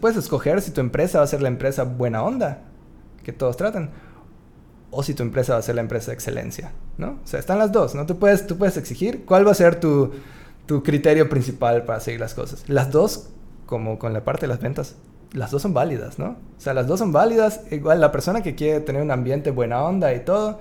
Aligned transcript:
puedes 0.00 0.16
escoger 0.16 0.60
si 0.62 0.70
tu 0.70 0.80
empresa 0.80 1.18
va 1.18 1.24
a 1.24 1.28
ser 1.28 1.42
la 1.42 1.48
empresa 1.48 1.84
buena 1.84 2.22
onda, 2.22 2.62
que 3.22 3.32
todos 3.32 3.56
tratan, 3.56 3.90
o 4.90 5.02
si 5.02 5.14
tu 5.14 5.22
empresa 5.22 5.52
va 5.54 5.60
a 5.60 5.62
ser 5.62 5.76
la 5.76 5.82
empresa 5.82 6.10
de 6.10 6.14
excelencia, 6.14 6.72
¿no? 6.98 7.18
O 7.22 7.26
sea, 7.26 7.38
están 7.38 7.58
las 7.58 7.70
dos, 7.72 7.94
¿no? 7.94 8.06
Tú 8.06 8.18
puedes, 8.18 8.46
tú 8.46 8.58
puedes 8.58 8.76
exigir 8.76 9.24
cuál 9.24 9.46
va 9.46 9.52
a 9.52 9.54
ser 9.54 9.78
tu, 9.78 10.12
tu 10.66 10.82
criterio 10.82 11.28
principal 11.28 11.84
para 11.84 12.00
seguir 12.00 12.20
las 12.20 12.34
cosas. 12.34 12.68
Las 12.68 12.90
dos, 12.90 13.28
como 13.66 13.98
con 13.98 14.12
la 14.12 14.24
parte 14.24 14.42
de 14.42 14.48
las 14.48 14.60
ventas, 14.60 14.96
las 15.32 15.50
dos 15.50 15.62
son 15.62 15.74
válidas, 15.74 16.18
¿no? 16.18 16.30
O 16.58 16.60
sea, 16.60 16.74
las 16.74 16.86
dos 16.86 16.98
son 16.98 17.12
válidas. 17.12 17.60
Igual 17.70 18.00
la 18.00 18.10
persona 18.10 18.42
que 18.42 18.54
quiere 18.54 18.80
tener 18.80 19.02
un 19.02 19.10
ambiente 19.10 19.50
buena 19.52 19.82
onda 19.82 20.12
y 20.12 20.20
todo, 20.24 20.60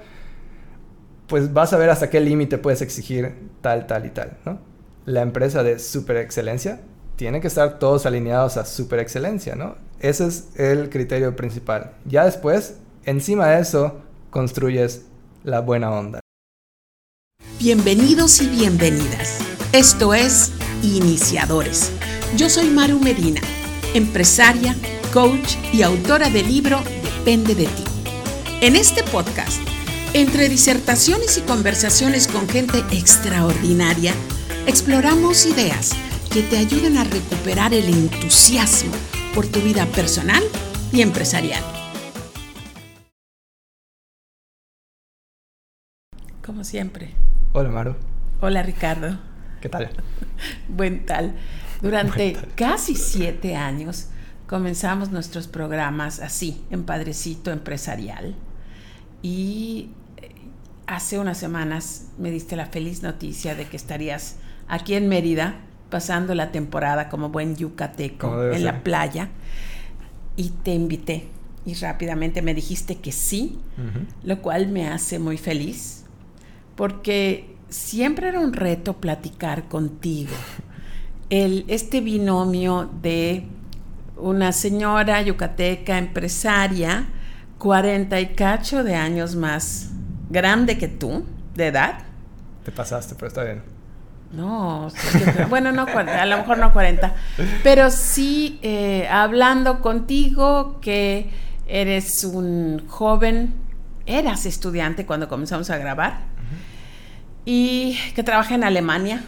pues 1.27 1.53
vas 1.53 1.73
a 1.73 1.77
ver 1.77 1.89
hasta 1.89 2.09
qué 2.09 2.19
límite 2.19 2.57
puedes 2.57 2.81
exigir 2.81 3.33
tal, 3.61 3.87
tal 3.87 4.05
y 4.05 4.09
tal, 4.09 4.37
¿no? 4.45 4.59
La 5.05 5.21
empresa 5.21 5.63
de 5.63 5.79
super 5.79 6.17
excelencia 6.17 6.81
tiene 7.19 7.41
que 7.41 7.49
estar 7.49 7.79
todos 7.79 8.05
alineados 8.05 8.55
a 8.55 8.63
super 8.63 8.97
excelencia, 8.99 9.53
¿no? 9.53 9.75
Ese 9.99 10.25
es 10.25 10.45
el 10.55 10.89
criterio 10.89 11.35
principal. 11.35 11.91
Ya 12.05 12.23
después, 12.23 12.75
encima 13.03 13.47
de 13.47 13.59
eso, 13.59 13.97
construyes 14.29 15.01
la 15.43 15.59
buena 15.59 15.91
onda. 15.91 16.21
Bienvenidos 17.59 18.41
y 18.41 18.47
bienvenidas. 18.47 19.37
Esto 19.73 20.13
es 20.13 20.53
Iniciadores. 20.81 21.91
Yo 22.37 22.49
soy 22.49 22.69
Maru 22.69 23.01
Medina 23.01 23.41
empresaria, 23.93 24.75
coach 25.11 25.55
y 25.73 25.81
autora 25.81 26.29
del 26.29 26.47
libro 26.47 26.79
Depende 27.03 27.53
de 27.53 27.65
ti. 27.65 27.83
En 28.61 28.77
este 28.77 29.03
podcast, 29.03 29.59
entre 30.13 30.47
disertaciones 30.47 31.37
y 31.37 31.41
conversaciones 31.41 32.29
con 32.29 32.47
gente 32.47 32.77
extraordinaria, 32.91 34.13
exploramos 34.67 35.47
ideas 35.47 35.91
que 36.31 36.43
te 36.43 36.57
ayuden 36.57 36.95
a 36.97 37.03
recuperar 37.03 37.73
el 37.73 37.85
entusiasmo 37.85 38.93
por 39.33 39.47
tu 39.47 39.61
vida 39.61 39.87
personal 39.87 40.43
y 40.91 41.01
empresarial. 41.01 41.63
Como 46.45 46.63
siempre. 46.63 47.15
Hola 47.53 47.69
Maru. 47.69 47.95
Hola 48.41 48.61
Ricardo. 48.61 49.17
¿Qué 49.59 49.69
tal? 49.69 49.89
Buen 50.67 51.05
tal. 51.07 51.33
Durante 51.81 52.37
casi 52.55 52.93
siete 52.93 53.55
años 53.55 54.09
comenzamos 54.45 55.09
nuestros 55.09 55.47
programas 55.47 56.19
así, 56.19 56.63
en 56.69 56.83
Padrecito 56.83 57.51
Empresarial. 57.51 58.35
Y 59.23 59.89
eh, 60.17 60.29
hace 60.85 61.17
unas 61.17 61.39
semanas 61.39 62.09
me 62.19 62.29
diste 62.29 62.55
la 62.55 62.67
feliz 62.67 63.01
noticia 63.01 63.55
de 63.55 63.65
que 63.65 63.77
estarías 63.77 64.35
aquí 64.67 64.93
en 64.93 65.09
Mérida 65.09 65.61
pasando 65.89 66.35
la 66.35 66.51
temporada 66.51 67.09
como 67.09 67.29
buen 67.29 67.55
yucateco 67.55 68.51
en 68.51 68.63
la 68.63 68.83
playa. 68.83 69.29
Y 70.35 70.49
te 70.49 70.73
invité 70.73 71.27
y 71.65 71.73
rápidamente 71.75 72.41
me 72.41 72.53
dijiste 72.53 72.95
que 72.97 73.11
sí, 73.11 73.59
lo 74.23 74.41
cual 74.41 74.67
me 74.67 74.87
hace 74.87 75.19
muy 75.19 75.37
feliz 75.37 76.05
porque 76.75 77.55
siempre 77.67 78.29
era 78.29 78.39
un 78.39 78.53
reto 78.53 78.93
platicar 78.93 79.67
contigo 79.67 80.31
el, 81.29 81.65
este 81.67 82.01
binomio 82.01 82.89
de 83.01 83.45
una 84.17 84.51
señora 84.51 85.21
yucateca 85.21 85.97
empresaria, 85.97 87.07
40 87.57 88.19
y 88.19 88.27
cacho 88.33 88.83
de 88.83 88.95
años 88.95 89.35
más 89.35 89.89
grande 90.29 90.77
que 90.77 90.87
tú, 90.87 91.25
de 91.55 91.67
edad. 91.67 91.99
Te 92.63 92.71
pasaste, 92.71 93.15
pero 93.15 93.27
está 93.27 93.43
bien. 93.43 93.61
No, 94.31 94.89
bueno, 95.49 95.71
no, 95.71 95.87
a 95.87 96.25
lo 96.25 96.37
mejor 96.37 96.59
no 96.59 96.71
40, 96.71 97.15
pero 97.63 97.89
sí 97.89 98.59
eh, 98.61 99.07
hablando 99.09 99.81
contigo 99.81 100.79
que 100.81 101.29
eres 101.65 102.23
un 102.23 102.85
joven, 102.87 103.53
eras 104.05 104.45
estudiante 104.45 105.05
cuando 105.05 105.27
comenzamos 105.27 105.69
a 105.71 105.77
grabar 105.77 106.21
y 107.43 107.97
que 108.13 108.21
trabaja 108.21 108.53
en 108.53 108.63
Alemania, 108.63 109.23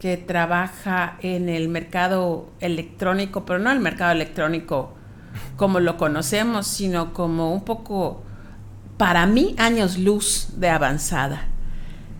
que 0.00 0.16
trabaja 0.16 1.18
en 1.22 1.48
el 1.48 1.68
mercado 1.68 2.50
electrónico, 2.58 3.44
pero 3.44 3.60
no 3.60 3.70
el 3.70 3.78
mercado 3.78 4.10
electrónico 4.10 4.94
como 5.56 5.78
lo 5.78 5.96
conocemos, 5.96 6.66
sino 6.66 7.12
como 7.12 7.54
un 7.54 7.64
poco, 7.64 8.24
para 8.96 9.26
mí, 9.26 9.54
años 9.58 9.98
luz 9.98 10.48
de 10.56 10.70
avanzada. 10.70 11.46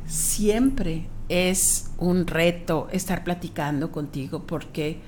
Siempre 0.07 1.07
es 1.33 1.91
un 1.97 2.27
reto 2.27 2.89
estar 2.93 3.25
platicando 3.25 3.91
contigo 3.91 4.43
porque 4.47 5.01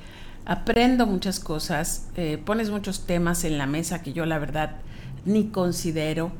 aprendo 0.47 1.07
muchas 1.07 1.39
cosas, 1.39 2.09
eh, 2.17 2.39
pones 2.43 2.71
muchos 2.71 3.07
temas 3.07 3.45
en 3.45 3.59
la 3.59 3.67
mesa 3.67 4.01
que 4.01 4.15
yo 4.15 4.25
la 4.25 4.39
verdad 4.39 4.77
ni 5.27 5.49
considero. 5.49 6.33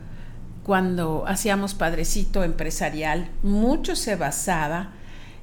Cuando 0.63 1.25
hacíamos 1.27 1.75
Padrecito 1.75 2.43
Empresarial, 2.45 3.29
mucho 3.43 3.95
se 3.95 4.17
basaba 4.17 4.93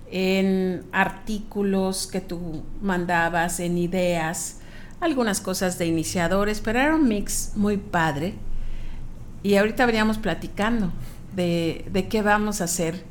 en 0.09 0.85
artículos 0.91 2.07
que 2.07 2.19
tú 2.19 2.63
mandabas, 2.81 3.59
en 3.59 3.77
ideas, 3.77 4.59
algunas 4.99 5.39
cosas 5.39 5.77
de 5.77 5.85
iniciadores, 5.85 6.61
pero 6.61 6.79
era 6.79 6.95
un 6.95 7.07
mix 7.07 7.51
muy 7.55 7.77
padre. 7.77 8.33
Y 9.43 9.55
ahorita 9.57 9.85
veníamos 9.85 10.17
platicando 10.17 10.91
de, 11.35 11.85
de 11.91 12.07
qué 12.07 12.23
vamos 12.23 12.61
a 12.61 12.63
hacer 12.63 13.10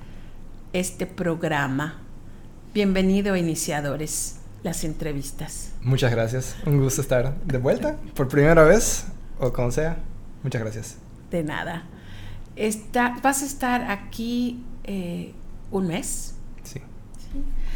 este 0.72 1.06
programa. 1.06 2.00
Bienvenido, 2.72 3.36
iniciadores, 3.36 4.36
las 4.62 4.84
entrevistas. 4.84 5.72
Muchas 5.82 6.10
gracias. 6.12 6.56
Un 6.66 6.80
gusto 6.80 7.00
estar 7.00 7.40
de 7.44 7.58
vuelta 7.58 7.96
por 8.14 8.28
primera 8.28 8.62
vez 8.62 9.06
o 9.38 9.52
como 9.52 9.70
sea. 9.70 9.98
Muchas 10.42 10.62
gracias. 10.62 10.96
De 11.30 11.42
nada. 11.42 11.84
Está, 12.56 13.16
vas 13.22 13.42
a 13.42 13.46
estar 13.46 13.90
aquí 13.90 14.64
eh, 14.84 15.34
un 15.70 15.88
mes. 15.88 16.34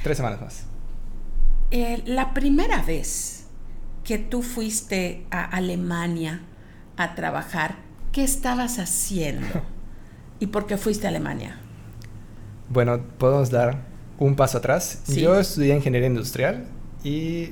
Tres 0.03 0.17
semanas 0.19 0.41
más. 0.41 0.65
Eh, 1.71 2.03
la 2.07 2.35
primera 2.35 2.83
vez 2.83 3.47
que 4.05 4.19
tú 4.19 4.43
fuiste 4.43 5.27
a 5.31 5.45
Alemania 5.45 6.43
a 6.97 7.15
trabajar, 7.15 7.77
¿qué 8.13 8.23
estabas 8.23 8.79
haciendo? 8.79 9.63
¿Y 10.41 10.49
por 10.49 10.67
qué 10.67 10.77
fuiste 10.77 11.07
a 11.07 11.11
Alemania? 11.11 11.59
Bueno, 12.69 13.01
podemos 13.19 13.51
dar 13.51 13.79
un 14.19 14.37
paso 14.37 14.59
atrás. 14.59 15.03
Yo 15.09 15.39
estudié 15.39 15.75
ingeniería 15.75 16.09
industrial 16.09 16.67
y 17.03 17.51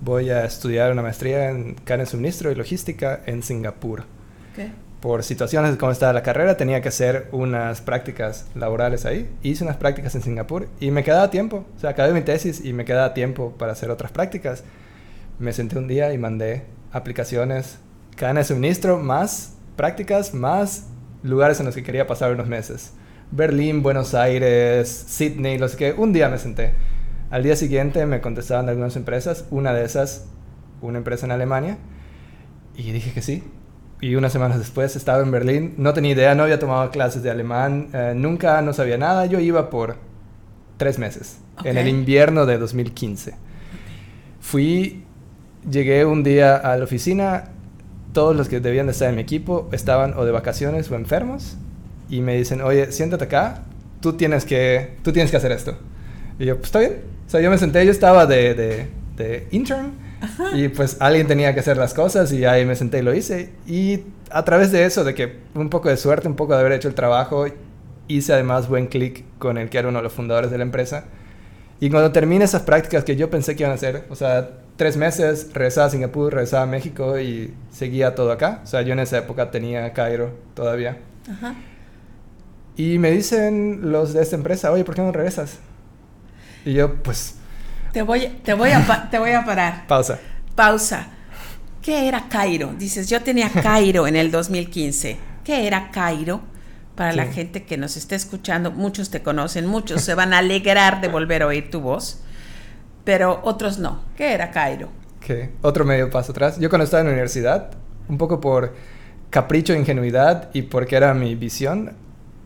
voy 0.00 0.30
a 0.30 0.44
estudiar 0.44 0.92
una 0.92 1.02
maestría 1.02 1.50
en 1.50 1.74
carne 1.74 2.06
suministro 2.06 2.50
y 2.50 2.54
logística 2.54 3.22
en 3.26 3.42
Singapur 3.42 4.04
por 5.00 5.22
situaciones 5.22 5.70
de 5.70 5.78
cómo 5.78 5.92
estaba 5.92 6.12
la 6.12 6.24
carrera, 6.24 6.56
tenía 6.56 6.80
que 6.80 6.88
hacer 6.88 7.28
unas 7.30 7.80
prácticas 7.80 8.46
laborales 8.54 9.04
ahí. 9.04 9.30
Hice 9.42 9.62
unas 9.62 9.76
prácticas 9.76 10.14
en 10.14 10.22
Singapur 10.22 10.68
y 10.80 10.90
me 10.90 11.04
quedaba 11.04 11.30
tiempo. 11.30 11.64
O 11.76 11.78
sea, 11.78 11.90
acabé 11.90 12.12
mi 12.12 12.22
tesis 12.22 12.64
y 12.64 12.72
me 12.72 12.84
quedaba 12.84 13.14
tiempo 13.14 13.54
para 13.58 13.70
hacer 13.70 13.90
otras 13.90 14.10
prácticas. 14.10 14.64
Me 15.38 15.52
senté 15.52 15.78
un 15.78 15.86
día 15.86 16.12
y 16.12 16.18
mandé 16.18 16.64
aplicaciones, 16.92 17.78
cadena 18.16 18.40
de 18.40 18.46
suministro, 18.46 18.98
más 18.98 19.54
prácticas, 19.76 20.34
más 20.34 20.88
lugares 21.22 21.60
en 21.60 21.66
los 21.66 21.74
que 21.74 21.82
quería 21.82 22.06
pasar 22.06 22.32
unos 22.32 22.48
meses. 22.48 22.92
Berlín, 23.30 23.82
Buenos 23.82 24.14
Aires, 24.14 24.88
Sydney, 25.08 25.58
los 25.58 25.76
que 25.76 25.92
un 25.92 26.12
día 26.12 26.28
me 26.28 26.38
senté. 26.38 26.72
Al 27.30 27.42
día 27.42 27.56
siguiente 27.56 28.06
me 28.06 28.20
contestaban 28.20 28.68
algunas 28.68 28.96
empresas, 28.96 29.46
una 29.50 29.72
de 29.72 29.84
esas, 29.84 30.26
una 30.80 30.98
empresa 30.98 31.26
en 31.26 31.32
Alemania, 31.32 31.78
y 32.76 32.92
dije 32.92 33.12
que 33.12 33.22
sí, 33.22 33.42
y 34.00 34.14
unas 34.14 34.32
semanas 34.32 34.58
después 34.58 34.94
estaba 34.94 35.22
en 35.22 35.30
Berlín. 35.30 35.74
No 35.76 35.92
tenía 35.92 36.12
idea, 36.12 36.34
no 36.34 36.44
había 36.44 36.58
tomado 36.58 36.90
clases 36.90 37.22
de 37.22 37.30
alemán, 37.30 37.88
eh, 37.92 38.12
nunca, 38.14 38.62
no 38.62 38.72
sabía 38.72 38.98
nada. 38.98 39.26
Yo 39.26 39.40
iba 39.40 39.70
por 39.70 39.96
tres 40.76 40.98
meses, 40.98 41.38
en 41.64 41.78
el 41.78 41.88
invierno 41.88 42.46
de 42.46 42.58
2015. 42.58 43.34
Fui, 44.40 45.04
llegué 45.68 46.04
un 46.04 46.22
día 46.22 46.56
a 46.56 46.76
la 46.76 46.84
oficina, 46.84 47.50
todos 48.12 48.36
los 48.36 48.48
que 48.48 48.60
debían 48.60 48.86
de 48.86 48.92
estar 48.92 49.08
en 49.08 49.16
mi 49.16 49.22
equipo 49.22 49.68
estaban 49.72 50.14
o 50.16 50.24
de 50.24 50.32
vacaciones 50.32 50.90
o 50.90 50.94
enfermos 50.94 51.56
y 52.08 52.20
me 52.20 52.36
dicen, 52.36 52.60
oye, 52.60 52.92
siéntate 52.92 53.24
acá, 53.24 53.62
tú 54.00 54.14
tienes 54.14 54.44
que, 54.44 54.96
tú 55.02 55.12
tienes 55.12 55.30
que 55.30 55.36
hacer 55.36 55.52
esto. 55.52 55.76
Y 56.38 56.46
yo, 56.46 56.56
pues 56.56 56.66
está 56.66 56.80
bien. 56.80 57.00
O 57.26 57.30
sea, 57.30 57.40
yo 57.40 57.50
me 57.50 57.58
senté, 57.58 57.84
yo 57.84 57.90
estaba 57.90 58.26
de, 58.26 58.54
de, 58.54 58.86
de 59.16 59.48
intern 59.50 59.92
y 60.54 60.68
pues 60.68 60.96
alguien 61.00 61.26
tenía 61.26 61.52
que 61.54 61.60
hacer 61.60 61.76
las 61.76 61.92
cosas 61.94 62.32
y 62.32 62.44
ahí 62.44 62.64
me 62.64 62.76
senté 62.76 62.98
y 62.98 63.02
lo 63.02 63.14
hice. 63.14 63.52
Y 63.66 64.04
a 64.30 64.44
través 64.44 64.72
de 64.72 64.84
eso, 64.84 65.04
de 65.04 65.14
que 65.14 65.36
un 65.54 65.68
poco 65.68 65.88
de 65.88 65.96
suerte, 65.96 66.28
un 66.28 66.36
poco 66.36 66.54
de 66.54 66.60
haber 66.60 66.72
hecho 66.72 66.88
el 66.88 66.94
trabajo, 66.94 67.46
hice 68.08 68.32
además 68.32 68.68
buen 68.68 68.86
clic 68.86 69.24
con 69.38 69.58
el 69.58 69.68
que 69.68 69.78
era 69.78 69.88
uno 69.88 69.98
de 69.98 70.04
los 70.04 70.12
fundadores 70.12 70.50
de 70.50 70.58
la 70.58 70.64
empresa. 70.64 71.04
Y 71.78 71.90
cuando 71.90 72.12
terminé 72.12 72.44
esas 72.44 72.62
prácticas 72.62 73.04
que 73.04 73.16
yo 73.16 73.28
pensé 73.28 73.54
que 73.54 73.64
iban 73.64 73.72
a 73.72 73.74
hacer, 73.74 74.04
o 74.08 74.16
sea, 74.16 74.50
tres 74.76 74.96
meses, 74.96 75.50
regresaba 75.52 75.88
a 75.88 75.90
Singapur, 75.90 76.32
regresaba 76.32 76.62
a 76.62 76.66
México 76.66 77.18
y 77.18 77.52
seguía 77.70 78.14
todo 78.14 78.32
acá. 78.32 78.60
O 78.64 78.66
sea, 78.66 78.82
yo 78.82 78.94
en 78.94 79.00
esa 79.00 79.18
época 79.18 79.50
tenía 79.50 79.92
Cairo 79.92 80.30
todavía. 80.54 80.98
Y 82.76 82.98
me 82.98 83.10
dicen 83.10 83.90
los 83.90 84.12
de 84.12 84.22
esta 84.22 84.36
empresa, 84.36 84.70
oye, 84.70 84.84
¿por 84.84 84.94
qué 84.94 85.02
no 85.02 85.12
regresas? 85.12 85.58
Y 86.64 86.74
yo, 86.74 87.02
pues, 87.02 87.36
te 87.92 88.02
voy, 88.02 88.28
te 88.44 88.52
voy, 88.52 88.70
a, 88.72 89.08
te 89.10 89.18
voy 89.18 89.30
a 89.30 89.44
parar. 89.44 89.86
Pausa. 89.86 90.18
Pausa. 90.54 91.08
¿Qué 91.80 92.08
era 92.08 92.28
Cairo? 92.28 92.74
Dices, 92.76 93.08
yo 93.08 93.22
tenía 93.22 93.48
Cairo 93.48 94.06
en 94.06 94.16
el 94.16 94.30
2015. 94.30 95.16
¿Qué 95.44 95.66
era 95.66 95.90
Cairo? 95.90 96.42
Para 96.94 97.12
la 97.12 97.26
gente 97.26 97.64
que 97.64 97.76
nos 97.76 97.96
está 97.96 98.14
escuchando, 98.14 98.70
muchos 98.70 99.10
te 99.10 99.22
conocen, 99.22 99.66
muchos 99.66 100.02
se 100.02 100.14
van 100.14 100.32
a 100.32 100.38
alegrar 100.38 101.00
de 101.00 101.08
volver 101.08 101.42
a 101.42 101.46
oír 101.46 101.70
tu 101.70 101.80
voz, 101.80 102.20
pero 103.04 103.40
otros 103.44 103.78
no. 103.78 104.02
¿Qué 104.16 104.32
era 104.32 104.50
Cairo? 104.50 104.88
¿Qué? 105.20 105.52
Otro 105.62 105.84
medio 105.84 106.10
paso 106.10 106.32
atrás. 106.32 106.58
Yo 106.58 106.68
cuando 106.68 106.84
estaba 106.84 107.02
en 107.02 107.06
la 107.06 107.12
universidad, 107.12 107.70
un 108.08 108.18
poco 108.18 108.40
por 108.40 108.74
capricho 109.30 109.72
e 109.72 109.78
ingenuidad 109.78 110.50
y 110.52 110.62
porque 110.62 110.96
era 110.96 111.14
mi 111.14 111.34
visión, 111.34 111.92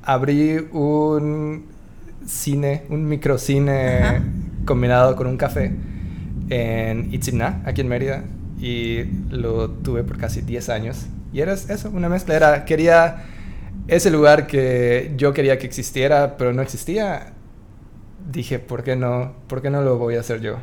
abrí 0.03 0.69
un 0.73 1.67
cine, 2.27 2.85
un 2.89 3.07
microcine 3.07 4.23
combinado 4.65 5.17
con 5.17 5.27
un 5.27 5.37
café 5.37 5.73
en 6.49 7.13
Itzimná, 7.13 7.63
aquí 7.65 7.81
en 7.81 7.89
Mérida, 7.89 8.25
y 8.59 9.05
lo 9.31 9.71
tuve 9.71 10.05
por 10.05 10.19
casi 10.19 10.43
10 10.43 10.69
años. 10.69 11.07
Y 11.33 11.41
era 11.41 11.53
eso, 11.53 11.91
una 11.91 12.09
mezcla. 12.09 12.35
Era, 12.35 12.65
quería 12.65 13.25
ese 13.89 14.11
lugar 14.11 14.47
que 14.47 15.13
yo 15.17 15.33
quería 15.33 15.59
que 15.59 15.67
existiera, 15.67 16.37
pero 16.37 16.53
no 16.53 16.63
existía. 16.63 17.33
Dije, 18.31 18.59
¿por 18.59 18.85
qué 18.85 18.97
no, 18.97 19.35
por 19.49 19.63
qué 19.63 19.71
no 19.71 19.83
lo 19.83 19.97
voy 19.99 20.17
a 20.17 20.21
hacer 20.21 20.41
yo? 20.41 20.59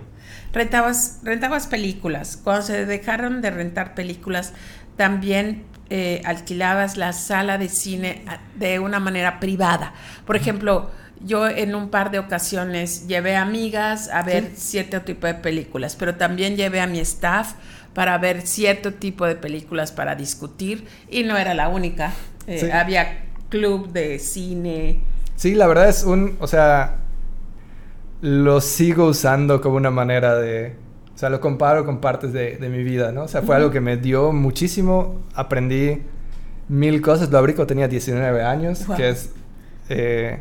Rentabas, 0.53 1.19
rentabas 1.23 1.67
películas. 1.67 2.37
Cuando 2.37 2.63
se 2.63 2.85
dejaron 2.85 3.41
de 3.41 3.49
rentar 3.49 3.95
películas, 3.95 4.53
también 4.95 5.63
eh, 5.89 6.21
alquilabas 6.25 6.97
la 6.97 7.13
sala 7.13 7.57
de 7.57 7.69
cine 7.69 8.23
ah, 8.27 8.39
de 8.55 8.79
una 8.79 8.99
manera 8.99 9.39
privada. 9.39 9.93
Por 10.25 10.35
ejemplo, 10.35 10.91
yo 11.21 11.47
en 11.47 11.75
un 11.75 11.89
par 11.89 12.11
de 12.11 12.19
ocasiones 12.19 13.07
llevé 13.07 13.35
amigas 13.35 14.09
a 14.09 14.23
ver 14.23 14.51
cierto 14.55 15.01
tipo 15.01 15.27
de 15.27 15.33
películas, 15.33 15.95
pero 15.95 16.15
también 16.15 16.55
llevé 16.55 16.81
a 16.81 16.87
mi 16.87 16.99
staff 16.99 17.53
para 17.93 18.17
ver 18.17 18.45
cierto 18.45 18.93
tipo 18.93 19.25
de 19.25 19.35
películas 19.35 19.91
para 19.91 20.15
discutir 20.15 20.85
y 21.09 21.23
no 21.23 21.37
era 21.37 21.53
la 21.53 21.69
única. 21.69 22.13
Eh, 22.45 22.71
había 22.71 23.25
club 23.49 23.91
de 23.91 24.19
cine. 24.19 25.01
Sí, 25.35 25.55
la 25.55 25.67
verdad 25.67 25.89
es 25.89 26.03
un, 26.03 26.37
o 26.39 26.47
sea, 26.47 26.97
lo 28.21 28.61
sigo 28.61 29.05
usando 29.05 29.61
como 29.61 29.77
una 29.77 29.91
manera 29.91 30.35
de, 30.35 30.75
o 31.17 31.19
sea, 31.19 31.31
lo 31.31 31.41
comparo 31.41 31.83
con 31.83 31.99
partes 31.99 32.31
de, 32.31 32.59
mi 32.69 32.83
vida, 32.83 33.11
¿no? 33.11 33.23
O 33.23 33.27
sea, 33.27 33.41
fue 33.41 33.55
algo 33.55 33.71
que 33.71 33.81
me 33.81 33.97
dio 33.97 34.31
muchísimo, 34.31 35.23
aprendí 35.33 36.03
mil 36.67 37.01
cosas, 37.01 37.31
lo 37.31 37.39
abrí 37.39 37.53
cuando 37.53 37.69
tenía 37.69 37.87
19 37.87 38.43
años, 38.43 38.85
que 38.95 39.09
es... 39.09 39.31
Eh, 39.89 40.39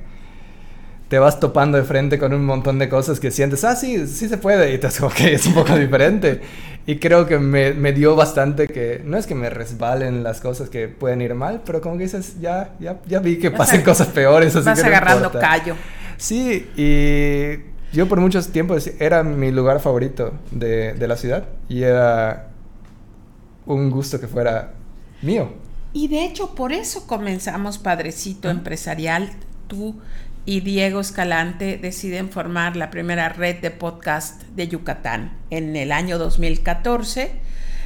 te 1.09 1.19
vas 1.19 1.41
topando 1.41 1.79
de 1.79 1.85
frente 1.85 2.19
con 2.19 2.35
un 2.35 2.45
montón 2.45 2.79
de 2.79 2.91
cosas 2.91 3.21
que 3.21 3.31
sientes, 3.31 3.65
ah, 3.65 3.75
sí, 3.75 4.07
sí 4.07 4.29
se 4.29 4.37
puede, 4.37 4.75
y 4.75 4.77
te 4.77 4.87
dices, 4.89 5.01
ok, 5.01 5.19
es 5.21 5.47
un 5.47 5.55
poco 5.55 5.75
diferente. 5.77 6.43
Y 6.85 6.99
creo 6.99 7.27
que 7.27 7.39
me, 7.39 7.73
me, 7.73 7.95
dio 7.95 8.15
bastante 8.15 8.69
que, 8.69 9.01
no 9.03 9.17
es 9.17 9.27
que 9.27 9.35
me 9.35 9.49
resbalen 9.49 10.23
las 10.23 10.43
cosas 10.43 10.69
que 10.69 10.89
pueden 10.89 11.23
ir 11.23 11.35
mal, 11.35 11.63
pero 11.65 11.81
como 11.81 11.97
que 11.97 12.03
dices, 12.03 12.39
ya, 12.39 12.75
ya, 12.81 12.99
ya 13.07 13.21
vi 13.21 13.39
que 13.39 13.51
pasen 13.51 13.81
cosas 13.81 14.09
peores. 14.09 14.55
Así 14.55 14.67
vas 14.67 14.85
agarrando 14.85 15.33
callo. 15.33 15.75
Sí, 16.19 16.69
y 16.77 17.76
yo 17.93 18.09
por 18.09 18.21
muchos 18.21 18.49
tiempos 18.49 18.91
era 18.99 19.23
mi 19.23 19.51
lugar 19.51 19.81
favorito 19.81 20.35
de, 20.51 20.95
de 20.95 21.09
la 21.09 21.17
ciudad 21.17 21.49
y 21.69 21.83
era 21.83 22.49
un 23.67 23.91
gusto 23.91 24.21
que 24.21 24.29
fuera 24.29 24.73
mío. 25.23 25.51
Y 25.93 26.09
de 26.09 26.25
hecho, 26.25 26.55
por 26.55 26.73
eso 26.73 27.07
comenzamos 27.07 27.79
Padrecito 27.79 28.51
Empresarial. 28.51 29.31
Tú 29.67 29.97
y 30.45 30.61
Diego 30.61 31.01
Escalante 31.01 31.77
deciden 31.77 32.29
formar 32.31 32.77
la 32.77 32.91
primera 32.91 33.29
red 33.29 33.61
de 33.61 33.71
podcast 33.71 34.43
de 34.55 34.69
Yucatán 34.69 35.37
en 35.51 35.75
el 35.75 35.91
año 35.91 36.19
2014. 36.19 37.33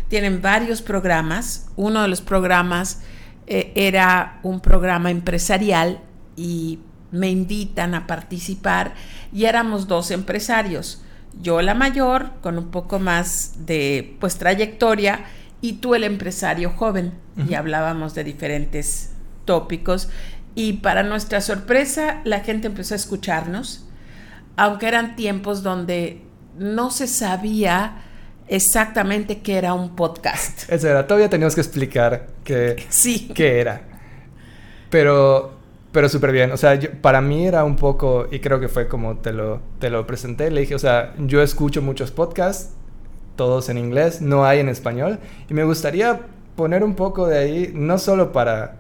Tienen 0.09 0.43
varios 0.43 0.83
programas. 0.83 1.69
Uno 1.77 2.03
de 2.03 2.09
los 2.09 2.21
programas 2.21 3.01
eh, 3.47 3.73
era 3.75 4.41
un 4.43 4.61
programa 4.61 5.11
empresarial 5.11 6.01
y 6.37 6.81
me 7.13 7.31
invitan 7.31 7.95
a 7.95 8.07
participar 8.07 8.95
y 9.33 9.45
éramos 9.45 9.89
dos 9.89 10.11
empresarios. 10.11 11.03
Yo 11.41 11.63
la 11.63 11.75
mayor, 11.75 12.33
con 12.41 12.59
un 12.59 12.71
poco 12.71 12.99
más 12.99 13.67
de 13.67 14.17
pues 14.21 14.37
trayectoria, 14.37 15.25
y 15.61 15.75
tú 15.75 15.95
el 15.95 16.05
empresario 16.05 16.71
joven. 16.71 17.13
Y 17.49 17.55
hablábamos 17.55 18.15
de 18.15 18.25
diferentes 18.25 19.13
tópicos 19.45 20.09
y 20.55 20.75
para 20.75 21.03
nuestra 21.03 21.41
sorpresa, 21.41 22.21
la 22.25 22.41
gente 22.41 22.67
empezó 22.67 22.95
a 22.95 22.97
escucharnos, 22.97 23.87
aunque 24.57 24.89
eran 24.89 25.17
tiempos 25.17 25.63
donde 25.63 26.23
no 26.59 26.91
se 26.91 27.07
sabía 27.07 28.03
exactamente 28.49 29.41
qué 29.41 29.57
era 29.59 29.75
un 29.75 29.95
podcast. 29.95 30.71
Eso 30.71 30.89
era, 30.89 31.07
todavía 31.07 31.31
teníamos 31.31 31.55
que 31.55 31.61
explicar 31.61 32.27
qué, 32.43 32.85
sí. 32.89 33.31
qué 33.35 33.61
era. 33.61 33.83
Pero, 34.91 35.60
pero 35.93 36.09
súper 36.09 36.33
bien. 36.33 36.53
O 36.53 36.57
sea, 36.57 36.79
para 37.01 37.21
mí 37.21 37.47
era 37.47 37.65
un 37.65 37.77
poco, 37.77 38.27
y 38.31 38.41
creo 38.41 38.61
que 38.61 38.69
fue 38.69 38.89
como 38.89 39.19
te 39.19 39.33
lo, 39.33 39.61
te 39.79 39.91
lo 39.91 40.07
presenté, 40.07 40.51
le 40.51 40.63
dije, 40.63 40.75
o 40.75 40.79
sea, 40.79 41.15
yo 41.19 41.43
escucho 41.43 41.83
muchos 41.83 42.11
podcasts, 42.11 42.75
todos 43.37 43.69
en 43.69 43.79
inglés, 43.79 44.21
no 44.21 44.45
hay 44.45 44.61
en 44.61 44.69
español, 44.69 45.19
y 45.49 45.55
me 45.55 45.65
gustaría 45.65 46.21
poner 46.57 46.85
un 46.85 46.95
poco 46.95 47.27
de 47.27 47.39
ahí, 47.39 47.73
no 47.75 47.99
solo 47.99 48.33
para 48.33 48.80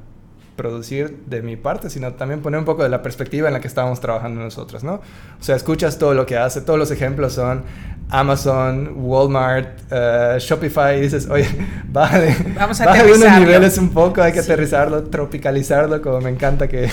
producir 0.60 1.22
de 1.24 1.40
mi 1.40 1.56
parte, 1.56 1.88
sino 1.88 2.12
también 2.12 2.42
poner 2.42 2.58
un 2.58 2.66
poco 2.66 2.82
de 2.82 2.90
la 2.90 3.00
perspectiva 3.00 3.48
en 3.48 3.54
la 3.54 3.60
que 3.60 3.68
estábamos 3.68 3.98
trabajando 3.98 4.42
nosotros, 4.42 4.84
¿no? 4.84 4.96
O 4.96 5.42
sea, 5.42 5.56
escuchas 5.56 5.98
todo 5.98 6.12
lo 6.12 6.26
que 6.26 6.36
hace, 6.36 6.60
todos 6.60 6.78
los 6.78 6.90
ejemplos 6.90 7.32
son 7.32 7.62
Amazon, 8.10 8.92
Walmart, 8.96 9.90
uh, 9.90 10.38
Shopify, 10.38 10.98
y 10.98 11.00
dices, 11.00 11.30
oye, 11.30 11.48
bájale, 11.88 12.36
Vamos 12.54 12.78
a 12.82 12.84
bájale 12.84 13.14
unos 13.14 13.40
niveles 13.40 13.78
un 13.78 13.88
poco, 13.88 14.20
hay 14.20 14.34
que 14.34 14.40
aterrizarlo, 14.40 15.04
tropicalizarlo, 15.04 16.02
como 16.02 16.20
me 16.20 16.28
encanta 16.28 16.68
que 16.68 16.90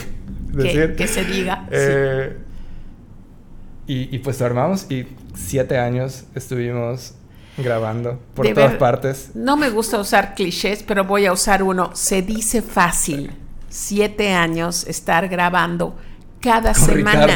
decir. 0.54 0.96
Que, 0.96 1.08
se 1.08 1.26
diga. 1.26 1.68
Eh, 1.70 2.38
y, 3.86 4.16
y, 4.16 4.20
pues 4.20 4.40
lo 4.40 4.46
armamos 4.46 4.90
y 4.90 5.08
siete 5.36 5.78
años 5.78 6.24
estuvimos 6.36 7.16
grabando 7.58 8.18
por 8.34 8.48
todas 8.54 8.76
partes. 8.76 9.32
No 9.34 9.58
me 9.58 9.70
gusta 9.70 10.00
usar 10.00 10.36
clichés, 10.36 10.84
pero 10.88 11.04
voy 11.04 11.26
a 11.26 11.34
usar 11.34 11.64
uno. 11.64 11.92
Se 11.96 12.22
dice 12.22 12.62
fácil 12.62 13.32
siete 13.70 14.34
años 14.34 14.86
estar 14.88 15.28
grabando 15.28 15.98
cada 16.40 16.74
semana. 16.74 17.28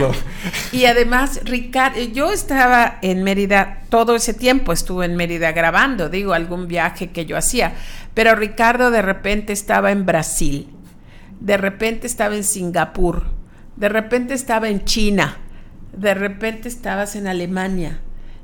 Y 0.72 0.86
además, 0.86 1.42
Ricardo, 1.44 2.00
yo 2.00 2.32
estaba 2.32 3.00
en 3.02 3.24
Mérida 3.24 3.82
todo 3.90 4.16
ese 4.16 4.34
tiempo, 4.34 4.72
estuve 4.72 5.06
en 5.06 5.16
Mérida 5.16 5.52
grabando, 5.52 6.10
digo, 6.10 6.34
algún 6.34 6.68
viaje 6.68 7.12
que 7.12 7.26
yo 7.26 7.38
hacía, 7.38 7.74
pero 8.14 8.36
Ricardo 8.36 8.92
de 8.92 9.02
repente 9.02 9.54
estaba 9.54 9.92
en 9.92 10.06
Brasil, 10.06 10.70
de 11.40 11.58
repente 11.58 12.08
estaba 12.08 12.36
en 12.36 12.44
Singapur, 12.44 13.26
de 13.76 13.90
repente 13.90 14.34
estaba 14.34 14.70
en 14.70 14.86
China, 14.86 15.38
de 15.94 16.14
repente 16.14 16.70
estabas 16.70 17.16
en 17.16 17.28
Alemania, 17.28 18.00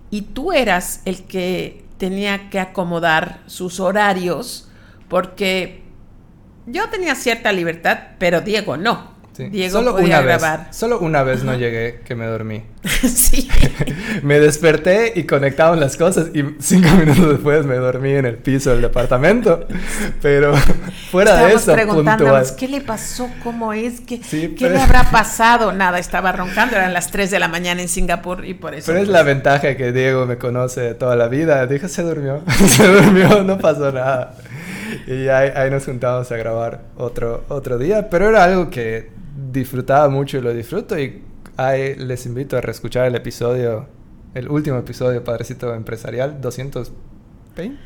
y 0.10 0.24
tú 0.24 0.52
eras 0.52 1.02
el 1.06 1.24
que 1.24 1.86
tenía 1.98 2.50
que 2.50 2.60
acomodar 2.60 3.42
sus 3.46 3.80
horarios 3.80 4.70
porque 5.08 5.87
yo 6.68 6.90
tenía 6.90 7.16
cierta 7.16 7.52
libertad, 7.52 7.98
pero 8.20 8.42
Diego 8.42 8.78
no. 8.78 9.18
Diego 9.38 9.80
solo 9.80 9.92
podía 9.94 10.20
una 10.20 10.22
grabar. 10.22 10.68
Vez, 10.68 10.76
solo 10.76 11.00
una 11.00 11.24
vez 11.24 11.44
no 11.44 11.56
llegué 11.56 12.02
que 12.04 12.16
me 12.16 12.26
dormí. 12.26 12.64
sí. 12.84 13.48
me 14.24 14.40
desperté 14.40 15.14
y 15.16 15.24
conectaban 15.24 15.80
las 15.80 15.98
cosas 15.98 16.30
y 16.34 16.44
cinco 16.60 16.90
minutos 16.96 17.30
después 17.30 17.66
me 17.66 17.76
dormí 17.76 18.14
en 18.14 18.26
el 18.26 18.38
piso 18.38 18.72
del 18.72 18.82
departamento. 18.82 19.68
Pero 20.22 20.56
fuera 21.12 21.46
de 21.46 21.54
eso, 21.54 21.74
preguntándonos 21.74 22.52
qué 22.54 22.68
le 22.68 22.82
pasó, 22.82 23.30
cómo 23.44 23.74
es, 23.74 24.02
qué, 24.02 24.20
¿qué 24.20 24.70
le 24.70 24.80
habrá 24.80 25.10
pasado. 25.12 25.72
Nada, 25.72 26.00
estaba 26.00 26.32
roncando, 26.32 26.76
eran 26.76 26.94
las 26.94 27.12
3 27.12 27.30
de 27.32 27.40
la 27.40 27.48
mañana 27.48 27.82
en 27.82 27.90
Singapur 27.90 28.46
y 28.46 28.54
por 28.54 28.74
eso. 28.74 28.88
Pero 28.88 29.00
es 29.00 29.08
la 29.08 29.24
ventaja 29.24 29.76
que 29.76 29.92
Diego 29.92 30.26
me 30.26 30.38
conoce 30.38 30.82
de 30.82 30.94
toda 30.96 31.16
la 31.16 31.28
vida. 31.28 31.66
Dije, 31.68 31.88
se 31.90 32.02
durmió, 32.02 32.42
se 32.68 32.88
durmió, 32.88 33.44
no 33.44 33.58
pasó 33.58 33.92
nada. 33.92 34.36
Y 35.08 35.28
ahí, 35.28 35.52
ahí, 35.56 35.70
nos 35.70 35.86
juntamos 35.86 36.32
a 36.32 36.38
grabar 36.38 36.86
otro, 36.98 37.44
otro 37.50 37.78
día, 37.78 38.10
pero 38.10 38.30
era 38.30 38.44
algo 38.44 38.70
que 38.70 39.10
disfrutaba 39.52 40.10
mucho 40.10 40.38
y 40.38 40.42
lo 40.42 40.54
disfruto 40.54 40.98
y 40.98 41.22
ahí 41.58 41.96
les 41.96 42.26
invito 42.26 42.58
a 42.58 42.62
reescuchar 42.62 43.08
el 43.08 43.16
episodio, 43.16 43.88
el 44.34 44.50
último 44.50 44.78
episodio 44.78 45.24
Padrecito 45.24 45.74
Empresarial, 45.74 46.40
220. 46.40 47.78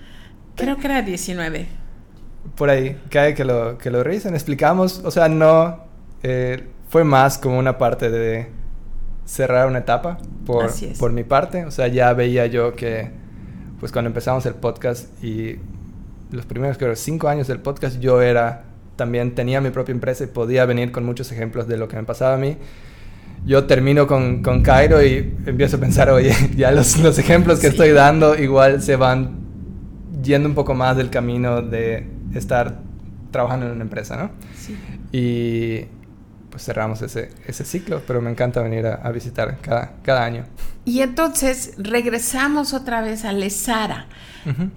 Creo 0.55 0.77
que 0.77 0.85
era 0.85 1.01
19. 1.01 1.67
Por 2.55 2.69
ahí, 2.69 2.99
que 3.09 3.19
hay 3.19 3.33
que 3.33 3.45
lo, 3.45 3.77
que 3.77 3.89
lo 3.89 4.03
revisen. 4.03 4.33
Explicamos, 4.33 5.01
o 5.03 5.11
sea, 5.11 5.29
no, 5.29 5.85
eh, 6.23 6.67
fue 6.89 7.03
más 7.03 7.37
como 7.37 7.57
una 7.57 7.77
parte 7.77 8.09
de 8.09 8.49
cerrar 9.25 9.67
una 9.67 9.79
etapa 9.79 10.17
por, 10.45 10.69
por 10.99 11.11
mi 11.13 11.23
parte. 11.23 11.65
O 11.65 11.71
sea, 11.71 11.87
ya 11.87 12.13
veía 12.13 12.47
yo 12.47 12.75
que, 12.75 13.11
pues 13.79 13.91
cuando 13.91 14.09
empezamos 14.09 14.45
el 14.45 14.55
podcast 14.55 15.23
y 15.23 15.59
los 16.31 16.45
primeros, 16.45 16.77
creo, 16.77 16.95
cinco 16.95 17.27
años 17.27 17.47
del 17.47 17.59
podcast, 17.59 17.99
yo 17.99 18.21
era 18.21 18.63
también 18.95 19.33
tenía 19.33 19.61
mi 19.61 19.71
propia 19.71 19.93
empresa 19.93 20.23
y 20.23 20.27
podía 20.27 20.65
venir 20.65 20.91
con 20.91 21.03
muchos 21.05 21.31
ejemplos 21.31 21.67
de 21.67 21.77
lo 21.77 21.87
que 21.87 21.95
me 21.95 22.03
pasaba 22.03 22.35
a 22.35 22.37
mí. 22.37 22.57
Yo 23.45 23.65
termino 23.65 24.05
con, 24.05 24.43
con 24.43 24.61
Cairo 24.61 25.03
y 25.03 25.33
empiezo 25.45 25.77
a 25.77 25.79
pensar, 25.79 26.09
oye, 26.11 26.35
ya 26.55 26.71
los, 26.71 26.97
los 26.99 27.17
ejemplos 27.17 27.59
que 27.59 27.67
estoy 27.67 27.91
dando 27.91 28.35
igual 28.37 28.81
se 28.81 28.95
van 28.95 29.39
yendo 30.21 30.47
un 30.47 30.55
poco 30.55 30.75
más 30.75 30.97
del 30.97 31.09
camino 31.09 31.61
de 31.61 32.07
estar 32.35 32.79
trabajando 33.31 33.65
en 33.65 33.71
una 33.71 33.83
empresa, 33.83 34.17
¿no? 34.17 34.31
Sí. 34.55 34.77
Y 35.11 35.87
pues 36.51 36.63
cerramos 36.63 37.01
ese, 37.01 37.29
ese 37.47 37.65
ciclo, 37.65 38.03
pero 38.05 38.21
me 38.21 38.29
encanta 38.29 38.61
venir 38.61 38.85
a, 38.85 39.09
visitar 39.11 39.57
cada, 39.61 39.93
cada, 40.03 40.23
año. 40.23 40.45
Y 40.85 40.99
entonces 40.99 41.73
regresamos 41.77 42.73
otra 42.73 43.01
vez 43.01 43.25
a 43.25 43.31
Lesara. 43.31 44.05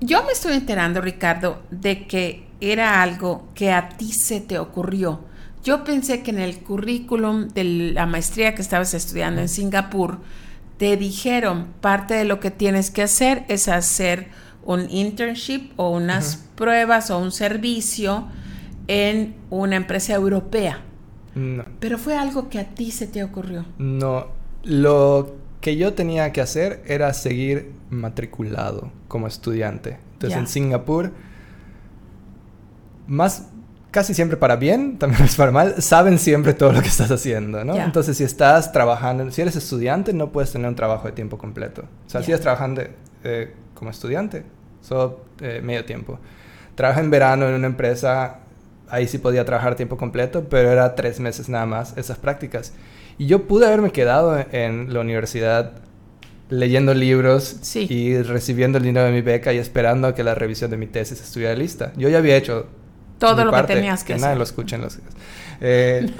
Yo 0.01 0.25
me 0.25 0.33
estoy 0.33 0.55
enterando, 0.55 1.01
Ricardo, 1.01 1.63
de 1.71 2.07
que 2.07 2.47
era 2.61 3.03
algo 3.03 3.49
que 3.55 3.73
a 3.73 3.91
ti 3.91 4.13
se 4.13 4.41
te 4.41 4.59
ocurrió. 4.59 5.21
Yo 5.65 5.85
pensé 5.85 6.23
que 6.23 6.31
en 6.31 6.39
el 6.39 6.59
currículum 6.59 7.49
de 7.49 7.65
la 7.65 8.07
maestría 8.07 8.55
que 8.55 8.63
estabas 8.63 8.95
estudiando 8.95 9.41
en 9.41 9.49
Singapur, 9.49 10.21
te 10.77 10.97
dijeron 10.97 11.69
parte 11.81 12.15
de 12.15 12.25
lo 12.25 12.41
que 12.41 12.51
tienes 12.51 12.91
que 12.91 13.03
hacer 13.03 13.45
es 13.49 13.69
hacer 13.69 14.29
un 14.65 14.91
internship 14.91 15.73
o 15.77 15.91
unas 15.91 16.37
pruebas 16.55 17.11
o 17.11 17.19
un 17.19 17.33
servicio 17.33 18.27
en 18.87 19.35
una 19.51 19.77
empresa 19.77 20.15
europea. 20.15 20.81
No. 21.35 21.65
Pero 21.81 21.99
fue 21.99 22.17
algo 22.17 22.49
que 22.49 22.59
a 22.59 22.75
ti 22.75 22.91
se 22.91 23.07
te 23.07 23.25
ocurrió. 23.25 23.65
No, 23.79 24.29
lo 24.63 25.37
que 25.61 25.77
yo 25.77 25.95
tenía 25.95 26.33
que 26.33 26.41
hacer 26.41 26.83
era 26.87 27.13
seguir 27.15 27.73
matriculado 27.91 28.93
como 29.09 29.27
estudiante. 29.27 29.99
Entonces 30.13 30.39
en 30.39 30.47
Singapur, 30.47 31.13
más 33.07 33.47
casi 33.91 34.13
siempre 34.13 34.37
para 34.37 34.57
bien, 34.57 34.99
también 34.99 35.23
es 35.23 35.37
para 35.37 35.53
mal, 35.53 35.81
saben 35.81 36.19
siempre 36.19 36.53
todo 36.53 36.73
lo 36.73 36.83
que 36.83 36.89
estás 36.89 37.11
haciendo, 37.11 37.65
¿no? 37.65 37.77
Entonces 37.77 38.17
si 38.17 38.25
estás 38.25 38.73
trabajando, 38.73 39.31
si 39.31 39.41
eres 39.41 39.57
estudiante 39.57 40.13
no 40.13 40.33
puedes 40.33 40.53
tener 40.53 40.69
un 40.69 40.75
trabajo 40.75 41.07
de 41.07 41.13
tiempo 41.13 41.39
completo. 41.39 41.83
O 42.07 42.11
sea, 42.11 42.23
si 42.23 42.33
estás 42.33 42.43
trabajando 42.43 42.83
eh, 43.23 43.55
como 43.75 43.91
estudiante, 43.91 44.45
solo 44.83 45.21
eh, 45.41 45.61
medio 45.63 45.85
tiempo. 45.85 46.19
Trabaja 46.75 47.01
en 47.01 47.11
verano 47.11 47.49
en 47.49 47.55
una 47.55 47.69
empresa 47.69 48.41
ahí 48.95 49.09
sí 49.09 49.19
podía 49.19 49.45
trabajar 49.45 49.75
tiempo 49.75 49.97
completo, 49.97 50.47
pero 50.49 50.71
era 50.71 50.95
tres 50.95 51.21
meses 51.21 51.49
nada 51.49 51.67
más 51.67 51.97
esas 51.97 52.19
prácticas. 52.19 52.73
Y 53.19 53.27
yo 53.27 53.47
pude 53.47 53.67
haberme 53.67 53.91
quedado 53.91 54.45
en 54.53 54.93
la 54.93 55.01
universidad 55.01 55.73
leyendo 56.49 56.95
libros 56.95 57.75
y 57.75 58.21
recibiendo 58.23 58.79
el 58.79 58.85
dinero 58.85 59.07
de 59.07 59.13
mi 59.13 59.23
beca 59.23 59.53
y 59.53 59.59
esperando 59.59 60.09
a 60.09 60.15
que 60.15 60.23
la 60.23 60.35
revisión 60.35 60.71
de 60.71 60.77
mi 60.77 60.87
tesis 60.87 61.21
estuviera 61.21 61.55
lista. 61.55 61.93
Yo 61.97 62.09
ya 62.09 62.19
había 62.19 62.37
hecho 62.37 62.67
todo 63.19 63.45
lo 63.45 63.53
que 63.53 63.63
tenías 63.63 64.03
que, 64.03 64.09
que 64.09 64.13
hacer. 64.15 64.27
Nadie 64.27 64.37
lo 64.37 64.45
escuchen 64.45 64.81
los 64.81 64.99
eh, 65.61 66.11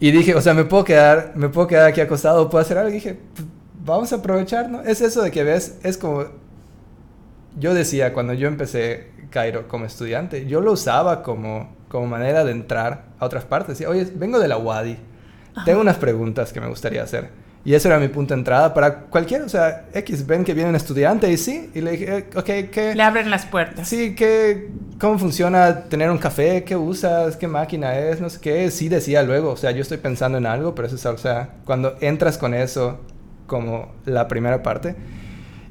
Y 0.00 0.10
dije, 0.10 0.34
o 0.34 0.40
sea, 0.40 0.54
me 0.54 0.64
puedo 0.64 0.84
quedar, 0.84 1.32
me 1.34 1.48
puedo 1.48 1.66
quedar 1.66 1.86
aquí 1.86 2.00
acostado, 2.00 2.48
puedo 2.48 2.62
hacer 2.62 2.78
algo. 2.78 2.90
Y 2.90 2.94
dije, 2.94 3.18
pues, 3.34 3.46
vamos 3.84 4.12
a 4.12 4.16
aprovechar, 4.16 4.70
¿no? 4.70 4.82
Es 4.82 5.00
eso 5.00 5.22
de 5.22 5.30
que 5.30 5.44
ves, 5.44 5.78
es 5.82 5.98
como 5.98 6.24
yo 7.58 7.74
decía 7.74 8.12
cuando 8.12 8.32
yo 8.32 8.48
empecé 8.48 9.10
Cairo 9.30 9.68
como 9.68 9.84
estudiante, 9.84 10.46
yo 10.46 10.60
lo 10.60 10.72
usaba 10.72 11.22
como 11.22 11.74
como 11.94 12.08
manera 12.08 12.42
de 12.42 12.50
entrar 12.50 13.04
a 13.20 13.24
otras 13.24 13.44
partes. 13.44 13.80
Y, 13.80 13.84
Oye, 13.84 14.04
vengo 14.16 14.40
de 14.40 14.48
la 14.48 14.56
Wadi, 14.56 14.96
tengo 15.64 15.80
unas 15.80 15.96
preguntas 15.96 16.52
que 16.52 16.60
me 16.60 16.66
gustaría 16.66 17.04
hacer. 17.04 17.30
Y 17.64 17.72
ese 17.72 17.86
era 17.86 18.00
mi 18.00 18.08
punto 18.08 18.34
de 18.34 18.40
entrada 18.40 18.74
para 18.74 19.02
cualquiera, 19.02 19.44
o 19.44 19.48
sea, 19.48 19.86
X, 19.94 20.26
ven 20.26 20.42
que 20.42 20.54
viene 20.54 20.70
un 20.70 20.74
estudiante 20.74 21.30
y 21.30 21.36
sí, 21.36 21.70
y 21.72 21.80
le 21.82 21.92
dije, 21.92 22.18
eh, 22.18 22.26
ok, 22.34 22.68
¿qué? 22.72 22.94
Le 22.96 23.02
abren 23.04 23.30
las 23.30 23.46
puertas. 23.46 23.86
Sí, 23.86 24.16
¿qué, 24.16 24.70
¿cómo 24.98 25.20
funciona 25.20 25.84
tener 25.84 26.10
un 26.10 26.18
café? 26.18 26.64
¿Qué 26.64 26.74
usas? 26.74 27.36
¿Qué 27.36 27.46
máquina 27.46 27.96
es? 27.96 28.20
No 28.20 28.28
sé 28.28 28.40
qué. 28.40 28.72
Sí 28.72 28.88
decía 28.88 29.22
luego, 29.22 29.52
o 29.52 29.56
sea, 29.56 29.70
yo 29.70 29.82
estoy 29.82 29.98
pensando 29.98 30.36
en 30.36 30.46
algo, 30.46 30.74
pero 30.74 30.88
eso 30.88 30.96
es, 30.96 31.06
o 31.06 31.16
sea, 31.16 31.50
cuando 31.64 31.94
entras 32.00 32.38
con 32.38 32.54
eso 32.54 32.98
como 33.46 33.92
la 34.04 34.26
primera 34.26 34.64
parte, 34.64 34.96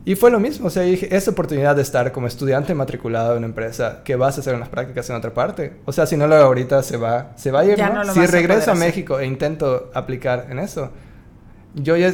y 0.06 0.16
fue 0.16 0.32
lo 0.32 0.40
mismo, 0.40 0.68
o 0.68 0.70
sea, 0.70 0.84
dije, 0.84 1.16
esa 1.16 1.32
oportunidad 1.32 1.78
de 1.78 1.82
estar 1.82 2.12
como 2.12 2.28
estudiante 2.28 2.76
matriculado 2.76 3.32
en 3.32 3.38
una 3.38 3.48
empresa 3.48 4.02
que 4.04 4.18
vas 4.18 4.38
a 4.38 4.42
hacer 4.42 4.54
unas 4.54 4.68
prácticas 4.68 5.10
en 5.10 5.16
otra 5.16 5.34
parte. 5.34 5.76
O 5.86 5.94
sea, 5.94 6.06
si 6.06 6.18
no 6.18 6.28
lo 6.28 6.36
hago 6.36 6.46
ahorita, 6.46 6.84
se 6.84 6.98
va, 6.98 7.32
se 7.38 7.52
va 7.52 7.62
a 7.62 7.66
ir, 7.66 7.80
¿no? 7.80 8.14
si 8.14 8.26
regreso 8.26 8.72
a, 8.72 8.76
México 8.76 9.20
e 9.20 9.26
intento 9.26 9.92
aplicar 9.94 10.48
en 10.50 10.60
eso, 10.60 10.92
yo 11.74 11.96
ya 11.96 12.14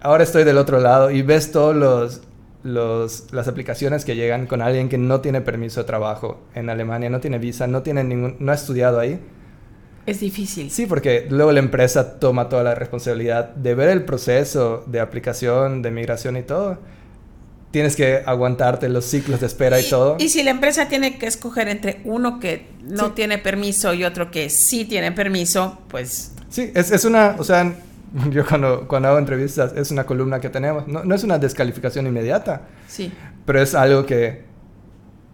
ahora 0.00 0.24
estoy 0.24 0.44
del 0.44 0.56
otro 0.56 0.80
lado 0.80 1.10
y 1.10 1.20
ves 1.20 1.52
todos 1.52 1.76
los, 1.76 2.22
los, 2.62 3.30
las 3.32 3.48
aplicaciones 3.48 4.06
que 4.06 4.16
llegan 4.16 4.46
con 4.46 4.62
alguien 4.62 4.88
que 4.88 4.96
no 4.96 5.20
tiene 5.20 5.42
permiso 5.42 5.80
de 5.80 5.86
trabajo 5.86 6.40
en 6.54 6.70
Alemania, 6.70 7.10
no 7.10 7.20
tiene 7.20 7.38
visa, 7.38 7.66
no 7.66 7.82
tiene 7.82 8.02
ningún, 8.02 8.36
no 8.38 8.50
ha 8.50 8.54
estudiado 8.54 8.98
ahí. 8.98 9.20
Es 10.06 10.20
difícil. 10.20 10.70
Sí, 10.70 10.86
porque 10.86 11.26
luego 11.28 11.52
la 11.52 11.58
empresa 11.58 12.18
toma 12.18 12.48
toda 12.48 12.62
la 12.62 12.74
responsabilidad 12.74 13.50
de 13.50 13.74
ver 13.74 13.90
el 13.90 14.04
proceso 14.04 14.84
de 14.86 15.00
aplicación, 15.00 15.82
de 15.82 15.90
migración 15.90 16.38
y 16.38 16.42
todo 16.42 16.78
tienes 17.76 17.94
que 17.94 18.22
aguantarte 18.24 18.88
los 18.88 19.04
ciclos 19.04 19.38
de 19.38 19.44
espera 19.44 19.78
y, 19.78 19.86
todo. 19.86 20.16
Y 20.18 20.30
si 20.30 20.42
la 20.42 20.50
empresa 20.50 20.88
tiene 20.88 21.18
que 21.18 21.26
escoger 21.26 21.68
entre 21.68 22.00
uno 22.04 22.40
que 22.40 22.70
no 22.80 23.12
tiene 23.12 23.36
permiso 23.36 23.92
y 23.92 24.02
otro 24.02 24.30
que 24.30 24.48
sí 24.48 24.86
tiene 24.86 25.12
permiso, 25.12 25.78
pues... 25.88 26.32
Sí, 26.48 26.72
es, 26.74 26.90
es 26.90 27.04
una, 27.04 27.36
o 27.38 27.44
sea, 27.44 27.74
yo 28.30 28.46
cuando, 28.46 28.88
cuando 28.88 29.10
hago 29.10 29.18
entrevistas 29.18 29.74
es 29.76 29.90
una 29.90 30.06
columna 30.06 30.40
que 30.40 30.48
tenemos, 30.48 30.88
no, 30.88 31.04
no 31.04 31.14
es 31.14 31.22
una 31.22 31.38
descalificación 31.38 32.06
inmediata, 32.06 32.62
sí. 32.88 33.12
pero 33.44 33.60
es 33.60 33.74
algo 33.74 34.06
que 34.06 34.44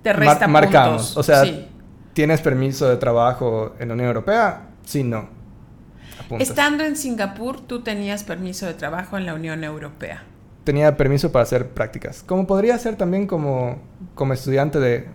te 0.02 0.12
resta 0.12 0.48
marcamos. 0.48 1.16
O 1.16 1.22
sea, 1.22 1.44
¿tienes 2.12 2.40
permiso 2.40 2.88
de 2.88 2.96
trabajo 2.96 3.76
en 3.78 3.86
la 3.86 3.94
Unión 3.94 4.08
Europea? 4.08 4.62
Sí, 4.84 5.04
no. 5.04 5.28
Estando 6.40 6.82
en 6.82 6.96
Singapur, 6.96 7.60
tú 7.60 7.82
tenías 7.82 8.24
permiso 8.24 8.66
de 8.66 8.74
trabajo 8.74 9.16
en 9.16 9.26
la 9.26 9.34
Unión 9.34 9.62
Europea 9.62 10.24
tenía 10.64 10.96
permiso 10.96 11.32
para 11.32 11.42
hacer 11.42 11.68
prácticas. 11.68 12.22
Como 12.22 12.46
podría 12.46 12.78
ser 12.78 12.96
también 12.96 13.26
como, 13.26 13.78
como 14.14 14.32
estudiante 14.32 14.78
de, 14.78 15.08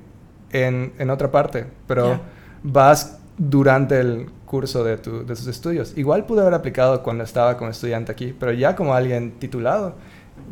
en, 0.52 0.94
en 0.98 1.10
otra 1.10 1.32
parte, 1.32 1.66
pero 1.88 2.20
vas 2.64 3.20
durante 3.38 4.00
el 4.00 4.30
curso 4.46 4.84
de, 4.84 4.98
tu, 4.98 5.20
de 5.20 5.36
tus 5.36 5.48
estudios. 5.48 5.94
Igual 5.98 6.26
pude 6.26 6.42
haber 6.42 6.54
aplicado 6.54 7.04
cuando 7.04 7.24
estaba 7.24 7.58
como 7.58 7.70
estudiante 7.70 8.12
aquí, 8.12 8.36
pero 8.38 8.52
ya 8.54 8.76
como 8.76 8.94
alguien 8.94 9.34
titulado, 9.40 9.96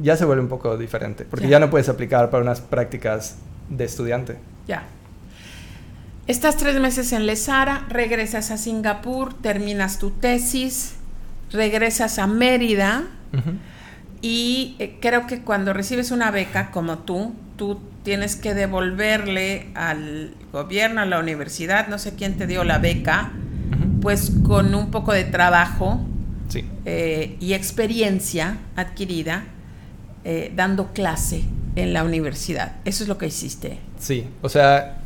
ya 0.01 0.17
se 0.17 0.25
vuelve 0.25 0.43
un 0.43 0.49
poco 0.49 0.77
diferente, 0.77 1.25
porque 1.25 1.47
ya 1.47 1.59
no 1.59 1.69
puedes 1.69 1.89
aplicar 1.89 2.29
para 2.29 2.43
unas 2.43 2.61
prácticas 2.61 3.37
de 3.69 3.85
estudiante. 3.85 4.37
Ya. 4.67 4.83
Estás 6.27 6.57
tres 6.57 6.79
meses 6.79 7.11
en 7.13 7.25
Lesara, 7.25 7.85
regresas 7.87 8.49
a 8.51 8.57
Singapur, 8.57 9.33
terminas 9.33 9.99
tu 9.99 10.09
tesis, 10.09 10.95
regresas 11.51 12.17
a 12.17 12.27
Mérida. 12.27 13.03
Y 14.25 14.75
eh, 14.79 14.97
creo 14.99 15.27
que 15.27 15.41
cuando 15.41 15.71
recibes 15.71 16.09
una 16.09 16.31
beca 16.31 16.71
como 16.71 16.97
tú, 16.97 17.35
tú 17.57 17.79
tienes 18.01 18.35
que 18.35 18.55
devolverle 18.55 19.67
al 19.75 20.33
gobierno, 20.51 21.01
a 21.01 21.05
la 21.05 21.19
universidad, 21.19 21.89
no 21.89 21.99
sé 21.99 22.15
quién 22.15 22.35
te 22.35 22.47
dio 22.47 22.63
la 22.63 22.79
beca, 22.79 23.33
pues 24.01 24.31
con 24.43 24.73
un 24.73 24.89
poco 24.89 25.13
de 25.13 25.25
trabajo 25.25 26.03
eh, 26.85 27.37
y 27.39 27.53
experiencia 27.53 28.57
adquirida 28.75 29.43
eh, 30.23 30.51
dando 30.55 30.91
clase 30.91 31.43
en 31.75 31.93
la 31.93 32.03
universidad. 32.03 32.77
Eso 32.83 33.03
es 33.03 33.07
lo 33.07 33.19
que 33.19 33.27
hiciste. 33.27 33.77
Sí, 33.99 34.25
o 34.41 34.49
sea, 34.49 35.03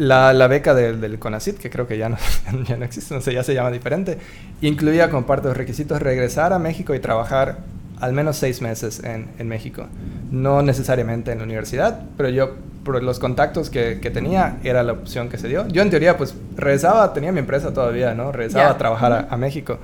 la, 0.00 0.46
beca 0.48 0.74
del, 0.74 1.00
del 1.00 1.18
CONACIT, 1.18 1.58
que 1.58 1.70
creo 1.70 1.86
que 1.86 1.98
ya 1.98 2.08
no, 2.08 2.16
ya 2.66 2.76
no 2.76 2.84
existe, 2.84 3.14
no 3.14 3.20
sé, 3.20 3.34
ya 3.34 3.42
se 3.42 3.54
llama 3.54 3.70
diferente, 3.70 4.18
incluía 4.62 5.10
como 5.10 5.26
parte 5.26 5.44
de 5.44 5.50
los 5.50 5.56
requisitos 5.56 6.00
regresar 6.00 6.52
a 6.52 6.58
México 6.58 6.94
y 6.94 7.00
trabajar 7.00 7.58
al 8.00 8.14
menos 8.14 8.36
seis 8.36 8.62
meses 8.62 9.02
en, 9.04 9.28
en 9.38 9.46
México. 9.46 9.86
No 10.30 10.62
necesariamente 10.62 11.32
en 11.32 11.38
la 11.38 11.44
universidad, 11.44 12.00
pero 12.16 12.30
yo, 12.30 12.54
por 12.82 13.02
los 13.02 13.18
contactos 13.18 13.68
que, 13.68 14.00
que, 14.00 14.10
tenía, 14.10 14.56
era 14.64 14.82
la 14.82 14.92
opción 14.92 15.28
que 15.28 15.36
se 15.36 15.48
dio. 15.48 15.68
Yo 15.68 15.82
en 15.82 15.90
teoría, 15.90 16.16
pues, 16.16 16.34
regresaba, 16.56 17.12
tenía 17.12 17.30
mi 17.30 17.40
empresa 17.40 17.74
todavía, 17.74 18.14
¿no? 18.14 18.32
Regresaba 18.32 18.70
a 18.70 18.78
trabajar 18.78 19.28
a 19.30 19.36
México. 19.36 19.78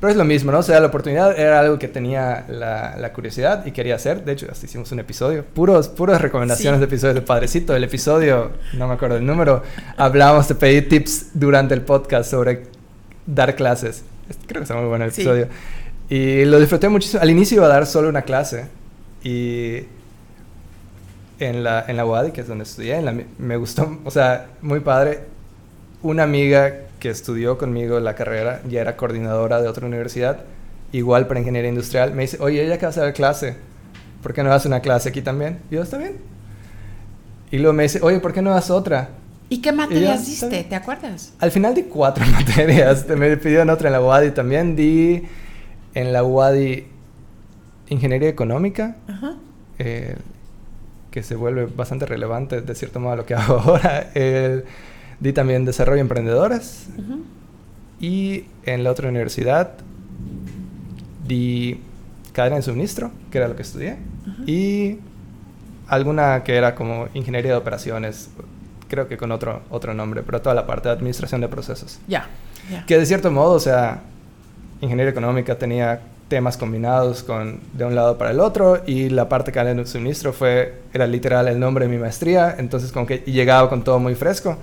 Pero 0.00 0.10
es 0.10 0.16
lo 0.16 0.24
mismo, 0.24 0.50
¿no? 0.50 0.60
O 0.60 0.62
sea, 0.62 0.80
la 0.80 0.86
oportunidad 0.86 1.38
era 1.38 1.60
algo 1.60 1.78
que 1.78 1.86
tenía 1.86 2.46
la, 2.48 2.96
la 2.96 3.12
curiosidad 3.12 3.66
y 3.66 3.72
quería 3.72 3.96
hacer. 3.96 4.24
De 4.24 4.32
hecho, 4.32 4.46
hasta 4.50 4.64
hicimos 4.64 4.90
un 4.92 5.00
episodio. 5.00 5.44
Puros, 5.44 5.88
puras 5.88 6.22
recomendaciones 6.22 6.80
de 6.80 6.86
episodios 6.86 7.16
de 7.16 7.20
Padrecito. 7.20 7.76
El 7.76 7.84
episodio, 7.84 8.52
no 8.72 8.88
me 8.88 8.94
acuerdo 8.94 9.18
el 9.18 9.26
número, 9.26 9.62
hablamos 9.98 10.48
de 10.48 10.54
pedir 10.54 10.88
tips 10.88 11.32
durante 11.34 11.74
el 11.74 11.82
podcast 11.82 12.30
sobre 12.30 12.62
dar 13.26 13.54
clases. 13.54 14.02
Creo 14.46 14.60
que 14.60 14.64
está 14.64 14.74
muy 14.74 14.88
bueno 14.88 15.04
el 15.04 15.10
episodio. 15.10 15.48
Y 16.08 16.46
lo 16.46 16.58
disfruté 16.58 16.88
muchísimo. 16.88 17.22
Al 17.22 17.28
inicio 17.28 17.58
iba 17.58 17.66
a 17.66 17.70
dar 17.70 17.86
solo 17.86 18.08
una 18.08 18.22
clase. 18.22 18.68
Y 19.22 19.84
en 21.38 21.62
la, 21.62 21.84
en 21.86 21.96
la 21.96 22.06
UADI, 22.06 22.32
que 22.32 22.40
es 22.40 22.48
donde 22.48 22.64
estudié, 22.64 23.02
me 23.38 23.56
gustó, 23.56 23.98
o 24.04 24.10
sea, 24.10 24.46
muy 24.62 24.80
padre. 24.80 25.20
Una 26.02 26.22
amiga 26.22 26.74
que 26.98 27.10
estudió 27.10 27.58
conmigo 27.58 28.00
la 28.00 28.14
carrera, 28.14 28.62
ya 28.68 28.80
era 28.80 28.96
coordinadora 28.96 29.60
de 29.60 29.68
otra 29.68 29.86
universidad, 29.86 30.44
igual 30.92 31.26
para 31.26 31.40
ingeniería 31.40 31.68
industrial, 31.68 32.12
me 32.14 32.22
dice, 32.22 32.38
oye, 32.40 32.64
ella 32.64 32.78
que 32.78 32.86
va 32.86 32.88
a 32.88 32.90
hacer 32.90 33.12
clase, 33.12 33.56
¿por 34.22 34.32
qué 34.32 34.42
no 34.42 34.50
das 34.50 34.66
una 34.66 34.80
clase 34.80 35.10
aquí 35.10 35.22
también? 35.22 35.58
Y 35.70 35.74
yo, 35.74 35.82
está 35.82 35.98
bien. 35.98 36.16
Y 37.50 37.58
luego 37.58 37.72
me 37.72 37.84
dice, 37.84 38.00
oye, 38.02 38.20
¿por 38.20 38.32
qué 38.32 38.42
no 38.42 38.50
das 38.50 38.70
otra? 38.70 39.10
¿Y 39.48 39.60
qué 39.60 39.72
materias 39.72 40.26
diste? 40.26 40.62
¿Te 40.62 40.76
acuerdas? 40.76 41.32
Al 41.40 41.50
final 41.50 41.74
di 41.74 41.82
cuatro 41.82 42.24
materias. 42.32 43.06
Me 43.08 43.36
pidieron 43.36 43.68
otra 43.68 43.88
en 43.88 43.92
la 43.94 44.00
UADI 44.00 44.30
también. 44.30 44.76
Di 44.76 45.24
en 45.92 46.12
la 46.12 46.22
UADI 46.22 46.86
Ingeniería 47.88 48.28
Económica. 48.28 48.96
Eh, 49.80 50.14
que 51.10 51.24
se 51.24 51.34
vuelve 51.34 51.66
bastante 51.66 52.06
relevante 52.06 52.60
de 52.60 52.74
cierto 52.76 53.00
modo 53.00 53.14
a 53.14 53.16
lo 53.16 53.26
que 53.26 53.34
hago 53.34 53.58
ahora. 53.64 54.10
Di 55.20 55.32
también 55.32 55.64
desarrollo 55.64 56.00
emprendedores. 56.00 56.88
Y 58.00 58.46
en 58.64 58.82
la 58.82 58.90
otra 58.90 59.08
universidad 59.08 59.72
di 61.26 61.80
cadena 62.32 62.56
de 62.56 62.62
suministro, 62.62 63.10
que 63.30 63.38
era 63.38 63.48
lo 63.48 63.56
que 63.56 63.62
estudié. 63.62 63.96
Y 64.46 64.98
alguna 65.86 66.42
que 66.42 66.56
era 66.56 66.74
como 66.74 67.08
ingeniería 67.14 67.52
de 67.52 67.58
operaciones, 67.58 68.30
creo 68.88 69.06
que 69.06 69.16
con 69.16 69.30
otro, 69.32 69.62
otro 69.70 69.94
nombre, 69.94 70.22
pero 70.22 70.40
toda 70.40 70.54
la 70.54 70.66
parte 70.66 70.88
de 70.88 70.94
administración 70.94 71.40
de 71.40 71.48
procesos. 71.48 71.98
Ya. 72.08 72.28
Que 72.86 72.98
de 72.98 73.06
cierto 73.06 73.30
modo, 73.30 73.52
o 73.52 73.60
sea, 73.60 74.02
ingeniería 74.80 75.10
económica 75.10 75.58
tenía 75.58 76.00
temas 76.28 76.56
combinados 76.56 77.24
con 77.24 77.60
de 77.72 77.84
un 77.84 77.94
lado 77.94 78.16
para 78.16 78.30
el 78.30 78.38
otro 78.38 78.82
y 78.86 79.08
la 79.08 79.28
parte 79.28 79.50
que 79.50 79.62
de 79.62 79.84
suministro 79.84 80.32
fue 80.32 80.80
era 80.92 81.06
literal 81.06 81.48
el 81.48 81.58
nombre 81.58 81.86
de 81.86 81.90
mi 81.90 81.98
maestría 81.98 82.54
entonces 82.56 82.92
como 82.92 83.04
que 83.04 83.18
llegaba 83.26 83.68
con 83.68 83.82
todo 83.82 83.98
muy 83.98 84.14
fresco 84.14 84.56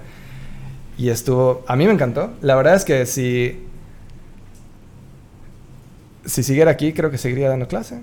y 0.98 1.10
estuvo 1.10 1.64
a 1.68 1.76
mí 1.76 1.86
me 1.86 1.94
encantó. 1.94 2.34
La 2.42 2.56
verdad 2.56 2.76
es 2.76 2.86
que 2.86 3.06
si 3.06 3.64
si 6.26 6.44
siguiera 6.44 6.72
aquí 6.72 6.94
creo 6.94 7.10
que 7.10 7.18
seguiría 7.18 7.50
dando 7.50 7.68
clase 7.68 8.02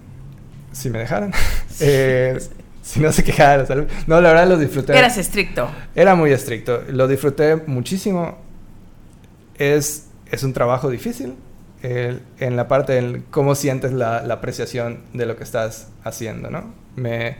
si 0.72 0.90
me 0.90 0.98
dejaran. 0.98 1.32
Eh, 1.80 2.38
si 2.82 3.00
no 3.00 3.10
se 3.10 3.24
quejara 3.24 3.66
no 4.06 4.20
la 4.20 4.28
verdad 4.28 4.46
lo 4.46 4.56
disfruté. 4.56 4.96
Eras 4.96 5.18
estricto. 5.18 5.68
Era 5.96 6.14
muy 6.14 6.30
estricto. 6.30 6.84
Lo 6.88 7.08
disfruté 7.08 7.56
muchísimo. 7.66 8.38
Es 9.58 10.06
es 10.30 10.42
un 10.44 10.52
trabajo 10.52 10.90
difícil 10.90 11.34
en 11.82 12.56
la 12.56 12.66
parte 12.66 12.92
de 12.94 13.22
cómo 13.30 13.54
sientes 13.54 13.92
la, 13.92 14.18
apreciación 14.18 15.00
de 15.12 15.26
lo 15.26 15.36
que 15.36 15.44
estás 15.44 15.88
haciendo, 16.02 16.48
¿no? 16.48 16.72
Me, 16.96 17.36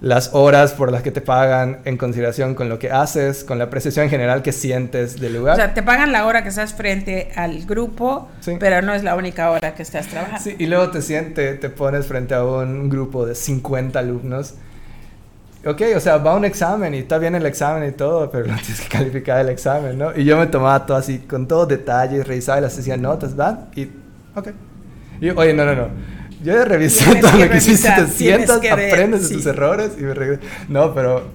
las 0.00 0.34
horas 0.34 0.72
por 0.72 0.92
las 0.92 1.02
que 1.02 1.10
te 1.10 1.20
pagan 1.20 1.78
en 1.84 1.96
consideración 1.96 2.54
con 2.54 2.68
lo 2.68 2.78
que 2.78 2.90
haces, 2.90 3.44
con 3.44 3.58
la 3.58 3.64
apreciación 3.64 4.04
en 4.04 4.10
general 4.10 4.42
que 4.42 4.52
sientes 4.52 5.18
del 5.20 5.34
lugar. 5.34 5.54
O 5.54 5.56
sea, 5.56 5.74
te 5.74 5.82
pagan 5.82 6.12
la 6.12 6.26
hora 6.26 6.42
que 6.42 6.50
estás 6.50 6.74
frente 6.74 7.30
al 7.34 7.64
grupo, 7.64 8.28
pero 8.60 8.82
no 8.82 8.92
es 8.94 9.02
la 9.02 9.16
única 9.16 9.50
hora 9.50 9.74
que 9.74 9.82
estás 9.82 10.06
trabajando. 10.08 10.42
Sí, 10.42 10.54
y 10.58 10.66
luego 10.66 10.90
te 10.90 11.02
sientes, 11.02 11.58
te 11.60 11.70
pones 11.70 12.06
frente 12.06 12.34
a 12.34 12.44
un 12.44 12.90
grupo 12.90 13.24
de 13.24 13.34
50 13.34 13.98
alumnos 13.98 14.54
ok, 15.66 15.82
o 15.96 16.00
sea, 16.00 16.18
va 16.18 16.36
un 16.36 16.44
examen 16.44 16.94
y 16.94 16.98
está 16.98 17.18
bien 17.18 17.34
el 17.34 17.44
examen 17.44 17.88
y 17.88 17.92
todo, 17.92 18.30
pero 18.30 18.46
no 18.46 18.56
tienes 18.56 18.80
que 18.80 18.88
calificar 18.88 19.40
el 19.40 19.48
examen, 19.48 19.98
¿no? 19.98 20.16
Y 20.16 20.24
yo 20.24 20.38
me 20.38 20.46
tomaba 20.46 20.86
todo 20.86 20.96
así, 20.96 21.18
con 21.18 21.46
todos 21.48 21.68
detalles, 21.68 22.26
revisaba 22.26 22.58
y 22.58 22.62
las 22.62 22.78
hacía 22.78 22.96
notas, 22.96 23.38
¿va? 23.38 23.66
Y, 23.74 23.90
ok. 24.34 24.48
Y, 25.20 25.30
oye, 25.30 25.52
no, 25.52 25.64
no, 25.64 25.74
no. 25.74 25.88
Yo 26.42 26.54
ya 26.54 26.64
revisé 26.64 27.16
todo 27.16 27.32
lo 27.32 27.48
que 27.50 27.56
hiciste, 27.56 27.90
te 27.90 28.06
sientas, 28.08 28.56
aprendes 28.56 29.28
de 29.28 29.34
tus 29.36 29.46
errores 29.46 29.92
y 29.98 30.02
me 30.02 30.14
regreso. 30.14 30.42
No, 30.68 30.94
pero... 30.94 31.30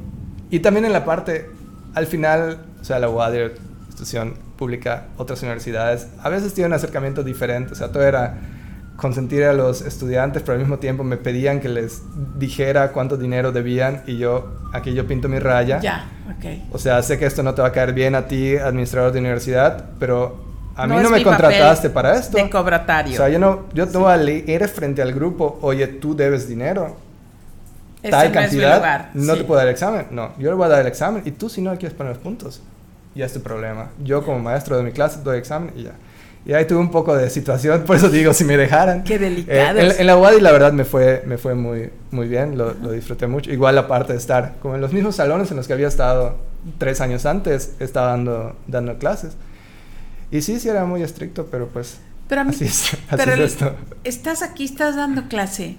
Y 0.49 0.59
también 0.59 0.85
en 0.85 0.93
la 0.93 1.05
parte, 1.05 1.49
al 1.93 2.07
final, 2.07 2.65
o 2.81 2.83
sea, 2.83 2.99
la 2.99 3.09
UAD, 3.09 3.51
institución 3.87 4.33
pública, 4.57 5.07
otras 5.17 5.41
universidades, 5.43 6.07
a 6.21 6.29
veces 6.29 6.53
tienen 6.53 6.71
un 6.71 6.75
acercamiento 6.75 7.23
diferente, 7.23 7.71
o 7.71 7.75
sea, 7.75 7.91
todo 7.91 8.03
era 8.03 8.37
consentir 8.97 9.43
a 9.45 9.53
los 9.53 9.81
estudiantes, 9.81 10.43
pero 10.43 10.53
al 10.53 10.59
mismo 10.59 10.77
tiempo 10.77 11.03
me 11.03 11.17
pedían 11.17 11.59
que 11.59 11.69
les 11.69 12.03
dijera 12.37 12.91
cuánto 12.91 13.17
dinero 13.17 13.51
debían 13.51 14.03
y 14.05 14.17
yo, 14.17 14.55
aquí 14.73 14.93
yo 14.93 15.07
pinto 15.07 15.27
mi 15.27 15.39
raya. 15.39 15.79
Ya, 15.79 16.07
ok. 16.37 16.73
O 16.73 16.77
sea, 16.77 17.01
sé 17.01 17.17
que 17.17 17.25
esto 17.25 17.41
no 17.41 17.55
te 17.55 17.63
va 17.63 17.69
a 17.69 17.71
caer 17.71 17.93
bien 17.93 18.13
a 18.13 18.27
ti, 18.27 18.57
administrador 18.57 19.11
de 19.11 19.19
universidad, 19.19 19.85
pero 19.99 20.50
a 20.75 20.87
mí 20.87 20.95
no, 21.01 21.09
me 21.09 21.23
contrataste 21.23 21.89
para 21.89 22.15
esto. 22.15 22.37
De 22.37 22.49
cobratario. 22.49 23.13
O 23.13 23.17
sea, 23.17 23.29
yo 23.29 23.39
no, 23.39 23.65
yo 23.73 23.87
te 23.87 23.97
voy 23.97 24.11
a 24.11 24.17
leer 24.17 24.67
frente 24.67 25.01
al 25.01 25.13
grupo, 25.13 25.59
oye, 25.61 25.87
tú 25.87 26.15
debes 26.15 26.47
dinero. 26.47 26.95
Este 27.97 28.09
tal 28.09 28.31
cantidad, 28.31 29.09
no 29.13 29.35
te 29.35 29.43
puedo 29.43 29.59
dar 29.59 29.67
el 29.67 29.73
examen. 29.73 30.07
No, 30.11 30.31
yo 30.37 30.49
le 30.49 30.55
voy 30.55 30.65
a 30.65 30.69
dar 30.69 30.81
el 30.81 30.87
examen 30.87 31.21
y 31.25 31.31
tú 31.31 31.49
si 31.49 31.61
no 31.61 31.71
quieres 31.77 31.93
poner 31.93 32.13
los 32.13 32.21
puntos. 32.21 32.61
Ya 33.13 33.25
es 33.25 33.33
tu 33.33 33.41
problema. 33.41 33.89
Yo 34.03 34.23
como 34.23 34.39
maestro 34.39 34.77
de 34.77 34.83
mi 34.83 34.91
clase 34.91 35.19
doy 35.23 35.37
examen 35.37 35.73
y 35.75 35.83
ya. 35.83 35.91
Y 36.43 36.53
ahí 36.53 36.65
tuve 36.65 36.79
un 36.79 36.89
poco 36.89 37.15
de 37.15 37.29
situación, 37.29 37.83
por 37.85 37.97
eso 37.97 38.09
digo, 38.09 38.33
si 38.33 38.45
me 38.45 38.57
dejaran. 38.57 39.03
Qué 39.03 39.19
delicado. 39.19 39.79
Eh, 39.79 39.95
en, 39.99 40.07
la 40.07 40.17
UADI 40.17 40.41
la 40.41 40.51
verdad 40.51 40.73
me 40.73 40.85
fue, 40.85 41.21
me 41.27 41.37
fue 41.37 41.53
muy, 41.53 41.91
muy 42.09 42.27
bien, 42.27 42.57
lo, 42.57 42.73
lo, 42.73 42.91
disfruté 42.91 43.27
mucho. 43.27 43.51
Igual 43.51 43.77
aparte 43.77 44.13
de 44.13 44.19
estar 44.19 44.55
como 44.59 44.73
en 44.73 44.81
los 44.81 44.91
mismos 44.91 45.17
salones 45.17 45.51
en 45.51 45.57
los 45.57 45.67
que 45.67 45.73
había 45.73 45.87
estado 45.87 46.37
tres 46.79 47.01
años 47.01 47.27
antes, 47.27 47.75
estaba 47.79 48.07
dando, 48.07 48.55
dando 48.65 48.97
clases. 48.97 49.35
Y 50.31 50.41
sí, 50.41 50.59
sí 50.59 50.69
era 50.69 50.85
muy 50.85 51.03
estricto, 51.03 51.47
pero 51.47 51.67
pues 51.67 51.97
pero 52.31 52.41
así 52.41 52.63
es, 52.63 52.93
así 53.09 53.29
es 53.29 53.39
esto. 53.39 53.75
Estás 54.05 54.41
aquí, 54.41 54.63
estás 54.63 54.95
dando 54.95 55.27
clase. 55.27 55.75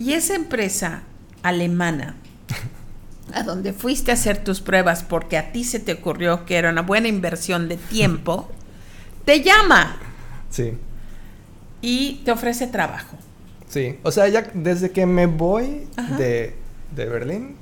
Y 0.00 0.14
esa 0.14 0.34
empresa 0.34 1.02
alemana, 1.44 2.16
a 3.32 3.44
donde 3.44 3.72
fuiste 3.72 4.10
a 4.10 4.14
hacer 4.14 4.42
tus 4.42 4.60
pruebas 4.60 5.04
porque 5.04 5.38
a 5.38 5.52
ti 5.52 5.62
se 5.62 5.78
te 5.78 5.92
ocurrió 5.92 6.46
que 6.46 6.56
era 6.56 6.70
una 6.70 6.82
buena 6.82 7.06
inversión 7.06 7.68
de 7.68 7.76
tiempo 7.76 8.50
te 9.24 9.42
llama. 9.42 9.96
Sí. 10.50 10.76
Y 11.80 12.22
te 12.24 12.32
ofrece 12.32 12.66
trabajo. 12.66 13.16
Sí, 13.68 13.98
o 14.02 14.10
sea, 14.10 14.26
ya 14.28 14.50
desde 14.52 14.90
que 14.90 15.06
me 15.06 15.26
voy 15.26 15.86
de, 16.18 16.56
de, 16.94 17.04
Berlín, 17.06 17.56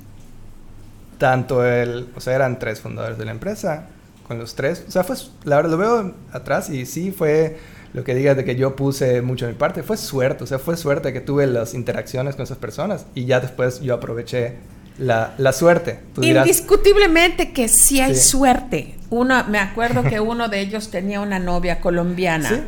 tanto 1.17 1.63
el, 1.65 2.09
o 2.15 2.19
sea, 2.19 2.33
eran 2.33 2.57
tres 2.57 2.81
fundadores 2.81 3.17
de 3.17 3.25
la 3.25 3.31
empresa, 3.31 3.87
con 4.27 4.39
los 4.39 4.55
tres, 4.55 4.85
o 4.87 4.91
sea, 4.91 5.03
fue, 5.03 5.15
la 5.43 5.57
verdad 5.57 5.71
lo 5.71 5.77
veo 5.77 6.15
atrás 6.31 6.69
y 6.69 6.85
sí 6.85 7.11
fue 7.11 7.57
lo 7.93 8.03
que 8.03 8.15
digas 8.15 8.35
de 8.35 8.43
que 8.43 8.55
yo 8.55 8.75
puse 8.75 9.21
mucho 9.21 9.45
de 9.45 9.53
mi 9.53 9.57
parte, 9.57 9.83
fue 9.83 9.97
suerte, 9.97 10.43
o 10.43 10.47
sea, 10.47 10.59
fue 10.59 10.77
suerte 10.77 11.13
que 11.13 11.21
tuve 11.21 11.45
las 11.45 11.73
interacciones 11.73 12.35
con 12.35 12.43
esas 12.43 12.57
personas 12.57 13.05
y 13.13 13.25
ya 13.25 13.39
después 13.39 13.81
yo 13.81 13.93
aproveché 13.93 14.55
la, 14.97 15.33
la 15.37 15.53
suerte. 15.53 15.99
Indiscutiblemente 16.21 17.51
que 17.51 17.67
sí 17.67 17.99
hay 17.99 18.15
suerte. 18.15 18.95
Uno, 19.09 19.43
me 19.47 19.59
acuerdo 19.59 20.03
que 20.03 20.19
uno 20.19 20.49
de 20.49 20.59
ellos 20.59 20.89
tenía 20.89 21.21
una 21.21 21.39
novia 21.39 21.81
colombiana 21.81 22.65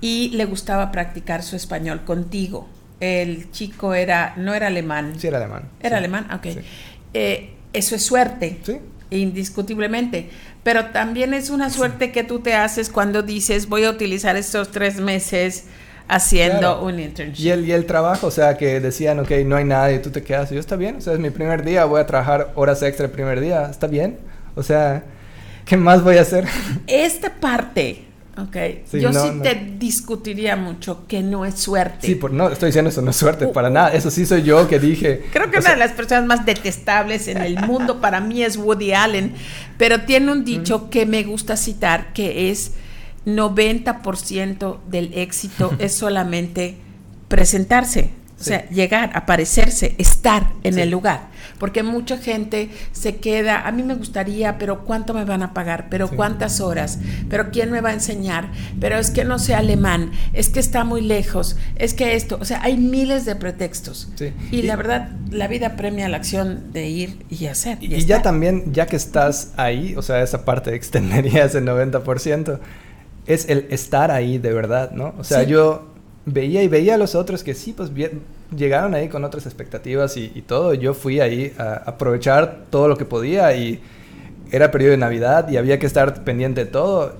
y 0.00 0.30
le 0.30 0.44
gustaba 0.44 0.90
practicar 0.90 1.42
su 1.42 1.56
español 1.56 2.02
contigo. 2.04 2.68
El 3.00 3.50
chico 3.50 3.94
era, 3.94 4.34
no 4.36 4.54
era 4.54 4.68
alemán. 4.68 5.14
Sí, 5.18 5.26
era 5.26 5.38
alemán. 5.38 5.68
Era 5.80 5.98
alemán, 5.98 6.28
ok. 6.32 6.46
Eh, 7.14 7.54
eso 7.72 7.94
es 7.96 8.02
suerte. 8.04 8.60
Sí. 8.62 8.78
Indiscutiblemente. 9.10 10.30
Pero 10.62 10.86
también 10.86 11.34
es 11.34 11.50
una 11.50 11.70
suerte 11.70 12.12
que 12.12 12.22
tú 12.22 12.38
te 12.40 12.54
haces 12.54 12.88
cuando 12.88 13.22
dices, 13.22 13.68
voy 13.68 13.84
a 13.84 13.90
utilizar 13.90 14.36
estos 14.36 14.70
tres 14.70 15.00
meses 15.00 15.64
haciendo 16.08 16.82
un 16.82 17.00
internship. 17.00 17.42
Y 17.42 17.50
el, 17.50 17.66
y 17.66 17.72
el 17.72 17.86
trabajo, 17.86 18.28
o 18.28 18.30
sea, 18.30 18.56
que 18.56 18.80
decían, 18.80 19.18
ok, 19.18 19.30
no 19.44 19.56
hay 19.56 19.64
nadie, 19.64 19.98
tú 19.98 20.10
te 20.10 20.22
quedas. 20.22 20.52
Y 20.52 20.54
yo, 20.54 20.60
está 20.60 20.76
bien, 20.76 20.96
o 20.96 21.00
sea, 21.00 21.14
es 21.14 21.18
mi 21.18 21.30
primer 21.30 21.64
día, 21.64 21.84
voy 21.84 22.00
a 22.00 22.06
trabajar 22.06 22.52
horas 22.54 22.82
extra 22.82 23.06
el 23.06 23.12
primer 23.12 23.40
día, 23.40 23.68
está 23.70 23.86
bien. 23.86 24.18
O 24.54 24.62
sea, 24.62 25.02
¿qué 25.64 25.76
más 25.76 26.04
voy 26.04 26.18
a 26.18 26.22
hacer? 26.22 26.46
Esta 26.86 27.30
parte, 27.40 28.04
ok, 28.36 28.56
yo 28.92 29.12
sí 29.12 29.40
te 29.42 29.54
discutiría 29.78 30.56
mucho 30.56 31.06
que 31.06 31.22
no 31.22 31.44
es 31.44 31.56
suerte. 31.56 32.06
Sí, 32.06 32.14
por, 32.14 32.32
no, 32.32 32.48
estoy 32.48 32.68
diciendo 32.68 32.90
eso, 32.90 33.02
no 33.02 33.10
es 33.10 33.16
suerte, 33.16 33.46
para 33.48 33.70
nada. 33.70 33.92
Eso 33.92 34.10
sí 34.10 34.26
soy 34.26 34.42
yo 34.42 34.68
que 34.68 34.78
dije. 34.78 35.24
Creo 35.32 35.50
que 35.50 35.58
una 35.58 35.70
de 35.70 35.76
las 35.76 35.92
personas 35.92 36.24
más 36.26 36.46
detestables 36.46 37.28
en 37.28 37.38
el 37.38 37.58
mundo 37.66 38.00
para 38.00 38.20
mí 38.20 38.42
es 38.42 38.56
Woody 38.56 38.92
Allen, 38.92 39.34
pero 39.78 40.02
tiene 40.02 40.32
un 40.32 40.44
dicho 40.44 40.90
que 40.90 41.06
me 41.06 41.22
gusta 41.24 41.56
citar 41.56 42.12
que 42.12 42.50
es 42.50 42.72
90% 43.26 44.78
del 44.88 45.12
éxito 45.14 45.74
es 45.78 45.94
solamente 45.94 46.76
presentarse, 47.28 48.10
o 48.38 48.44
sea, 48.44 48.68
llegar, 48.68 49.10
aparecerse, 49.14 49.94
estar 49.98 50.52
en 50.64 50.78
el 50.78 50.90
lugar. 50.90 51.31
Porque 51.62 51.84
mucha 51.84 52.18
gente 52.18 52.70
se 52.90 53.18
queda, 53.18 53.68
a 53.68 53.70
mí 53.70 53.84
me 53.84 53.94
gustaría, 53.94 54.58
pero 54.58 54.82
¿cuánto 54.82 55.14
me 55.14 55.24
van 55.24 55.44
a 55.44 55.54
pagar? 55.54 55.86
¿Pero 55.90 56.10
cuántas 56.10 56.60
horas? 56.60 56.98
¿Pero 57.30 57.52
quién 57.52 57.70
me 57.70 57.80
va 57.80 57.90
a 57.90 57.92
enseñar? 57.92 58.50
Pero 58.80 58.98
es 58.98 59.12
que 59.12 59.24
no 59.24 59.38
sé 59.38 59.54
alemán, 59.54 60.10
es 60.32 60.48
que 60.48 60.58
está 60.58 60.82
muy 60.82 61.02
lejos, 61.02 61.56
es 61.76 61.94
que 61.94 62.16
esto, 62.16 62.36
o 62.40 62.44
sea, 62.44 62.64
hay 62.64 62.76
miles 62.76 63.26
de 63.26 63.36
pretextos. 63.36 64.10
Y, 64.50 64.62
la 64.62 64.74
verdad, 64.74 65.10
la 65.30 65.46
vida 65.46 65.76
premia 65.76 66.08
la 66.08 66.16
acción 66.16 66.72
de 66.72 66.88
ir 66.88 67.24
y 67.30 67.46
hacer. 67.46 67.78
Y, 67.80 68.06
ya 68.06 68.22
también, 68.22 68.72
ya 68.72 68.86
que 68.86 68.96
estás 68.96 69.52
ahí, 69.56 69.94
o 69.96 70.02
sea, 70.02 70.20
esa 70.20 70.44
parte 70.44 70.74
extendería 70.74 71.44
ese 71.44 71.62
90% 71.62 72.58
es 73.26 73.48
el 73.48 73.68
estar 73.70 74.10
ahí 74.10 74.38
de 74.38 74.52
verdad, 74.52 74.90
¿no? 74.90 75.14
O 75.16 75.22
sea, 75.22 75.44
yo 75.44 75.92
veía 76.26 76.60
y 76.64 76.66
veía 76.66 76.96
a 76.96 76.98
los 76.98 77.14
otros 77.14 77.44
que 77.44 77.54
sí, 77.54 77.72
pues 77.72 77.94
bien, 77.94 78.22
llegaron 78.56 78.94
ahí 78.94 79.08
con 79.08 79.24
otras 79.24 79.46
expectativas 79.46 80.16
y, 80.16 80.28
todo. 80.46 80.74
Yo 80.74 80.94
fui 80.94 81.20
ahí 81.20 81.54
a 81.58 81.74
aprovechar 81.86 82.64
todo 82.70 82.88
lo 82.88 82.96
que 82.96 83.04
podía 83.04 83.54
y 83.54 83.80
era 84.50 84.70
periodo 84.70 84.92
de 84.92 84.98
Navidad 84.98 85.48
y 85.48 85.56
había 85.56 85.78
que 85.78 85.86
estar 85.86 86.24
pendiente 86.24 86.64
de 86.64 86.70
todo. 86.70 87.14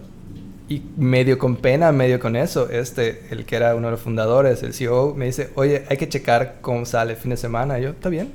Y 0.68 0.83
medio 0.97 1.38
con 1.38 1.57
pena, 1.57 1.92
medio 1.92 2.18
con 2.18 2.35
eso, 2.35 2.71
este, 2.71 3.27
el 3.31 3.45
que 3.45 3.57
era 3.57 3.75
uno 3.75 3.88
de 3.88 3.90
los 3.92 4.01
fundadores, 4.01 4.62
el 4.62 4.73
CEO, 4.73 5.14
me 5.14 5.27
dice, 5.27 5.51
oye, 5.55 5.85
hay 5.90 5.99
que 5.99 6.09
checar 6.09 6.57
cómo 6.62 6.87
sale 6.87 7.12
el 7.12 7.18
fin 7.18 7.31
de 7.31 7.37
semana. 7.37 7.79
Y 7.79 7.83
yo, 7.83 7.90
está 7.90 8.09
bien. 8.09 8.33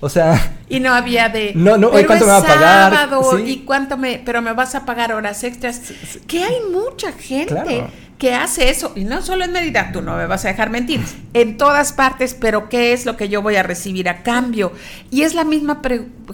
O 0.00 0.08
sea. 0.08 0.54
Y 0.70 0.80
no 0.80 0.92
había 0.92 1.30
de. 1.30 1.52
No, 1.54 1.78
no, 1.78 1.90
¿cuánto 1.90 2.26
me 2.26 2.32
va 2.32 2.36
a 2.38 2.42
pagar? 2.42 3.08
Y 3.44 3.60
cuánto 3.60 3.96
me. 3.96 4.20
Pero 4.24 4.42
me 4.42 4.52
vas 4.52 4.74
a 4.74 4.84
pagar 4.84 5.12
horas 5.12 5.42
extras. 5.44 5.92
Que 6.26 6.44
hay 6.44 6.56
mucha 6.70 7.12
gente 7.12 7.86
que 8.18 8.34
hace 8.34 8.68
eso, 8.68 8.92
y 8.96 9.04
no 9.04 9.22
solo 9.22 9.44
en 9.44 9.52
Mérida, 9.52 9.90
tú 9.92 10.02
no 10.02 10.16
me 10.16 10.26
vas 10.26 10.44
a 10.44 10.48
dejar 10.48 10.70
mentir, 10.70 11.00
en 11.34 11.56
todas 11.56 11.92
partes, 11.92 12.34
pero 12.34 12.68
¿qué 12.68 12.92
es 12.92 13.06
lo 13.06 13.16
que 13.16 13.28
yo 13.28 13.42
voy 13.42 13.56
a 13.56 13.62
recibir 13.62 14.08
a 14.08 14.22
cambio? 14.22 14.72
Y 15.10 15.22
es 15.22 15.34
la 15.34 15.44
misma 15.44 15.80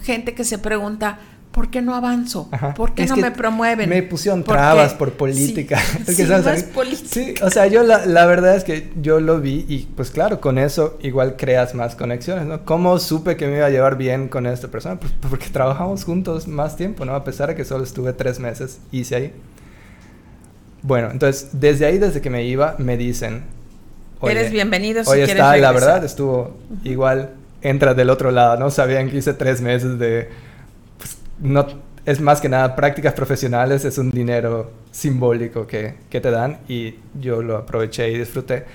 gente 0.01 0.33
que 0.33 0.43
se 0.43 0.57
pregunta, 0.57 1.19
¿por 1.55 1.69
qué 1.69 1.81
no 1.81 1.95
avanzo? 1.95 2.49
¿Por 2.75 2.93
qué 2.93 3.05
no 3.05 3.15
me 3.15 3.31
promueven? 3.31 3.87
Me 3.87 4.03
pusieron 4.03 4.43
trabas 4.43 4.93
por 4.93 5.13
política. 5.13 5.79
Sí, 5.79 6.15
sí, 7.05 7.33
o 7.41 7.49
sea, 7.49 7.67
yo 7.67 7.83
la, 7.83 8.25
verdad 8.25 8.57
es 8.57 8.65
que 8.65 8.91
yo 8.99 9.21
lo 9.21 9.39
vi 9.39 9.65
y 9.69 9.87
pues 9.95 10.11
claro, 10.11 10.41
con 10.41 10.57
eso 10.57 10.97
igual 11.01 11.37
creas 11.37 11.75
más 11.75 11.95
conexiones, 11.95 12.45
¿no? 12.45 12.65
¿Cómo 12.65 12.99
supe 12.99 13.37
que 13.37 13.47
me 13.47 13.57
iba 13.57 13.67
a 13.67 13.69
llevar 13.69 13.95
bien 13.95 14.27
con 14.27 14.47
esta 14.47 14.67
persona? 14.67 14.99
Pues 14.99 15.13
porque 15.29 15.47
trabajamos 15.47 16.03
juntos 16.03 16.47
más 16.47 16.75
tiempo, 16.75 17.05
¿no? 17.05 17.15
A 17.15 17.23
pesar 17.23 17.47
de 17.47 17.55
que 17.55 17.63
solo 17.63 17.83
estuve 17.83 18.11
tres 18.11 18.39
meses, 18.39 18.79
hice 18.91 19.15
ahí. 19.15 19.33
Bueno, 20.85 21.09
entonces, 21.11 21.49
desde 21.53 21.87
ahí, 21.87 21.97
desde 21.97 22.21
que 22.21 22.29
me 22.29 22.43
iba, 22.43 22.75
me 22.77 22.95
dicen... 22.95 23.43
Eres 24.21 24.51
bienvenido 24.51 25.03
si 25.03 25.11
quieres 25.11 25.29
está, 25.29 25.57
la 25.57 25.71
verdad, 25.71 26.03
estuvo 26.03 26.57
igual, 26.83 27.31
entra 27.61 27.95
del 27.95 28.11
otro 28.11 28.29
lado, 28.29 28.57
¿no? 28.57 28.69
Sabían 28.69 29.09
que 29.09 29.17
hice 29.17 29.33
tres 29.33 29.61
meses 29.61 29.97
de 29.97 30.29
no 31.39 31.65
es 32.05 32.21
más 32.21 32.39
que 32.39 32.49
nada 32.49 32.75
prácticas 32.75 33.13
profesionales, 33.13 33.83
es 33.83 33.97
un 33.97 34.11
dinero 34.11 34.71
simbólico 34.91 35.65
que, 35.65 35.95
te 36.09 36.31
dan 36.31 36.59
y 36.67 36.95
yo 37.19 37.41
lo 37.41 37.57
aproveché 37.57 38.11
y 38.11 38.19
disfruté. 38.19 38.65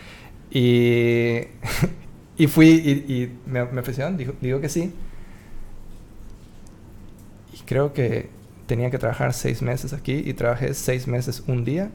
Y, 0.50 1.42
y 2.36 2.46
fui 2.48 2.70
y, 2.70 3.38
me, 3.46 3.62
ofrecieron, 3.62 4.16
digo, 4.16 4.34
digo, 4.40 4.60
que 4.60 4.68
sí. 4.68 4.92
Y 7.54 7.58
creo 7.64 7.92
que 7.92 8.39
tenía 8.70 8.90
que 8.90 8.98
trabajar 8.98 9.34
seis 9.34 9.62
meses 9.62 9.92
aquí 9.92 10.22
y 10.24 10.32
trabajé 10.34 10.74
seis 10.74 11.08
meses 11.08 11.42
un 11.48 11.64
día 11.64 11.90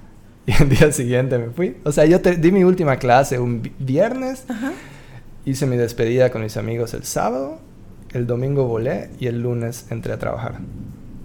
y 0.46 0.62
el 0.62 0.68
día 0.68 0.92
siguiente 0.92 1.38
me 1.38 1.50
fui. 1.50 1.76
O 1.84 1.90
sea, 1.90 2.06
yo 2.06 2.18
di 2.18 2.52
mi 2.52 2.62
última 2.62 2.96
clase 2.96 3.40
un 3.40 3.68
viernes, 3.80 4.44
hice 5.44 5.66
mi 5.66 5.76
despedida 5.76 6.30
con 6.30 6.42
mis 6.42 6.56
amigos 6.56 6.94
el 6.94 7.02
sábado 7.04 7.58
el 8.12 8.26
domingo 8.26 8.66
volé 8.66 9.10
y 9.18 9.26
el 9.26 9.40
lunes 9.40 9.86
entré 9.90 10.12
a 10.12 10.18
trabajar. 10.18 10.58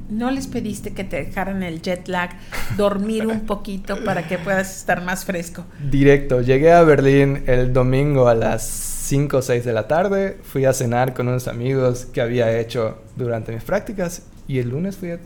¿No 0.08 0.30
les 0.30 0.46
pediste 0.46 0.94
que 0.94 1.04
te 1.04 1.16
dejaran 1.16 1.64
el 1.64 1.82
jet 1.82 2.08
lag, 2.08 2.30
dormir 2.78 3.26
un 3.26 3.48
poquito 3.48 4.04
para 4.04 4.28
que 4.28 4.38
puedas 4.38 4.78
estar 4.78 5.04
más 5.04 5.26
fresco? 5.26 5.66
Directo, 5.90 6.42
llegué 6.42 6.72
a 6.72 6.84
Berlín 6.84 7.44
el 7.48 7.74
domingo 7.74 8.28
a 8.28 8.36
las 8.36 8.64
5 8.64 9.38
o 9.38 9.42
6 9.42 9.66
de 9.66 9.74
la 9.74 9.88
tarde, 9.88 10.38
fui 10.44 10.66
a 10.66 10.74
cenar 10.74 11.16
con 11.16 11.28
unos 11.28 11.48
amigos 11.48 12.06
que 12.06 12.22
había 12.22 12.60
hecho 12.60 13.00
durante 13.16 13.52
mis 13.52 13.64
prácticas 13.64 14.22
y 14.48 14.60
el 14.60 14.70
lunes 14.70 14.98
fui 14.98 15.12
a, 15.12 15.20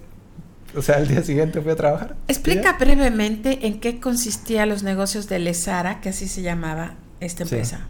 o 0.75 0.81
sea, 0.81 0.97
el 0.97 1.07
día 1.07 1.23
siguiente 1.23 1.61
fui 1.61 1.71
a 1.71 1.75
trabajar. 1.75 2.15
Explica 2.27 2.73
brevemente 2.73 3.67
en 3.67 3.79
qué 3.79 3.99
consistía 3.99 4.65
los 4.65 4.83
negocios 4.83 5.27
de 5.27 5.39
Lesara, 5.39 6.01
que 6.01 6.09
así 6.09 6.27
se 6.27 6.41
llamaba 6.41 6.95
esta 7.19 7.43
empresa. 7.43 7.87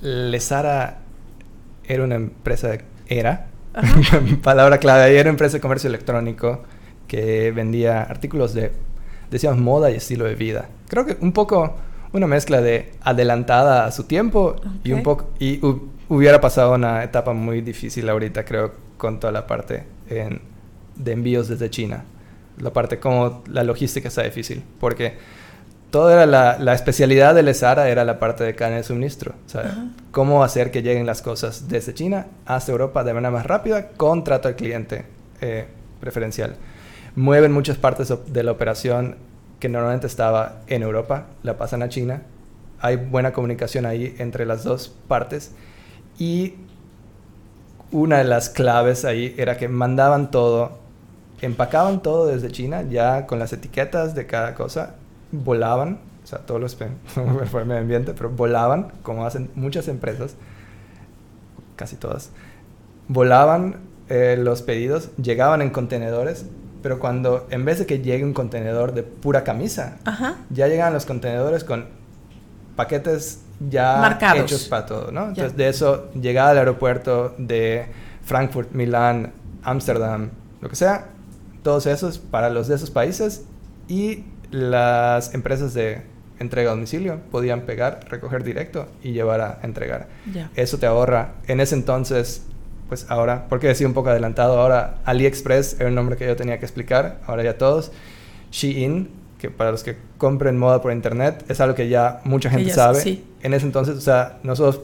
Lesara 0.00 0.98
era 1.84 2.04
una 2.04 2.16
empresa 2.16 2.68
de 2.68 2.84
era, 3.08 3.46
palabra 4.42 4.78
clave, 4.78 5.12
era 5.12 5.22
una 5.22 5.30
empresa 5.30 5.56
de 5.56 5.60
comercio 5.60 5.88
electrónico 5.88 6.64
que 7.06 7.50
vendía 7.52 8.02
artículos 8.02 8.52
de, 8.52 8.72
decíamos, 9.30 9.60
moda 9.60 9.90
y 9.90 9.94
estilo 9.94 10.24
de 10.24 10.34
vida. 10.34 10.68
Creo 10.88 11.06
que 11.06 11.16
un 11.20 11.32
poco 11.32 11.76
una 12.12 12.26
mezcla 12.26 12.60
de 12.60 12.92
adelantada 13.00 13.86
a 13.86 13.92
su 13.92 14.04
tiempo 14.04 14.56
y 14.84 14.92
un 14.92 15.02
poco 15.02 15.30
y 15.38 15.60
hubiera 16.08 16.40
pasado 16.40 16.74
una 16.74 17.04
etapa 17.04 17.32
muy 17.32 17.60
difícil 17.60 18.08
ahorita 18.08 18.44
creo 18.44 18.72
con 18.96 19.20
toda 19.20 19.32
la 19.32 19.46
parte 19.46 19.84
de 20.98 21.12
envíos 21.12 21.48
desde 21.48 21.70
China 21.70 22.04
la 22.60 22.72
parte 22.72 22.98
como 22.98 23.42
la 23.46 23.62
logística 23.62 24.08
está 24.08 24.22
difícil 24.22 24.62
porque 24.80 25.16
toda 25.90 26.26
la, 26.26 26.58
la, 26.58 26.74
especialidad 26.74 27.34
de 27.34 27.42
Lesara 27.42 27.88
era 27.88 28.04
la 28.04 28.18
parte 28.18 28.44
de 28.44 28.54
cadena 28.54 28.78
de 28.78 28.82
suministro. 28.82 29.34
O 29.46 29.48
sea, 29.48 29.86
cómo 30.10 30.44
hacer 30.44 30.70
que 30.70 30.82
lleguen 30.82 31.06
las 31.06 31.22
cosas 31.22 31.68
desde 31.68 31.94
China 31.94 32.26
hasta 32.44 32.72
Europa 32.72 33.04
de 33.04 33.14
manera 33.14 33.30
más 33.30 33.46
rápida 33.46 33.88
con 33.96 34.22
trato 34.22 34.48
al 34.48 34.56
cliente 34.56 35.06
eh, 35.40 35.66
preferencial. 36.00 36.56
Mueven 37.16 37.52
muchas 37.52 37.78
partes 37.78 38.12
de 38.26 38.42
la 38.42 38.52
operación 38.52 39.16
que 39.60 39.68
normalmente 39.68 40.06
estaba 40.06 40.60
en 40.66 40.82
Europa, 40.82 41.26
la 41.42 41.56
pasan 41.56 41.82
a 41.82 41.88
China. 41.88 42.22
Hay 42.80 42.96
buena 42.96 43.32
comunicación 43.32 43.86
ahí 43.86 44.14
entre 44.18 44.46
las 44.46 44.64
dos 44.64 44.94
partes. 45.08 45.52
Y 46.18 46.54
una 47.90 48.18
de 48.18 48.24
las 48.24 48.50
claves 48.50 49.04
ahí 49.04 49.34
era 49.38 49.56
que 49.56 49.68
mandaban 49.68 50.30
todo, 50.30 50.78
empacaban 51.42 52.02
todo 52.02 52.26
desde 52.26 52.50
China 52.50 52.82
ya 52.82 53.26
con 53.26 53.38
las 53.38 53.52
etiquetas 53.52 54.14
de 54.14 54.26
cada 54.26 54.54
cosa 54.54 54.96
volaban, 55.32 56.00
o 56.24 56.26
sea, 56.26 56.40
todos 56.40 56.60
los 56.60 56.76
fue 57.50 57.60
el 57.60 57.66
medio 57.66 57.80
ambiente, 57.80 58.14
pero 58.14 58.30
volaban, 58.30 58.92
como 59.02 59.24
hacen 59.24 59.50
muchas 59.54 59.88
empresas, 59.88 60.34
casi 61.76 61.96
todas, 61.96 62.30
volaban 63.08 63.76
eh, 64.08 64.36
los 64.38 64.62
pedidos, 64.62 65.10
llegaban 65.16 65.62
en 65.62 65.70
contenedores, 65.70 66.46
pero 66.82 66.98
cuando 66.98 67.46
en 67.50 67.64
vez 67.64 67.78
de 67.78 67.86
que 67.86 68.00
llegue 68.00 68.24
un 68.24 68.34
contenedor 68.34 68.94
de 68.94 69.02
pura 69.02 69.44
camisa, 69.44 69.98
ya 70.50 70.68
llegan 70.68 70.92
los 70.92 71.06
contenedores 71.06 71.64
con 71.64 71.86
paquetes 72.76 73.42
ya 73.68 74.18
hechos 74.36 74.66
para 74.68 74.86
todo, 74.86 75.10
¿no? 75.10 75.28
Entonces 75.28 75.56
de 75.56 75.68
eso 75.68 76.10
llegaba 76.12 76.50
al 76.50 76.58
aeropuerto 76.58 77.34
de 77.36 77.86
Frankfurt, 78.22 78.72
Milán, 78.72 79.32
Ámsterdam, 79.64 80.30
lo 80.60 80.68
que 80.68 80.76
sea, 80.76 81.08
todos 81.62 81.86
esos 81.86 82.18
para 82.18 82.50
los 82.50 82.68
de 82.68 82.76
esos 82.76 82.90
países 82.90 83.44
y 83.88 84.24
las 84.50 85.34
empresas 85.34 85.74
de 85.74 86.02
entrega 86.38 86.70
a 86.70 86.74
domicilio 86.74 87.20
podían 87.30 87.62
pegar, 87.62 88.00
recoger 88.08 88.44
directo 88.44 88.86
y 89.02 89.12
llevar 89.12 89.40
a 89.40 89.58
entregar. 89.62 90.08
Eso 90.54 90.78
te 90.78 90.86
ahorra. 90.86 91.34
En 91.46 91.60
ese 91.60 91.74
entonces, 91.74 92.42
pues 92.88 93.06
ahora, 93.08 93.46
porque 93.48 93.66
decía 93.66 93.86
un 93.86 93.94
poco 93.94 94.10
adelantado, 94.10 94.60
ahora 94.60 94.98
AliExpress 95.04 95.76
era 95.80 95.88
un 95.88 95.94
nombre 95.94 96.16
que 96.16 96.26
yo 96.26 96.36
tenía 96.36 96.58
que 96.58 96.64
explicar, 96.64 97.20
ahora 97.26 97.42
ya 97.42 97.58
todos. 97.58 97.92
Shein, 98.50 99.08
que 99.38 99.50
para 99.50 99.70
los 99.70 99.82
que 99.82 99.96
compren 100.16 100.56
moda 100.56 100.80
por 100.80 100.92
internet, 100.92 101.44
es 101.48 101.60
algo 101.60 101.74
que 101.74 101.88
ya 101.88 102.20
mucha 102.24 102.50
gente 102.50 102.70
sabe. 102.70 103.22
En 103.42 103.54
ese 103.54 103.66
entonces, 103.66 103.96
o 103.96 104.00
sea, 104.00 104.38
nosotros 104.42 104.82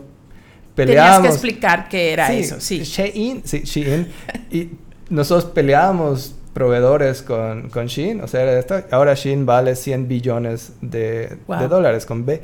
peleábamos. 0.74 1.16
Tenías 1.16 1.40
que 1.40 1.46
explicar 1.46 1.88
qué 1.88 2.12
era 2.12 2.32
eso, 2.32 2.60
sí. 2.60 2.82
Shein, 2.82 3.42
sí, 3.44 3.60
Shein. 3.60 4.08
y 4.50 4.70
nosotros 5.08 5.50
peleábamos 5.52 6.34
proveedores 6.54 7.22
con, 7.22 7.68
con 7.68 7.86
Shein. 7.86 8.22
O 8.22 8.28
sea, 8.28 8.64
ahora 8.92 9.14
Shein 9.14 9.44
vale 9.44 9.76
100 9.76 10.08
billones 10.08 10.72
de, 10.80 11.36
dólares 11.68 12.06
con 12.06 12.24
B. 12.24 12.40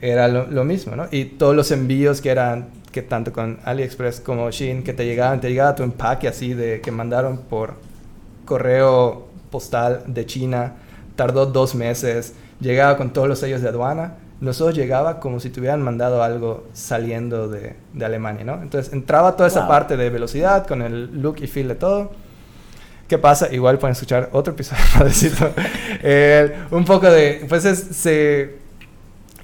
Era 0.00 0.26
lo, 0.26 0.64
mismo, 0.64 0.96
¿no? 0.96 1.06
Y 1.12 1.24
todos 1.24 1.54
los 1.54 1.70
envíos 1.70 2.20
que 2.20 2.30
eran, 2.30 2.70
que 2.90 3.02
tanto 3.02 3.32
con 3.32 3.60
AliExpress 3.64 4.20
como 4.20 4.50
Shein, 4.50 4.82
que 4.82 4.92
te 4.92 5.06
llegaban, 5.06 5.40
te 5.40 5.48
llegaba 5.48 5.76
tu 5.76 5.84
empaque 5.84 6.26
así 6.26 6.54
de 6.54 6.80
que 6.80 6.90
mandaron 6.90 7.38
por 7.38 7.74
correo 8.44 9.28
postal 9.50 10.02
de 10.08 10.26
China, 10.26 10.74
tardó 11.14 11.46
dos 11.46 11.76
meses, 11.76 12.34
llegaba 12.60 12.96
con 12.96 13.12
todos 13.12 13.28
los 13.28 13.38
sellos 13.38 13.62
de 13.62 13.68
aduana 13.68 14.16
nosotros 14.42 14.74
llegaba 14.74 15.20
como 15.20 15.38
si 15.38 15.50
te 15.50 15.60
hubieran 15.60 15.80
mandado 15.82 16.20
algo 16.20 16.64
saliendo 16.72 17.48
de, 17.48 17.76
de 17.92 18.04
Alemania, 18.04 18.44
¿no? 18.44 18.60
Entonces 18.60 18.92
entraba 18.92 19.36
toda 19.36 19.46
esa 19.46 19.68
parte 19.68 19.96
de 19.96 20.10
velocidad 20.10 20.66
con 20.66 20.82
el 20.82 21.22
look 21.22 21.36
y 21.40 21.46
feel 21.46 21.68
de 21.68 21.76
todo 21.76 22.10
¿Qué 23.12 23.18
pasa? 23.18 23.52
Igual 23.52 23.78
pueden 23.78 23.92
escuchar 23.92 24.30
otro 24.32 24.54
episodio 24.54 24.82
para 24.94 25.04
decirlo. 25.04 25.50
Eh, 26.02 26.50
un 26.70 26.86
poco 26.86 27.10
de, 27.10 27.44
pues 27.46 27.66
es, 27.66 27.78
se, 27.78 28.54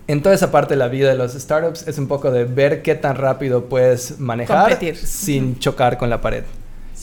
en 0.06 0.22
toda 0.22 0.34
esa 0.34 0.50
parte 0.50 0.72
de 0.72 0.78
la 0.78 0.88
vida 0.88 1.10
de 1.10 1.16
los 1.16 1.34
startups 1.34 1.86
es 1.86 1.98
un 1.98 2.08
poco 2.08 2.30
de 2.30 2.44
ver 2.46 2.80
qué 2.80 2.94
tan 2.94 3.16
rápido 3.16 3.66
puedes 3.66 4.18
manejar 4.20 4.78
sin 4.94 5.58
chocar 5.58 5.98
con 5.98 6.08
la 6.08 6.22
pared. 6.22 6.44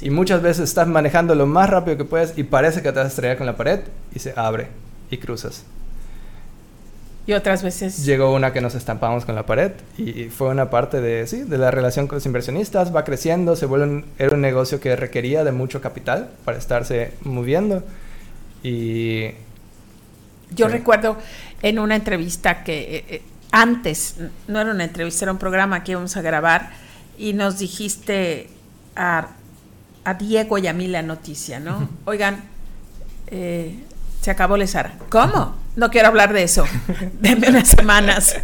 Y 0.02 0.10
muchas 0.10 0.42
veces 0.42 0.64
estás 0.68 0.88
manejando 0.88 1.36
lo 1.36 1.46
más 1.46 1.70
rápido 1.70 1.98
que 1.98 2.06
puedes 2.06 2.36
y 2.36 2.42
parece 2.42 2.82
que 2.82 2.92
te 2.92 2.98
vas 2.98 3.06
a 3.06 3.10
estrellar 3.10 3.38
con 3.38 3.46
la 3.46 3.56
pared 3.56 3.82
y 4.16 4.18
se 4.18 4.34
abre 4.36 4.70
y 5.12 5.18
cruzas. 5.18 5.66
Y 7.28 7.34
otras 7.34 7.64
veces... 7.64 8.06
Llegó 8.06 8.34
una 8.34 8.54
que 8.54 8.62
nos 8.62 8.76
estampamos 8.76 9.26
con 9.26 9.36
la 9.36 9.46
pared 9.46 9.72
y 9.98 10.26
fue 10.26 10.50
una 10.50 10.70
parte 10.70 11.02
de, 11.02 11.26
sí, 11.26 11.42
de 11.42 11.58
la 11.58 11.72
relación 11.72 12.08
con 12.08 12.18
los 12.18 12.26
inversionistas, 12.26 12.96
va 12.96 13.04
creciendo, 13.04 13.56
se 13.56 13.66
vuelve 13.66 13.86
un, 13.86 14.06
era 14.20 14.36
un 14.36 14.42
negocio 14.42 14.80
que 14.80 14.96
requería 14.96 15.44
de 15.44 15.52
mucho 15.52 15.82
capital 15.82 16.30
para 16.44 16.58
estarse 16.58 17.14
moviendo 17.22 17.84
y... 18.64 19.32
Yo 20.52 20.68
recuerdo 20.68 21.18
en 21.64 21.80
una 21.80 21.96
entrevista 21.96 22.64
que 22.64 22.98
eh, 22.98 23.06
eh, 23.10 23.22
antes, 23.52 24.18
no 24.48 24.62
era 24.62 24.72
una 24.72 24.84
entrevista, 24.84 25.26
era 25.26 25.32
un 25.32 25.40
programa 25.40 25.84
que 25.84 25.94
íbamos 25.94 26.16
a 26.16 26.22
grabar 26.22 26.72
y 27.18 27.34
nos 27.34 27.58
dijiste 27.58 28.50
a, 28.96 29.30
a 30.04 30.14
Diego 30.14 30.58
y 30.60 30.68
a 30.68 30.74
mí 30.74 30.88
la 30.88 31.02
noticia, 31.02 31.60
¿no? 31.60 31.90
Oigan, 32.06 32.44
eh, 33.28 33.76
se 34.22 34.32
acabó 34.32 34.56
Lesara. 34.56 34.94
¿Cómo? 35.10 35.56
No 35.76 35.90
quiero 35.90 36.08
hablar 36.08 36.34
de 36.34 36.44
eso. 36.44 36.66
Denme 37.20 37.50
unas 37.50 37.68
semanas. 37.68 38.36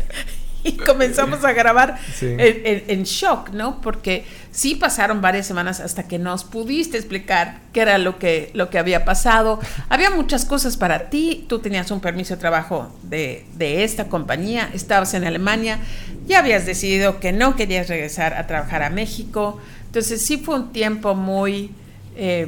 y 0.63 0.74
comenzamos 0.74 1.44
a 1.44 1.54
grabar 1.54 1.98
en, 2.22 3.04
shock, 3.04 3.50
¿no? 3.50 3.82
Porque 3.82 4.26
sí 4.52 4.76
pasaron 4.76 5.22
varias 5.22 5.48
semanas 5.48 5.80
hasta 5.80 6.08
que 6.08 6.20
nos 6.20 6.44
pudiste 6.44 6.98
explicar 6.98 7.60
qué 7.74 7.82
era 7.82 7.98
lo 7.98 8.20
que, 8.20 8.52
lo 8.54 8.70
que 8.70 8.78
había 8.78 9.06
pasado. 9.06 9.60
Había 9.89 10.12
muchas 10.12 10.46
cosas 10.46 10.78
para 10.78 11.10
ti, 11.10 11.46
tú 11.48 11.60
tenías 11.60 11.89
un 11.91 12.00
permiso 12.00 12.36
de 12.36 12.39
trabajo 12.39 12.96
de, 13.04 13.46
de 13.56 13.84
esta 13.84 14.06
compañía, 14.06 14.70
estabas 14.74 15.13
en 15.13 15.24
Alemania, 15.24 15.80
ya 16.28 16.39
habías 16.39 16.65
decidido 16.65 17.20
que 17.20 17.32
no 17.32 17.56
querías 17.56 17.88
regresar 17.88 18.34
a 18.36 18.46
trabajar 18.46 18.84
a 18.84 18.89
México, 18.89 19.60
entonces 19.86 20.22
sí 20.22 20.38
fue 20.38 20.56
un 20.56 20.72
tiempo 20.72 21.15
muy... 21.15 21.72
Eh, 22.15 22.48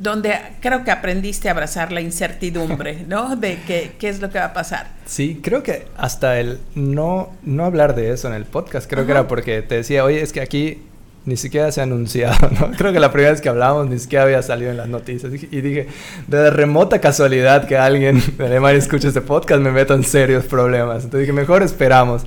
donde 0.00 0.34
creo 0.60 0.82
que 0.82 0.90
aprendiste 0.90 1.48
a 1.48 1.52
abrazar 1.52 1.92
la 1.92 2.00
incertidumbre, 2.00 3.04
¿no? 3.06 3.36
De 3.36 3.58
qué, 3.66 3.92
qué 3.98 4.08
es 4.08 4.20
lo 4.20 4.30
que 4.30 4.38
va 4.38 4.46
a 4.46 4.52
pasar. 4.54 4.88
Sí, 5.04 5.40
creo 5.42 5.62
que 5.62 5.86
hasta 5.96 6.40
el 6.40 6.58
no, 6.74 7.30
no 7.42 7.64
hablar 7.66 7.94
de 7.94 8.12
eso 8.12 8.26
en 8.26 8.34
el 8.34 8.46
podcast, 8.46 8.88
creo 8.88 9.04
que 9.04 9.12
era 9.12 9.28
porque 9.28 9.60
te 9.60 9.76
decía, 9.76 10.04
oye, 10.04 10.22
es 10.22 10.32
que 10.32 10.40
aquí 10.40 10.82
ni 11.26 11.36
siquiera 11.36 11.70
se 11.70 11.80
ha 11.80 11.84
anunciado, 11.84 12.48
¿no? 12.58 12.70
Creo 12.78 12.94
que 12.94 12.98
la 12.98 13.12
primera 13.12 13.32
vez 13.32 13.42
que 13.42 13.50
hablamos 13.50 13.90
ni 13.90 13.98
siquiera 13.98 14.24
había 14.24 14.42
salido 14.42 14.70
en 14.70 14.78
las 14.78 14.88
noticias. 14.88 15.30
Y 15.32 15.60
dije, 15.60 15.86
de 16.26 16.50
remota 16.50 16.98
casualidad 16.98 17.66
que 17.66 17.76
alguien 17.76 18.22
de 18.38 18.46
Alemania 18.46 18.78
escuche 18.78 19.08
este 19.08 19.20
podcast, 19.20 19.60
me 19.60 19.70
meto 19.70 19.94
en 19.94 20.02
serios 20.02 20.46
problemas. 20.46 21.04
Entonces 21.04 21.20
dije, 21.20 21.32
mejor 21.32 21.62
esperamos. 21.62 22.22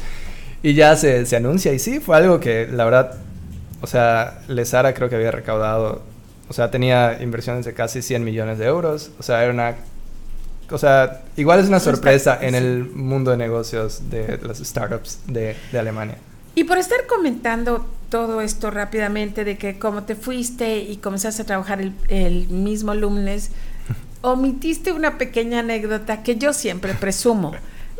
Y 0.61 0.75
ya 0.75 0.95
se, 0.95 1.25
se 1.25 1.35
anuncia. 1.35 1.73
Y 1.73 1.79
sí, 1.79 1.99
fue 1.99 2.17
algo 2.17 2.39
que 2.39 2.67
la 2.71 2.85
verdad, 2.85 3.17
o 3.81 3.87
sea, 3.87 4.41
Lesara 4.47 4.93
creo 4.93 5.09
que 5.09 5.15
había 5.15 5.31
recaudado 5.31 6.12
o 6.53 6.55
sea, 6.55 6.69
tenía 6.69 7.17
inversiones 7.19 7.65
de 7.65 7.73
casi 7.73 8.03
100 8.03 8.23
millones 8.23 8.59
de 8.59 8.67
euros. 8.67 9.09
O 9.17 9.23
sea, 9.23 9.43
era 9.43 9.51
una... 9.51 9.75
O 10.69 10.77
sea, 10.77 11.23
igual 11.35 11.59
es 11.59 11.67
una 11.67 11.79
sorpresa 11.79 12.37
en 12.39 12.53
el 12.53 12.91
mundo 12.93 13.31
de 13.31 13.37
negocios 13.37 14.11
de 14.11 14.37
las 14.37 14.59
startups 14.59 15.21
de, 15.25 15.55
de 15.71 15.79
Alemania. 15.79 16.15
Y 16.53 16.65
por 16.65 16.77
estar 16.77 17.07
comentando 17.07 17.87
todo 18.09 18.39
esto 18.39 18.69
rápidamente 18.69 19.43
de 19.45 19.57
que 19.57 19.79
cómo 19.79 20.03
te 20.03 20.13
fuiste 20.13 20.77
y 20.77 20.97
comenzaste 20.97 21.41
a 21.41 21.45
trabajar 21.45 21.81
el, 21.81 21.95
el, 22.07 22.49
mismo 22.49 22.93
lunes, 22.93 23.49
omitiste 24.21 24.91
una 24.91 25.17
pequeña 25.17 25.61
anécdota 25.61 26.21
que 26.21 26.35
yo 26.35 26.53
siempre 26.53 26.93
presumo, 26.93 27.53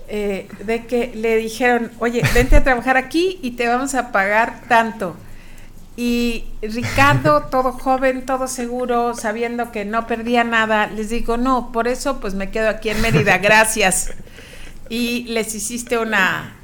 eh, 0.10 0.48
de 0.64 0.86
que 0.86 1.12
le 1.16 1.38
dijeron, 1.38 1.90
oye, 1.98 2.22
vente 2.36 2.56
a 2.56 2.64
trabajar 2.64 2.98
aquí 2.98 3.40
y 3.42 3.52
te 3.52 3.68
vamos 3.68 3.96
a 3.96 4.12
pagar 4.12 4.62
tanto. 4.70 5.16
Y 5.96 6.46
Ricardo, 6.62 7.44
todo 7.52 7.72
joven, 7.72 8.26
todo 8.26 8.48
seguro, 8.48 9.14
sabiendo 9.14 9.72
que 9.72 9.86
no 9.86 10.08
perdía 10.08 10.44
nada, 10.44 10.88
les 10.88 11.10
digo, 11.10 11.38
no, 11.38 11.72
por 11.72 11.88
eso 11.88 12.20
pues 12.20 12.34
me 12.34 12.50
quedo 12.50 12.70
aquí 12.70 12.90
en 12.90 13.02
Mérida, 13.02 13.38
gracias. 13.38 14.12
Y 14.90 15.24
les 15.26 15.54
hiciste 15.56 15.98
una, 15.98 16.56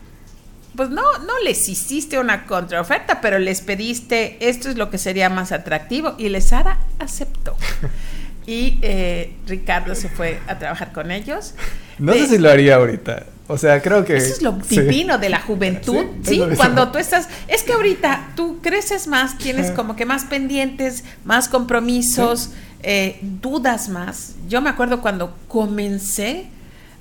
pues 0.76 0.90
no, 0.90 1.04
no 1.20 1.40
les 1.44 1.68
hiciste 1.70 2.20
una 2.20 2.46
contraoferta, 2.46 3.22
pero 3.22 3.40
les 3.40 3.62
pediste, 3.62 4.38
esto 4.50 4.70
es 4.70 4.78
lo 4.78 4.90
que 4.90 4.98
sería 4.98 5.30
más 5.30 5.52
atractivo, 5.52 6.16
y 6.18 6.30
Lesara 6.30 6.80
aceptó. 7.00 7.56
Y 8.46 8.80
eh, 8.82 9.36
Ricardo 9.46 9.94
se 9.94 10.10
fue 10.10 10.40
a 10.48 10.58
trabajar 10.58 10.92
con 10.92 11.12
ellos. 11.12 11.54
No 12.00 12.14
sé 12.14 12.28
si 12.28 12.38
lo 12.40 12.50
haría 12.50 12.78
ahorita. 12.78 13.26
O 13.52 13.58
sea, 13.58 13.82
creo 13.82 14.06
que... 14.06 14.16
Eso 14.16 14.34
es 14.34 14.42
lo 14.44 14.52
divino 14.52 15.18
de 15.18 15.28
la 15.28 15.42
juventud, 15.42 16.06
¿sí? 16.22 16.40
Cuando 16.56 16.92
tú 16.92 17.00
estás... 17.00 17.28
Es 17.48 17.64
que 17.64 17.74
ahorita 17.74 18.34
tú 18.36 18.60
creces 18.62 19.08
más, 19.08 19.40
tienes 19.40 19.72
como 19.72 19.96
que 19.96 20.06
más 20.06 20.26
pendientes, 20.26 21.04
más 21.26 21.50
compromisos, 21.50 22.52
eh, 22.84 23.18
dudas 23.42 23.90
más. 23.90 24.36
Yo 24.48 24.62
me 24.62 24.70
acuerdo 24.70 25.02
cuando 25.02 25.36
comencé 25.48 26.46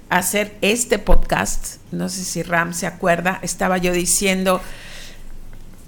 a 0.09 0.17
hacer 0.17 0.57
este 0.63 0.99
podcast, 0.99 1.77
no 1.93 2.09
sé 2.09 2.25
si 2.25 2.43
Ram 2.43 2.73
se 2.73 2.87
acuerda, 2.87 3.41
estaba 3.43 3.77
yo 3.77 3.93
diciendo, 3.93 4.63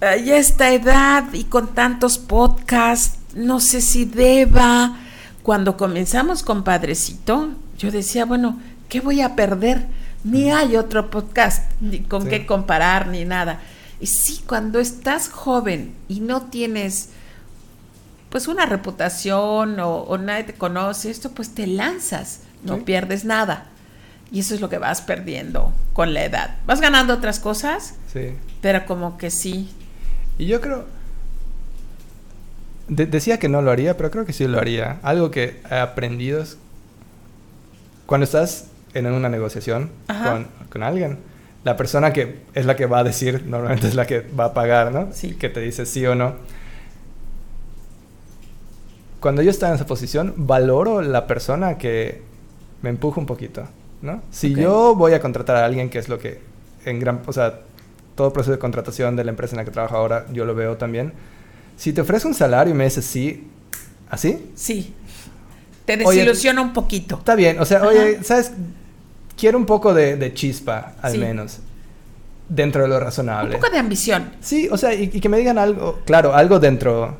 ay, 0.03 0.31
esta 0.31 0.75
edad 0.75 1.25
y 1.33 1.45
con 1.45 1.69
tantos 1.69 2.19
podcasts, 2.19 3.19
no 3.35 3.61
sé 3.61 3.81
si 3.81 4.05
deba. 4.05 4.99
Cuando 5.43 5.79
comenzamos 5.79 6.43
con 6.43 6.65
Padrecito, 6.65 7.49
yo 7.79 7.91
decía, 7.91 8.27
bueno, 8.27 8.61
¿qué 8.91 9.01
voy 9.01 9.23
a 9.23 9.37
perder? 9.37 9.87
Ni 10.25 10.51
hay 10.51 10.77
otro 10.77 11.11
podcast 11.11 11.71
ni 11.81 12.01
con 12.01 12.27
qué 12.27 12.47
comparar 12.47 13.09
ni 13.09 13.25
nada. 13.25 13.61
Y 14.01 14.07
sí, 14.07 14.43
cuando 14.47 14.79
estás 14.79 15.29
joven 15.29 15.95
y 16.09 16.21
no 16.21 16.43
tienes 16.43 17.11
pues 18.31 18.47
una 18.49 18.65
reputación 18.65 19.79
o, 19.81 20.17
nadie 20.19 20.45
te 20.45 20.55
conoce, 20.55 21.11
esto 21.11 21.33
pues 21.33 21.55
te 21.55 21.67
lanzas, 21.67 22.41
no 22.65 22.85
pierdes 22.85 23.25
nada. 23.25 23.67
Y 24.33 24.41
eso 24.41 24.55
es 24.55 24.61
lo 24.61 24.69
que 24.69 24.79
vas 24.79 25.03
perdiendo 25.03 25.73
con 25.93 26.15
la 26.15 26.25
edad. 26.25 26.57
Vas 26.65 26.81
ganando 26.81 27.15
otras 27.15 27.41
cosas, 27.41 27.95
sí. 28.13 28.35
pero 28.61 28.87
como 28.87 29.19
que 29.19 29.31
sí. 29.31 29.69
Y 30.39 30.47
yo 30.47 30.61
creo, 30.61 30.87
decía 32.87 33.39
que 33.39 33.49
no 33.49 33.61
lo 33.61 33.73
haría, 33.73 33.97
pero 33.97 34.13
creo 34.13 34.25
que 34.25 34.33
sí 34.33 34.47
lo 34.47 34.59
haría. 34.59 35.01
Algo 35.03 35.33
que 35.33 35.61
he 35.69 35.75
aprendido 35.75 36.41
es 36.41 36.57
cuando 38.07 38.25
estás 38.25 38.70
en 38.95 39.07
una 39.07 39.29
negociación 39.29 39.91
con, 40.07 40.47
con, 40.69 40.83
alguien, 40.83 41.19
la 41.65 41.77
persona 41.77 42.13
que 42.13 42.41
es 42.55 42.67
la 42.67 42.77
que 42.77 42.87
va 42.87 43.01
a 43.01 43.05
decir, 43.05 43.45
normalmente 43.47 43.89
es 43.89 43.95
la 43.95 44.07
que 44.07 44.21
va 44.21 44.47
a 44.47 44.55
pagar, 44.55 44.93
¿no? 44.93 45.09
Sí. 45.13 45.35
Que 45.35 45.49
te 45.49 45.61
dice 45.61 45.87
sí 45.87 46.05
o 46.07 46.15
no. 46.15 46.35
Cuando 49.21 49.43
yo 49.43 49.51
estaba 49.51 49.71
en 49.71 49.77
esa 49.77 49.87
posición, 49.87 50.35
valoro 50.37 51.03
la 51.03 51.27
persona 51.27 51.77
que 51.77 52.23
me 52.81 52.89
empuja 52.89 53.21
un 53.21 53.27
poquito, 53.27 53.65
¿no? 54.01 54.23
Si 54.31 54.55
yo 54.55 54.95
voy 54.95 55.13
a 55.13 55.21
contratar 55.21 55.57
a 55.57 55.65
alguien, 55.67 55.91
que 55.91 55.99
es 55.99 56.09
lo 56.09 56.19
que 56.19 56.41
en 56.87 56.99
gran, 56.99 57.21
o 57.27 57.33
sea, 57.33 57.61
todo 58.15 58.33
proceso 58.33 58.53
de 58.53 58.59
contratación 58.59 59.17
de 59.17 59.25
la 59.25 59.31
empresa 59.31 59.55
en 59.55 59.59
la 59.59 59.65
que 59.65 59.71
trabajo 59.71 59.97
ahora, 59.97 60.27
yo 60.33 60.47
lo 60.47 60.55
veo 60.55 60.79
también. 60.79 61.13
Si 61.77 61.93
te 61.93 62.01
ofrece 62.01 62.27
un 62.27 62.35
salario 62.35 62.75
y 62.75 62.77
me 62.77 62.85
dices 62.85 63.05
sí, 63.05 63.49
¿así? 64.09 64.51
Sí. 64.55 64.95
Te 65.85 65.99
desilusiona 65.99 66.63
un 66.63 66.73
poquito. 66.73 67.19
Está 67.19 67.35
bien, 67.35 67.61
o 67.61 67.65
sea, 67.67 67.83
oye, 67.83 68.23
¿sabes? 68.23 68.53
Quiero 69.37 69.59
un 69.59 69.67
poco 69.67 69.95
de, 69.95 70.33
chispa, 70.35 70.95
al 71.03 71.19
menos. 71.19 71.59
Dentro 72.49 72.83
de 72.83 72.89
lo 72.89 72.99
razonable. 72.99 73.55
Un 73.55 73.61
poco 73.61 73.73
de 73.73 73.79
ambición. 73.79 74.33
Sí, 74.41 74.69
o 74.71 74.77
sea, 74.77 74.93
y, 74.93 75.09
que 75.09 75.29
me 75.29 75.39
digan 75.39 75.59
algo, 75.59 76.01
claro, 76.05 76.35
algo 76.35 76.59
dentro 76.59 77.17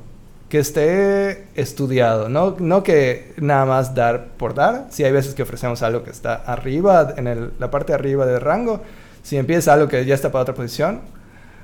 que 0.49 0.59
esté 0.59 1.47
estudiado, 1.55 2.29
no, 2.29 2.57
no 2.59 2.83
que 2.83 3.33
nada 3.37 3.65
más 3.65 3.95
dar 3.95 4.31
por 4.37 4.55
dar. 4.55 4.89
Si 4.91 5.05
hay 5.05 5.13
veces 5.13 5.35
que 5.35 5.45
ofrecemos 5.45 5.83
algo 5.83 6.03
que 6.03 6.11
está 6.11 6.35
arriba, 6.35 7.15
en 7.17 7.29
el, 7.29 7.53
la 7.61 7.71
parte 7.71 7.93
de 7.93 7.95
arriba 7.95 8.27
del 8.27 8.41
rango, 8.41 8.83
si 9.23 9.37
empiezas 9.37 9.69
algo 9.69 9.87
que 9.87 10.05
ya 10.05 10.15
está 10.17 10.33
para 10.33 10.43
otra 10.43 10.55
posición, 10.55 11.03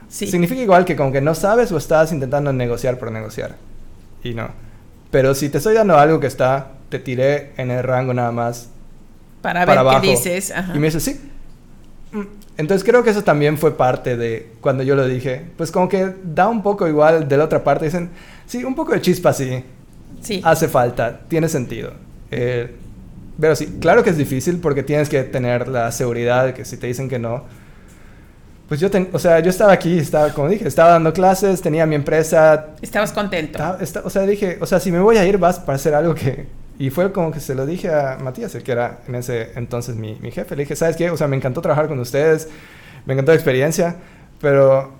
sí. 0.09 0.29
significa 0.29 0.63
igual 0.63 0.85
que 0.85 0.95
como 0.95 1.11
que 1.11 1.21
no 1.21 1.35
sabes 1.35 1.73
o 1.73 1.77
estás 1.77 2.13
intentando 2.13 2.53
negociar 2.53 2.99
por 2.99 3.11
negociar. 3.11 3.57
Y 4.23 4.35
no. 4.35 4.51
Pero 5.11 5.35
si 5.35 5.49
te 5.49 5.59
estoy 5.59 5.75
dando 5.75 5.99
algo 5.99 6.21
que 6.21 6.29
está, 6.29 6.69
te 6.89 7.01
tiré 7.01 7.53
en 7.57 7.73
el 7.73 7.83
rango 7.83 8.15
nada 8.15 8.31
más 8.31 8.69
para, 9.43 9.65
ver 9.65 9.79
qué 10.01 10.09
dices. 10.09 10.53
Y 10.75 10.79
me 10.79 10.87
dice, 10.87 11.01
sí. 11.01 11.21
Entonces 12.57 12.89
creo 12.89 13.03
que 13.03 13.11
eso 13.11 13.23
también 13.23 13.59
fue 13.59 13.77
parte 13.77 14.17
de 14.17 14.53
cuando 14.61 14.83
yo 14.83 14.95
lo 14.97 15.07
dije. 15.07 15.45
Pues 15.57 15.71
como 15.71 15.89
que 15.89 16.15
da 16.25 16.49
un 16.49 16.63
poco 16.63 16.89
igual 16.89 17.29
de 17.29 17.37
la 17.37 17.45
otra 17.45 17.63
parte. 17.63 17.85
Dicen, 17.85 18.11
sí, 18.47 18.65
un 18.65 18.75
poco 18.75 18.93
de 18.93 19.01
chispa 19.01 19.33
sí. 19.33 19.65
Sí. 20.21 20.41
Hace 20.43 20.69
falta, 20.69 21.21
tiene 21.29 21.49
sentido. 21.49 21.93
Eh, 22.31 22.75
pero 23.39 23.55
sí, 23.55 23.79
claro 23.81 24.03
que 24.03 24.11
es 24.11 24.17
difícil 24.17 24.59
porque 24.59 24.83
tienes 24.83 25.09
que 25.09 25.23
tener 25.23 25.69
la 25.69 25.93
seguridad 25.93 26.47
de 26.47 26.55
que 26.55 26.65
si 26.65 26.79
te 26.79 26.87
dicen 26.87 27.09
que 27.09 27.19
no, 27.19 27.45
pues 28.69 28.81
yo, 28.81 28.89
o 29.13 29.19
sea, 29.19 29.39
yo 29.41 29.51
estaba 29.51 29.73
aquí, 29.73 29.99
estaba, 29.99 30.33
como 30.33 30.49
dije, 30.49 30.67
estaba 30.67 30.91
dando 30.91 31.13
clases, 31.13 31.61
tenía 31.61 31.87
mi 31.87 31.95
empresa. 31.95 32.71
Estabas 32.83 33.13
contento. 33.13 33.59
o 34.05 34.11
sea, 34.11 34.23
dije, 34.23 34.59
o 34.61 34.67
sea, 34.67 34.81
si 34.81 34.91
me 34.91 34.99
voy 34.99 35.19
a 35.19 35.25
ir 35.25 35.39
vas 35.39 35.61
para 35.61 35.77
hacer 35.77 35.95
algo 35.95 36.15
que, 36.15 36.47
y 36.79 36.91
fue 36.91 37.13
como 37.13 37.33
que 37.33 37.41
se 37.41 37.55
lo 37.55 37.67
dije 37.67 37.93
a 37.93 38.19
Matías, 38.21 38.55
el 38.55 38.63
que 38.63 38.73
era 38.73 39.01
en 39.09 39.15
ese 39.15 39.53
entonces 39.57 39.97
mi, 39.97 40.17
mi, 40.17 40.31
jefe. 40.31 40.57
Le 40.57 40.65
dije, 40.65 40.77
¿sabes 40.77 40.97
qué? 40.97 41.11
O 41.11 41.17
sea, 41.17 41.27
me 41.27 41.37
encantó 41.37 41.63
trabajar 41.63 41.89
con 41.89 41.99
ustedes, 41.99 42.49
me 43.07 43.15
encantó 43.15 43.33
la 43.33 43.37
experiencia, 43.37 43.97
pero 44.41 44.93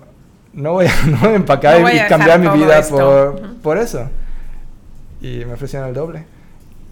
no 0.53 0.73
voy 0.73 0.87
a, 0.87 1.05
no 1.05 1.29
empacar 1.29 1.81
y, 1.93 1.99
cambiar 2.07 2.39
mi 2.39 2.49
vida 2.49 2.81
por, 2.89 3.57
por, 3.57 3.77
eso. 3.77 4.09
Y 5.21 5.45
me 5.45 5.53
ofrecieron 5.53 5.89
el 5.89 5.93
doble. 5.93 6.25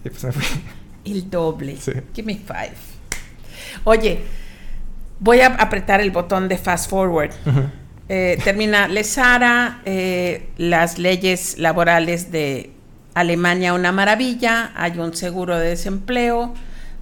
Y 0.04 0.10
pues 0.10 0.24
me 0.24 0.32
fui. 0.32 0.62
El 1.04 1.28
doble. 1.28 1.76
Give 2.14 2.26
me 2.26 2.36
five. 2.36 2.74
Oye, 3.84 4.20
voy 5.18 5.40
a 5.40 5.48
apretar 5.48 6.00
el 6.00 6.10
botón 6.10 6.48
de 6.48 6.58
fast 6.58 6.90
forward. 6.90 7.30
Eh, 8.08 8.38
termina 8.44 8.86
Lesara, 8.86 9.82
eh, 9.84 10.48
las 10.58 10.98
leyes 10.98 11.58
laborales 11.58 12.30
de 12.30 12.75
Alemania 13.16 13.72
una 13.72 13.92
maravilla, 13.92 14.72
hay 14.76 14.98
un 14.98 15.16
seguro 15.16 15.58
de 15.58 15.70
desempleo, 15.70 16.52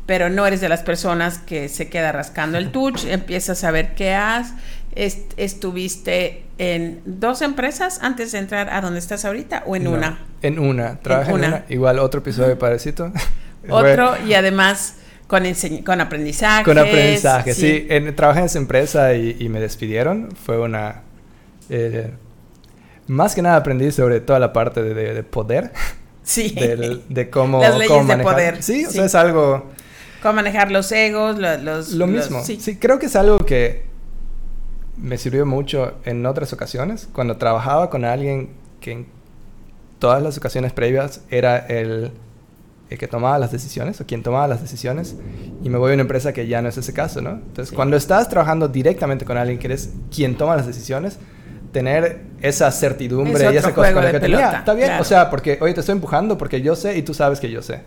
pero 0.07 0.31
no 0.31 0.47
eres 0.47 0.61
de 0.61 0.69
las 0.69 0.85
personas 0.85 1.39
que 1.39 1.69
se 1.69 1.89
queda 1.89 2.13
rascando 2.13 2.57
el 2.57 2.71
touch, 2.71 3.05
empiezas 3.09 3.65
a 3.65 3.73
ver 3.73 3.97
qué 3.97 4.15
has. 4.15 4.55
estuviste 4.95 6.45
en 6.59 7.03
dos 7.05 7.43
empresas 7.43 7.99
antes 8.01 8.31
de 8.31 8.39
entrar 8.39 8.71
a 8.71 8.81
donde 8.81 9.01
estás 9.01 9.25
ahorita 9.25 9.65
o 9.67 9.75
en 9.75 9.89
una? 9.89 10.21
En 10.41 10.61
una, 10.61 11.01
trabajé 11.01 11.33
en 11.33 11.37
una. 11.37 11.65
Igual 11.69 11.99
otro 11.99 12.21
episodio 12.21 12.51
de 12.51 12.57
Parecito. 12.57 13.13
Otro 13.69 14.15
y 14.27 14.35
además 14.35 14.97
Con, 15.27 15.43
con 15.87 15.99
aprendizaje. 15.99 16.65
Con 16.65 16.77
aprendizaje, 16.77 17.55
sí. 17.55 17.89
trabajé 18.15 18.41
en 18.41 18.47
esa 18.47 18.59
empresa 18.59 19.15
y, 19.15 19.49
me 19.49 19.59
despidieron. 19.59 20.29
Fue 20.37 20.61
una... 20.61 21.01
Eh, 21.71 22.13
más 23.07 23.35
que 23.35 23.43
nada 23.43 23.57
aprendí 23.57 23.91
sobre 23.91 24.21
toda 24.21 24.39
la 24.39 24.53
parte 24.53 24.83
de, 24.83 25.23
poder. 25.25 25.73
Sí. 26.25 26.51
De, 27.09 27.31
cómo... 27.31 27.61
Las 27.61 27.75
leyes 27.75 27.89
cómo 27.89 28.17
de 28.17 28.23
poder. 28.23 28.63
Sí, 28.63 28.85
o 28.85 28.91
sea, 28.91 29.05
es 29.05 29.15
algo... 29.15 29.71
Cómo 30.23 30.35
manejar 30.35 30.71
los 30.71 30.91
egos, 30.91 31.39
los... 31.39 31.93
Lo 31.93 32.07
mismo. 32.07 32.43
sí, 32.43 32.77
creo 32.77 32.99
que 32.99 33.07
es 33.07 33.15
algo 33.17 33.39
que 33.39 33.85
me 34.97 35.19
sirvió 35.19 35.47
mucho 35.47 35.95
en 36.05 36.25
otras 36.27 36.53
ocasiones. 36.53 37.09
Cuando 37.13 37.37
trabajaba 37.37 37.91
con 37.91 38.05
alguien 38.05 38.51
que 38.81 38.93
en 38.93 39.07
todas 39.99 40.23
las 40.23 40.37
ocasiones 40.37 40.73
previas 40.73 41.21
era 41.31 41.59
el 41.59 42.13
el 42.91 42.99
que 42.99 43.09
tomaba 43.09 43.39
las 43.39 43.53
decisiones 43.53 44.01
o 44.01 44.07
quien 44.07 44.23
tomaba 44.23 44.47
las 44.47 44.61
decisiones 44.61 45.17
y 45.63 45.69
me 45.69 45.79
voy 45.79 45.93
a 45.93 45.95
una 45.95 46.03
empresa 46.03 46.33
que 46.33 46.47
ya 46.47 46.61
no 46.61 46.69
es 46.69 46.77
ese 46.77 46.93
caso, 46.93 47.21
¿no? 47.21 47.31
Entonces, 47.31 47.75
cuando 47.75 47.97
estás 47.97 48.29
trabajando 48.29 48.69
directamente 48.69 49.25
con 49.25 49.37
alguien 49.37 49.59
que 49.59 49.67
eres 49.67 49.91
quien 50.15 50.37
toma 50.37 50.57
las 50.57 50.67
decisiones, 50.67 51.19
tener 51.75 52.21
esa 52.41 52.71
certidumbre 52.71 53.53
y 53.53 53.57
esa 53.57 53.75
cosa 53.75 54.13
que 54.13 54.21
tenía, 54.21 54.59
está 54.59 54.75
bien, 54.75 54.93
o 55.01 55.05
sea, 55.05 55.29
porque 55.29 55.59
oye, 55.61 55.75
te 55.75 55.81
estoy 55.81 55.95
empujando 55.95 56.39
porque 56.39 56.63
yo 56.63 56.77
sé 56.77 56.97
y 56.97 57.03
tú 57.03 57.13
sabes 57.13 57.41
que 57.41 57.51
yo 57.51 57.63
sé. 57.63 57.81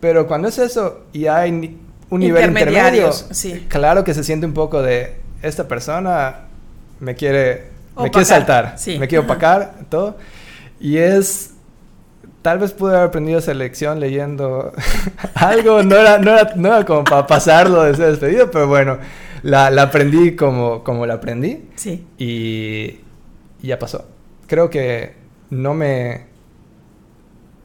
Pero 0.00 0.26
cuando 0.26 0.48
es 0.48 0.58
eso 0.58 1.04
y 1.12 1.26
hay 1.26 1.78
un 2.10 2.20
nivel 2.20 2.48
intermedio, 2.48 3.10
claro 3.68 4.02
que 4.02 4.12
se 4.12 4.24
siente 4.24 4.44
un 4.44 4.52
poco 4.52 4.82
de 4.82 5.14
esta 5.42 5.68
persona 5.68 6.40
me 6.98 7.14
quiere 7.14 7.68
me 7.96 8.10
quiere 8.10 8.24
saltar, 8.24 8.74
me 8.98 9.06
quiere 9.06 9.24
opacar, 9.24 9.74
todo. 9.88 10.18
Y 10.80 10.96
es 10.96 11.52
tal 12.42 12.58
vez 12.58 12.72
pude 12.72 12.96
haber 12.96 13.08
aprendido 13.08 13.38
esa 13.38 13.54
lección 13.54 14.00
leyendo 14.00 14.72
algo, 15.36 15.84
no 15.84 15.96
era, 15.96 16.18
no, 16.18 16.32
era, 16.32 16.52
no 16.56 16.68
era, 16.68 16.84
como 16.84 17.04
para 17.04 17.28
pasarlo 17.28 17.84
de 17.84 17.94
ser 17.94 18.10
despedido, 18.10 18.50
pero 18.50 18.66
bueno, 18.66 18.98
la, 19.44 19.70
la 19.70 19.82
aprendí 19.82 20.34
como, 20.34 20.82
como 20.82 21.06
la 21.06 21.14
aprendí. 21.14 21.68
Sí. 21.76 22.04
Y, 22.18 23.03
ya 23.66 23.78
pasó. 23.78 24.06
Creo 24.46 24.70
que 24.70 25.14
no 25.50 25.74
me, 25.74 26.26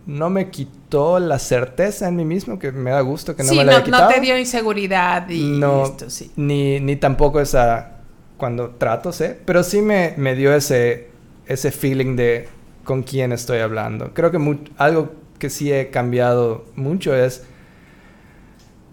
no 0.05 0.29
me 0.29 0.49
quitó 0.49 1.19
la 1.19 1.39
certeza 1.39 2.07
en 2.07 2.15
mí 2.15 2.25
mismo, 2.25 2.57
que 2.59 2.71
me 2.71 2.91
da 2.91 3.01
gusto 3.01 3.35
que 3.35 3.43
no 3.43 3.53
me 3.53 3.65
la 3.65 3.73
haya 3.73 3.83
quitado. 3.83 4.09
no 4.09 4.15
te 4.15 4.21
dio 4.21 4.37
inseguridad 4.37 5.29
y 5.29 5.59
no, 5.59 5.85
esto, 5.85 6.09
sí. 6.09 6.31
Ni, 6.35 6.79
ni 6.79 6.95
tampoco 6.95 7.39
esa, 7.39 7.99
cuando 8.37 8.71
trato, 8.71 9.11
sé, 9.11 9.37
pero 9.45 9.63
sí 9.63 9.81
me, 9.81 10.13
me 10.17 10.35
dio 10.35 10.53
ese, 10.53 11.09
ese 11.47 11.71
feeling 11.71 12.15
de 12.15 12.47
con 12.83 13.03
quién 13.03 13.31
estoy 13.31 13.59
hablando. 13.59 14.13
Creo 14.13 14.31
que 14.31 14.57
algo 14.77 15.11
que 15.37 15.49
sí 15.49 15.71
he 15.71 15.89
cambiado 15.89 16.65
mucho 16.75 17.15
es 17.15 17.43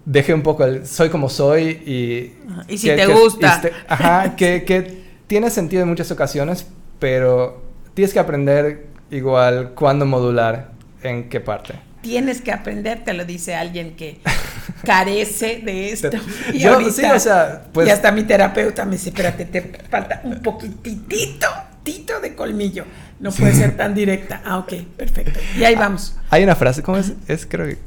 dejé 0.07 0.33
un 0.33 0.43
poco 0.43 0.65
el 0.65 0.87
soy 0.87 1.11
como 1.11 1.29
soy 1.29 1.65
y... 1.85 2.73
Y 2.73 2.79
si 2.79 2.89
te 2.89 3.07
gusta. 3.07 3.57
Este, 3.57 3.73
ajá, 3.89 4.37
que, 4.37 4.65
que, 4.65 5.05
tiene 5.27 5.51
sentido 5.51 5.83
en 5.83 5.89
muchas 5.89 6.11
ocasiones, 6.13 6.69
pero 6.99 7.63
tienes 7.95 8.13
que 8.13 8.19
aprender 8.19 8.87
igual 9.11 9.73
cuándo 9.75 10.07
modular, 10.07 10.71
en 11.03 11.29
qué 11.29 11.41
parte. 11.41 11.75
Tienes 12.03 12.41
que 12.41 12.53
aprender, 12.53 13.05
te 13.05 13.13
lo 13.15 13.25
dice 13.25 13.55
alguien 13.55 13.97
que 13.97 14.21
carece 14.85 15.61
de 15.65 15.93
esto. 15.93 16.11
y 16.53 16.59
Yo, 16.59 16.79
sí, 16.91 17.05
o 17.05 17.19
sea, 17.19 17.65
pues... 17.73 17.89
Y 17.89 17.91
hasta 17.91 18.13
mi 18.13 18.23
terapeuta 18.25 18.85
me 18.85 18.93
dice, 18.93 19.11
espérate, 19.11 19.45
te 19.45 19.63
falta 19.89 20.21
un 20.25 20.41
poquitito, 20.41 21.49
tito 21.83 22.21
de 22.21 22.35
colmillo. 22.35 22.85
No 23.19 23.33
puede 23.33 23.55
ser 23.55 23.77
tan 23.77 23.95
directa. 23.95 24.43
Ah, 24.45 24.59
ok, 24.59 24.75
perfecto. 24.97 25.41
Y 25.59 25.65
ahí 25.65 25.75
vamos. 25.75 26.17
Hay 26.31 26.45
una 26.45 26.55
frase, 26.55 26.83
¿cómo 26.83 26.99
es? 26.99 27.13
Es 27.29 27.47
creo 27.47 27.67
que... 27.67 27.79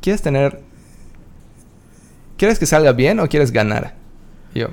¿Quieres 0.00 0.22
tener... 0.22 0.60
¿Quieres 2.36 2.58
que 2.58 2.66
salga 2.66 2.92
bien 2.92 3.18
o 3.18 3.28
quieres 3.28 3.50
ganar? 3.50 3.94
yo, 4.54 4.70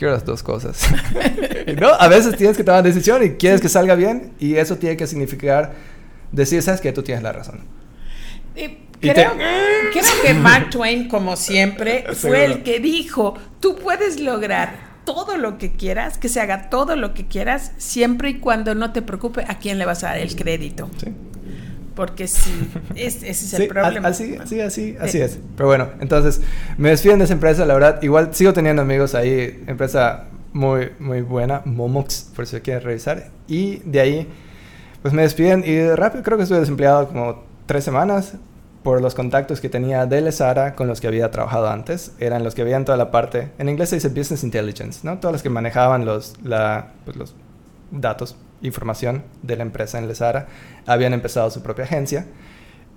quiero 0.00 0.14
las 0.14 0.24
dos 0.24 0.42
cosas. 0.42 0.88
¿No? 1.78 1.88
A 1.88 2.08
veces 2.08 2.34
tienes 2.34 2.56
que 2.56 2.64
tomar 2.64 2.82
decisión 2.82 3.22
y 3.22 3.32
quieres 3.32 3.60
que 3.60 3.68
salga 3.68 3.94
bien 3.94 4.32
y 4.40 4.56
eso 4.56 4.78
tiene 4.78 4.96
que 4.96 5.06
significar 5.06 5.74
decir, 6.32 6.62
sabes 6.62 6.80
que 6.80 6.90
tú 6.92 7.02
tienes 7.02 7.22
la 7.22 7.32
razón. 7.32 7.60
creo, 8.54 8.72
creo, 9.02 10.04
que 10.24 10.34
Mark 10.34 10.70
Twain, 10.70 11.06
como 11.06 11.36
siempre, 11.36 12.06
fue 12.14 12.46
el 12.46 12.62
que 12.62 12.80
dijo, 12.80 13.34
tú 13.60 13.76
puedes 13.76 14.20
lograr 14.20 14.88
todo 15.04 15.36
lo 15.36 15.58
que 15.58 15.72
quieras, 15.72 16.16
que 16.16 16.30
se 16.30 16.40
haga 16.40 16.70
todo 16.70 16.96
lo 16.96 17.12
que 17.12 17.26
quieras, 17.26 17.72
siempre 17.76 18.30
y 18.30 18.34
cuando 18.38 18.74
no 18.74 18.94
te 18.94 19.02
preocupe 19.02 19.44
a 19.46 19.58
quién 19.58 19.78
le 19.78 19.84
vas 19.84 20.02
a 20.02 20.08
dar 20.08 20.18
el 20.18 20.34
crédito. 20.34 20.88
Sí. 20.96 21.12
Porque 22.00 22.26
sí, 22.28 22.50
ese 22.94 23.28
es 23.28 23.52
el 23.52 23.68
problema. 23.68 24.08
Así, 24.08 24.34
así, 24.40 24.58
así, 24.58 24.96
así 24.98 25.20
es. 25.20 25.38
Pero 25.54 25.66
bueno, 25.66 25.88
entonces 26.00 26.40
me 26.78 26.88
despiden 26.88 27.18
de 27.18 27.26
esa 27.26 27.34
empresa, 27.34 27.66
la 27.66 27.74
verdad. 27.74 28.00
Igual 28.00 28.34
sigo 28.34 28.54
teniendo 28.54 28.80
amigos 28.80 29.14
ahí, 29.14 29.62
empresa 29.66 30.24
muy, 30.54 30.92
muy 30.98 31.20
buena, 31.20 31.60
Momox, 31.66 32.30
por 32.34 32.46
si 32.46 32.58
quieren 32.60 32.82
revisar. 32.82 33.28
Y 33.48 33.80
de 33.84 34.00
ahí, 34.00 34.28
pues 35.02 35.12
me 35.12 35.20
despiden 35.20 35.62
y 35.62 35.90
rápido 35.90 36.24
creo 36.24 36.38
que 36.38 36.44
estuve 36.44 36.60
desempleado 36.60 37.06
como 37.06 37.44
tres 37.66 37.84
semanas 37.84 38.32
por 38.82 39.02
los 39.02 39.14
contactos 39.14 39.60
que 39.60 39.68
tenía 39.68 40.06
de 40.06 40.22
Lesara 40.22 40.76
con 40.76 40.86
los 40.86 41.02
que 41.02 41.06
había 41.06 41.30
trabajado 41.30 41.68
antes. 41.68 42.12
Eran 42.18 42.44
los 42.44 42.54
que 42.54 42.62
habían 42.62 42.86
toda 42.86 42.96
la 42.96 43.10
parte, 43.10 43.50
en 43.58 43.68
inglés 43.68 43.90
se 43.90 43.96
dice 43.96 44.08
Business 44.08 44.42
Intelligence, 44.42 45.00
¿no? 45.02 45.18
Todos 45.18 45.32
los 45.34 45.42
que 45.42 45.50
manejaban 45.50 46.06
los, 46.06 46.42
la, 46.42 46.94
pues 47.04 47.18
los 47.18 47.34
datos, 47.90 48.36
información 48.62 49.24
de 49.42 49.56
la 49.56 49.62
empresa 49.62 49.98
en 49.98 50.08
Lesara, 50.08 50.48
habían 50.86 51.12
empezado 51.12 51.50
su 51.50 51.62
propia 51.62 51.84
agencia. 51.84 52.26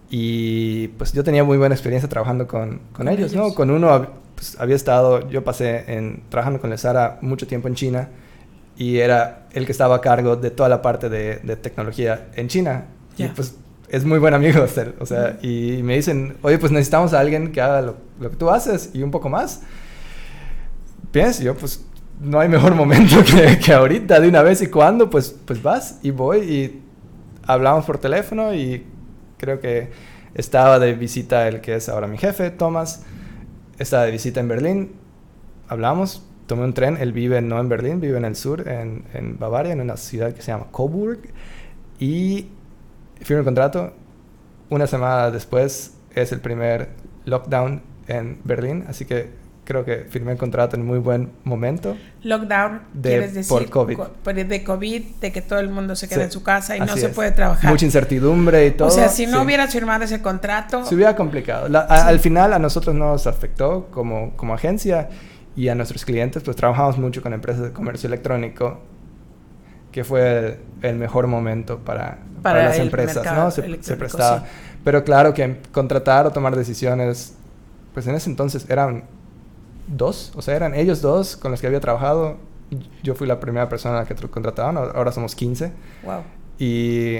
Y 0.09 0.89
pues 0.89 1.13
yo 1.13 1.23
tenía 1.23 1.43
muy 1.43 1.57
buena 1.57 1.73
experiencia 1.73 2.07
trabajando 2.07 2.47
con, 2.47 2.81
con 2.91 3.07
ellos, 3.07 3.33
¿no? 3.33 3.53
Con 3.53 3.71
uno 3.71 4.07
pues, 4.35 4.59
había 4.59 4.75
estado, 4.75 5.29
yo 5.29 5.43
pasé 5.43 5.85
en, 5.87 6.23
trabajando 6.29 6.59
con 6.59 6.69
Lesara 6.69 7.17
mucho 7.21 7.47
tiempo 7.47 7.67
en 7.67 7.75
China 7.75 8.09
y 8.77 8.97
era 8.97 9.47
el 9.53 9.65
que 9.65 9.71
estaba 9.71 9.95
a 9.95 10.01
cargo 10.01 10.35
de 10.35 10.51
toda 10.51 10.69
la 10.69 10.81
parte 10.81 11.09
de, 11.09 11.37
de 11.37 11.55
tecnología 11.55 12.27
en 12.35 12.47
China. 12.47 12.85
Y 13.17 13.27
pues 13.27 13.55
es 13.93 14.03
muy 14.05 14.17
buen 14.17 14.33
amigo, 14.33 14.65
o 14.99 15.05
sea, 15.05 15.37
y 15.43 15.81
me 15.83 15.95
dicen, 15.95 16.35
oye, 16.41 16.57
pues 16.57 16.71
necesitamos 16.71 17.13
a 17.13 17.19
alguien 17.19 17.51
que 17.51 17.61
haga 17.61 17.81
lo, 17.81 17.95
que 18.19 18.35
tú 18.35 18.49
haces 18.49 18.89
y 18.91 19.03
un 19.03 19.11
poco 19.11 19.29
más. 19.29 19.61
Pienso, 21.11 21.43
yo 21.43 21.55
pues 21.55 21.85
no 22.19 22.39
hay 22.39 22.49
mejor 22.49 22.75
momento 22.75 23.23
que, 23.23 23.59
que, 23.59 23.73
ahorita, 23.73 24.19
de 24.19 24.27
una 24.27 24.41
vez 24.41 24.61
y 24.61 24.67
cuando, 24.67 25.09
pues, 25.09 25.35
pues 25.45 25.61
vas 25.61 25.99
y 26.03 26.11
voy 26.11 26.39
y 26.39 26.83
hablamos 27.45 27.85
por 27.85 27.97
teléfono 27.97 28.53
y 28.53 28.85
creo 29.37 29.59
que 29.59 29.91
estaba 30.33 30.79
de 30.79 30.93
visita 30.93 31.47
el 31.47 31.61
que 31.61 31.75
es 31.75 31.89
ahora 31.89 32.07
mi 32.07 32.17
jefe, 32.17 32.49
Thomas, 32.49 33.03
estaba 33.77 34.05
de 34.05 34.11
visita 34.11 34.39
en 34.39 34.47
Berlín, 34.47 34.91
hablamos, 35.67 36.25
tomé 36.47 36.63
un 36.63 36.73
tren, 36.73 36.97
él 36.99 37.13
vive 37.13 37.41
no 37.41 37.59
en 37.59 37.69
Berlín, 37.69 37.99
vive 37.99 38.17
en 38.17 38.25
el 38.25 38.35
sur, 38.35 38.67
en, 38.67 39.05
en 39.13 39.37
Bavaria, 39.37 39.73
en 39.73 39.81
una 39.81 39.97
ciudad 39.97 40.33
que 40.33 40.41
se 40.41 40.51
llama 40.51 40.67
Coburg, 40.71 41.19
y 41.99 42.47
firmo 43.21 43.39
el 43.39 43.45
contrato. 43.45 43.93
Una 44.69 44.87
semana 44.87 45.29
después 45.31 45.95
es 46.15 46.31
el 46.31 46.41
primer 46.41 46.89
lockdown 47.25 47.81
en 48.07 48.39
Berlín, 48.43 48.85
así 48.87 49.05
que 49.05 49.29
creo 49.63 49.85
que 49.85 50.05
firmé 50.09 50.33
el 50.33 50.37
contrato 50.37 50.75
en 50.75 50.85
muy 50.85 50.99
buen 50.99 51.31
momento. 51.43 51.95
Lockdown, 52.21 52.81
de, 52.93 53.09
quieres 53.09 53.33
decir, 53.33 53.49
por 53.49 53.69
COVID. 53.69 54.45
de 54.45 54.63
COVID, 54.63 55.03
de 55.21 55.31
que 55.31 55.41
todo 55.41 55.59
el 55.59 55.69
mundo 55.69 55.95
se 55.95 56.07
queda 56.07 56.23
en 56.23 56.31
su 56.31 56.43
casa 56.43 56.75
y 56.77 56.79
no 56.79 56.95
se 56.97 57.09
puede 57.09 57.31
trabajar. 57.31 57.69
Mucha 57.69 57.85
incertidumbre 57.85 58.67
y 58.67 58.71
todo. 58.71 58.87
O 58.87 58.91
sea, 58.91 59.09
si 59.09 59.25
no 59.25 59.41
hubieras 59.41 59.71
firmado 59.71 60.03
ese 60.03 60.21
contrato... 60.21 60.85
Se 60.85 60.95
hubiera 60.95 61.15
complicado. 61.15 61.67
al 61.89 62.19
final 62.19 62.53
a 62.53 62.59
nosotros 62.59 62.95
nos 62.95 63.27
afectó 63.27 63.87
como, 63.91 64.35
como 64.35 64.53
agencia 64.53 65.09
y 65.55 65.67
a 65.67 65.75
nuestros 65.75 66.03
clientes, 66.03 66.43
pues 66.43 66.57
trabajamos 66.57 66.97
mucho 66.97 67.21
con 67.21 67.33
empresas 67.33 67.63
de 67.63 67.71
comercio 67.71 68.07
electrónico 68.07 68.79
que 69.91 70.03
fue 70.03 70.59
el, 70.81 70.95
mejor 70.95 71.27
momento 71.27 71.77
para, 71.77 72.17
para, 72.41 72.63
las 72.63 72.79
empresas, 72.79 73.23
¿no? 73.25 73.51
Se, 73.51 73.95
prestaba. 73.95 74.43
Pero 74.83 75.03
claro 75.03 75.33
que 75.35 75.57
contratar 75.71 76.25
o 76.25 76.31
tomar 76.31 76.55
decisiones, 76.55 77.35
pues 77.93 78.07
en 78.07 78.15
ese 78.15 78.29
entonces 78.29 78.65
eran 78.69 79.03
dos, 79.87 80.31
o 80.35 80.41
sea, 80.41 80.55
eran 80.55 80.75
ellos 80.75 81.01
dos 81.01 81.35
con 81.35 81.51
los 81.51 81.61
que 81.61 81.67
había 81.67 81.79
trabajado. 81.79 82.37
Yo 83.03 83.13
fui 83.15 83.27
la 83.27 83.39
primera 83.39 83.69
persona 83.69 84.05
que 84.05 84.15
contrataban, 84.15 84.77
ahora 84.77 85.11
somos 85.11 85.35
15. 85.35 85.71
Wow. 86.03 86.21
Y 86.57 87.19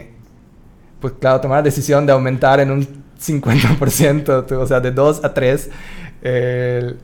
pues 1.00 1.14
claro, 1.20 1.42
tomar 1.42 1.60
la 1.60 1.64
decisión 1.64 2.06
de 2.06 2.14
aumentar 2.14 2.60
en 2.60 2.72
un 2.72 2.88
50%, 3.20 4.52
o 4.52 4.68
sea, 4.68 4.80
de 4.80 4.92
dos 4.92 5.24
a 5.24 5.34
tres, 5.34 5.70
el 6.22 6.98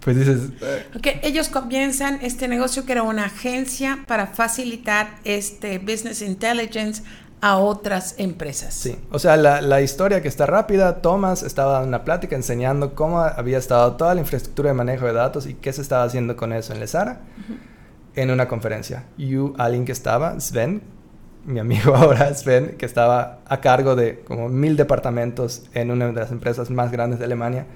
pues 0.00 0.16
dices... 0.16 0.50
Eh. 0.62 0.86
Okay, 0.96 1.20
ellos 1.22 1.48
comienzan 1.48 2.18
este 2.22 2.48
negocio 2.48 2.86
que 2.86 2.92
era 2.92 3.02
una 3.02 3.26
agencia 3.26 4.04
para 4.06 4.26
facilitar 4.26 5.18
este 5.24 5.78
business 5.78 6.22
intelligence 6.22 7.02
a 7.40 7.56
otras 7.58 8.14
empresas. 8.18 8.74
Sí, 8.74 8.98
o 9.10 9.18
sea, 9.18 9.36
la, 9.36 9.62
la, 9.62 9.80
historia 9.80 10.20
que 10.20 10.28
está 10.28 10.46
rápida, 10.46 11.00
Thomas 11.00 11.42
estaba 11.42 11.72
dando 11.72 11.88
una 11.88 12.04
plática 12.04 12.36
enseñando 12.36 12.94
cómo 12.94 13.20
había 13.20 13.58
estado 13.58 13.96
toda 13.96 14.14
la 14.14 14.20
infraestructura 14.20 14.70
de 14.70 14.74
manejo 14.74 15.06
de 15.06 15.14
datos 15.14 15.46
y 15.46 15.54
qué 15.54 15.72
se 15.72 15.80
estaba 15.80 16.04
haciendo 16.04 16.36
con 16.36 16.52
eso 16.52 16.72
en 16.72 16.80
Lesara 16.80 17.20
en 18.14 18.30
una 18.30 18.48
conferencia. 18.48 19.04
Y 19.16 19.36
alguien 19.58 19.84
que 19.84 19.92
estaba, 19.92 20.38
Sven, 20.40 20.82
mi 21.44 21.60
amigo 21.60 21.94
ahora, 21.96 22.32
Sven, 22.34 22.76
que 22.76 22.86
estaba 22.86 23.40
a 23.46 23.60
cargo 23.60 23.96
de 23.96 24.20
como 24.20 24.48
mil 24.48 24.76
departamentos 24.76 25.64
en 25.74 25.90
una 25.90 26.06
de 26.06 26.12
las 26.12 26.30
empresas 26.30 26.70
más 26.70 26.90
grandes 26.92 27.18
de 27.18 27.24
Alemania, 27.24 27.66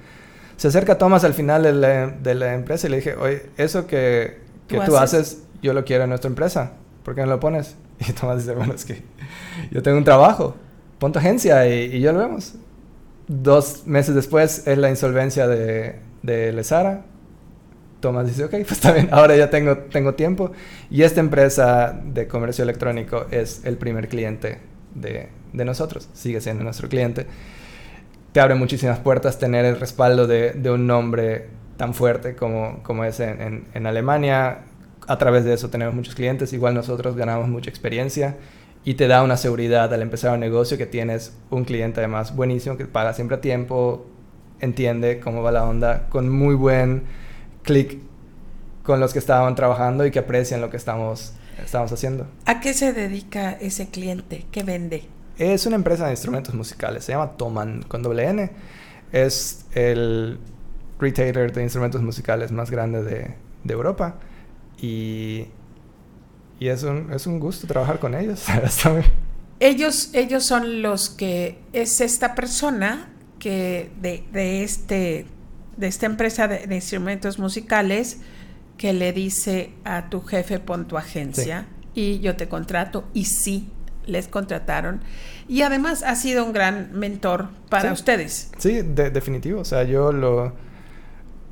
se 0.57 0.69
acerca 0.69 0.93
a 0.93 0.97
Thomas 0.97 1.23
al 1.23 1.33
final 1.33 1.63
de 1.63 2.35
la, 2.35 2.53
empresa 2.53 2.87
y 2.87 2.89
le 2.89 2.97
dije, 2.97 3.15
oye, 3.15 3.49
eso 3.57 3.87
que, 3.87 4.39
que 4.67 4.79
tú, 4.81 4.95
haces? 4.95 5.43
yo 5.61 5.73
lo 5.73 5.83
quiero 5.83 6.03
en 6.03 6.09
nuestra 6.09 6.29
empresa, 6.29 6.71
¿por 7.03 7.15
qué 7.15 7.21
no 7.21 7.27
lo 7.27 7.39
pones? 7.39 7.75
Y 8.07 8.11
Thomas 8.11 8.39
dice, 8.39 8.53
bueno, 8.53 8.73
es 8.73 8.83
que 8.83 9.03
yo 9.71 9.81
tengo 9.83 9.97
un 9.97 10.03
trabajo, 10.03 10.55
pon 10.99 11.11
tu 11.11 11.19
agencia 11.19 11.67
y, 11.67 11.95
y 11.95 11.99
ya 11.99 12.11
lo 12.11 12.19
vemos. 12.19 12.55
Dos 13.27 13.87
meses 13.87 14.13
después 14.15 14.67
es 14.67 14.77
la 14.77 14.89
insolvencia 14.89 15.47
de, 15.47 15.99
de 16.21 16.51
Lesara, 16.51 17.03
Tomás 17.99 18.27
dice, 18.27 18.43
ok, 18.43 18.51
pues 18.51 18.73
está 18.73 18.91
bien, 18.91 19.09
ahora 19.11 19.35
ya 19.35 19.49
tengo, 19.49 19.77
tengo 19.77 20.13
tiempo. 20.13 20.51
Y 20.89 21.01
esta 21.01 21.19
empresa 21.19 21.99
de 22.05 22.27
comercio 22.27 22.63
electrónico 22.63 23.25
es 23.31 23.65
el 23.65 23.77
primer 23.77 24.07
cliente 24.07 24.59
de, 24.93 25.29
de 25.53 25.65
nosotros, 25.65 26.07
sigue 26.13 26.39
siendo 26.41 26.63
nuestro 26.63 26.87
cliente. 26.87 27.25
Te 28.31 28.39
abre 28.41 28.55
muchísimas 28.55 28.99
puertas 28.99 29.39
tener 29.39 29.65
el 29.65 29.79
respaldo 29.79 30.27
de, 30.27 30.51
de 30.51 30.69
un 30.69 30.85
nombre 30.85 31.47
tan 31.77 31.93
fuerte 31.93 32.35
como, 32.35 32.83
como 32.83 33.05
es 33.05 33.19
en, 33.19 33.65
en, 33.73 33.87
Alemania. 33.87 34.59
A 35.07 35.17
través 35.17 35.43
de 35.45 35.53
eso 35.53 35.69
tenemos 35.69 35.95
muchos 35.95 36.15
clientes, 36.15 36.51
igual 36.53 36.73
nosotros 36.73 37.15
ganamos 37.15 37.47
mucha 37.47 37.69
experiencia 37.69 38.37
y 38.85 38.93
te 38.93 39.07
da 39.07 39.23
una 39.23 39.35
seguridad 39.35 39.91
al 39.91 40.03
empezar 40.03 40.31
un 40.31 40.39
negocio 40.39 40.77
que 40.77 40.85
tienes 40.85 41.33
un 41.49 41.65
cliente 41.65 41.99
además 41.99 42.35
buenísimo 42.35 42.77
que 42.77 42.85
paga 42.85 43.13
siempre 43.13 43.37
a 43.37 43.41
tiempo, 43.41 44.05
entiende 44.59 45.19
cómo 45.19 45.41
va 45.41 45.51
la 45.51 45.65
onda, 45.65 46.07
con 46.09 46.29
muy 46.29 46.53
buen 46.53 47.03
clic 47.63 47.97
con 48.83 48.99
los 48.99 49.11
que 49.11 49.19
estaban 49.19 49.55
trabajando 49.55 50.05
y 50.05 50.11
que 50.11 50.19
aprecian 50.19 50.61
lo 50.61 50.69
que 50.69 50.77
estamos, 50.77 51.33
estamos 51.63 51.91
haciendo. 51.91 52.27
¿A 52.45 52.59
qué 52.59 52.75
se 52.75 52.93
dedica 52.93 53.53
ese 53.53 53.89
cliente? 53.89 54.45
¿Qué 54.51 54.61
vende? 54.61 55.05
Es 55.39 55.65
una 55.65 55.75
empresa 55.75 56.05
de 56.05 56.11
instrumentos 56.11 56.53
musicales, 56.53 57.03
se 57.03 57.13
llama 57.13 57.31
Toman 57.37 57.81
con 57.87 58.03
doble 58.03 58.29
N. 58.29 58.51
Es 59.11 59.65
el 59.73 60.37
retailer 60.99 61.51
de 61.51 61.63
instrumentos 61.63 62.03
musicales 62.03 62.51
más 62.51 62.69
grande 62.69 63.01
de, 63.01 63.33
de 63.63 63.73
Europa 63.73 64.15
y, 64.79 65.47
y 66.59 66.67
es, 66.67 66.83
un, 66.83 67.11
es 67.13 67.27
un 67.27 67.39
gusto 67.39 67.67
trabajar 67.67 67.99
con 67.99 68.15
ellos. 68.15 68.45
ellos, 69.59 70.09
ellos 70.13 70.43
son 70.43 70.81
los 70.81 71.09
que 71.09 71.59
es 71.73 72.01
esta 72.01 72.35
persona 72.35 73.09
que 73.39 73.91
de, 74.01 74.23
de 74.31 74.63
este 74.63 75.25
de 75.77 75.87
esta 75.87 76.05
empresa 76.05 76.47
de, 76.47 76.73
instrumentos 76.73 77.39
musicales 77.39 78.19
que 78.77 78.93
le 78.93 79.13
dice 79.13 79.73
a 79.83 80.09
tu 80.09 80.21
jefe 80.21 80.59
pon 80.59 80.87
tu 80.87 80.97
agencia 80.97 81.67
y 81.93 82.19
yo 82.19 82.35
te 82.35 82.47
contrato 82.47 83.05
y 83.13 83.25
sí 83.25 83.69
les 84.05 84.27
contrataron. 84.27 85.01
Y 85.47 85.61
además 85.63 86.03
ha 86.03 86.15
sido 86.15 86.45
un 86.45 86.53
gran 86.53 86.91
mentor 86.93 87.49
para 87.69 87.91
ustedes. 87.91 88.51
Sí, 88.57 88.81
definitivo, 88.81 89.61
o 89.61 89.65
sea, 89.65 89.83
yo 89.83 90.11
lo 90.11 90.53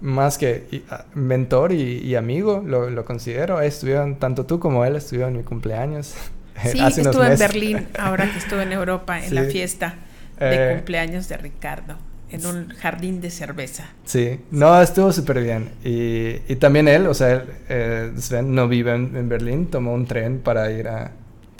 más 0.03 0.37
que 0.37 0.83
mentor 1.15 1.71
y, 1.71 2.15
amigo 2.15 2.61
lo, 2.65 3.05
considero, 3.05 3.61
estuvieron 3.61 4.17
tanto 4.19 4.45
tú 4.45 4.59
como 4.59 4.83
él 4.85 4.97
estuvieron 4.97 5.31
en 5.31 5.37
mi 5.39 5.43
cumpleaños. 5.43 6.13
Sí, 6.71 6.77
estuve 6.79 7.33
en 7.33 7.39
Berlín 7.39 7.87
ahora 7.97 8.31
que 8.31 8.37
estuve 8.37 8.61
en 8.61 8.73
Europa 8.73 9.19
en 9.19 9.33
la 9.33 9.45
fiesta 9.45 9.95
de 10.39 10.73
eh, 10.73 10.75
cumpleaños 10.75 11.27
de 11.27 11.35
Ricardo 11.37 11.97
en 12.29 12.45
un 12.45 12.69
jardín 12.69 13.21
de 13.21 13.31
cerveza. 13.31 13.85
Sí, 14.05 14.39
no, 14.51 14.79
estuvo 14.79 15.11
súper 15.11 15.41
bien. 15.41 15.71
Y, 15.83 16.41
y, 16.47 16.55
también 16.57 16.87
él, 16.87 17.07
o 17.07 17.13
sea, 17.15 17.43
eh, 17.69 18.11
Sven 18.17 18.53
no 18.53 18.67
vive 18.67 18.93
en, 18.93 19.27
Berlín, 19.27 19.65
tomó 19.65 19.93
un 19.93 20.05
tren 20.05 20.39
para 20.39 20.71
ir 20.71 20.87
a... 20.87 21.11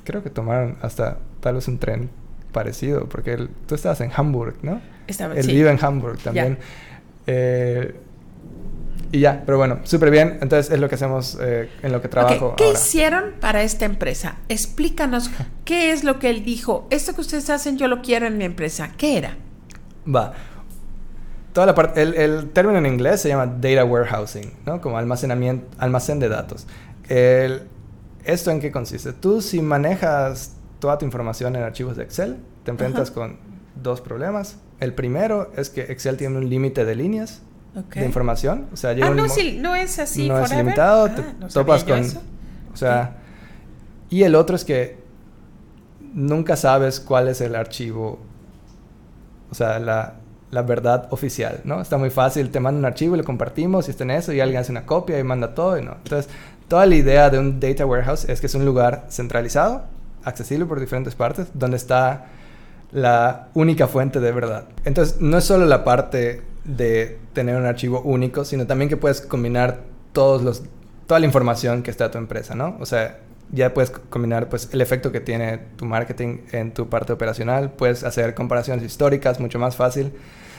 Creo 0.03 0.21
que 0.21 0.29
tomaron 0.29 0.77
hasta 0.83 1.17
tal 1.39 1.55
vez 1.55 1.67
un 1.67 1.79
tren 1.79 2.11
parecido, 2.51 3.09
porque 3.09 3.33
él, 3.33 3.49
tú 3.67 3.73
estabas 3.73 3.99
en 4.01 4.11
Hamburg, 4.15 4.57
¿no? 4.61 4.79
Estaba, 5.07 5.33
él 5.33 5.47
vive 5.47 5.71
en 5.71 5.83
Hamburg 5.83 6.19
también. 6.19 6.59
Eh, 7.25 7.95
y 9.11 9.19
ya, 9.19 9.43
pero 9.45 9.59
bueno, 9.59 9.79
súper 9.83 10.09
bien. 10.09 10.39
Entonces 10.41 10.73
es 10.73 10.79
lo 10.79 10.89
que 10.89 10.95
hacemos 10.95 11.37
eh, 11.39 11.69
en 11.83 11.91
lo 11.91 12.01
que 12.01 12.07
trabajo. 12.07 12.55
¿Qué 12.57 12.71
hicieron 12.71 13.33
para 13.39 13.61
esta 13.61 13.85
empresa? 13.85 14.37
Explícanos 14.49 15.29
qué 15.65 15.91
es 15.91 16.03
lo 16.03 16.17
que 16.17 16.31
él 16.31 16.43
dijo. 16.43 16.87
Esto 16.89 17.13
que 17.13 17.21
ustedes 17.21 17.49
hacen 17.51 17.77
yo 17.77 17.87
lo 17.87 18.01
quiero 18.01 18.25
en 18.25 18.39
mi 18.39 18.43
empresa. 18.43 18.91
¿Qué 18.97 19.17
era? 19.19 19.37
Va 20.07 20.33
toda 21.53 21.67
la 21.67 21.75
parte, 21.75 22.01
el, 22.01 22.49
término 22.49 22.79
en 22.79 22.87
inglés 22.87 23.21
se 23.21 23.29
llama 23.29 23.45
data 23.45 23.85
warehousing, 23.85 24.51
¿no? 24.65 24.81
Como 24.81 24.97
almacenamiento, 24.97 25.67
almacén 25.77 26.19
de 26.19 26.27
datos. 26.27 26.67
¿Esto 27.07 28.51
en 28.51 28.59
qué 28.59 28.71
consiste? 28.71 29.13
Tú 29.13 29.41
si 29.41 29.61
manejas 29.61 30.55
toda 30.79 30.97
tu 30.97 31.05
información 31.05 31.55
en 31.55 31.63
archivos 31.63 31.95
de 31.95 32.03
Excel, 32.03 32.37
te 32.63 32.71
enfrentas 32.71 33.11
con 33.11 33.37
dos 33.81 34.01
problemas. 34.01 34.57
El 34.79 34.93
primero 34.93 35.51
es 35.55 35.69
que 35.69 35.81
Excel 35.83 36.17
tiene 36.17 36.37
un 36.37 36.49
límite 36.49 36.85
de 36.85 36.95
líneas 36.95 37.41
de 37.73 38.05
información. 38.05 38.67
O 38.71 38.77
sea, 38.77 38.91
ah, 38.91 38.95
no, 38.95 39.13
no 39.15 39.75
es 39.75 39.99
así. 39.99 40.27
No 40.27 40.39
es 40.39 40.51
limitado, 40.51 41.09
te 41.09 41.21
ah, 41.21 41.47
topas 41.51 41.83
con... 41.83 42.01
O 42.73 42.77
sea, 42.77 43.17
y 44.09 44.23
el 44.23 44.35
otro 44.35 44.55
es 44.55 44.65
que 44.65 44.97
nunca 46.13 46.55
sabes 46.55 46.99
cuál 46.99 47.27
es 47.27 47.41
el 47.41 47.55
archivo, 47.55 48.19
o 49.51 49.55
sea, 49.55 49.79
la, 49.79 50.15
la 50.51 50.61
verdad 50.61 51.07
oficial, 51.11 51.61
¿no? 51.63 51.81
Está 51.81 51.97
muy 51.97 52.09
fácil, 52.09 52.49
te 52.51 52.59
manda 52.59 52.79
un 52.79 52.85
archivo 52.85 53.15
y 53.15 53.17
lo 53.17 53.23
compartimos 53.23 53.87
y 53.87 53.91
está 53.91 54.03
en 54.03 54.11
eso 54.11 54.31
y 54.33 54.39
alguien 54.39 54.61
hace 54.61 54.71
una 54.71 54.85
copia 54.85 55.19
y 55.19 55.23
manda 55.23 55.53
todo 55.55 55.77
y 55.77 55.83
no. 55.83 55.93
Entonces, 56.03 56.31
toda 56.67 56.85
la 56.85 56.95
idea 56.95 57.29
de 57.29 57.39
un 57.39 57.59
data 57.59 57.85
warehouse 57.85 58.25
es 58.29 58.39
que 58.39 58.47
es 58.47 58.55
un 58.55 58.65
lugar 58.65 59.05
centralizado, 59.09 59.83
accesible 60.23 60.65
por 60.65 60.79
diferentes 60.79 61.15
partes, 61.15 61.47
donde 61.53 61.77
está 61.77 62.27
la 62.91 63.47
única 63.55 63.87
fuente 63.87 64.19
de 64.19 64.31
verdad. 64.31 64.65
Entonces, 64.85 65.19
no 65.19 65.39
es 65.39 65.43
solo 65.43 65.65
la 65.65 65.83
parte 65.83 66.43
de 66.63 67.19
tener 67.33 67.55
un 67.55 67.65
archivo 67.65 68.01
único, 68.01 68.45
sino 68.45 68.67
también 68.67 68.89
que 68.89 68.97
puedes 68.97 69.21
combinar 69.21 69.81
todos 70.11 70.43
los, 70.43 70.63
toda 71.07 71.19
la 71.19 71.25
información 71.25 71.83
que 71.83 71.91
está 71.91 72.11
tu 72.11 72.17
empresa, 72.17 72.55
¿no? 72.55 72.77
O 72.79 72.85
sea, 72.85 73.19
ya 73.51 73.73
puedes 73.73 73.91
combinar 73.91 74.49
pues, 74.49 74.69
el 74.71 74.81
efecto 74.81 75.11
que 75.11 75.19
tiene 75.19 75.59
tu 75.75 75.85
marketing 75.85 76.39
en 76.51 76.73
tu 76.73 76.89
parte 76.89 77.13
operacional, 77.13 77.71
puedes 77.71 78.03
hacer 78.03 78.33
comparaciones 78.33 78.83
históricas 78.83 79.39
mucho 79.39 79.59
más 79.59 79.75
fácil 79.75 80.13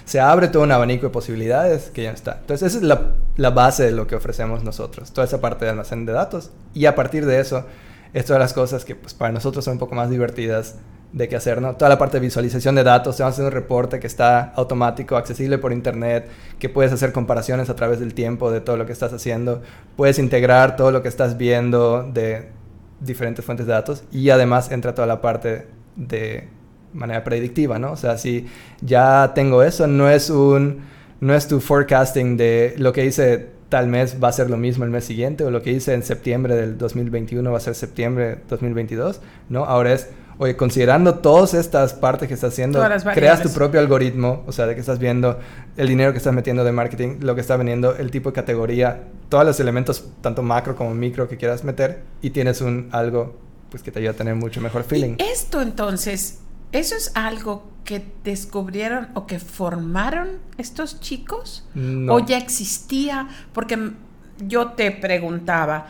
se 0.05 0.20
abre 0.20 0.48
todo 0.48 0.62
un 0.62 0.72
abanico 0.72 1.07
de 1.07 1.11
posibilidades 1.11 1.90
que 1.90 2.02
ya 2.02 2.11
está. 2.11 2.38
Entonces, 2.40 2.68
esa 2.68 2.78
es 2.78 2.84
la, 2.84 3.14
la, 3.36 3.50
base 3.50 3.84
de 3.84 3.92
lo 3.92 4.07
que 4.07 4.14
ofrecemos 4.14 4.62
nosotros, 4.62 5.12
toda 5.12 5.26
esa 5.26 5.40
parte 5.40 5.64
de 5.64 5.70
almacén 5.70 6.05
de 6.05 6.12
datos. 6.12 6.50
Y 6.74 6.86
a 6.86 6.94
partir 6.94 7.24
de 7.24 7.40
eso, 7.40 7.64
es 8.12 8.26
todas 8.26 8.40
las 8.40 8.52
cosas 8.52 8.84
que 8.84 8.94
pues, 8.94 9.14
para 9.14 9.32
nosotros 9.32 9.64
son 9.64 9.72
un 9.72 9.78
poco 9.78 9.94
más 9.94 10.11
divertidas 10.11 10.76
de 11.14 11.28
qué 11.28 11.36
hacer, 11.36 11.62
¿no? 11.62 11.76
Toda 11.76 11.88
la 11.88 11.96
parte 11.96 12.16
de 12.16 12.22
visualización 12.22 12.74
de 12.74 12.82
datos, 12.82 13.16
te 13.16 13.22
vamos 13.22 13.34
a 13.34 13.36
hacer 13.36 13.44
un 13.46 13.52
reporte 13.52 14.00
que 14.00 14.08
está 14.08 14.52
automático, 14.56 15.16
accesible 15.16 15.58
por 15.58 15.72
internet, 15.72 16.28
que 16.58 16.68
puedes 16.68 16.92
hacer 16.92 17.12
comparaciones 17.12 17.70
a 17.70 17.76
través 17.76 18.00
del 18.00 18.14
tiempo 18.14 18.50
de 18.50 18.60
todo 18.60 18.76
lo 18.76 18.84
que 18.84 18.92
estás 18.92 19.12
haciendo, 19.12 19.62
puedes 19.96 20.18
integrar 20.18 20.74
todo 20.74 20.90
lo 20.90 21.02
que 21.02 21.08
estás 21.08 21.38
viendo 21.38 22.02
de 22.02 22.48
diferentes 22.98 23.44
fuentes 23.44 23.66
de 23.66 23.72
datos 23.72 24.02
y 24.10 24.30
además 24.30 24.72
entra 24.72 24.92
toda 24.92 25.06
la 25.06 25.20
parte 25.20 25.68
de 25.94 26.48
manera 26.92 27.22
predictiva, 27.22 27.78
¿no? 27.78 27.92
O 27.92 27.96
sea, 27.96 28.18
si 28.18 28.46
ya 28.80 29.32
tengo 29.36 29.62
eso, 29.62 29.86
no 29.86 30.10
es 30.10 30.30
un, 30.30 30.80
no 31.20 31.32
es 31.32 31.46
tu 31.46 31.60
forecasting 31.60 32.36
de 32.36 32.74
lo 32.76 32.92
que 32.92 33.04
hice 33.04 33.54
tal 33.68 33.86
mes 33.86 34.18
va 34.22 34.28
a 34.28 34.32
ser 34.32 34.50
lo 34.50 34.56
mismo 34.56 34.84
el 34.84 34.90
mes 34.90 35.04
siguiente 35.04 35.44
o 35.44 35.50
lo 35.50 35.62
que 35.62 35.72
hice 35.72 35.94
en 35.94 36.02
septiembre 36.02 36.54
del 36.54 36.76
2021 36.76 37.50
va 37.50 37.56
a 37.56 37.60
ser 37.60 37.74
septiembre 37.76 38.38
2022, 38.48 39.20
¿no? 39.48 39.64
Ahora 39.64 39.92
es, 39.92 40.10
oye, 40.39 40.57
considerando 40.57 41.16
todas 41.16 41.55
estas 41.55 41.95
partes 41.95 42.28
que 42.28 42.35
estás 42.35 42.53
haciendo, 42.53 42.82
creas 43.14 43.43
tu 43.43 43.51
propio 43.51 43.80
algoritmo, 43.80 44.43
o 44.47 44.53
sea, 44.53 44.66
de 44.66 44.74
que 44.74 44.80
estás 44.80 44.99
viendo 44.99 45.39
el 45.76 45.89
dinero 45.89 46.12
que 46.12 46.18
estás 46.18 46.35
metiendo 46.35 46.64
de 46.64 46.72
marketing, 46.72 47.18
lo 47.20 47.35
que 47.35 47.41
está 47.41 47.57
vendiendo, 47.57 47.97
el 47.97 48.11
tipo 48.11 48.30
de 48.30 48.35
categoría, 48.35 49.05
todos 49.28 49.45
los 49.45 49.59
elementos, 49.61 50.05
tanto 50.20 50.43
macro 50.43 50.76
como 50.76 50.95
micro 50.95 51.28
que 51.28 51.37
quieras 51.37 51.64
meter 51.64 52.03
y 52.22 52.30
tienes 52.30 52.61
un 52.61 52.89
algo 52.93 53.37
pues 53.70 53.82
que 53.82 53.91
te 53.91 53.99
ayuda 53.99 54.12
a 54.12 54.14
tener 54.14 54.37
mucho 54.37 54.61
mejor 54.61 54.85
feeling. 54.85 55.16
esto 55.18 55.61
entonces 55.61 56.39
¿Eso 56.74 56.97
es 56.97 57.12
algo 57.14 57.70
que 57.85 58.05
descubrieron 58.24 59.07
o 59.14 59.28
que 59.28 59.39
formaron 59.39 60.41
estos 60.59 60.99
chicos? 60.99 61.64
¿O 62.09 62.18
ya 62.18 62.37
existía? 62.37 63.28
Porque 63.53 63.93
yo 64.41 64.72
te 64.72 64.91
preguntaba, 64.91 65.87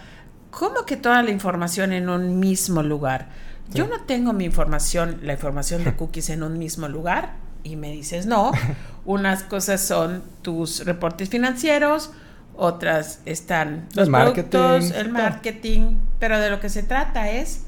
¿cómo 0.51 0.85
que 0.85 0.99
toda 0.99 1.23
la 1.23 1.31
información 1.31 1.95
en 1.95 2.11
un 2.11 2.39
mismo 2.39 2.83
lugar? 2.83 3.31
Yo 3.73 3.87
no 3.87 4.03
tengo 4.03 4.33
mi 4.33 4.45
información, 4.45 5.21
la 5.23 5.33
información 5.33 5.85
de 5.85 5.95
cookies 5.97 6.31
en 6.31 6.43
un 6.43 6.59
mismo 6.59 6.89
lugar 6.89 7.37
y 7.63 7.77
me 7.77 7.91
dices 7.91 8.27
no. 8.27 8.53
Unas 9.05 9.43
cosas 9.43 9.81
son 9.81 10.23
tus 10.43 10.85
reportes 10.85 11.29
financieros, 11.29 12.13
otras 12.57 13.21
están 13.25 13.89
los 13.95 14.07
el 14.07 14.13
productos, 14.13 14.91
el 14.93 15.11
marketing, 15.11 15.97
pero 16.19 16.39
de 16.39 16.51
lo 16.51 16.61
que 16.61 16.69
se 16.69 16.83
trata 16.83 17.31
es 17.31 17.65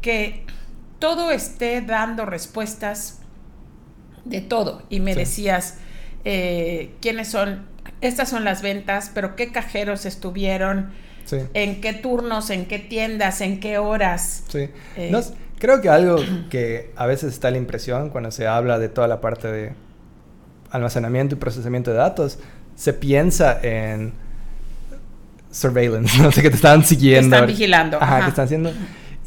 que 0.00 0.44
todo 0.98 1.30
esté 1.30 1.80
dando 1.80 2.26
respuestas 2.26 3.20
de 4.24 4.40
todo. 4.40 4.82
Y 4.90 5.00
me 5.00 5.14
decías, 5.14 5.76
eh, 6.24 6.94
¿quiénes 7.00 7.28
son? 7.28 7.66
Estas 8.00 8.28
son 8.28 8.44
las 8.44 8.62
ventas, 8.62 9.10
pero 9.14 9.36
¿qué 9.36 9.50
cajeros 9.52 10.04
estuvieron? 10.06 10.90
¿En 11.54 11.80
qué 11.80 11.92
turnos? 11.92 12.50
¿En 12.50 12.66
qué 12.66 12.78
tiendas? 12.78 13.40
¿En 13.40 13.60
qué 13.60 13.78
horas? 13.78 14.44
Sí. 14.48 14.68
Eh, 14.96 15.12
Creo 15.58 15.80
que 15.80 15.88
algo 15.88 16.18
que 16.50 16.92
a 16.94 17.06
veces 17.06 17.32
está 17.32 17.50
la 17.50 17.58
impresión 17.58 18.10
cuando 18.10 18.30
se 18.30 18.46
habla 18.46 18.78
de 18.78 18.88
toda 18.88 19.08
la 19.08 19.20
parte 19.20 19.48
de 19.50 19.72
almacenamiento 20.70 21.34
y 21.34 21.38
procesamiento 21.38 21.90
de 21.90 21.96
datos, 21.96 22.38
se 22.76 22.92
piensa 22.92 23.58
en 23.60 24.12
surveillance, 25.50 26.16
no 26.22 26.30
sé, 26.30 26.42
que 26.42 26.50
te 26.50 26.56
están 26.56 26.84
siguiendo. 26.84 27.30
Te 27.30 27.36
están 27.36 27.46
vigilando. 27.48 27.98
Ajá, 28.00 28.22
que 28.22 28.28
están 28.28 28.44
haciendo. 28.44 28.72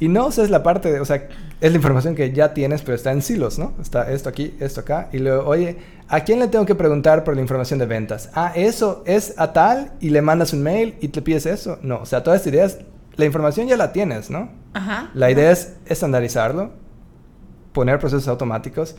Y 0.02 0.08
no, 0.08 0.26
o 0.26 0.32
sea, 0.32 0.44
es 0.44 0.50
la 0.50 0.64
parte 0.64 0.92
de, 0.92 1.00
o 1.00 1.06
sea, 1.06 1.28
es 1.62 1.72
la 1.72 1.76
información 1.76 2.16
que 2.16 2.34
ya 2.34 2.56
tienes, 2.56 2.82
pero 2.82 2.96
está 2.96 3.12
en 3.12 3.22
silos, 3.22 3.60
¿no? 3.60 3.74
Está 3.80 4.12
esto 4.12 4.30
aquí, 4.30 4.56
esto 4.60 4.82
acá. 4.82 5.10
Y 5.12 5.20
luego, 5.20 5.48
oye, 5.48 5.78
¿a 6.08 6.22
quién 6.22 6.40
le 6.40 6.48
tengo 6.48 6.66
que 6.66 6.74
preguntar 6.74 7.24
por 7.24 7.36
la 7.36 7.42
información 7.42 7.78
de 7.78 7.86
ventas? 7.86 8.32
Ah, 8.34 8.52
eso 8.56 9.04
es 9.06 9.36
a 9.38 9.54
tal 9.54 9.92
y 10.00 10.10
le 10.10 10.24
mandas 10.24 10.54
un 10.54 10.64
mail 10.64 10.96
y 11.02 11.10
te 11.10 11.22
pides 11.22 11.46
eso. 11.46 11.78
No, 11.84 12.00
o 12.00 12.08
sea, 12.08 12.24
toda 12.24 12.36
esta 12.36 12.50
idea 12.50 12.66
es, 12.66 12.80
la 13.16 13.26
información 13.26 13.68
ya 13.68 13.78
la 13.78 13.94
tienes, 13.94 14.32
¿no? 14.32 14.50
Ajá. 14.74 15.12
La 15.14 15.30
idea 15.30 15.52
es 15.52 15.76
estandarizarlo, 15.86 16.72
poner 17.72 18.00
procesos 18.00 18.28
automáticos 18.28 18.96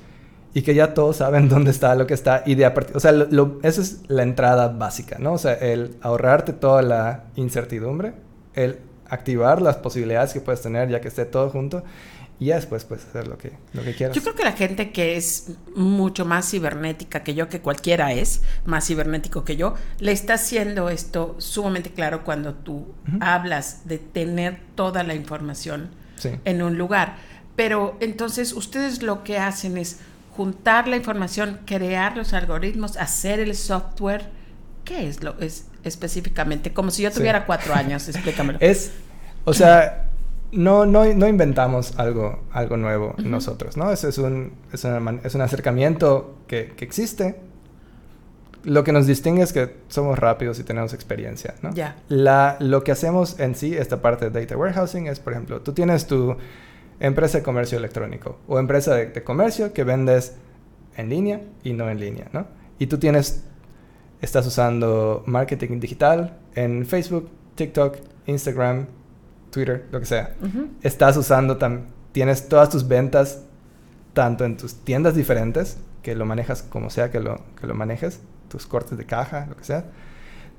y 0.54 0.62
que 0.62 0.72
ya 0.72 0.94
todos 0.94 1.16
saben 1.16 1.48
dónde 1.48 1.72
está 1.72 1.96
lo 1.96 2.06
que 2.06 2.14
está 2.14 2.44
y 2.46 2.54
de 2.54 2.64
a 2.64 2.74
partir, 2.74 2.96
o 2.96 3.00
sea, 3.00 3.10
lo, 3.10 3.58
esa 3.64 3.80
es 3.80 4.02
la 4.06 4.22
entrada 4.22 4.68
básica, 4.68 5.16
¿no? 5.18 5.32
O 5.32 5.38
sea, 5.38 5.54
el 5.54 5.96
ahorrarte 6.00 6.52
toda 6.52 6.80
la 6.82 7.24
incertidumbre, 7.34 8.14
el 8.54 8.78
activar 9.12 9.60
las 9.60 9.76
posibilidades 9.76 10.32
que 10.32 10.40
puedes 10.40 10.62
tener 10.62 10.88
ya 10.88 11.00
que 11.00 11.08
esté 11.08 11.26
todo 11.26 11.50
junto 11.50 11.84
y 12.40 12.46
ya 12.46 12.56
después 12.56 12.84
puedes 12.84 13.04
hacer 13.04 13.28
lo 13.28 13.36
que, 13.36 13.52
lo 13.74 13.82
que 13.84 13.94
quieras. 13.94 14.16
Yo 14.16 14.22
creo 14.22 14.34
que 14.34 14.42
la 14.42 14.52
gente 14.52 14.90
que 14.90 15.16
es 15.16 15.52
mucho 15.76 16.24
más 16.24 16.50
cibernética 16.50 17.22
que 17.22 17.34
yo, 17.34 17.48
que 17.48 17.60
cualquiera 17.60 18.12
es 18.14 18.42
más 18.64 18.86
cibernético 18.86 19.44
que 19.44 19.56
yo, 19.56 19.74
le 19.98 20.12
está 20.12 20.34
haciendo 20.34 20.88
esto 20.88 21.36
sumamente 21.38 21.90
claro 21.90 22.24
cuando 22.24 22.54
tú 22.54 22.94
hablas 23.20 23.86
de 23.86 23.98
tener 23.98 24.60
toda 24.74 25.04
la 25.04 25.14
información 25.14 25.90
en 26.24 26.62
un 26.62 26.78
lugar. 26.78 27.16
Pero 27.54 27.98
entonces 28.00 28.54
ustedes 28.54 29.02
lo 29.02 29.24
que 29.24 29.38
hacen 29.38 29.76
es 29.76 30.00
juntar 30.34 30.88
la 30.88 30.96
información, 30.96 31.60
crear 31.66 32.16
los 32.16 32.32
algoritmos, 32.32 32.96
hacer 32.96 33.40
el 33.40 33.54
software. 33.54 34.30
¿Qué 34.84 35.06
es 35.06 35.22
lo 35.22 35.38
es 35.38 35.66
específicamente? 35.84 36.72
Como 36.72 36.90
si 36.90 37.02
yo 37.02 37.10
tuviera 37.10 37.46
cuatro 37.46 37.74
años, 37.74 38.08
explícamelo. 38.08 38.58
Es, 38.62 38.92
o 39.44 39.54
sea, 39.54 40.08
no, 40.52 40.84
no, 40.86 41.04
no 41.04 41.26
inventamos 41.26 41.98
algo, 41.98 42.42
algo 42.52 42.76
nuevo 42.76 43.14
nosotros, 43.18 43.76
¿no? 43.76 43.90
Eso 43.90 44.08
es 44.08 44.18
un, 44.18 44.52
es, 44.72 44.84
es 44.84 45.34
un 45.34 45.40
acercamiento 45.40 46.36
que, 46.46 46.72
que, 46.76 46.84
existe. 46.84 47.36
Lo 48.62 48.84
que 48.84 48.92
nos 48.92 49.06
distingue 49.06 49.42
es 49.42 49.52
que 49.52 49.76
somos 49.88 50.18
rápidos 50.18 50.60
y 50.60 50.64
tenemos 50.64 50.92
experiencia, 50.92 51.54
¿no? 51.62 51.74
Ya. 51.74 51.96
La, 52.08 52.56
lo 52.60 52.84
que 52.84 52.92
hacemos 52.92 53.40
en 53.40 53.54
sí, 53.54 53.74
esta 53.74 54.02
parte 54.02 54.30
de 54.30 54.40
data 54.40 54.56
warehousing, 54.56 55.06
es, 55.06 55.18
por 55.18 55.32
ejemplo, 55.32 55.62
tú 55.62 55.72
tienes 55.72 56.06
tu 56.06 56.36
empresa 57.00 57.38
de 57.38 57.44
comercio 57.44 57.78
electrónico 57.78 58.38
o 58.46 58.58
empresa 58.58 58.94
de, 58.94 59.06
de 59.06 59.24
comercio 59.24 59.72
que 59.72 59.82
vendes 59.82 60.36
en 60.96 61.08
línea 61.08 61.40
y 61.64 61.72
no 61.72 61.88
en 61.88 61.98
línea, 61.98 62.28
¿no? 62.32 62.46
Y 62.78 62.86
tú 62.86 62.98
tienes 62.98 63.44
estás 64.22 64.46
usando 64.46 65.22
marketing 65.26 65.80
digital 65.80 66.38
en 66.54 66.86
Facebook, 66.86 67.28
TikTok, 67.56 67.98
Instagram, 68.26 68.86
Twitter, 69.50 69.86
lo 69.90 70.00
que 70.00 70.06
sea. 70.06 70.34
Estás 70.80 71.16
usando, 71.16 71.58
tienes 72.12 72.48
todas 72.48 72.70
tus 72.70 72.88
ventas 72.88 73.42
tanto 74.14 74.44
en 74.44 74.56
tus 74.56 74.76
tiendas 74.76 75.14
diferentes, 75.14 75.78
que 76.02 76.14
lo 76.14 76.24
manejas 76.24 76.62
como 76.62 76.88
sea 76.88 77.10
que 77.10 77.20
lo, 77.20 77.40
que 77.60 77.66
lo 77.66 77.74
manejes, 77.74 78.20
tus 78.48 78.66
cortes 78.66 78.96
de 78.96 79.04
caja, 79.04 79.46
lo 79.48 79.56
que 79.56 79.64
sea. 79.64 79.84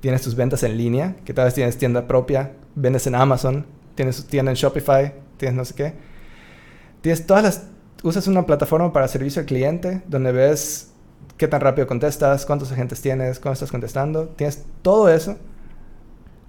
Tienes 0.00 0.22
tus 0.22 0.36
ventas 0.36 0.62
en 0.62 0.76
línea, 0.76 1.16
que 1.24 1.32
tal 1.32 1.46
vez 1.46 1.54
tienes 1.54 1.78
tienda 1.78 2.06
propia, 2.06 2.52
vendes 2.74 3.06
en 3.06 3.14
Amazon, 3.14 3.64
tienes 3.94 4.24
tienda 4.26 4.52
en 4.52 4.56
Shopify, 4.56 5.14
tienes 5.38 5.56
no 5.56 5.64
sé 5.64 5.74
qué. 5.74 5.94
Tienes 7.00 7.26
todas 7.26 7.42
las... 7.42 7.66
Usas 8.02 8.26
una 8.26 8.44
plataforma 8.44 8.92
para 8.92 9.08
servicio 9.08 9.40
al 9.40 9.46
cliente 9.46 10.02
donde 10.06 10.30
ves 10.30 10.93
qué 11.36 11.48
tan 11.48 11.60
rápido 11.60 11.86
contestas, 11.86 12.46
cuántos 12.46 12.70
agentes 12.72 13.00
tienes, 13.00 13.40
cómo 13.40 13.52
estás 13.52 13.70
contestando. 13.70 14.28
Tienes 14.28 14.64
todo 14.82 15.08
eso. 15.08 15.36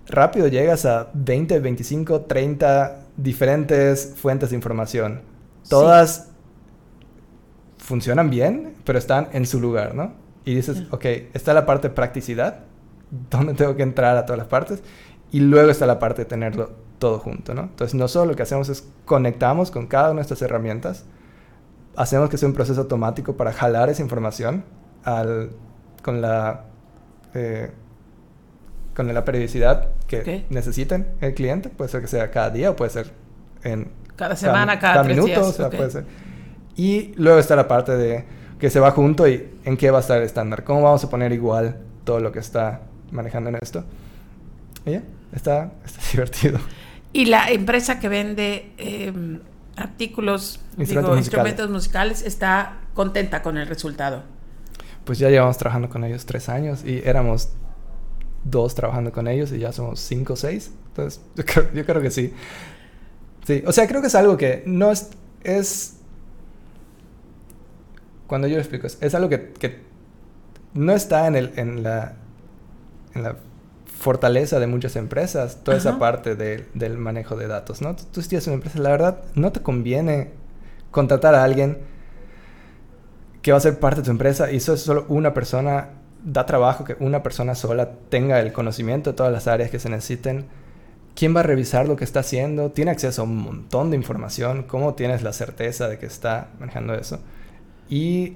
Rápido 0.07 0.47
llegas 0.47 0.85
a 0.85 1.09
20, 1.13 1.59
25, 1.59 2.21
30 2.21 2.99
diferentes 3.17 4.13
fuentes 4.15 4.51
de 4.51 4.55
información. 4.55 5.21
Todas 5.67 6.29
funcionan 7.77 8.29
bien, 8.29 8.75
pero 8.83 8.99
están 8.99 9.29
en 9.33 9.45
su 9.45 9.59
lugar, 9.59 9.95
¿no? 9.95 10.13
Y 10.43 10.55
dices, 10.55 10.83
ok, 10.91 11.05
está 11.33 11.53
la 11.53 11.65
parte 11.65 11.89
de 11.89 11.93
practicidad, 11.95 12.59
donde 13.31 13.53
tengo 13.53 13.75
que 13.75 13.83
entrar 13.83 14.17
a 14.17 14.25
todas 14.25 14.37
las 14.37 14.47
partes, 14.47 14.83
y 15.31 15.39
luego 15.39 15.71
está 15.71 15.85
la 15.85 15.97
parte 15.97 16.23
de 16.23 16.25
tenerlo 16.25 16.71
todo 16.99 17.19
junto, 17.19 17.53
¿no? 17.53 17.63
Entonces, 17.63 17.95
nosotros 17.95 18.29
lo 18.29 18.35
que 18.35 18.43
hacemos 18.43 18.69
es 18.69 18.87
conectamos 19.05 19.71
con 19.71 19.87
cada 19.87 20.05
una 20.05 20.09
de 20.09 20.15
nuestras 20.15 20.41
herramientas 20.43 21.05
hacemos 21.97 22.29
que 22.29 22.37
sea 22.37 22.47
un 22.47 22.55
proceso 22.55 22.81
automático 22.81 23.35
para 23.35 23.51
jalar 23.51 23.89
esa 23.89 24.01
información 24.01 24.63
al, 25.03 25.51
con 26.01 26.21
la 26.21 26.65
eh, 27.33 27.71
con 28.95 29.13
la 29.13 29.25
periodicidad 29.25 29.89
que 30.07 30.45
necesiten 30.49 31.07
el 31.19 31.33
cliente. 31.33 31.69
Puede 31.69 31.91
ser 31.91 32.01
que 32.01 32.07
sea 32.07 32.31
cada 32.31 32.49
día 32.49 32.71
o 32.71 32.75
puede 32.75 32.91
ser 32.91 33.11
en 33.63 33.89
cada 34.15 34.35
semana, 34.35 34.79
cada, 34.79 35.03
minuto. 35.03 35.53
Y 36.77 37.13
luego 37.15 37.39
está 37.39 37.55
la 37.55 37.67
parte 37.67 37.95
de 37.97 38.23
que 38.57 38.69
se 38.69 38.79
va 38.79 38.91
junto 38.91 39.27
y 39.27 39.49
en 39.65 39.75
qué 39.75 39.91
va 39.91 39.97
a 39.97 40.01
estar 40.01 40.17
el 40.17 40.23
estándar. 40.23 40.63
¿Cómo 40.63 40.81
vamos 40.81 41.03
a 41.03 41.09
poner 41.09 41.33
igual 41.33 41.77
todo 42.05 42.21
lo 42.21 42.31
que 42.31 42.39
está 42.39 42.81
manejando 43.11 43.49
en 43.49 43.57
esto? 43.61 43.83
Y 44.85 44.91
ya, 44.91 45.03
está, 45.33 45.71
está 45.85 46.01
divertido. 46.13 46.59
Y 47.11 47.25
la 47.25 47.49
empresa 47.49 47.99
que 47.99 48.07
vende 48.07 48.71
em, 48.77 49.39
artículos, 49.75 50.59
instrumentos, 50.77 51.69
musicales. 51.69 52.21
está 52.21 52.79
contenta 52.93 53.41
con 53.41 53.57
el 53.57 53.67
resultado. 53.67 54.23
Pues 55.03 55.19
ya 55.19 55.29
llevamos 55.29 55.57
trabajando 55.57 55.89
con 55.89 56.03
ellos 56.03 56.25
tres 56.25 56.49
años 56.49 56.83
y 56.83 57.01
éramos 57.05 57.49
dos 58.43 58.75
trabajando 58.75 59.11
con 59.11 59.27
ellos 59.27 59.51
y 59.51 59.59
ya 59.59 59.71
somos 59.71 59.99
cinco 59.99 60.33
o 60.33 60.35
seis. 60.35 60.71
Entonces, 60.87 61.21
yo 61.73 61.85
creo, 61.85 62.01
que 62.01 62.11
sí. 62.11 62.33
Sí, 63.45 63.63
o 63.65 63.71
sea, 63.71 63.87
creo 63.87 64.01
que 64.01 64.07
es 64.07 64.15
algo 64.15 64.37
que 64.37 64.63
no 64.65 64.91
es... 64.91 65.09
es 65.43 65.97
cuando 68.27 68.47
yo 68.47 68.55
lo 68.55 68.61
explico, 68.61 68.87
es, 68.87 69.15
algo 69.15 69.29
que, 69.29 69.53
que, 69.53 69.81
no 70.73 70.93
está 70.93 71.27
en, 71.27 71.35
el, 71.35 71.53
en, 71.57 71.83
la, 71.83 72.15
en 73.13 73.21
la 73.21 73.37
fortaleza 74.05 74.59
de 74.59 74.67
muchas 74.67 74.95
empresas, 74.97 75.63
toda 75.63 75.77
esa 75.77 75.97
parte 75.97 76.35
del 76.35 76.97
manejo 76.99 77.35
de 77.35 77.47
datos, 77.47 77.81
¿no? 77.81 77.95
Tú, 77.95 78.03
tú 78.11 78.21
una 78.21 78.53
empresa, 78.53 78.77
la 78.77 78.91
verdad, 78.91 79.17
no 79.33 79.51
te 79.51 79.61
conviene 79.61 80.29
contratar 80.91 81.33
a 81.33 81.43
alguien 81.43 81.79
que 83.41 83.51
va 83.51 83.57
a 83.57 83.61
ser 83.61 83.79
parte 83.79 84.01
de 84.01 84.05
tu 84.05 84.11
empresa 84.11 84.51
y 84.51 84.57
eso 84.57 84.75
es 84.75 84.81
solo 84.81 85.07
una 85.09 85.33
persona, 85.33 85.89
da 86.23 86.45
trabajo 86.45 86.83
que 86.83 86.95
una 86.99 87.23
persona 87.23 87.55
sola 87.55 87.93
tenga 88.09 88.39
el 88.41 88.53
conocimiento 88.53 89.09
de 89.09 89.17
todas 89.17 89.33
las 89.33 89.47
áreas 89.47 89.71
que 89.71 89.79
se 89.79 89.89
necesiten. 89.89 90.45
¿Quién 91.15 91.35
va 91.35 91.39
a 91.39 91.43
revisar 91.43 91.87
lo 91.87 91.95
que 91.95 92.03
está 92.03 92.19
haciendo? 92.19 92.69
¿Tiene 92.69 92.91
acceso 92.91 93.23
a 93.23 93.25
un 93.25 93.37
montón 93.37 93.89
de 93.89 93.97
información? 93.97 94.63
¿Cómo 94.67 94.93
tienes 94.93 95.23
la 95.23 95.33
certeza 95.33 95.87
de 95.87 95.97
que 95.97 96.05
está 96.05 96.49
manejando 96.59 96.93
eso? 96.93 97.21
Y 97.89 98.33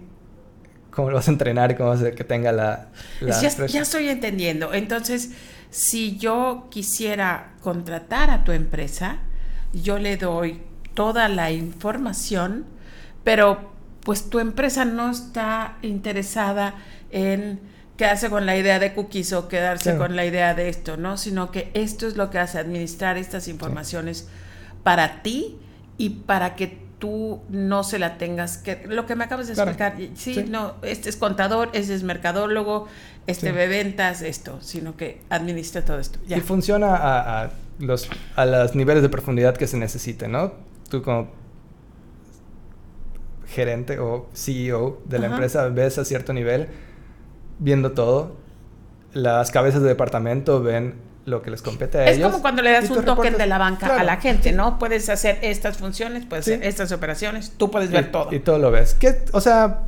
cómo 0.89 1.11
lo 1.11 1.17
vas 1.17 1.27
a 1.27 1.31
entrenar 1.31 1.77
cómo 1.77 1.89
vas 1.89 1.99
a 1.99 2.01
hacer 2.01 2.15
que 2.15 2.23
tenga 2.23 2.51
la... 2.51 2.89
ya, 3.21 3.49
ya, 3.67 3.81
estoy 3.81 4.09
entendiendo. 4.09 4.73
Entonces, 4.73 5.31
si 5.69 6.17
yo 6.17 6.67
quisiera 6.69 7.53
contratar 7.61 8.29
a 8.29 8.43
tu 8.43 8.51
empresa, 8.51 9.19
yo 9.73 9.99
le 9.99 10.17
doy 10.17 10.61
toda 10.93 11.29
la 11.29 11.51
información, 11.51 12.65
pero 13.23 13.71
pues 14.01 14.29
tu 14.29 14.39
empresa 14.39 14.85
no 14.85 15.11
está 15.11 15.77
interesada 15.81 16.73
en 17.11 17.59
quedarse 17.97 18.29
con 18.29 18.45
la 18.45 18.57
idea 18.57 18.79
de 18.79 18.93
cookies 18.93 19.33
o 19.33 19.47
quedarse 19.47 19.97
con 19.97 20.15
la 20.15 20.25
idea 20.25 20.53
de 20.55 20.69
esto, 20.69 20.97
¿no? 20.97 21.17
Sino 21.17 21.51
que 21.51 21.69
esto 21.73 22.07
es 22.07 22.15
lo 22.15 22.29
que 22.29 22.39
hace 22.39 22.57
administrar 22.57 23.17
estas 23.17 23.47
informaciones 23.47 24.27
para 24.83 25.21
ti 25.21 25.57
y 25.97 26.09
para 26.09 26.55
que 26.55 26.88
tú 26.99 27.41
no 27.49 27.83
se 27.83 27.97
la 27.97 28.17
tengas 28.17 28.57
que... 28.57 28.83
Lo 28.87 29.05
que 29.05 29.15
me 29.15 29.23
acabas 29.23 29.47
de 29.47 29.53
explicar, 29.53 29.95
sí, 30.15 30.45
no, 30.49 30.75
este 30.81 31.09
es 31.09 31.15
contador, 31.15 31.69
ese 31.73 31.95
es 31.95 32.03
mercadólogo, 32.03 32.87
este 33.25 33.51
ve 33.51 33.67
ventas, 33.67 34.21
esto, 34.21 34.59
sino 34.61 34.95
que 34.95 35.21
administra 35.29 35.83
todo 35.83 35.99
esto. 35.99 36.19
Y 36.27 36.39
funciona 36.41 36.95
a, 36.95 37.49
los, 37.79 38.09
a 38.35 38.45
los 38.45 38.75
niveles 38.75 39.01
de 39.01 39.09
profundidad 39.09 39.55
que 39.55 39.65
se 39.65 39.77
necesiten, 39.77 40.33
¿no? 40.33 40.53
Tú 40.89 41.01
como 41.01 41.29
gerente 43.47 43.97
o 43.99 44.29
CEO 44.33 45.01
de 45.05 45.19
la 45.19 45.27
empresa 45.27 45.67
ves 45.69 45.97
a 45.97 46.05
cierto 46.05 46.33
nivel 46.33 46.67
viendo 47.57 47.93
todo. 47.93 48.35
Las 49.13 49.51
cabezas 49.51 49.81
de 49.81 49.87
departamento 49.87 50.61
ven 50.61 50.95
lo 51.29 51.41
que 51.41 51.51
les 51.51 51.61
compete 51.61 51.97
a 51.97 52.03
ellos. 52.09 52.17
Es 52.17 52.23
como 52.23 52.41
cuando 52.41 52.61
le 52.61 52.71
das 52.71 52.89
un 52.89 53.05
token 53.05 53.37
de 53.37 53.47
la 53.47 53.57
banca 53.57 53.99
a 53.99 54.03
la 54.03 54.17
gente, 54.17 54.51
¿no? 54.51 54.79
Puedes 54.79 55.09
hacer 55.09 55.39
estas 55.41 55.77
funciones, 55.77 56.25
puedes 56.25 56.47
hacer 56.47 56.63
estas 56.63 56.91
operaciones, 56.91 57.53
tú 57.57 57.71
puedes 57.71 57.91
ver 57.91 58.11
todo. 58.11 58.33
Y 58.33 58.39
todo 58.39 58.57
lo 58.57 58.71
ves. 58.71 58.95
Que, 58.95 59.23
o 59.31 59.41
sea, 59.41 59.83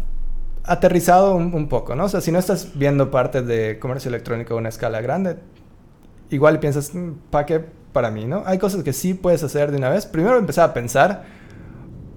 aterrizado 0.63 1.35
un, 1.35 1.67
poco, 1.67 1.95
¿no? 1.95 2.05
O 2.05 2.09
sea, 2.09 2.21
si 2.21 2.31
no 2.31 2.39
estás 2.39 2.69
viendo 2.75 3.11
parte 3.11 3.41
de 3.41 3.79
comercio 3.79 4.09
electrónico 4.09 4.53
a 4.53 4.57
una 4.57 4.69
escala 4.69 5.01
grande, 5.01 5.37
igual 6.29 6.59
piensas, 6.59 6.93
mm, 6.93 7.13
¿para 7.29 7.45
qué 7.45 7.65
para 7.91 8.11
mí, 8.11 8.25
no? 8.25 8.43
Hay 8.45 8.57
cosas 8.57 8.83
que 8.83 8.93
sí 8.93 9.13
puedes 9.13 9.43
hacer 9.43 9.71
de 9.71 9.77
una 9.77 9.89
vez. 9.89 10.05
Primero 10.05 10.37
empezar 10.37 10.69
a 10.69 10.73
pensar 10.73 11.25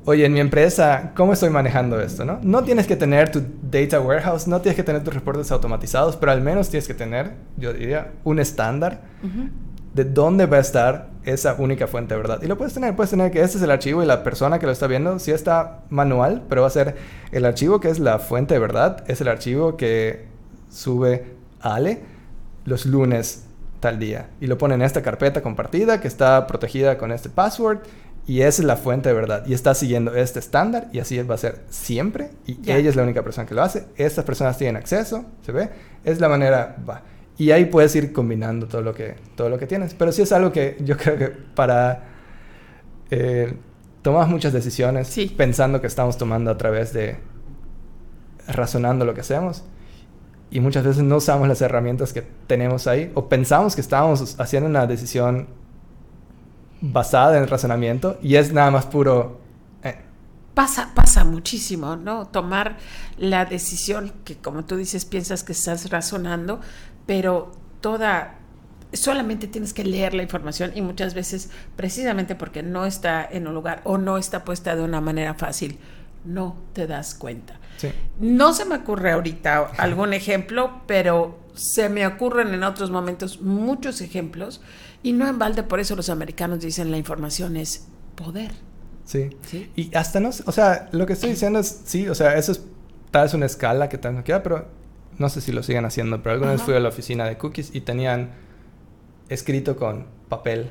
oye, 0.07 0.26
en 0.26 0.32
mi 0.32 0.40
empresa, 0.40 1.12
¿cómo 1.16 1.32
estoy 1.32 1.50
manejando 1.50 2.00
esto? 2.00 2.24
No, 2.24 2.38
no 2.42 2.62
tienes 2.62 2.86
que 2.86 2.96
tener 2.96 3.30
tu 3.30 3.42
data 3.62 4.00
warehouse, 4.00 4.46
no 4.46 4.61
tienes 4.61 4.76
que 4.76 4.82
tener 4.82 5.02
tus 5.02 5.14
reportes 5.14 5.50
automatizados, 5.50 6.16
pero 6.16 6.32
al 6.32 6.40
menos 6.40 6.68
tienes 6.68 6.86
que 6.86 6.94
tener, 6.94 7.32
yo 7.57 7.72
diría, 7.72 8.12
un 8.24 8.38
estándar 8.38 9.02
de 9.94 10.05
dónde 10.05 10.46
va 10.46 10.59
a 10.59 10.61
estar 10.61 11.09
esa 11.24 11.55
única 11.55 11.86
fuente 11.86 12.14
de 12.14 12.20
verdad. 12.20 12.42
Y 12.42 12.46
lo 12.46 12.59
puedes 12.59 12.74
tener, 12.74 12.94
puedes 12.94 13.11
tener 13.11 13.30
que 13.30 13.40
este 13.40 13.57
es 13.57 13.62
el 13.62 13.70
archivo 13.70 14.02
y 14.02 14.07
la 14.07 14.22
persona 14.22 14.59
que 14.59 14.66
lo 14.66 14.72
está 14.72 14.86
viendo 14.86 15.18
sí 15.18 15.30
está 15.30 15.84
manual, 15.88 16.42
pero 16.48 16.62
va 16.62 16.66
a 16.66 16.70
ser 16.70 16.96
el 17.32 17.44
archivo 17.44 17.80
que 17.80 17.88
es 17.88 17.98
la 17.98 18.18
fuente 18.18 18.55
de 18.55 18.61
verdad, 18.61 19.05
es 19.07 19.20
el 19.20 19.28
archivo 19.28 19.76
que 19.76 20.26
sube 20.68 21.24
Ale 21.61 22.00
los 22.64 22.86
lunes 22.86 23.46
tal 23.80 23.98
día. 23.98 24.30
Y 24.40 24.46
lo 24.48 24.59
pone 24.59 24.74
en 24.74 24.82
esta 24.82 25.02
carpeta 25.02 25.42
compartida 25.42 26.00
que 26.00 26.09
está 26.09 26.46
protegida 26.46 26.98
con 26.98 27.12
este 27.12 27.28
password 27.28 27.78
y 28.27 28.41
esa 28.41 28.62
es 28.62 28.66
la 28.66 28.77
fuente 28.77 29.11
de 29.11 29.14
verdad. 29.14 29.45
Y 29.47 29.53
está 29.53 29.75
siguiendo 29.75 30.14
este 30.14 30.39
estándar 30.39 30.89
y 30.93 30.99
así 30.99 31.20
va 31.22 31.35
a 31.35 31.39
ser 31.39 31.61
siempre. 31.68 32.31
Y 32.47 32.59
ella 32.70 32.89
es 32.89 32.97
la 32.97 33.03
única 33.03 33.22
persona 33.22 33.47
que 33.47 33.55
lo 33.55 33.62
hace. 33.62 33.87
Estas 33.97 34.25
personas 34.25 34.57
tienen 34.57 34.77
acceso, 34.77 35.27
¿se 35.43 35.53
ve? 35.53 35.70
Es 36.05 36.20
la 36.20 36.29
manera, 36.29 36.77
va. 36.89 37.03
Y 37.37 37.51
ahí 37.51 37.66
puedes 37.66 37.95
ir 37.97 38.12
combinando 38.12 38.66
todo 38.66 38.81
lo 38.81 38.95
que, 38.95 39.16
todo 39.37 39.51
lo 39.51 39.59
que 39.59 39.66
tienes. 39.66 39.95
Pero 39.95 40.12
sí 40.12 40.22
es 40.22 40.33
algo 40.33 40.53
que 40.53 40.77
yo 40.81 40.97
creo 40.99 41.18
que 41.18 41.29
para... 41.29 42.05
Eh, 43.11 43.55
tomamos 44.01 44.29
muchas 44.29 44.53
decisiones 44.53 45.14
pensando 45.37 45.81
que 45.81 45.87
estamos 45.87 46.18
tomando 46.18 46.51
a 46.51 46.57
través 46.57 46.93
de 46.93 47.16
razonando 48.47 49.05
lo 49.05 49.14
que 49.14 49.20
hacemos 49.20 49.64
y 50.51 50.61
muchas 50.61 50.85
veces 50.85 51.03
no 51.03 51.16
usamos 51.16 51.49
las 51.49 51.61
herramientas 51.62 52.12
que 52.12 52.22
tenemos 52.47 52.87
ahí 52.87 53.11
o 53.14 53.29
pensamos 53.29 53.75
que 53.75 53.81
estábamos 53.81 54.39
haciendo 54.39 54.68
una 54.68 54.87
decisión 54.87 55.49
basada 56.93 57.37
en 57.37 57.45
el 57.45 57.49
razonamiento 57.49 58.18
y 58.22 58.37
es 58.37 58.53
nada 58.53 58.70
más 58.70 58.87
puro... 58.87 59.41
Eh. 59.82 59.97
Pasa, 60.53 60.93
pasa 60.95 61.24
muchísimo, 61.24 61.97
¿no? 61.97 62.26
Tomar 62.26 62.76
la 63.16 63.47
decisión 63.47 64.12
que, 64.24 64.37
como 64.37 64.64
tú 64.64 64.76
dices, 64.76 65.05
piensas 65.05 65.45
que 65.45 65.53
estás 65.53 65.89
razonando, 65.91 66.61
pero 67.07 67.53
toda 67.80 68.39
solamente 68.93 69.49
tienes 69.49 69.72
que 69.72 69.82
leer 69.82 70.14
la 70.14 70.22
información 70.22 70.70
y 70.74 70.80
muchas 70.80 71.14
veces 71.14 71.51
precisamente 71.74 72.37
porque 72.37 72.62
no 72.62 72.87
está 72.87 73.26
en 73.28 73.49
un 73.49 73.55
lugar 73.55 73.80
o 73.82 73.99
no 73.99 74.18
está 74.18 74.45
puesta 74.45 74.76
de 74.76 74.82
una 74.82 75.01
manera 75.01 75.35
fácil, 75.35 75.78
no 76.24 76.57
te 76.74 76.87
das 76.87 77.14
cuenta. 77.14 77.59
No 78.20 78.53
se 78.53 78.64
me 78.66 78.76
ocurre 78.76 79.11
ahorita 79.12 79.72
algún 79.78 80.12
ejemplo, 80.12 80.82
pero 80.87 81.41
se 81.55 81.89
me 81.89 82.07
ocurren 82.07 82.55
en 82.55 82.62
otros 82.62 82.91
momentos 82.91 83.41
muchos 83.41 84.01
ejemplos 84.01 84.61
y 85.05 85.12
no 85.12 85.28
en 85.28 85.38
balde 85.38 85.62
por 85.62 85.78
eso 85.78 85.94
los 85.94 86.09
americanos 86.09 86.61
dicen 86.61 86.90
la 86.90 86.96
información 86.96 87.57
es 87.57 87.86
poder. 88.16 88.52
Sí. 89.05 89.30
¿Sí? 89.46 89.70
Y 89.76 89.94
hasta 89.94 90.18
no, 90.18 90.30
o 90.30 90.52
sea, 90.52 90.88
lo 90.92 91.07
que 91.07 91.12
estoy 91.12 91.30
diciendo 91.30 91.59
es, 91.59 91.82
sí, 91.84 92.09
o 92.09 92.14
sea, 92.14 92.36
eso 92.36 92.52
es 92.52 92.64
tal 93.11 93.24
vez 93.24 93.34
una 93.34 93.46
escala 93.46 93.88
que 93.90 93.98
tal 93.98 94.24
queda, 94.24 94.42
pero 94.42 94.66
no 95.18 95.28
sé 95.28 95.42
si 95.42 95.52
lo 95.52 95.62
siguen 95.62 95.84
haciendo, 95.84 96.22
pero 96.22 96.32
alguna 96.32 96.52
vez 96.52 96.62
fui 96.62 96.74
a 96.74 96.80
la 96.80 96.88
oficina 96.88 97.26
de 97.26 97.36
cookies 97.36 97.74
y 97.74 97.82
tenían 97.82 98.30
escrito 99.28 99.76
con 99.76 100.07
papel 100.28 100.70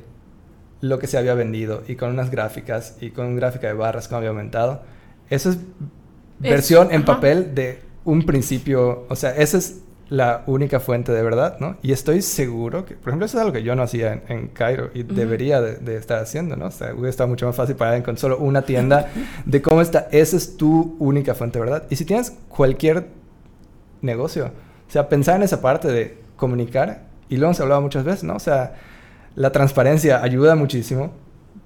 lo 0.82 1.00
que 1.00 1.08
se 1.08 1.18
había 1.18 1.36
vendido 1.36 1.84
y 1.88 1.96
con 1.96 2.10
unas 2.10 2.32
gráficas 2.32 2.98
y 3.00 3.12
con 3.12 3.28
una 3.28 3.36
gráfica 3.36 3.68
de 3.68 3.74
barras 3.74 4.08
como 4.08 4.18
había 4.18 4.32
aumentado. 4.32 4.82
Eso 5.30 5.52
es, 5.52 5.60
versión 6.40 6.92
en 6.92 7.06
papel 7.06 7.54
de 7.56 7.82
un 8.04 8.26
principio, 8.26 9.06
o 9.10 9.16
sea, 9.16 9.30
esa 9.30 9.60
es 9.60 9.82
la 10.10 10.44
única 10.48 10.80
fuente 10.80 11.12
de 11.12 11.24
verdad, 11.24 11.58
¿no? 11.60 11.78
Y 11.82 11.92
estoy 11.92 12.22
seguro 12.22 12.86
que, 12.86 12.96
por 12.96 13.10
ejemplo, 13.10 13.26
eso 13.26 13.38
es 13.38 13.42
algo 13.42 13.54
que 13.54 13.64
yo 13.64 13.76
no 13.76 13.84
hacía 13.84 14.22
en, 14.28 14.48
Cairo 14.50 14.90
y 14.94 15.04
debería 15.04 15.62
de, 15.62 15.96
estar 15.96 16.20
haciendo, 16.20 16.56
¿no? 16.56 16.68
O 16.68 16.72
sea, 16.72 16.94
hubiera 16.94 17.10
estado 17.10 17.30
mucho 17.30 17.46
más 17.48 17.56
fácil 17.56 17.76
para 17.76 17.92
alguien 17.92 18.04
con 18.04 18.18
solo 18.18 18.38
una 18.38 18.64
tienda 18.64 19.10
de 19.46 19.62
cómo 19.62 19.82
está, 19.82 20.08
esa 20.12 20.38
es 20.38 20.58
tu 20.58 20.96
única 21.00 21.34
fuente 21.34 21.60
de 21.60 21.66
verdad. 21.66 21.84
Y 21.90 21.96
si 21.96 22.06
tienes 22.06 22.32
cualquier 22.50 23.08
negocio. 24.02 24.52
O 24.88 24.92
sea, 24.92 25.10
pensar 25.10 25.38
en 25.38 25.44
esa 25.44 25.62
parte 25.62 25.88
de 25.88 26.18
comunicar, 26.36 27.04
y 27.30 27.38
lo 27.38 27.48
hemos 27.48 27.60
hablado 27.60 27.82
muchas 27.82 28.04
veces, 28.04 28.24
¿no? 28.24 28.36
O 28.36 28.40
sea, 28.40 28.76
la 29.36 29.52
transparencia 29.52 30.22
ayuda 30.22 30.56
muchísimo, 30.56 31.14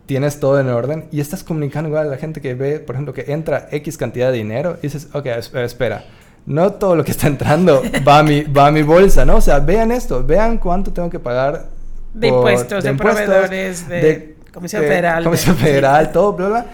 tienes 0.06 0.40
todo 0.40 0.60
en 0.60 0.70
orden 0.70 1.06
y 1.12 1.20
estás 1.20 1.44
comunicando 1.44 1.90
igual 1.90 2.08
a 2.08 2.12
la 2.12 2.18
gente 2.18 2.40
que 2.40 2.54
ve, 2.54 2.80
por 2.80 2.96
ejemplo, 2.96 3.14
que 3.14 3.34
entra 3.34 3.68
X 3.72 3.98
cantidad 3.98 4.32
de 4.32 4.38
dinero 4.38 4.78
y 4.80 4.84
dices, 4.84 5.10
ok, 5.14 5.26
espera, 5.26 6.06
no 6.48 6.72
todo 6.72 6.95
lo 6.95 7.04
que 7.04 7.12
está 7.12 7.28
entrando 7.28 7.84
va 8.08 8.20
a 8.20 8.24
mi, 8.24 8.43
va 8.43 8.68
a 8.68 8.72
mi 8.72 8.82
bolsa, 8.82 9.26
¿no? 9.26 9.36
O 9.36 9.41
sea, 9.41 9.60
vean 9.60 9.91
esto, 9.91 10.24
vean 10.24 10.58
cuánto 10.58 10.91
tengo 10.93 11.10
que 11.10 11.20
pagar. 11.20 11.68
De 12.14 12.30
impuestos, 12.30 12.84
de, 12.84 12.93
proveedores, 12.93 13.88
de, 13.88 14.38
Comisión 14.52 14.82
Federal. 14.82 15.24
Comisión 15.26 15.56
Federal, 15.58 16.12
todo, 16.12 16.34
bla, 16.34 16.48
bla. 16.48 16.66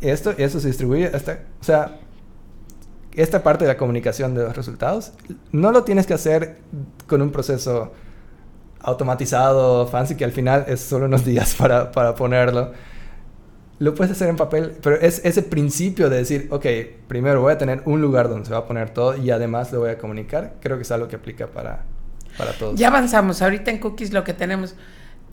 Esto, 0.00 0.32
eso 0.36 0.58
se 0.58 0.68
distribuye 0.68 1.06
hasta, 1.14 1.40
o 1.60 1.64
sea, 1.64 1.98
esta 3.14 3.42
parte 3.42 3.66
de 3.66 3.68
la 3.68 3.76
comunicación 3.76 4.34
de 4.34 4.44
los 4.44 4.56
resultados, 4.56 5.12
no 5.52 5.70
lo 5.70 5.84
tienes 5.84 6.06
que 6.06 6.14
hacer 6.14 6.56
con 7.06 7.20
un 7.20 7.30
proceso 7.30 7.92
automatizado, 8.80 9.86
fancy, 9.86 10.14
que 10.14 10.24
al 10.24 10.32
final 10.32 10.64
es 10.66 10.80
solo 10.80 11.04
unos 11.04 11.26
días 11.26 11.54
para, 11.58 11.92
para 11.92 12.14
ponerlo. 12.14 12.72
Lo 13.80 13.94
puedes 13.94 14.12
hacer 14.12 14.28
en 14.28 14.36
papel, 14.36 14.76
pero 14.82 14.96
es 15.00 15.22
ese 15.24 15.42
principio 15.42 16.10
de 16.10 16.18
decir, 16.18 16.48
ok, 16.50 16.66
primero 17.08 17.40
voy 17.40 17.54
a 17.54 17.58
tener 17.58 17.82
un 17.86 18.02
lugar 18.02 18.28
donde 18.28 18.44
se 18.44 18.52
va 18.52 18.58
a 18.58 18.66
poner 18.66 18.90
todo 18.90 19.16
y 19.16 19.30
además 19.30 19.72
lo 19.72 19.80
voy 19.80 19.90
a 19.90 19.96
comunicar, 19.96 20.56
creo 20.60 20.76
que 20.76 20.82
es 20.82 20.90
algo 20.90 21.08
que 21.08 21.16
aplica 21.16 21.46
para, 21.46 21.84
para 22.36 22.52
todos. 22.52 22.78
Ya 22.78 22.88
avanzamos, 22.88 23.40
ahorita 23.40 23.70
en 23.70 23.78
Cookies 23.78 24.12
lo 24.12 24.22
que 24.22 24.34
tenemos 24.34 24.76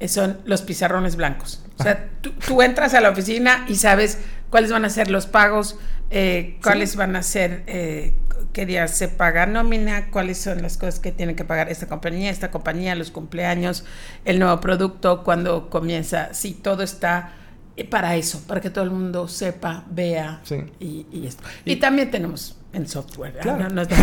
son 0.07 0.39
los 0.45 0.61
pizarrones 0.61 1.17
blancos. 1.17 1.63
O 1.77 1.83
sea, 1.83 2.09
tú, 2.21 2.61
entras 2.61 2.93
a 2.93 3.01
la 3.01 3.09
oficina 3.09 3.65
y 3.67 3.75
sabes 3.75 4.19
cuáles 4.49 4.71
van 4.71 4.85
a 4.85 4.89
ser 4.89 5.09
los 5.09 5.25
pagos, 5.25 5.77
eh, 6.09 6.57
cuáles 6.63 6.95
van 6.95 7.17
a 7.17 7.23
ser, 7.23 7.63
eh, 7.67 8.13
qué 8.53 8.65
días 8.65 8.97
se 8.97 9.09
paga 9.09 9.45
nómina, 9.45 10.09
cuáles 10.09 10.37
son 10.37 10.61
las 10.61 10.77
cosas 10.77 10.99
que 11.01 11.11
tienen 11.11 11.35
que 11.35 11.43
pagar 11.43 11.69
esta 11.69 11.87
compañía, 11.87 12.29
esta 12.29 12.49
compañía, 12.51 12.95
los 12.95 13.11
cumpleaños, 13.11 13.83
el 14.23 14.39
nuevo 14.39 14.61
producto, 14.61 15.23
cuando 15.25 15.69
comienza. 15.69 16.33
Sí, 16.33 16.53
todo 16.53 16.83
está 16.83 17.33
eh, 17.33 17.36
para 17.83 18.15
eso, 18.15 18.41
para 18.47 18.59
que 18.61 18.69
todo 18.69 18.83
el 18.83 18.91
mundo 18.91 19.27
sepa, 19.27 19.85
vea 19.89 20.41
y, 20.79 21.25
esto. 21.25 21.43
Y, 21.65 21.75
también 21.75 22.09
tenemos 22.09 22.57
en 22.73 22.87
software, 22.87 23.37
claro. 23.39 23.69
no, 23.69 23.69
no, 23.69 23.85
de. 23.85 23.95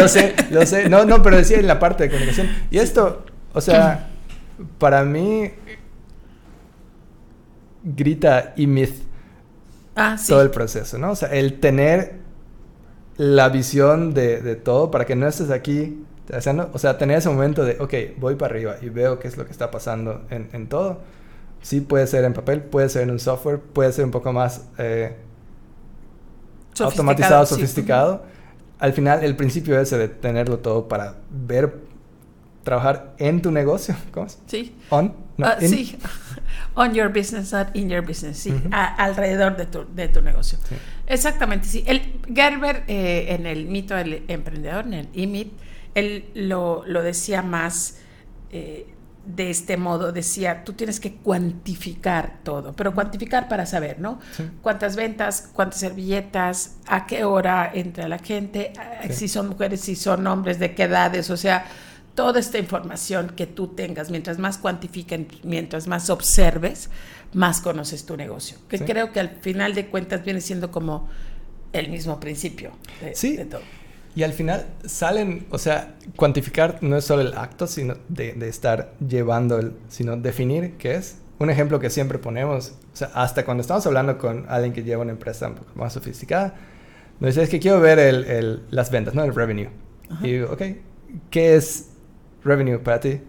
Lo 0.00 0.08
sé, 0.08 0.34
lo 0.50 0.66
sé. 0.66 0.88
No, 0.88 1.04
no, 1.04 1.22
pero 1.22 1.36
decía 1.36 1.58
en 1.58 1.66
la 1.66 1.78
parte 1.78 2.04
de 2.04 2.10
comunicación. 2.10 2.48
Y 2.70 2.78
esto, 2.78 3.24
o 3.52 3.60
sea 3.60 4.08
para 4.78 5.04
mí 5.04 5.50
grita 7.82 8.54
y 8.56 8.66
myth 8.66 8.94
ah, 9.96 10.16
todo 10.26 10.42
el 10.42 10.50
proceso, 10.50 10.98
¿no? 10.98 11.12
O 11.12 11.16
sea, 11.16 11.28
el 11.30 11.60
tener 11.60 12.16
la 13.16 13.48
visión 13.48 14.14
de, 14.14 14.56
todo 14.56 14.90
para 14.90 15.04
que 15.04 15.16
no 15.16 15.26
estés 15.26 15.50
aquí 15.50 16.04
haciendo, 16.32 16.70
o 16.72 16.78
sea, 16.78 16.98
tener 16.98 17.18
ese 17.18 17.28
momento 17.28 17.64
de, 17.64 17.76
ok, 17.80 18.18
voy 18.18 18.34
para 18.36 18.54
arriba 18.54 18.76
y 18.80 18.88
veo 18.90 19.18
qué 19.18 19.28
es 19.28 19.36
lo 19.36 19.44
que 19.44 19.52
está 19.52 19.70
pasando 19.70 20.26
en, 20.30 20.68
todo. 20.68 21.00
Sí 21.62 21.80
puede 21.80 22.06
ser 22.06 22.24
en 22.24 22.34
papel, 22.34 22.62
puede 22.62 22.88
ser 22.88 23.02
en 23.02 23.10
un 23.10 23.18
software, 23.18 23.60
puede 23.60 23.92
ser 23.92 24.04
un 24.04 24.10
poco 24.10 24.32
más 24.32 24.66
eh, 24.78 25.16
automatizado, 26.80 27.46
sofisticado. 27.46 28.24
Al 28.78 28.92
final, 28.92 29.24
el 29.24 29.34
principio 29.36 29.78
ese 29.80 29.98
de 29.98 30.08
tenerlo 30.08 30.60
todo 30.60 30.88
para 30.88 31.16
ver 31.30 31.88
trabajar 32.62 33.14
en 33.18 33.40
tu 33.42 33.50
negocio. 33.50 33.96
¿Cómo 34.12 34.26
es? 34.26 34.38
Sí. 34.46 34.76
On. 34.90 35.14
Ah, 35.40 35.56
sí. 35.60 35.98
On 36.74 36.92
your 36.94 37.08
business, 37.08 37.52
not 37.52 37.68
in 37.74 37.88
your 37.88 38.06
business. 38.06 38.38
Sí. 38.38 38.52
alrededor 38.70 39.56
de 39.56 39.66
tu, 39.66 39.84
de 39.94 40.08
tu 40.08 40.20
negocio. 40.20 40.58
Exactamente, 41.06 41.66
sí. 41.66 41.82
El 41.86 42.20
Gerber, 42.32 42.84
eh, 42.86 43.26
en 43.30 43.46
el 43.46 43.66
mito 43.66 43.94
del 43.94 44.24
emprendedor, 44.28 44.84
en 44.86 44.94
el 44.94 45.08
IMIT, 45.12 45.52
él 45.94 46.30
lo, 46.34 46.84
lo 46.86 47.02
decía 47.02 47.42
más 47.42 47.98
eh, 48.50 48.86
de 49.28 49.50
este 49.50 49.76
modo. 49.76 50.12
Decía, 50.12 50.64
tú 50.64 50.72
tienes 50.72 51.00
que 51.00 51.14
cuantificar 51.16 52.38
todo, 52.42 52.72
pero 52.74 52.94
cuantificar 52.94 53.48
para 53.48 53.66
saber, 53.66 54.00
¿no? 54.00 54.18
Cuántas 54.62 54.96
ventas, 54.96 55.50
cuántas 55.52 55.80
servilletas, 55.80 56.76
a 56.86 57.06
qué 57.06 57.24
hora 57.24 57.70
entra 57.72 58.08
la 58.08 58.18
gente, 58.18 58.72
si 59.10 59.28
son 59.28 59.48
mujeres, 59.48 59.80
si 59.82 59.94
son 59.94 60.26
hombres, 60.26 60.58
de 60.58 60.74
qué 60.74 60.84
edades, 60.84 61.30
o 61.30 61.36
sea 61.36 61.66
toda 62.18 62.40
esta 62.40 62.58
información 62.58 63.28
que 63.36 63.46
tú 63.46 63.68
tengas, 63.68 64.10
mientras 64.10 64.40
más 64.40 64.58
cuantifiquen, 64.58 65.28
mientras 65.44 65.86
más 65.86 66.10
observes, 66.10 66.90
más 67.32 67.60
conoces 67.60 68.06
tu 68.06 68.16
negocio. 68.16 68.58
Que 68.68 68.80
creo 68.80 69.12
que 69.12 69.20
al 69.20 69.28
final 69.40 69.72
de 69.72 69.86
cuentas 69.86 70.24
viene 70.24 70.40
siendo 70.40 70.72
como 70.72 71.08
el 71.72 71.88
mismo 71.90 72.18
principio 72.18 72.72
de, 73.00 73.14
sí. 73.14 73.38
todo. 73.48 73.60
Y 74.18 74.24
al 74.24 74.32
final 74.32 74.66
salen, 74.84 75.46
o 75.50 75.58
sea, 75.58 75.94
cuantificar 76.16 76.78
no 76.80 76.96
es 76.96 77.04
solo 77.04 77.22
el 77.22 77.34
acto 77.34 77.68
sino 77.68 77.94
de, 78.08 78.34
estar 78.48 78.92
llevando, 78.98 79.60
el, 79.60 79.74
sino 79.86 80.16
definir 80.16 80.72
qué 80.76 80.96
es. 80.96 81.18
Un 81.38 81.50
ejemplo 81.50 81.78
que 81.78 81.88
siempre 81.88 82.18
ponemos, 82.18 82.74
o 82.92 82.96
sea, 82.96 83.12
hasta 83.14 83.44
cuando 83.44 83.60
estamos 83.60 83.86
hablando 83.86 84.18
con 84.18 84.46
alguien 84.48 84.72
que 84.72 84.82
lleva 84.82 85.02
una 85.02 85.12
empresa 85.12 85.46
un 85.46 85.54
poco 85.54 85.70
más 85.76 85.92
sofisticada, 85.92 86.56
nos 87.20 87.28
dice, 87.28 87.44
es 87.44 87.48
que 87.48 87.60
quiero 87.60 87.78
ver 87.80 88.00
el, 88.00 88.64
las 88.70 88.90
ventas, 88.90 89.14
¿no? 89.14 89.22
El 89.22 89.32
revenue. 89.32 89.68
Y 90.20 90.32
digo, 90.32 90.50
ok, 90.50 90.62
¿qué 91.30 91.54
es 91.54 91.90
revenue 92.42 92.80
para 92.80 92.98
ti. 92.98 93.20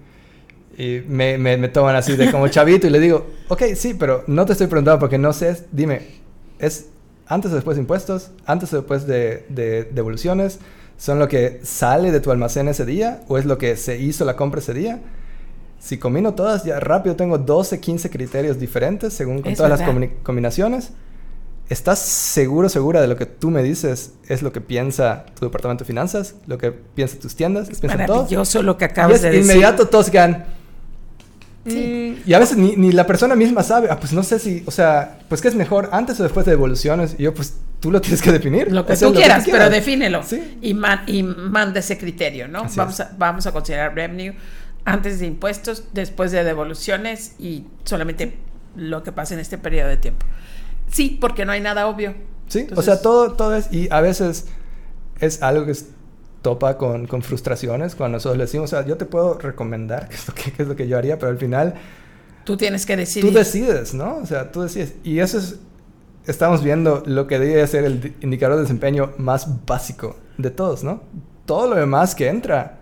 Y 0.75 1.03
me, 1.07 1.37
me, 1.37 1.67
toman 1.67 1.97
así 1.97 2.15
de 2.15 2.31
como 2.31 2.47
chavito 2.47 2.87
y 2.87 2.89
le 2.89 2.99
digo, 2.99 3.27
ok, 3.49 3.61
sí, 3.75 3.93
pero 3.93 4.23
no 4.25 4.43
te 4.47 4.53
estoy 4.53 4.65
preguntando 4.65 4.99
porque 4.99 5.19
no 5.19 5.33
sé, 5.33 5.67
dime, 5.71 6.01
¿es 6.57 6.89
antes 7.27 7.51
o 7.51 7.55
después 7.55 7.77
de 7.77 7.81
impuestos, 7.81 8.31
antes 8.47 8.73
o 8.73 8.77
después 8.77 9.05
de, 9.05 9.45
de 9.49 9.83
devoluciones, 9.83 10.59
son 10.99 11.17
lo 11.17 11.29
que 11.29 11.61
sale 11.63 12.11
de 12.11 12.19
tu 12.19 12.29
almacén 12.29 12.67
ese 12.67 12.85
día 12.85 13.21
o 13.29 13.37
es 13.37 13.45
lo 13.45 13.57
que 13.57 13.77
se 13.77 13.97
hizo 13.97 14.25
la 14.25 14.35
compra 14.35 14.59
ese 14.59 14.73
día. 14.73 14.99
Si 15.79 15.97
combino 15.97 16.35
todas, 16.35 16.65
ya 16.65 16.77
rápido 16.81 17.15
tengo 17.15 17.37
12, 17.37 17.79
15 17.79 18.09
criterios 18.09 18.59
diferentes 18.59 19.13
según 19.13 19.41
con 19.41 19.53
todas 19.55 19.79
las 19.79 19.89
combinaciones. 20.23 20.91
¿Estás 21.69 21.99
seguro, 21.99 22.67
segura 22.67 22.99
de 22.99 23.07
lo 23.07 23.15
que 23.15 23.25
tú 23.25 23.49
me 23.49 23.63
dices 23.63 24.15
es 24.27 24.41
lo 24.41 24.51
que 24.51 24.59
piensa 24.59 25.25
tu 25.39 25.45
departamento 25.45 25.85
de 25.85 25.87
finanzas? 25.87 26.35
¿Lo 26.47 26.57
que 26.57 26.71
piensa 26.71 27.17
tus 27.17 27.33
tiendas? 27.33 27.69
Es 27.69 27.81
maravilloso 27.81 28.61
lo 28.61 28.77
que 28.77 28.85
acabas 28.85 29.21
de 29.21 29.29
decir. 29.29 29.43
inmediato 29.43 29.87
todos 29.87 30.09
quedan... 30.09 30.58
Mm, 31.65 32.21
y 32.25 32.33
a 32.33 32.39
veces 32.39 32.57
ni, 32.57 32.75
ni, 32.75 32.91
la 32.91 33.05
persona 33.05 33.35
misma 33.35 33.63
sabe, 33.63 33.89
ah, 33.91 33.99
pues 33.99 34.13
no 34.13 34.23
sé 34.23 34.39
si, 34.39 34.63
o 34.65 34.71
sea, 34.71 35.19
pues 35.27 35.41
qué 35.41 35.49
es 35.49 35.55
mejor, 35.55 35.89
antes 35.91 36.19
o 36.19 36.23
después 36.23 36.45
de 36.45 36.53
devoluciones. 36.53 37.15
Y 37.17 37.23
yo, 37.23 37.33
pues 37.33 37.55
tú 37.79 37.91
lo 37.91 38.01
tienes 38.01 38.21
que 38.21 38.31
definir. 38.31 38.71
Lo 38.71 38.85
que, 38.85 38.95
tú, 38.95 39.13
quieras, 39.13 39.45
pero 39.49 39.69
defínelo. 39.69 40.21
Y, 40.61 40.75
y 41.07 41.23
manda 41.23 41.79
ese 41.79 41.97
criterio, 41.97 42.47
¿no? 42.47 42.65
vamos 42.75 42.99
a, 42.99 43.11
vamos 43.17 43.47
a 43.47 43.51
considerar 43.51 43.93
revenue 43.93 44.35
antes 44.85 45.19
de 45.19 45.27
impuestos, 45.27 45.83
después 45.93 46.31
de 46.31 46.43
devoluciones 46.43 47.35
y 47.37 47.65
solamente 47.83 48.37
lo 48.75 49.03
que 49.03 49.11
pasa 49.11 49.33
en 49.33 49.39
este 49.39 49.57
periodo 49.57 49.89
de 49.89 49.97
tiempo. 49.97 50.25
Sí, 50.91 51.17
porque 51.19 51.45
no 51.45 51.51
hay 51.51 51.61
nada 51.61 51.87
obvio. 51.87 52.15
Sí, 52.47 52.67
o 52.75 52.81
sea, 52.81 53.01
todo, 53.01 53.33
todo 53.33 53.55
es, 53.55 53.71
y 53.71 53.87
a 53.91 54.01
veces 54.01 54.47
es 55.19 55.43
algo 55.43 55.65
que 55.65 55.75
topa 56.41 56.77
con, 56.77 57.07
con, 57.07 57.21
frustraciones 57.21 57.95
cuando 57.95 58.17
nosotros 58.17 58.37
le 58.37 58.45
decimos, 58.45 58.71
o 58.71 58.75
sea, 58.75 58.85
yo 58.85 58.97
te 58.97 59.05
puedo 59.05 59.37
recomendar 59.37 60.07
qué 60.09 60.15
es, 60.15 60.27
lo 60.27 60.33
que, 60.33 60.51
qué 60.51 60.63
es 60.63 60.67
lo 60.67 60.75
que 60.75 60.87
yo 60.87 60.97
haría, 60.97 61.17
pero 61.19 61.31
al 61.31 61.37
final... 61.37 61.75
Tú 62.43 62.57
tienes 62.57 62.85
que 62.85 62.95
decidir. 62.95 63.31
Tú 63.31 63.37
decides, 63.37 63.93
¿no? 63.93 64.17
O 64.17 64.25
sea, 64.25 64.51
tú 64.51 64.61
decides. 64.61 64.95
Y 65.03 65.19
eso 65.19 65.37
es, 65.37 65.59
estamos 66.25 66.63
viendo 66.63 67.03
lo 67.05 67.27
que 67.27 67.39
debería 67.39 67.65
ser 67.67 67.83
el 67.85 68.15
indicador 68.21 68.55
de 68.55 68.63
desempeño 68.63 69.11
más 69.17 69.65
básico 69.65 70.15
de 70.37 70.49
todos, 70.49 70.83
¿no? 70.83 71.01
Todo 71.45 71.67
lo 71.67 71.75
demás 71.75 72.15
que 72.15 72.27
entra 72.27 72.79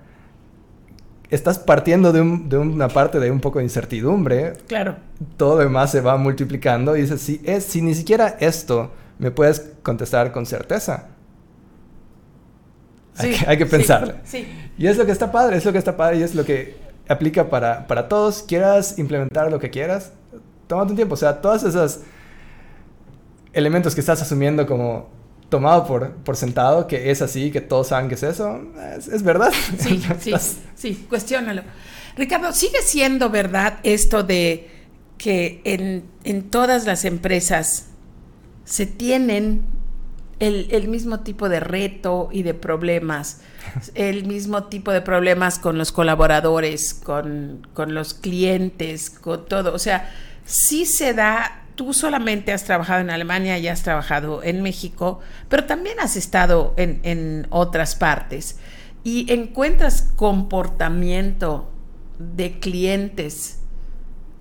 estás 1.30 1.60
partiendo 1.60 2.14
de, 2.14 2.22
una 2.22 2.88
parte 2.88 3.20
de 3.20 3.32
un 3.32 3.40
poco 3.40 3.60
de 3.60 3.66
incertidumbre. 3.66 4.54
Claro. 4.68 4.96
Todo 5.36 5.58
lo 5.58 5.64
demás 5.64 5.92
se 5.92 6.02
va 6.02 6.18
multiplicando 6.18 6.96
y 6.96 7.02
dices, 7.02 7.22
si, 7.22 7.42
es, 7.44 7.64
si 7.64 7.82
ni 7.82 7.96
siquiera 7.96 8.38
esto 8.40 8.92
me 9.20 9.32
puedes 9.32 9.72
contestar 9.82 10.32
con 10.32 10.46
certeza. 10.46 11.08
Sí, 13.20 13.34
hay, 13.48 13.58
que, 13.58 13.66
pensar. 13.66 14.22
Sí, 14.24 14.48
Y 14.78 14.88
es 14.88 14.98
lo 14.98 15.06
que 15.06 15.12
está 15.12 15.32
padre, 15.32 15.58
es 15.58 15.66
lo 15.66 15.72
que 15.72 15.80
está 15.80 15.98
padre 15.98 16.20
y 16.20 16.24
es 16.24 16.36
lo 16.36 16.46
que 16.46 16.78
aplica 17.08 17.50
para, 17.50 17.88
para 17.88 18.08
todos. 18.08 18.44
Quieras 18.44 19.00
implementar 19.00 19.52
lo 19.52 19.60
que 19.60 19.70
quieras, 19.70 20.12
tómate 20.68 20.92
un 20.92 20.96
tiempo. 20.96 21.16
O 21.16 21.18
sea, 21.18 21.42
todos 21.42 21.64
esos 21.64 22.02
elementos 23.54 23.96
que 23.96 24.02
estás 24.02 24.22
asumiendo 24.22 24.68
como 24.68 25.10
tomado 25.50 25.86
por, 25.86 26.12
por 26.12 26.36
sentado 26.36 26.88
que 26.88 27.10
es 27.10 27.22
así, 27.22 27.52
que 27.52 27.62
todos 27.62 27.88
saben 27.88 28.10
que 28.10 28.16
es 28.16 28.24
eso, 28.24 28.62
es, 29.12 29.24
verdad. 29.24 29.52
Sí, 29.80 30.04
sí, 30.20 30.34
sí, 30.76 31.06
cuestiónalo. 31.10 31.64
Ricardo, 32.16 32.52
¿sigue 32.52 32.82
siendo 32.84 33.30
verdad 33.30 33.80
esto 33.84 34.24
de 34.24 34.70
que 35.18 35.62
en, 35.64 36.04
en 36.24 36.50
todas 36.50 36.86
las 36.86 37.06
empresas 37.06 37.88
se 38.66 38.86
tienen 38.86 39.64
el, 40.40 40.88
mismo 40.88 41.22
tipo 41.22 41.50
de 41.50 41.60
reto 41.60 42.30
y 42.32 42.44
de 42.44 42.54
problemas, 42.54 43.42
el 43.96 44.26
mismo 44.26 44.66
tipo 44.66 44.92
de 44.92 45.02
problemas 45.02 45.60
con 45.60 45.78
los 45.78 45.92
colaboradores, 45.92 46.94
con, 46.94 47.68
con 47.74 47.94
los 47.94 48.14
clientes, 48.14 49.10
con 49.10 49.46
todo? 49.46 49.74
O 49.74 49.80
sea, 49.80 50.12
sí 50.46 50.86
se 50.86 51.14
da 51.14 51.64
tú 51.78 51.94
solamente 51.94 52.52
has 52.52 52.66
trabajado 52.66 53.02
en 53.02 53.12
Alemania 53.12 53.58
y 53.60 53.68
has 53.68 53.84
trabajado 53.84 54.44
en 54.44 54.62
México, 54.62 55.20
pero 55.48 55.66
también 55.66 56.00
has 56.02 56.18
estado 56.18 56.74
en, 56.76 57.48
otras 57.52 57.96
partes 57.96 58.58
y 59.04 59.32
encuentras 59.32 60.02
comportamiento 60.02 61.72
de 62.18 62.60
clientes, 62.60 63.60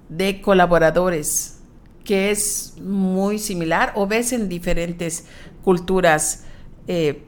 de 0.08 0.40
colaboradores, 0.40 1.58
que 2.04 2.30
es 2.30 2.74
muy 2.80 3.38
similar 3.38 3.92
o 3.96 4.06
ves 4.06 4.32
en 4.32 4.48
diferentes 4.48 5.26
culturas 5.66 6.44
eh, 6.86 7.24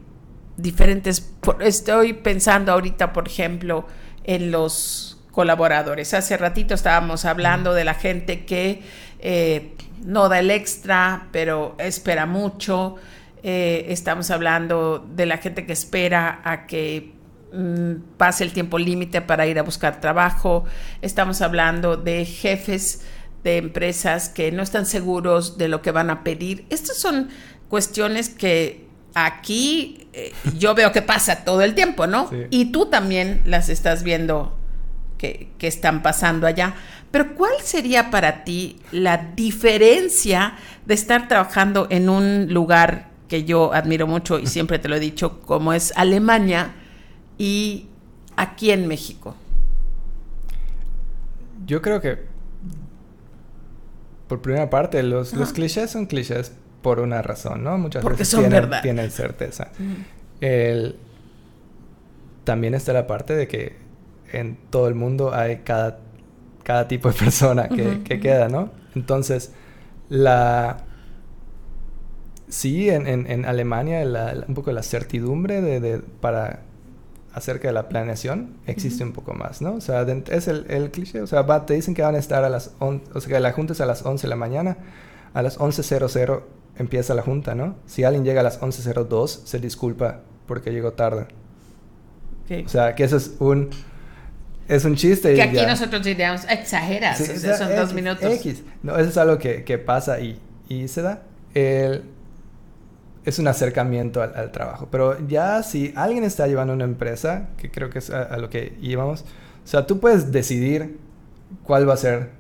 diferentes. 0.57 1.29
Estoy 1.59 2.13
pensando 2.13 2.71
ahorita, 2.71 3.13
por 3.13 3.27
ejemplo, 3.27 3.85
en 4.23 4.53
los 4.53 5.21
colaboradores. 5.33 6.15
Hace 6.15 6.37
ratito 6.37 6.73
estábamos 6.73 7.25
hablando 7.25 7.75
de 7.75 7.85
la 7.85 7.95
gente 7.95 8.45
que 8.45 8.83
eh, 9.19 9.75
no 10.05 10.29
da 10.29 10.39
el 10.39 10.53
extra, 10.53 11.27
pero 11.33 11.75
espera 11.79 12.27
mucho. 12.27 12.95
Eh, 13.43 13.87
estamos 13.89 14.31
hablando 14.31 15.05
de 15.17 15.27
la 15.27 15.39
gente 15.39 15.67
que 15.67 15.73
espera 15.73 16.41
a 16.45 16.69
que 16.69 17.15
mm, 17.53 18.17
pase 18.19 18.45
el 18.45 18.53
tiempo 18.53 18.79
límite 18.79 19.21
para 19.21 19.49
ir 19.49 19.59
a 19.59 19.65
buscar 19.65 20.01
trabajo. 20.01 20.65
Estamos 21.03 21.43
hablando 21.43 21.97
de 21.97 22.25
jefes 22.25 23.05
de 23.43 23.57
empresas 23.57 24.29
que 24.29 24.53
no 24.53 24.63
están 24.63 24.87
seguros 24.87 25.59
de 25.59 25.69
lo 25.69 25.83
que 25.83 25.91
van 25.91 26.11
a 26.11 26.23
pedir. 26.23 26.67
Estas 26.71 26.99
son 26.99 27.31
cuestiones 27.69 28.29
que 28.29 28.87
aquí 29.15 30.09
eh, 30.13 30.33
yo 30.59 30.75
veo 30.75 30.93
que 30.93 31.03
pasa 31.03 31.45
todo 31.45 31.63
el 31.63 31.75
tiempo, 31.75 32.07
¿no? 32.07 32.31
Y 32.51 32.67
tú 32.67 32.87
también 32.87 33.43
las 33.45 33.69
estás 33.69 34.03
viendo 34.03 34.57
que, 35.17 35.51
que 35.59 35.67
están 35.67 36.03
pasando 36.03 36.47
allá. 36.47 36.75
Pero 37.11 37.35
¿cuál 37.35 37.53
sería 37.63 38.11
para 38.11 38.45
ti 38.45 38.81
la 38.93 39.33
diferencia 39.35 40.55
de 40.87 40.95
estar 40.95 41.29
trabajando 41.29 41.87
en 41.91 42.09
un 42.09 42.53
lugar 42.53 43.09
que 43.29 43.45
yo 43.45 43.73
admiro 43.73 44.07
mucho 44.07 44.39
y 44.39 44.47
siempre 44.47 44.79
te 44.79 44.89
lo 44.89 44.97
he 44.97 45.01
dicho, 45.01 45.41
como 45.41 45.73
es 45.73 45.93
Alemania, 45.97 46.75
y 47.37 47.87
aquí 48.37 48.71
en 48.71 48.87
México? 48.87 49.37
Yo 51.67 51.83
creo 51.83 52.01
que, 52.01 52.25
por 54.27 54.41
primera 54.41 54.71
parte, 54.71 55.03
los, 55.03 55.33
los 55.35 55.53
clichés 55.53 55.91
son 55.91 56.07
clichés 56.07 56.53
por 56.83 57.01
una 57.01 57.23
razón, 57.23 57.65
¿no? 57.65 57.79
Muchas 57.79 58.03
Porque 58.03 58.19
veces 58.19 58.29
son 58.29 58.41
tienen, 58.41 58.61
verdad. 58.63 58.83
tienen 58.83 59.11
certeza. 59.11 59.71
El, 60.41 60.97
también 62.45 62.75
está 62.75 62.93
la 62.93 63.07
parte 63.07 63.35
de 63.35 63.49
que 63.49 63.77
en 64.33 64.57
todo 64.71 64.89
el 64.89 64.95
mundo 64.95 65.35
hay 65.35 65.59
cada 65.59 65.99
cada 66.69 66.87
tipo 66.87 67.09
de 67.09 67.15
persona 67.19 67.67
que, 67.67 68.21
queda, 68.21 68.51
¿no? 68.51 68.71
Entonces, 68.95 69.53
la... 70.11 70.85
Sí, 72.51 72.91
en, 72.91 73.47
Alemania 73.47 74.03
un 74.47 74.55
poco 74.55 74.71
la 74.73 74.83
certidumbre 74.83 75.63
de, 75.63 75.99
para 76.21 76.61
acerca 77.33 77.69
de 77.69 77.75
la 77.75 77.89
planeación 77.89 78.57
existe 78.67 79.03
un 79.03 79.13
poco 79.13 79.33
más, 79.33 79.63
¿no? 79.63 79.77
O 79.77 79.81
sea, 79.81 80.03
es 80.03 80.47
el, 80.49 80.91
cliché, 80.91 81.23
o 81.23 81.27
sea, 81.27 81.47
te 81.65 81.73
dicen 81.73 81.95
que 81.95 82.03
van 82.03 82.17
a 82.17 82.19
estar 82.19 82.45
a 82.45 82.51
las 82.51 82.75
11, 82.81 83.13
o 83.15 83.21
sea, 83.23 83.35
que 83.35 83.41
la 83.41 83.53
junta 83.53 83.73
es 83.73 83.81
a 83.81 83.87
las 83.87 84.05
11 84.05 84.27
de 84.27 84.29
la 84.29 84.37
mañana, 84.37 84.77
a 85.33 85.41
las 85.41 85.59
11.00 85.59 86.43
empieza 86.79 87.15
la 87.15 87.23
junta, 87.23 87.55
¿no? 87.55 87.77
Si 87.87 88.05
alguien 88.05 88.25
llega 88.25 88.41
a 88.41 88.45
las 88.45 88.61
11.02, 88.61 89.45
se 89.45 89.59
disculpa 89.59 90.21
porque 90.47 90.71
llegó 90.73 90.93
tarde. 90.93 91.27
O 92.65 92.69
sea, 92.69 92.95
que 92.95 93.05
eso 93.05 93.19
es 93.19 93.35
un 93.41 93.71
es 94.69 94.85
un 94.85 94.97
chiste. 94.97 95.35
Que 95.35 95.43
aquí 95.43 95.67
nosotros 95.67 96.05
diríamos, 96.05 96.45
exageras, 96.49 97.19
son 97.19 97.75
dos 97.75 97.93
minutos. 97.95 98.25
X. 98.25 98.63
No, 98.83 98.97
eso 98.97 99.09
es 99.09 99.17
algo 99.17 99.39
que, 99.39 99.65
que 99.65 99.79
pasa 99.79 100.21
y, 100.21 100.39
y, 100.69 100.89
se 100.89 101.03
da. 101.03 101.23
El, 101.55 102.05
es 103.25 103.39
un 103.39 103.49
acercamiento 103.49 104.23
al, 104.23 104.53
trabajo. 104.53 104.89
Pero 104.91 105.27
ya 105.27 105.63
si 105.63 105.93
alguien 105.97 106.25
está 106.25 106.47
llevando 106.47 106.75
una 106.75 106.85
empresa, 106.85 107.49
que 107.57 107.71
creo 107.71 107.91
que 107.91 107.99
es 107.99 108.11
a, 108.11 108.37
lo 108.37 108.51
que 108.51 108.77
íbamos, 108.81 109.23
o 109.23 109.67
sea, 109.67 109.87
tú 109.87 110.01
puedes 110.01 110.33
decidir 110.33 110.99
cuál 111.63 111.89
va 111.89 111.95
a 111.95 111.99
ser 111.99 112.31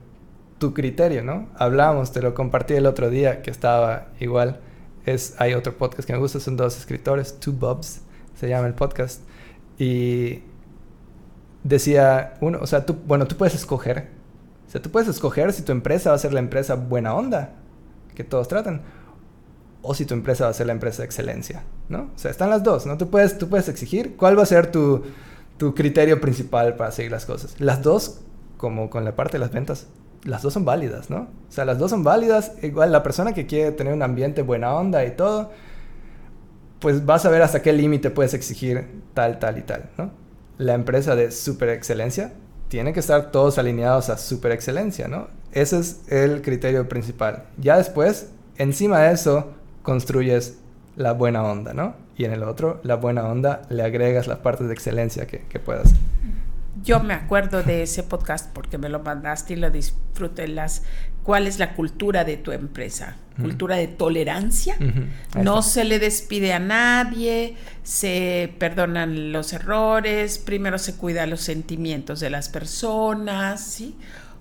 tu 0.58 0.74
criterio, 0.74 1.22
¿no? 1.22 1.48
Hablamos, 1.56 2.12
te 2.12 2.20
lo 2.20 2.34
compartí 2.34 2.74
el 2.74 2.86
otro 2.86 3.10
día, 3.10 3.42
que 3.42 3.50
estaba 3.50 4.08
igual. 4.20 4.60
Es, 5.06 5.34
hay 5.38 5.54
otro 5.54 5.76
podcast 5.76 6.06
que 6.06 6.12
me 6.12 6.18
gusta, 6.18 6.40
son 6.40 6.56
dos 6.56 6.76
escritores, 6.76 7.38
Two 7.40 7.54
Bobs, 7.54 8.02
se 8.34 8.48
llama 8.48 8.66
el 8.66 8.74
podcast. 8.74 9.22
Y 9.78 10.42
decía 11.62 12.34
uno, 12.40 12.58
o 12.60 12.66
sea, 12.66 12.84
tú, 12.84 12.96
bueno, 13.06 13.26
tú 13.26 13.36
puedes 13.36 13.54
escoger. 13.54 14.08
O 14.66 14.70
sea, 14.70 14.82
tú 14.82 14.90
puedes 14.90 15.08
escoger 15.08 15.52
si 15.52 15.62
tu 15.62 15.72
empresa 15.72 16.10
va 16.10 16.16
a 16.16 16.18
ser 16.18 16.32
la 16.32 16.40
empresa 16.40 16.74
buena 16.74 17.14
onda, 17.14 17.54
que 18.14 18.24
todos 18.24 18.48
tratan, 18.48 18.82
o 19.80 19.94
si 19.94 20.04
tu 20.04 20.14
empresa 20.14 20.44
va 20.44 20.50
a 20.50 20.54
ser 20.54 20.66
la 20.66 20.72
empresa 20.72 20.98
de 20.98 21.06
excelencia, 21.06 21.62
¿no? 21.88 22.10
O 22.14 22.18
sea, 22.18 22.30
están 22.30 22.50
las 22.50 22.62
dos, 22.62 22.84
¿no? 22.84 22.98
Tú 22.98 23.08
puedes, 23.08 23.38
tú 23.38 23.48
puedes 23.48 23.68
exigir 23.68 24.16
cuál 24.16 24.36
va 24.38 24.42
a 24.42 24.46
ser 24.46 24.70
tu, 24.70 25.04
tu 25.56 25.74
criterio 25.74 26.20
principal 26.20 26.76
para 26.76 26.90
seguir 26.90 27.12
las 27.12 27.24
cosas. 27.24 27.58
Las 27.60 27.82
dos, 27.82 28.20
como 28.58 28.90
con 28.90 29.04
la 29.04 29.16
parte 29.16 29.34
de 29.34 29.38
las 29.38 29.52
ventas, 29.52 29.86
las 30.28 30.42
dos 30.42 30.52
son 30.52 30.64
válidas, 30.64 31.10
¿no? 31.10 31.28
O 31.48 31.52
sea, 31.52 31.64
las 31.64 31.78
dos 31.78 31.90
son 31.90 32.04
válidas. 32.04 32.52
Igual 32.62 32.92
la 32.92 33.02
persona 33.02 33.32
que 33.34 33.46
quiere 33.46 33.72
tener 33.72 33.92
un 33.92 34.02
ambiente 34.02 34.42
buena 34.42 34.74
onda 34.74 35.04
y 35.04 35.10
todo, 35.12 35.50
pues 36.78 37.04
vas 37.04 37.24
a 37.26 37.30
ver 37.30 37.42
hasta 37.42 37.62
qué 37.62 37.72
límite 37.72 38.10
puedes 38.10 38.34
exigir 38.34 38.86
tal, 39.14 39.38
tal 39.38 39.58
y 39.58 39.62
tal, 39.62 39.90
¿no? 39.96 40.28
la 40.58 40.74
empresa 40.74 41.16
de 41.16 41.30
super 41.30 41.70
excelencia, 41.70 42.32
tiene 42.68 42.92
que 42.92 43.00
estar 43.00 43.30
todos 43.30 43.58
alineados 43.58 44.10
a 44.10 44.18
super 44.18 44.52
excelencia, 44.52 45.08
¿no? 45.08 45.28
Ese 45.52 45.78
es 45.78 46.00
el 46.08 46.42
criterio 46.42 46.88
principal. 46.88 47.44
Ya 47.56 47.78
después, 47.78 48.30
encima 48.58 49.00
de 49.00 49.14
eso, 49.14 49.52
construyes 49.82 50.58
la 50.96 51.12
buena 51.12 51.44
onda, 51.44 51.72
¿no? 51.72 51.94
Y 52.16 52.24
en 52.24 52.32
el 52.32 52.42
otro, 52.42 52.80
la 52.82 52.96
buena 52.96 53.26
onda, 53.26 53.62
le 53.70 53.84
agregas 53.84 54.26
las 54.26 54.38
partes 54.38 54.66
de 54.66 54.74
excelencia 54.74 55.26
que, 55.26 55.44
que 55.48 55.60
puedas. 55.60 55.94
Yo 56.82 57.00
me 57.00 57.14
acuerdo 57.14 57.62
de 57.62 57.82
ese 57.82 58.02
podcast 58.02 58.50
porque 58.52 58.78
me 58.78 58.88
lo 58.88 59.00
mandaste 59.00 59.54
y 59.54 59.56
lo 59.56 59.70
disfruté. 59.70 60.48
Las, 60.48 60.82
¿Cuál 61.22 61.46
es 61.46 61.58
la 61.58 61.74
cultura 61.74 62.24
de 62.24 62.36
tu 62.36 62.52
empresa? 62.52 63.16
Cultura 63.40 63.76
de 63.76 63.86
tolerancia. 63.86 64.76
No 65.36 65.62
se 65.62 65.84
le 65.84 65.98
despide 65.98 66.52
a 66.52 66.58
nadie, 66.58 67.54
se 67.84 68.52
perdonan 68.58 69.32
los 69.32 69.52
errores, 69.52 70.38
primero 70.38 70.78
se 70.78 70.96
cuida 70.96 71.26
los 71.26 71.40
sentimientos 71.40 72.18
de 72.18 72.30
las 72.30 72.48
personas, 72.48 73.60
¿sí? 73.60 73.94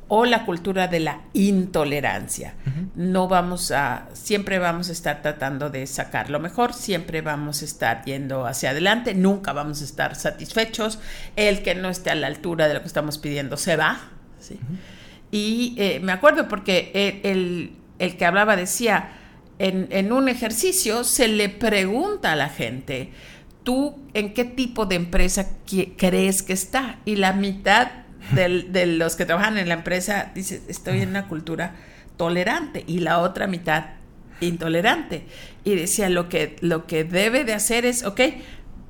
O 0.10 0.26
la 0.26 0.46
cultura 0.46 0.88
de 0.88 1.00
la 1.00 1.22
intolerancia. 1.34 2.56
No 2.96 3.28
vamos 3.28 3.72
a, 3.72 4.08
siempre 4.14 4.58
vamos 4.60 4.90
a 4.90 4.92
estar 4.94 5.22
tratando 5.22 5.70
de 5.70 5.86
sacar 5.86 6.30
lo 6.30 6.40
mejor, 6.40 6.74
siempre 6.74 7.22
vamos 7.22 7.62
a 7.62 7.66
estar 7.66 8.06
yendo 8.06 8.46
hacia 8.46 8.70
adelante, 8.70 9.14
nunca 9.14 9.54
vamos 9.54 9.82
a 9.82 9.86
estar 9.86 10.16
satisfechos. 10.16 11.00
El 11.36 11.62
que 11.62 11.76
no 11.76 11.90
esté 11.90 12.10
a 12.10 12.16
la 12.16 12.28
altura 12.28 12.68
de 12.68 12.76
lo 12.76 12.82
que 12.82 12.88
estamos 12.88 13.18
pidiendo 13.18 13.58
se 13.58 13.76
va. 13.76 14.00
Y 15.30 15.76
eh, 15.78 16.00
me 16.02 16.14
acuerdo 16.14 16.48
porque 16.48 16.92
el, 17.24 17.74
el, 18.00 18.18
que 18.18 18.26
hablaba 18.26 18.56
decía, 18.56 19.10
en, 19.60 19.88
en 19.92 20.14
un 20.14 20.30
ejercicio 20.30 21.04
se 21.04 21.28
le 21.28 21.50
pregunta 21.50 22.32
a 22.32 22.36
la 22.38 22.48
gente, 22.48 23.12
¿tú 23.64 24.00
en 24.14 24.34
qué 24.34 24.46
tipo 24.46 24.86
de 24.86 24.96
empresa 24.96 25.50
crees 25.98 26.44
que 26.44 26.54
está? 26.54 27.00
Y 27.04 27.18
la 27.18 27.34
mitad 27.34 28.07
de 28.34 28.86
los 28.86 29.16
que 29.16 29.26
trabajan 29.26 29.58
en 29.58 29.68
la 29.68 29.76
empresa 29.76 30.32
dice, 30.36 30.62
estoy 30.68 31.02
en 31.02 31.10
una 31.10 31.28
cultura 31.28 31.76
tolerante 32.18 32.84
y 32.88 33.00
la 33.00 33.20
otra 33.20 33.48
mitad 33.48 33.86
intolerante. 34.42 35.26
Y 35.64 35.76
decía, 35.76 36.10
lo 36.10 36.30
que, 36.30 36.56
lo 36.62 36.86
que 36.88 37.04
debe 37.04 37.44
de 37.44 37.54
hacer 37.54 37.86
es, 37.86 38.04
ok, 38.04 38.22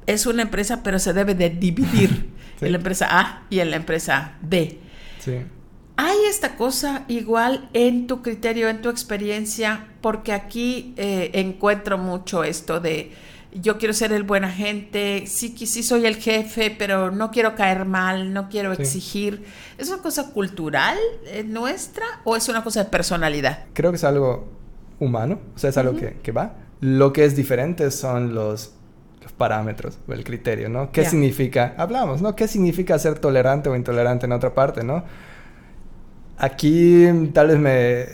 es 0.05 0.25
una 0.25 0.41
empresa, 0.43 0.83
pero 0.83 0.99
se 0.99 1.13
debe 1.13 1.35
de 1.35 1.49
dividir 1.49 2.29
en 2.61 2.71
la 2.71 2.77
empresa 2.77 3.07
A 3.09 3.43
y 3.49 3.59
en 3.59 3.71
la 3.71 3.77
empresa 3.77 4.37
B. 4.41 4.79
Hay 5.97 6.17
esta 6.29 6.55
cosa 6.55 7.05
igual 7.07 7.69
en 7.73 8.07
tu 8.07 8.21
criterio, 8.21 8.69
en 8.69 8.81
tu 8.81 8.89
experiencia, 8.89 9.87
porque 9.99 10.31
aquí 10.31 10.93
eh, 10.95 11.31
encuentro 11.33 11.97
mucho 11.97 12.43
esto 12.43 12.79
de 12.79 13.11
yo 13.61 13.77
quiero 13.77 13.93
ser 13.93 14.11
el 14.11 14.23
buen 14.23 14.43
agente, 14.43 15.25
sí, 15.27 15.55
sí 15.57 15.83
soy 15.83 16.05
el 16.05 16.15
jefe, 16.15 16.75
pero 16.77 17.11
no 17.11 17.31
quiero 17.31 17.55
caer 17.55 17.85
mal, 17.85 18.33
no 18.33 18.49
quiero 18.49 18.71
exigir. 18.71 19.43
¿Es 19.77 19.89
una 19.89 20.01
cosa 20.01 20.31
cultural 20.31 20.97
eh, 21.25 21.43
nuestra 21.43 22.05
o 22.23 22.35
es 22.35 22.49
una 22.49 22.63
cosa 22.63 22.83
de 22.83 22.89
personalidad? 22.89 23.65
Creo 23.73 23.91
que 23.91 23.97
es 23.97 24.03
algo 24.03 24.47
humano, 24.99 25.39
o 25.55 25.59
sea, 25.59 25.69
es 25.69 25.77
algo 25.77 25.95
que, 25.95 26.31
va. 26.31 26.55
Lo 26.81 27.13
que 27.13 27.25
es 27.25 27.35
diferente 27.35 27.89
son 27.91 28.33
los, 28.33 28.73
parámetros 29.37 29.99
o 30.07 30.13
el 30.13 30.23
criterio, 30.23 30.69
¿no? 30.69 30.91
¿Qué 30.91 31.05
significa? 31.05 31.75
Hablamos, 31.77 32.21
¿no? 32.21 32.33
¿Qué 32.35 32.47
significa 32.47 32.97
ser 32.97 33.19
tolerante 33.19 33.69
o 33.69 33.75
intolerante 33.75 34.25
en 34.25 34.31
otra 34.31 34.55
parte, 34.55 34.83
¿no? 34.83 35.03
Aquí 36.37 37.05
tal 37.33 37.47
vez 37.47 37.59
me, 37.59 38.05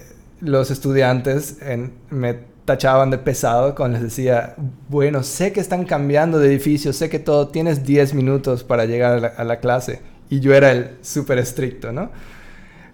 los 0.42 0.72
estudiantes 0.72 1.62
en, 1.62 1.94
me 2.10 2.53
tachaban 2.66 3.10
de 3.10 3.18
pesado 3.18 3.76
cuando 3.76 3.98
les 3.98 4.04
decía, 4.04 4.56
bueno, 4.90 5.24
sé 5.24 5.52
que 5.52 5.60
están 5.60 5.84
cambiando 5.86 6.40
de 6.40 6.48
edificio, 6.48 6.94
sé 6.94 7.10
que 7.10 7.20
todo, 7.20 7.50
tienes 7.50 7.84
10 7.84 8.14
minutos 8.14 8.64
para 8.64 8.86
llegar 8.86 9.34
a 9.38 9.44
la, 9.44 9.60
clase. 9.60 10.02
Y 10.30 10.40
yo 10.40 10.54
era 10.54 10.72
el 10.72 10.98
súper 11.02 11.40
estricto, 11.40 11.92
¿no? 11.92 12.10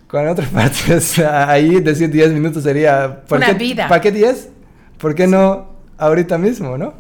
Con 0.08 0.28
otras 0.28 0.50
partes, 0.54 1.20
ahí 1.20 1.80
decir 1.82 2.10
10 2.10 2.34
minutos 2.34 2.64
sería... 2.64 3.24
¿por 3.28 3.38
Una 3.38 3.54
vida. 3.54 3.88
¿Para 3.88 4.02
qué 4.02 4.12
10? 4.12 4.50
¿Por 4.98 5.14
qué 5.14 5.28
no 5.28 5.70
ahorita 5.98 6.38
mismo, 6.38 6.78
no? 6.78 6.94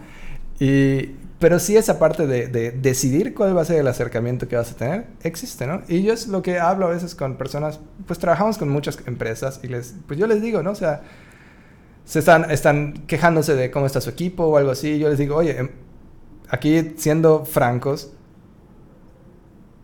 Y, 0.59 1.15
pero 1.39 1.57
sí 1.57 1.75
esa 1.75 1.97
parte 1.97 2.27
de, 2.27 2.47
de, 2.47 2.71
decidir 2.71 3.33
cuál 3.33 3.57
va 3.57 3.61
a 3.63 3.65
ser 3.65 3.79
el 3.79 3.87
acercamiento 3.87 4.47
que 4.47 4.57
vas 4.57 4.71
a 4.71 4.75
tener, 4.75 5.05
existe, 5.23 5.65
¿no? 5.65 5.81
Y 5.87 6.03
yo 6.03 6.13
es 6.13 6.27
lo 6.27 6.41
que 6.41 6.59
hablo 6.59 6.85
a 6.85 6.89
veces 6.89 7.15
con 7.15 7.35
personas, 7.35 7.79
pues 8.05 8.19
trabajamos 8.19 8.57
con 8.57 8.69
muchas 8.69 8.99
empresas 9.07 9.59
y 9.63 9.67
les, 9.67 9.95
pues 10.05 10.19
yo 10.19 10.27
les 10.27 10.41
digo, 10.41 10.61
¿no? 10.61 10.71
O 10.71 10.75
sea, 10.75 11.01
se 12.09 12.17
están, 12.17 12.49
están 12.49 12.93
quejándose 13.05 13.53
de 13.55 13.69
cómo 13.69 13.85
está 13.85 14.01
su 14.01 14.09
equipo 14.09 14.45
o 14.45 14.57
algo 14.57 14.71
así. 14.71 14.97
Yo 14.97 15.09
les 15.09 15.19
digo, 15.19 15.35
oye, 15.35 15.59
em, 15.59 15.69
aquí 16.49 16.95
siendo 16.97 17.45
francos, 17.45 18.11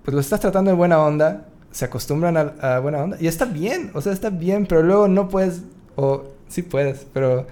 pues 0.03 0.15
lo 0.15 0.21
estás 0.21 0.39
tratando 0.39 0.71
de 0.71 0.75
buena 0.75 0.99
onda, 1.03 1.45
se 1.69 1.85
acostumbran 1.85 2.55
a, 2.59 2.79
buena 2.79 3.03
onda 3.03 3.17
y 3.19 3.27
está 3.27 3.45
bien, 3.45 3.91
o 3.93 4.01
sea, 4.01 4.11
está 4.11 4.31
bien, 4.31 4.65
pero 4.65 4.81
luego 4.81 5.07
no 5.07 5.29
puedes, 5.29 5.61
o 5.97 6.23
sí 6.47 6.63
puedes, 6.63 7.05
pero 7.13 7.45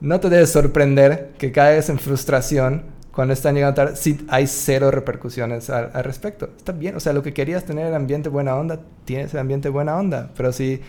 no 0.00 0.18
te 0.20 0.30
debes 0.30 0.50
sorprender 0.50 1.34
que 1.36 1.52
caes 1.52 1.90
en 1.90 1.98
frustración 1.98 2.84
cuando 3.12 3.34
están 3.34 3.54
llegando 3.54 3.74
tarde, 3.74 3.96
si 3.96 4.24
hay 4.28 4.46
cero 4.46 4.90
repercusiones 4.90 5.68
al, 5.68 5.90
al, 5.92 6.02
respecto. 6.02 6.48
Está 6.56 6.72
bien, 6.72 6.96
o 6.96 7.00
sea, 7.00 7.12
lo 7.12 7.22
que 7.22 7.34
querías 7.34 7.64
tener 7.64 7.88
el 7.88 7.94
ambiente 7.94 8.30
buena 8.30 8.56
onda, 8.56 8.80
tienes 9.04 9.34
el 9.34 9.40
ambiente 9.40 9.68
buena 9.68 9.98
onda, 9.98 10.30
pero 10.34 10.50
si 10.50 10.80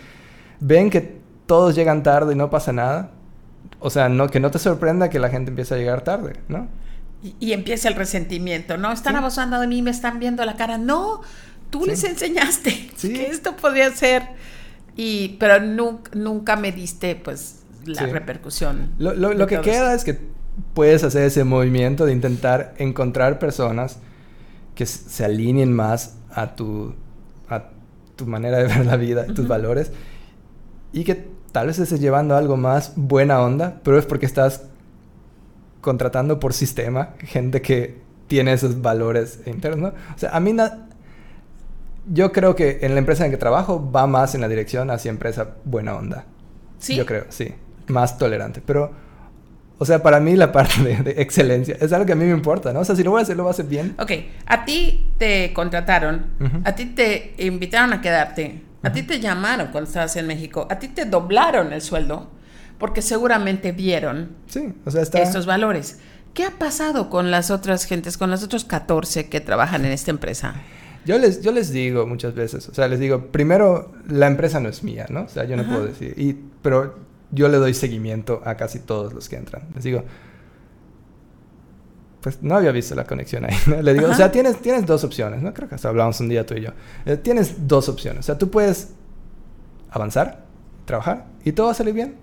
ven 0.62 0.90
que 0.90 1.20
todos 1.46 1.76
llegan 1.76 2.02
tarde 2.02 2.32
y 2.32 2.38
no 2.38 2.50
pasa 2.50 2.72
nada, 2.72 3.12
o 3.86 3.92
sea, 3.92 4.10
no, 4.10 4.30
que 4.32 4.40
no 4.40 4.50
te 4.50 4.58
sorprenda 4.58 5.12
que 5.12 5.20
la 5.20 5.30
gente 5.30 5.52
empiece 5.52 5.76
a 5.76 5.78
llegar 5.78 6.04
tarde, 6.04 6.34
¿no? 6.48 6.68
Y, 7.40 7.54
empieza 7.54 7.88
el 7.88 7.94
resentimiento, 7.94 8.78
¿no? 8.78 8.92
Están 8.92 9.16
abusando 9.16 9.60
de 9.60 9.68
mí, 9.68 9.84
me 9.84 9.92
están 9.92 10.18
viendo 10.18 10.44
la 10.44 10.56
cara. 10.56 10.80
No, 10.80 11.22
tú 11.70 11.86
les 11.86 12.04
enseñaste 12.04 12.90
que 13.00 13.28
esto 13.28 13.56
podía 13.56 13.92
ser. 13.92 14.24
Y, 14.96 15.38
pero 15.40 15.60
nunca, 15.62 16.56
me 16.56 16.72
diste, 16.72 17.16
pues, 17.16 17.60
la 17.86 18.08
repercusión. 18.08 18.92
Lo, 18.98 19.46
que 19.46 19.62
queda 19.62 19.94
es 19.94 20.04
que 20.04 20.20
puedes 20.74 21.04
hacer 21.04 21.22
ese 21.22 21.44
movimiento 21.44 22.08
de 22.08 22.14
intentar 22.14 22.74
encontrar 22.80 23.38
personas 23.38 24.00
que 24.74 24.88
se 24.88 25.26
alineen 25.26 25.72
más 25.72 26.18
a 26.32 26.56
tu, 26.56 26.96
a 27.50 27.70
tu 28.16 28.26
manera 28.26 28.58
de 28.58 28.64
ver 28.76 28.84
la 28.84 28.98
vida, 28.98 29.28
tus 29.28 29.48
valores, 29.48 29.92
y 30.92 31.04
que 31.04 31.35
tal 31.56 31.68
vez 31.68 31.80
estés 31.80 32.02
llevando 32.02 32.36
algo 32.36 32.58
más 32.58 32.92
buena 32.98 33.42
onda, 33.42 33.80
pero 33.82 33.98
es 33.98 34.06
porque 34.06 34.26
estás 34.26 34.64
contratando 35.80 36.38
por 36.38 36.52
sistema 36.52 37.12
gente 37.20 37.62
que 37.62 38.02
tiene 38.28 38.52
esos 38.52 38.82
valores 38.82 39.40
internos. 39.46 39.94
O 40.14 40.20
sea, 40.20 40.36
a 40.36 40.42
mí 40.42 40.54
yo 42.12 42.34
creo 42.34 42.58
que 42.58 42.80
en 42.82 42.94
la 42.94 43.00
empresa 43.00 43.24
en 43.24 43.32
que 43.32 43.38
trabajo 43.38 43.90
va 43.90 44.06
más 44.06 44.36
en 44.36 44.42
la 44.42 44.50
dirección 44.50 44.92
hacia 44.92 45.08
empresa 45.08 45.56
buena 45.64 45.96
onda. 45.96 46.26
Sí. 46.78 46.98
Yo 46.98 47.06
creo, 47.06 47.24
sí. 47.30 47.54
Más 47.88 48.18
tolerante. 48.18 48.62
Pero, 48.66 48.92
o 49.78 49.86
sea, 49.86 50.04
para 50.04 50.20
mí 50.20 50.36
la 50.36 50.52
parte 50.52 50.82
de, 50.84 51.22
excelencia 51.22 51.78
es 51.80 51.94
algo 51.94 52.06
que 52.06 52.12
a 52.12 52.18
mí 52.18 52.26
me 52.26 52.34
importa, 52.34 52.74
¿no? 52.74 52.82
O 52.82 52.84
sea, 52.84 52.98
si 52.98 53.04
lo 53.06 53.12
voy 53.12 53.22
a 53.22 53.24
hacer, 53.24 53.38
lo 53.38 53.44
voy 53.44 53.52
a 53.52 53.54
hacer 53.54 53.68
bien. 53.68 53.96
Ok, 53.98 54.12
a 54.46 54.66
ti 54.66 55.10
te 55.18 55.54
contrataron, 55.54 56.26
a 56.66 56.76
ti 56.76 56.88
te 56.88 57.34
invitaron 57.38 57.94
a 57.94 58.02
quedarte 58.02 58.65
a 58.86 58.92
ti 58.92 59.04
te 59.04 59.20
llamaron 59.20 59.68
cuando 59.72 59.88
estabas 59.88 60.16
en 60.16 60.28
México, 60.28 60.68
a 60.70 60.80
ti 60.80 60.90
te 60.90 61.06
doblaron 61.06 61.74
el 61.74 61.82
sueldo 61.82 62.30
porque 62.78 63.02
seguramente 63.02 63.72
vieron 63.72 64.36
sí, 64.48 64.74
estos 64.86 65.46
valores. 65.46 66.00
¿Qué 66.34 66.44
ha 66.44 66.52
pasado 66.52 67.10
con 67.10 67.32
las 67.32 67.50
otras 67.50 67.86
gentes, 67.86 68.18
con 68.18 68.30
los 68.30 68.44
otros 68.44 68.66
14 68.66 69.30
que 69.30 69.40
trabajan 69.40 69.86
en 69.86 69.92
esta 69.92 70.12
empresa? 70.12 70.56
Yo 71.06 71.18
les, 71.18 71.42
yo 71.42 71.52
les 71.52 71.72
digo 71.72 72.06
muchas 72.06 72.36
veces, 72.36 72.68
o 72.68 72.74
sea, 72.74 72.88
les 72.88 73.00
digo, 73.00 73.28
primero, 73.28 73.94
la 74.10 74.28
empresa 74.28 74.60
no 74.60 74.70
es 74.70 74.84
mía, 74.84 75.06
¿no? 75.10 75.24
O 75.24 75.30
sea, 75.30 75.46
yo 75.46 75.56
no 75.56 75.66
puedo 75.66 75.86
decir, 75.86 76.14
y, 76.18 76.34
pero 76.62 76.96
yo 77.32 77.48
le 77.48 77.58
doy 77.58 77.74
seguimiento 77.74 78.42
a 78.44 78.56
casi 78.56 78.80
todos 78.80 79.14
los 79.14 79.30
que 79.30 79.36
entran. 79.38 79.64
Les 79.76 79.84
digo, 79.84 80.04
pues 82.26 82.42
no 82.42 82.56
había 82.56 82.72
visto 82.72 82.96
la 82.96 83.04
conexión 83.04 83.46
ahí. 83.46 83.56
Le 83.84 83.94
digo, 83.94 84.10
o 84.10 84.14
sea, 84.16 84.32
tienes, 84.32 84.58
tienes 84.58 84.84
dos 84.88 85.04
opciones, 85.04 85.44
¿no? 85.44 85.54
Creo 85.54 85.70
que 85.70 85.76
hasta 85.76 85.90
hablamos 85.90 86.20
un 86.22 86.28
día 86.28 86.44
tú 86.44 86.56
y 86.56 86.62
yo. 86.62 86.72
Eh, 87.06 87.18
tienes 87.18 87.68
dos 87.68 87.88
opciones. 87.88 88.22
O 88.22 88.24
sea, 88.24 88.36
tú 88.36 88.50
puedes 88.50 88.94
avanzar, 89.92 90.44
trabajar 90.86 91.28
y 91.44 91.52
todo 91.52 91.68
va 91.68 91.74
a 91.74 91.76
salir 91.76 91.94
bien. 91.94 92.16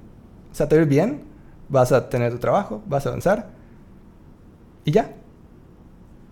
O 0.51 0.55
sea, 0.57 0.69
te 0.69 0.75
va 0.75 0.81
a 0.81 0.83
ir 0.83 0.89
bien, 0.89 1.23
vas 1.69 1.93
a 1.93 2.09
tener 2.09 2.33
tu 2.33 2.39
trabajo, 2.39 2.83
vas 2.85 3.07
a 3.07 3.11
avanzar 3.11 3.51
y 4.85 4.91
ya. 4.91 5.13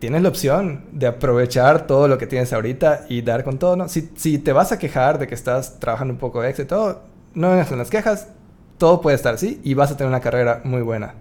Tienes 0.00 0.20
la 0.22 0.30
opción 0.30 0.86
de 0.90 1.06
aprovechar 1.06 1.86
todo 1.86 2.08
lo 2.08 2.18
que 2.18 2.26
tienes 2.26 2.52
ahorita 2.52 3.06
y 3.08 3.22
dar 3.22 3.44
con 3.44 3.60
todo, 3.60 3.76
¿no? 3.76 3.88
Si, 3.88 4.10
si 4.16 4.40
te 4.40 4.52
vas 4.52 4.72
a 4.72 4.80
quejar 4.80 5.20
de 5.20 5.28
que 5.28 5.36
estás 5.36 5.78
trabajando 5.78 6.12
un 6.12 6.18
poco 6.18 6.42
de 6.42 6.52
todo, 6.64 7.02
no 7.34 7.52
en 7.52 7.78
las 7.78 7.88
quejas, 7.88 8.30
todo 8.78 9.00
puede 9.00 9.14
estar 9.14 9.34
así 9.34 9.60
y 9.62 9.74
vas 9.74 9.92
a 9.92 9.96
tener 9.96 10.08
una 10.08 10.20
carrera 10.20 10.60
muy 10.64 10.82
buena. 10.82 11.14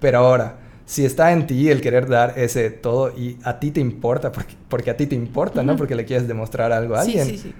Pero 0.00 0.18
ahora, 0.18 0.63
si 0.86 1.04
está 1.04 1.32
en 1.32 1.46
ti 1.46 1.70
el 1.70 1.80
querer 1.80 2.08
dar 2.08 2.34
ese 2.36 2.70
todo 2.70 3.10
y 3.16 3.38
a 3.42 3.58
ti 3.58 3.70
te 3.70 3.80
importa, 3.80 4.32
porque, 4.32 4.54
porque 4.68 4.90
a 4.90 4.96
ti 4.96 5.06
te 5.06 5.14
importa, 5.14 5.62
¿no? 5.62 5.76
Porque 5.76 5.94
le 5.94 6.04
quieres 6.04 6.28
demostrar 6.28 6.72
algo 6.72 6.94
a 6.94 7.00
alguien. 7.00 7.26
Sí, 7.26 7.38
sí, 7.38 7.54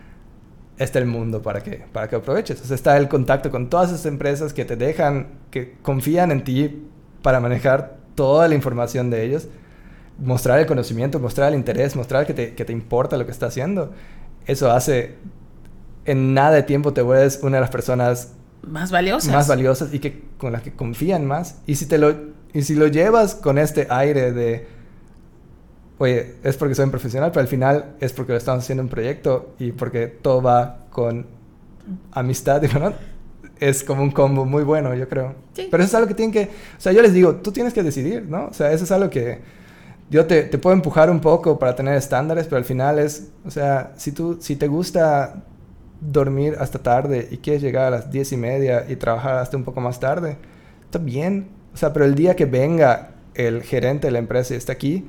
Está 0.77 0.99
el 0.99 1.07
mundo 1.07 1.41
para 1.41 1.63
que, 1.63 1.85
para 1.93 2.09
que 2.09 2.17
aproveches. 2.17 2.61
O 2.61 2.65
sea, 2.65 2.75
está 2.75 2.97
el 2.97 3.09
contacto 3.09 3.51
con 3.51 3.71
todas 3.71 3.91
esas 3.91 4.07
empresas 4.07 4.53
que 4.53 4.65
te 4.65 4.77
dejan, 4.77 5.29
que 5.51 5.77
confían 5.83 6.33
en 6.33 6.43
ti 6.43 6.85
para 7.23 7.39
manejar 7.39 7.99
toda 8.17 8.49
la 8.49 8.57
información 8.57 9.09
de 9.09 9.25
ellos. 9.25 9.47
Mostrar 10.19 10.59
el 10.59 10.67
conocimiento, 10.67 11.21
mostrar 11.21 11.53
el 11.53 11.59
interés, 11.59 11.95
mostrar 11.95 12.27
que 12.27 12.35
te, 12.35 12.55
que 12.55 12.65
te 12.65 12.73
importa 12.73 13.17
lo 13.17 13.25
que 13.25 13.31
está 13.31 13.47
haciendo. 13.47 13.93
Eso 14.47 14.71
hace, 14.73 15.15
en 16.05 16.35
nada 16.35 16.51
de 16.51 16.65
tiempo 16.65 16.93
te 16.93 17.03
vuelves 17.03 17.39
una 17.43 17.59
de 17.59 17.61
las 17.61 17.71
personas 17.71 18.33
más 18.67 18.91
valiosas. 18.91 19.33
Más 19.33 19.49
valiosas 19.49 19.93
y 19.93 19.99
que 19.99 20.23
con 20.39 20.53
las 20.53 20.63
que 20.63 20.73
confían 20.73 21.27
más. 21.27 21.61
Y 21.67 21.77
si 21.77 21.87
te 21.87 21.99
lo 21.99 22.34
y 22.55 22.63
si 22.63 22.75
lo 22.75 22.87
llevas 22.87 23.35
con 23.35 23.59
este 23.59 23.87
aire 23.91 24.33
de 24.33 24.67
oye, 25.99 26.37
es 26.43 26.57
porque 26.57 26.75
soy 26.75 26.85
un 26.85 26.91
profesional, 26.91 27.31
pero 27.31 27.43
al 27.43 27.49
final 27.49 27.97
es 28.01 28.13
porque 28.13 28.33
lo 28.33 28.39
estamos 28.39 28.65
haciendo 28.65 28.83
un 28.83 28.89
proyecto 28.89 29.55
y 29.59 29.73
porque 29.73 30.07
todo 30.07 30.43
va 30.43 30.87
con 30.91 31.27
amistad, 32.13 32.63
¿no? 32.81 32.93
Es 33.61 33.85
como 33.85 34.03
un 34.03 34.11
combo 34.11 34.45
muy 34.45 34.65
bueno, 34.65 34.95
yo 34.95 35.09
creo. 35.09 35.35
Pero 35.55 35.83
eso 35.83 35.91
es 35.91 35.95
algo 35.95 36.09
que 36.09 36.15
tienen 36.15 36.33
que, 36.33 36.51
o 36.77 36.81
sea, 36.81 36.93
yo 36.93 37.03
les 37.03 37.13
digo, 37.13 37.37
tú 37.37 37.53
tienes 37.53 37.73
que 37.73 37.83
decidir, 37.83 38.25
¿no? 38.29 38.47
O 38.47 38.53
sea, 38.53 38.73
eso 38.73 38.85
es 38.85 38.91
algo 38.91 39.11
que 39.11 39.41
yo 40.11 40.27
te, 40.27 40.43
te 40.43 40.59
puedo 40.59 40.75
empujar 40.75 41.11
un 41.11 41.21
poco 41.21 41.59
para 41.59 41.75
tener 41.75 41.95
estándares, 41.95 42.47
pero 42.47 42.59
al 42.59 42.65
final 42.65 42.99
es, 42.99 43.31
o 43.45 43.51
sea, 43.51 43.93
si 43.97 44.13
tú, 44.13 44.39
si 44.41 44.57
te 44.57 44.67
gusta 44.67 45.45
dormir 46.01 46.57
hasta 46.59 46.79
tarde 46.81 47.29
y 47.31 47.39
quieres 47.39 47.63
llegar 47.63 47.87
a 47.87 47.91
las 47.91 48.11
diez 48.11 48.33
y 48.33 48.37
media 48.37 48.85
y 48.89 48.97
trabajar 48.97 49.37
hasta 49.39 49.57
un 49.57 49.65
poco 49.65 49.81
más 49.81 50.01
tarde, 50.01 50.37
está 50.85 50.99
bien. 50.99 51.49
O 51.75 51.77
sea, 51.77 51.93
pero 51.93 52.05
el 52.05 52.15
día 52.15 52.37
que 52.37 52.47
venga 52.47 53.11
el 53.35 53.63
gerente 53.63 54.07
de 54.07 54.13
la 54.13 54.21
empresa 54.21 54.55
y 54.55 54.57
está 54.57 54.73
aquí, 54.73 55.05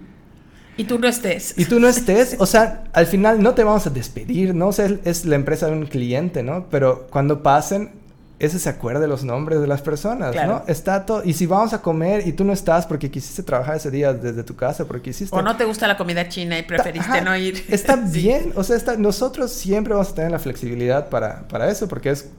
y 0.78 0.84
tú 0.84 1.00
no 1.00 1.08
estés. 1.08 1.58
Y 1.58 1.66
tú 1.66 1.80
no 1.80 1.88
estés, 1.90 2.36
o 2.40 2.46
sea, 2.46 2.84
al 2.94 3.08
final 3.08 3.42
no 3.42 3.54
te 3.54 3.64
vamos 3.64 3.88
a 3.88 3.90
despedir, 3.90 4.54
¿no? 4.54 4.68
O 4.68 4.74
sea, 4.74 4.90
es 5.06 5.26
la 5.26 5.36
empresa 5.36 5.68
de 5.68 5.74
un 5.74 5.86
cliente, 5.86 6.44
¿no? 6.44 6.68
Pero 6.70 7.08
cuando 7.10 7.42
pasen, 7.44 7.92
ese 8.40 8.60
se 8.60 8.68
acuerde 8.68 9.08
los 9.08 9.24
nombres 9.24 9.62
de 9.62 9.68
las 9.68 9.82
personas, 9.82 10.36
¿no? 10.36 10.64
Está 10.68 11.06
todo, 11.06 11.24
y 11.24 11.34
si 11.34 11.46
vamos 11.46 11.74
a 11.74 11.82
comer 11.82 12.28
y 12.28 12.34
tú 12.34 12.44
no 12.44 12.52
estás 12.52 12.86
porque 12.86 13.10
quisiste 13.10 13.44
trabajar 13.44 13.78
ese 13.78 13.90
día 13.90 14.14
desde 14.14 14.44
tu 14.44 14.56
casa, 14.56 14.86
porque 14.86 15.04
quisiste... 15.04 15.34
O 15.36 15.42
no 15.42 15.56
te 15.56 15.64
gusta 15.64 15.88
la 15.88 15.96
comida 15.96 16.28
china 16.28 16.58
y 16.60 16.64
preferiste 16.64 17.22
no 17.22 17.36
ir. 17.38 17.66
Está 17.70 17.96
bien, 18.12 18.52
o 18.56 18.64
sea, 18.64 18.76
está, 18.76 18.98
nosotros 18.98 19.52
siempre 19.52 19.94
vamos 19.94 20.10
a 20.10 20.16
tener 20.16 20.32
la 20.32 20.40
flexibilidad 20.40 21.08
para, 21.10 21.48
para 21.48 21.70
eso, 21.70 21.88
porque 21.88 22.10
es 22.10 22.30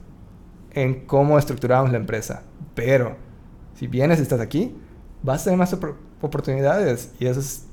en 0.73 1.05
cómo 1.05 1.39
estructuramos 1.39 1.91
la 1.91 1.97
empresa. 1.97 2.43
Pero, 2.75 3.17
si 3.77 3.87
vienes 3.87 4.19
y 4.19 4.23
estás 4.23 4.41
aquí, 4.41 4.75
vas 5.23 5.41
a 5.41 5.43
tener 5.45 5.59
más 5.59 5.75
oportunidades 6.21 7.11
y 7.19 7.27
eso 7.27 7.39
es 7.39 7.63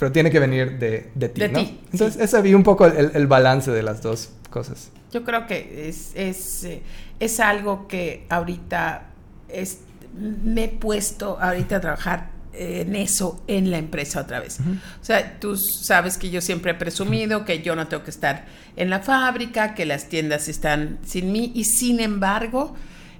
pero 0.00 0.12
tiene 0.12 0.30
que 0.30 0.38
venir 0.38 0.78
de, 0.78 1.10
de 1.14 1.28
ti, 1.28 1.42
¿no? 1.52 1.58
Entonces, 1.92 2.16
ese 2.18 2.34
había 2.38 2.56
un 2.56 2.62
poco 2.62 2.86
el, 2.86 3.10
el, 3.12 3.26
balance 3.26 3.70
de 3.70 3.82
las 3.82 4.00
dos 4.00 4.30
cosas. 4.48 4.90
Yo 5.12 5.24
creo 5.24 5.46
que 5.46 5.90
es, 5.90 6.12
es, 6.14 6.64
eh, 6.64 6.82
es 7.20 7.38
algo 7.38 7.86
que 7.86 8.24
ahorita 8.30 9.10
es, 9.50 9.80
me 10.14 10.64
he 10.64 10.68
puesto 10.68 11.38
ahorita 11.38 11.76
a 11.76 11.80
trabajar 11.82 12.30
en 12.54 12.96
eso 12.96 13.44
en 13.46 13.70
la 13.70 13.76
empresa 13.76 14.22
otra 14.22 14.40
vez. 14.40 14.58
O 14.60 15.04
sea, 15.04 15.38
tú 15.38 15.58
sabes 15.58 16.16
que 16.16 16.30
yo 16.30 16.40
siempre 16.40 16.72
he 16.72 16.74
presumido 16.74 17.44
que 17.44 17.60
yo 17.60 17.76
no 17.76 17.86
tengo 17.86 18.02
que 18.02 18.10
estar 18.10 18.46
en 18.76 18.88
la 18.88 19.00
fábrica, 19.00 19.74
que 19.74 19.84
las 19.84 20.08
tiendas 20.08 20.48
están 20.48 20.98
sin 21.04 21.30
mí 21.30 21.52
y 21.54 21.64
sin 21.64 22.00
embargo... 22.00 22.74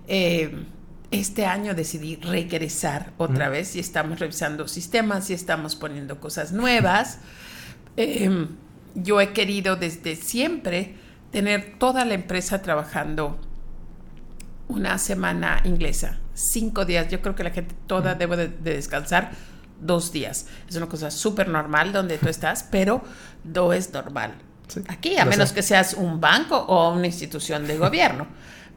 Eh, 0.08 0.64
este 1.11 1.44
año 1.44 1.74
decidí 1.74 2.16
regresar 2.16 3.12
otra 3.18 3.48
vez 3.48 3.74
y 3.74 3.80
estamos 3.80 4.20
revisando 4.20 4.68
sistemas 4.68 5.28
y 5.30 5.34
estamos 5.34 5.74
poniendo 5.74 6.20
cosas 6.20 6.52
nuevas. 6.52 7.18
Em, 7.96 8.48
yo 8.94 9.20
he 9.20 9.32
querido 9.32 9.76
desde 9.76 10.14
siempre 10.14 10.94
tener 11.32 11.78
toda 11.78 12.04
la 12.04 12.14
empresa 12.14 12.62
trabajando 12.62 13.40
una 14.68 14.98
semana 14.98 15.61
inglesa, 15.64 16.18
cinco 16.34 16.84
días. 16.84 17.08
Yo 17.08 17.20
creo 17.20 17.34
que 17.34 17.42
la 17.42 17.50
gente 17.50 17.74
toda 17.88 18.14
debe 18.14 18.36
de, 18.36 18.48
descansar 18.48 19.32
dos 19.80 20.12
días. 20.12 20.46
Es 20.68 20.76
una 20.76 20.86
cosa 20.86 21.11
súper 21.11 21.48
normal 21.48 21.92
donde 21.92 22.18
tú 22.18 22.28
estás, 22.28 22.64
pero 22.70 23.02
no 23.42 23.72
es 23.72 23.92
normal. 23.92 24.34
Aquí, 24.86 25.16
a 25.16 25.24
menos 25.24 25.52
que 25.52 25.62
seas 25.62 25.94
un 25.94 26.20
banco 26.20 26.56
o 26.56 26.92
una 26.92 27.06
institución 27.06 27.66
de 27.66 27.76
gobierno. 27.76 28.28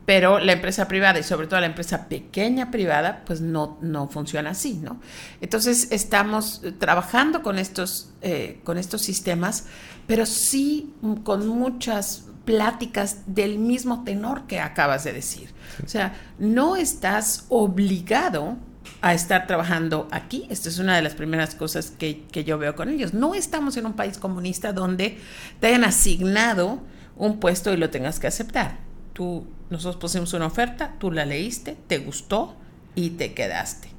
Pero 0.05 0.39
la 0.39 0.51
empresa 0.51 0.87
privada 0.87 1.19
y 1.19 1.23
sobre 1.23 1.47
todo 1.47 1.59
la 1.59 1.65
empresa 1.65 2.07
pequeña 2.09 2.71
privada, 2.71 3.23
pues 3.25 3.41
no, 3.41 3.77
no 3.81 4.09
funciona 4.09 4.51
así, 4.51 4.75
¿no? 4.75 4.99
Entonces 5.39 5.87
estamos 5.91 6.61
trabajando 6.79 7.41
con 7.41 7.57
estos, 7.57 8.09
eh, 8.21 8.59
con 8.63 8.77
estos 8.77 9.01
sistemas, 9.01 9.65
pero 10.05 10.25
sí 10.25 10.93
con 11.23 11.47
muchas 11.47 12.25
pláticas 12.45 13.19
del 13.25 13.57
mismo 13.57 14.03
tenor 14.03 14.47
que 14.47 14.59
acabas 14.59 15.05
de 15.05 15.13
decir. 15.13 15.49
O 15.83 15.87
sea, 15.87 16.13
no 16.37 16.75
estás 16.75 17.45
obligado 17.47 18.57
a 19.01 19.13
estar 19.13 19.47
trabajando 19.47 20.09
aquí. 20.11 20.45
Esta 20.49 20.67
es 20.67 20.79
una 20.79 20.95
de 20.97 21.01
las 21.01 21.13
primeras 21.13 21.55
cosas 21.55 21.91
que, 21.91 22.25
que 22.31 22.43
yo 22.43 22.57
veo 22.57 22.75
con 22.75 22.89
ellos. 22.89 23.13
No 23.13 23.33
estamos 23.33 23.77
en 23.77 23.85
un 23.85 23.93
país 23.93 24.17
comunista 24.17 24.73
donde 24.73 25.17
te 25.61 25.67
hayan 25.67 25.85
asignado 25.85 26.81
un 27.15 27.39
puesto 27.39 27.71
y 27.73 27.77
lo 27.77 27.89
tengas 27.89 28.19
que 28.19 28.27
aceptar. 28.27 28.82
Tú 29.13 29.45
nosotros 29.69 29.97
pusimos 29.97 30.33
una 30.33 30.47
oferta, 30.47 30.95
tú 30.99 31.11
la 31.11 31.25
leíste, 31.25 31.77
te 31.87 31.99
gustó 31.99 32.55
y 32.95 33.11
te 33.11 33.33
quedaste. 33.33 33.89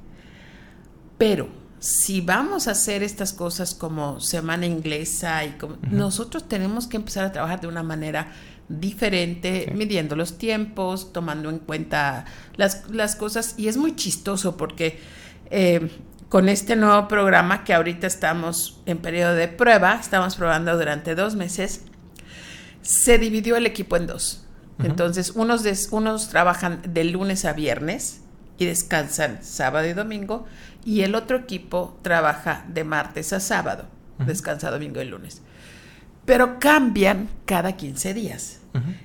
Pero 1.17 1.49
si 1.79 2.21
vamos 2.21 2.67
a 2.67 2.71
hacer 2.71 3.03
estas 3.03 3.33
cosas 3.33 3.75
como 3.75 4.19
semana 4.19 4.65
inglesa 4.65 5.43
y 5.45 5.51
como, 5.51 5.77
nosotros 5.89 6.47
tenemos 6.47 6.87
que 6.87 6.97
empezar 6.97 7.25
a 7.25 7.31
trabajar 7.31 7.61
de 7.61 7.67
una 7.67 7.83
manera 7.83 8.31
diferente, 8.67 9.71
midiendo 9.75 10.15
los 10.15 10.37
tiempos, 10.37 11.13
tomando 11.13 11.49
en 11.49 11.59
cuenta 11.59 12.25
las, 12.55 12.89
las, 12.89 13.15
cosas. 13.15 13.55
Y 13.57 13.67
es 13.67 13.77
muy 13.77 13.95
chistoso 13.95 14.57
porque 14.57 14.99
eh, 15.51 15.91
con 16.29 16.49
este 16.49 16.75
nuevo 16.75 17.07
programa 17.07 17.63
que 17.63 17.73
ahorita 17.73 18.07
estamos 18.07 18.81
en 18.85 18.97
periodo 18.97 19.35
de 19.35 19.47
prueba, 19.47 19.99
estamos 20.01 20.35
probando 20.35 20.75
durante 20.77 21.15
dos 21.15 21.35
meses, 21.35 21.81
se 22.81 23.17
dividió 23.17 23.57
el 23.57 23.65
equipo 23.65 23.95
en 23.97 24.07
dos. 24.07 24.44
Entonces, 24.83 25.31
unos, 25.31 25.63
unos 25.91 26.29
trabajan 26.29 26.81
de 26.87 27.03
lunes 27.05 27.45
a 27.45 27.53
viernes 27.53 28.21
y 28.57 28.65
descansan 28.65 29.43
sábado 29.43 29.87
y 29.87 29.93
domingo, 29.93 30.45
y 30.83 31.01
el 31.01 31.15
otro 31.15 31.37
equipo 31.37 31.97
trabaja 32.01 32.65
de 32.67 32.83
martes 32.83 33.33
a 33.33 33.39
sábado, 33.39 33.85
descansa 34.19 34.71
domingo 34.71 35.01
y 35.01 35.05
lunes. 35.05 35.41
Pero 36.25 36.59
cambian 36.59 37.29
cada 37.45 37.73
15 37.73 38.13
días. 38.13 38.59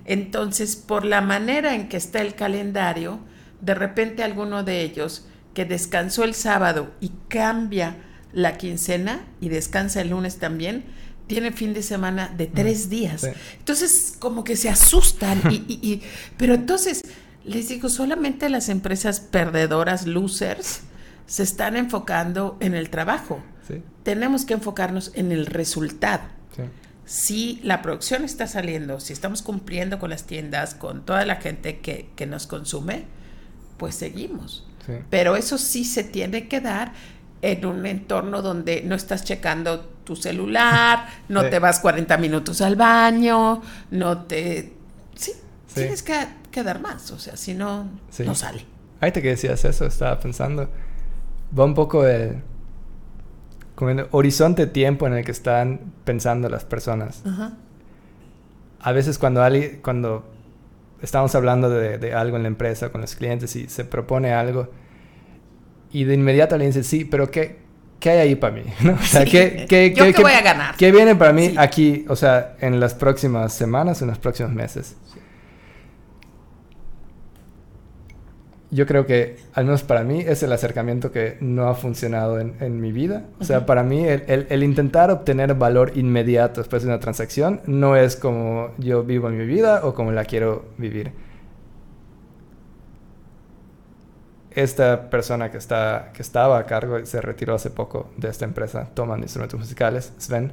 Entonces, 0.05 0.75
por 0.75 1.05
la 1.05 1.21
manera 1.21 1.75
en 1.75 1.89
que 1.89 1.97
está 1.97 2.21
el 2.21 2.35
calendario, 2.35 3.21
de 3.61 3.75
repente 3.75 4.25
alguno 4.25 4.64
de 4.64 4.83
ellos 4.83 5.27
que 5.55 5.64
descansó 5.64 6.25
el 6.25 6.35
sábado 6.35 6.93
y 7.01 7.12
cambia 7.29 7.97
la 8.33 8.57
quincena 8.57 9.25
y 9.41 9.49
descansa 9.49 10.01
el 10.01 10.11
lunes 10.11 10.39
también, 10.39 10.85
tiene 11.31 11.53
fin 11.53 11.72
de 11.72 11.83
semana 11.85 12.28
de 12.37 12.49
tres 12.49 12.91
días. 12.91 13.24
Entonces, 13.57 14.16
como 14.18 14.43
que 14.43 14.57
se 14.57 14.68
asustan. 14.68 15.41
y, 15.49 16.03
pero 16.37 16.55
entonces, 16.55 17.05
les 17.45 17.68
digo, 17.68 17.89
solamente 17.89 18.49
las 18.49 18.68
empresas 18.68 19.20
perdedoras, 19.20 20.09
losers, 20.09 20.81
se 21.26 21.45
están 21.45 21.76
enfocando 21.76 22.57
en 22.59 22.74
el 22.74 22.91
trabajo. 22.91 23.41
Tenemos 24.03 24.45
que 24.45 24.55
enfocarnos 24.55 25.12
en 25.14 25.31
el 25.31 25.47
resultado. 25.47 26.24
Si 27.05 27.61
la 27.62 27.81
producción 27.81 28.24
está 28.24 28.49
saliendo, 28.49 28.99
si 28.99 29.12
estamos 29.12 29.43
cumpliendo 29.43 30.01
con 30.01 30.11
las 30.11 30.24
tiendas, 30.24 30.74
con 30.74 31.05
toda 31.05 31.24
la 31.26 31.37
gente 31.37 31.78
que, 31.78 32.11
que 32.16 32.26
nos 32.26 32.49
consume, 32.49 33.05
pues 33.78 33.95
seguimos. 33.95 34.66
Pero 35.11 35.37
eso 35.37 35.59
sí 35.59 35.85
se 35.85 36.03
tiene 36.03 36.49
que 36.49 36.61
dar 36.61 36.93
en 37.43 37.64
un 37.66 37.87
entorno 37.87 38.43
donde 38.43 38.83
no 38.83 38.97
estás 38.97 39.24
checando 39.24 39.89
tu 40.11 40.17
celular, 40.17 41.07
no 41.29 41.49
te 41.49 41.61
vas 41.61 41.79
40 41.79 42.19
minutos 42.19 42.61
al 42.63 42.75
baño, 42.75 43.63
no 43.93 44.23
te... 44.23 44.73
Sí, 45.15 45.33
tienes 45.73 46.03
que, 46.03 46.27
que, 46.51 46.65
dar 46.65 46.81
más, 46.81 47.13
o 47.13 47.19
sea, 47.21 47.37
si 47.37 47.55
no, 47.55 47.89
no 48.19 48.35
sale. 48.35 48.67
Ahorita 49.01 49.23
que 49.23 49.29
decías 49.29 49.65
eso, 49.65 49.87
estaba 49.87 50.19
pensando, 50.19 50.69
va 51.57 51.65
un 51.65 51.75
poco 51.75 52.09
el, 52.09 52.43
como 53.77 53.93
el 53.93 54.09
horizonte 54.11 54.67
de 54.67 54.73
tiempo 54.73 55.07
en 55.07 55.13
el 55.13 55.25
que 55.25 55.31
están 55.31 55.93
pensando 56.05 56.49
las 56.49 56.65
personas. 56.65 57.23
A 58.81 58.91
veces 58.91 59.17
cuando, 59.17 59.45
alguien, 59.45 59.79
cuando 59.81 60.29
estamos 61.03 61.37
hablando 61.37 61.71
de, 61.71 61.99
de 61.99 62.15
algo 62.15 62.37
en 62.37 62.43
la 62.43 62.49
empresa 62.49 62.91
con 62.91 63.01
los 63.01 63.15
clientes 63.15 63.55
y 63.55 63.69
se 63.69 63.85
propone 63.85 64.33
algo, 64.33 64.71
y 65.93 66.03
de 66.03 66.15
inmediato 66.15 66.59
le 66.59 66.67
dice, 66.67 66.83
sí, 66.83 67.05
pero 67.05 67.31
¿qué, 67.31 67.60
qué 68.01 68.11
hay 68.11 68.18
ahí 68.18 68.34
para 68.34 68.55
mí? 68.55 68.62
O 68.90 69.05
sea, 69.05 69.24
¿qué, 69.24 69.66
qué, 69.68 69.92
qué, 69.94 70.12
voy 70.20 70.32
a 70.32 70.40
ganar? 70.40 70.76
¿Qué 70.76 70.90
viene 70.90 71.14
para 71.14 71.32
mí 71.32 71.55
aquí, 71.57 72.05
o 72.09 72.16
sea, 72.16 72.57
en 72.61 72.80
las 72.80 72.94
próximas 72.94 73.53
semanas, 73.53 74.03
en 74.03 74.09
los 74.09 74.18
próximos 74.18 74.53
meses? 74.53 74.96
Yo 78.72 78.86
creo 78.86 79.05
que, 79.05 79.36
al 79.53 79.64
menos 79.64 79.82
para 79.82 80.05
mí, 80.05 80.20
es 80.20 80.44
el 80.44 80.53
acercamiento 80.53 81.11
que 81.11 81.36
no 81.40 81.68
ha 81.68 81.74
funcionado 81.74 82.38
en, 82.38 82.55
en 82.61 82.80
mi 82.80 82.92
vida. 82.92 83.24
O 83.40 83.44
sea, 83.44 83.66
para 83.66 83.82
mí, 83.82 84.07
el, 84.07 84.22
el, 84.28 84.46
el, 84.48 84.62
intentar 84.62 85.11
obtener 85.11 85.55
valor 85.55 85.92
inmediato 85.96 86.61
después 86.61 86.82
de 86.84 86.88
una 86.88 87.01
transacción 87.01 87.62
no 87.66 87.96
es 87.96 88.14
como 88.14 88.70
yo 88.78 89.03
vivo 89.03 89.28
en 89.28 89.38
mi 89.38 89.44
vida 89.44 89.80
o 89.84 89.92
como 89.92 90.12
la 90.12 90.24
quiero 90.24 90.66
vivir 90.78 91.12
esta 94.51 95.11
persona 95.11 95.51
que, 95.51 95.59
está, 95.59 96.11
que 96.12 96.22
estaba 96.22 96.59
a 96.59 96.66
cargo 96.66 97.05
se 97.07 97.20
retiró 97.20 97.55
hace 97.55 97.70
poco 97.70 98.11
de 98.16 98.28
esta 98.28 98.44
empresa, 98.44 98.88
toman 98.94 99.20
instrumentos 99.20 99.59
musicales, 99.59 100.12
Sven. 100.18 100.53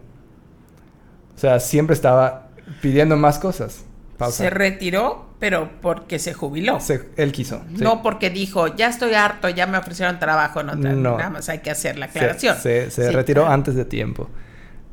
O 1.36 1.40
sea, 1.40 1.60
siempre 1.60 1.94
estaba 1.94 2.50
pidiendo 2.82 3.18
más 3.18 3.40
cosas. 3.40 3.86
pausa. 4.18 4.44
Se 4.44 4.50
retiró, 4.50 5.28
pero 5.40 5.70
porque 5.82 6.20
se 6.20 6.34
jubiló. 6.34 6.80
él 7.16 7.32
quiso. 7.32 7.64
No 7.70 8.02
porque 8.02 8.30
dijo, 8.30 8.76
ya 8.76 8.88
estoy 8.88 9.14
harto, 9.14 9.50
ya 9.50 9.68
me 9.68 9.78
ofrecieron 9.78 10.20
trabajo. 10.20 10.64
No, 10.64 10.76
no. 10.76 11.18
nada 11.18 11.30
más 11.30 11.50
hay 11.50 11.60
que 11.60 11.72
hacer 11.72 11.98
la 11.98 12.08
aclaración. 12.08 12.58
Se, 12.58 13.12
retiró 13.12 13.48
antes 13.48 13.76
de 13.76 13.86
tiempo, 13.86 14.30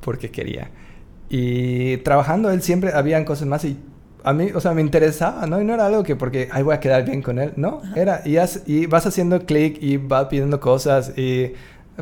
porque 0.01 0.31
quería. 0.31 0.71
Y 1.29 1.99
trabajando 1.99 2.51
él 2.51 2.63
siempre 2.63 2.93
habían 2.93 3.25
cosas 3.25 3.49
más 3.49 3.65
y 3.65 3.79
a 4.25 4.33
mí, 4.33 4.51
o 4.55 4.61
sea, 4.61 4.73
me 4.73 4.81
interesaba, 4.81 5.47
¿no? 5.47 5.61
Y 5.61 5.65
no 5.65 5.75
era 5.75 5.87
algo 5.87 6.03
que 6.03 6.17
porque, 6.17 6.49
ay, 6.51 6.63
voy 6.63 6.75
a 6.75 6.81
quedar 6.81 7.05
bien 7.05 7.21
con 7.21 7.39
él, 7.39 7.53
¿no? 7.57 7.83
Era, 7.95 8.23
y, 8.25 8.39
y 8.67 8.87
vas 8.87 9.07
haciendo 9.07 9.45
clic 9.45 9.77
y 9.83 9.99
va 9.99 10.29
pidiendo 10.31 10.61
cosas 10.61 11.13
y 11.17 11.53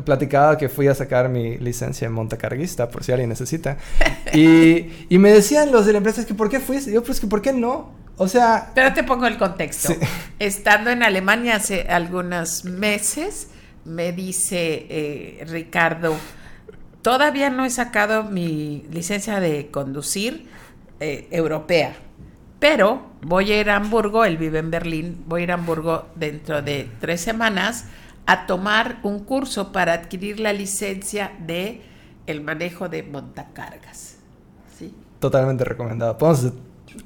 platicaba 0.05 0.57
que 0.57 0.69
fui 0.69 0.87
a 0.87 0.95
sacar 0.95 1.27
mi 1.27 1.57
licencia 1.57 2.07
en 2.07 2.13
montacarguista, 2.13 2.87
por 2.87 3.03
si 3.03 3.11
alguien 3.11 3.29
necesita. 3.29 3.77
y, 4.33 4.87
y, 5.09 5.17
me 5.19 5.31
decían 5.31 5.71
los 5.71 5.85
de 5.85 5.91
la 5.91 5.97
empresa, 5.97 6.21
es 6.21 6.27
que 6.27 6.33
¿por 6.33 6.49
qué 6.49 6.59
fuiste? 6.59 6.91
yo, 6.91 7.03
pues 7.03 7.19
que 7.19 7.27
¿por 7.27 7.41
qué 7.41 7.51
no? 7.51 7.91
O 8.15 8.27
sea... 8.27 8.71
Pero 8.73 8.93
te 8.93 9.03
pongo 9.03 9.27
el 9.27 9.37
contexto. 9.37 9.93
Estando 10.39 10.91
en 10.91 11.03
Alemania 11.03 11.57
hace 11.57 11.81
algunos 11.89 12.63
meses, 12.63 13.49
me 13.83 14.13
dice 14.13 14.85
eh, 14.89 15.45
Ricardo, 15.49 16.15
todavía 17.01 17.49
no 17.49 17.65
he 17.65 17.69
sacado 17.69 18.23
mi 18.23 18.85
licencia 18.91 19.39
de 19.39 19.67
conducir 19.71 20.47
eh, 20.99 21.27
europea. 21.31 21.95
Pero 22.63 23.01
voy 23.21 23.51
a 23.51 23.59
ir 23.59 23.69
a 23.69 23.75
Hamburgo, 23.75 24.23
él 24.23 24.37
vive 24.37 24.59
en 24.59 24.71
Berlín, 24.71 25.25
voy 25.27 25.41
a 25.41 25.43
ir 25.43 25.51
a 25.51 25.55
Hamburgo 25.55 26.05
dentro 26.15 26.61
de 26.61 26.89
tres 27.01 27.19
semanas 27.19 27.87
a 28.25 28.47
tomar 28.47 28.99
un 29.03 29.25
curso 29.25 29.73
para 29.73 29.91
adquirir 29.91 30.39
la 30.39 30.53
licencia 30.53 31.33
de 31.45 31.81
el 32.25 32.39
manejo 32.39 32.87
de 32.87 33.03
montacargas. 33.03 34.15
¿sí? 34.79 34.95
Totalmente 35.19 35.65
recomendado. 35.65 36.17
Podemos 36.17 36.39
hacer 36.39 36.53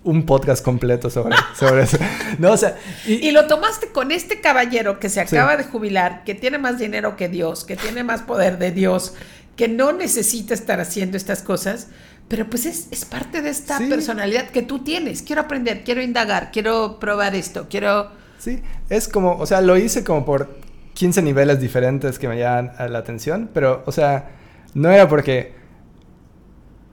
un 0.03 0.28
podcast 0.28 0.64
completo 0.64 1.10
sobre, 1.10 1.36
sobre 1.58 1.82
eso. 1.82 1.97
No, 2.38 2.51
o 2.51 2.58
sea, 2.58 2.78
y, 3.08 3.32
lo 3.32 3.47
tomaste 3.47 3.88
con 3.88 4.12
este 4.12 4.39
caballero 4.39 4.99
que 4.99 5.10
se 5.10 5.22
acaba 5.22 5.58
de 5.58 5.64
jubilar, 5.64 6.24
que 6.24 6.36
tiene 6.36 6.60
más 6.60 6.78
dinero 6.78 7.16
que 7.18 7.30
Dios, 7.30 7.64
que 7.64 7.76
tiene 7.76 8.03
más 8.03 8.22
poder 8.22 8.60
de 8.60 8.70
Dios, 8.70 9.16
que 9.55 9.68
no 9.68 9.91
necesita 9.91 10.53
estar 10.53 10.80
haciendo 10.80 11.18
estas 11.18 11.41
cosas 11.41 11.88
pero 12.28 12.49
pues 12.49 12.65
es, 12.65 12.88
es 12.91 13.05
parte 13.05 13.41
de 13.41 13.49
esta 13.49 13.78
personalidad 13.80 14.49
que 14.49 14.61
tú 14.61 14.80
tienes. 14.80 15.21
Quiero 15.21 15.41
aprender, 15.43 15.84
quiero 15.84 16.01
indagar, 16.01 16.51
quiero 16.51 16.99
probar 16.99 17.36
esto, 17.36 17.67
quiero... 17.69 18.11
Sí, 18.38 18.61
es 18.89 19.07
como, 19.07 19.38
o 19.38 19.45
sea, 19.45 19.61
lo 19.61 19.78
hice 19.78 20.03
como 20.03 20.25
por 20.25 20.57
15 20.93 21.21
niveles 21.21 21.59
diferentes 21.59 22.19
que 22.19 22.28
me 22.28 22.38
llaman 22.38 22.71
la 22.91 22.99
atención, 22.99 23.49
pero, 23.53 23.84
o 23.86 23.91
sea, 23.91 24.32
no 24.73 24.91
era 24.91 25.07
porque 25.07 25.55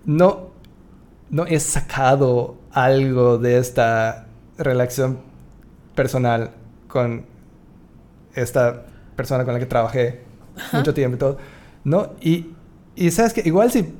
no, 0.05 0.51
no 1.30 1.47
he 1.47 1.59
sacado 1.59 2.59
algo 2.70 3.39
de 3.39 3.59
esta 3.59 4.26
relación 4.57 5.18
personal 5.95 6.53
con 6.87 7.26
esta 8.35 8.85
persona 9.16 9.45
con 9.45 9.55
la 9.55 9.61
que 9.61 9.66
trabajé 9.66 10.22
mucho 10.72 10.95
tiempo 10.95 11.16
y 11.16 11.18
todo, 11.18 11.39
¿no? 11.82 12.12
Y, 12.20 12.53
y 12.95 13.11
sabes 13.11 13.32
que 13.32 13.43
igual 13.45 13.70
si 13.70 13.95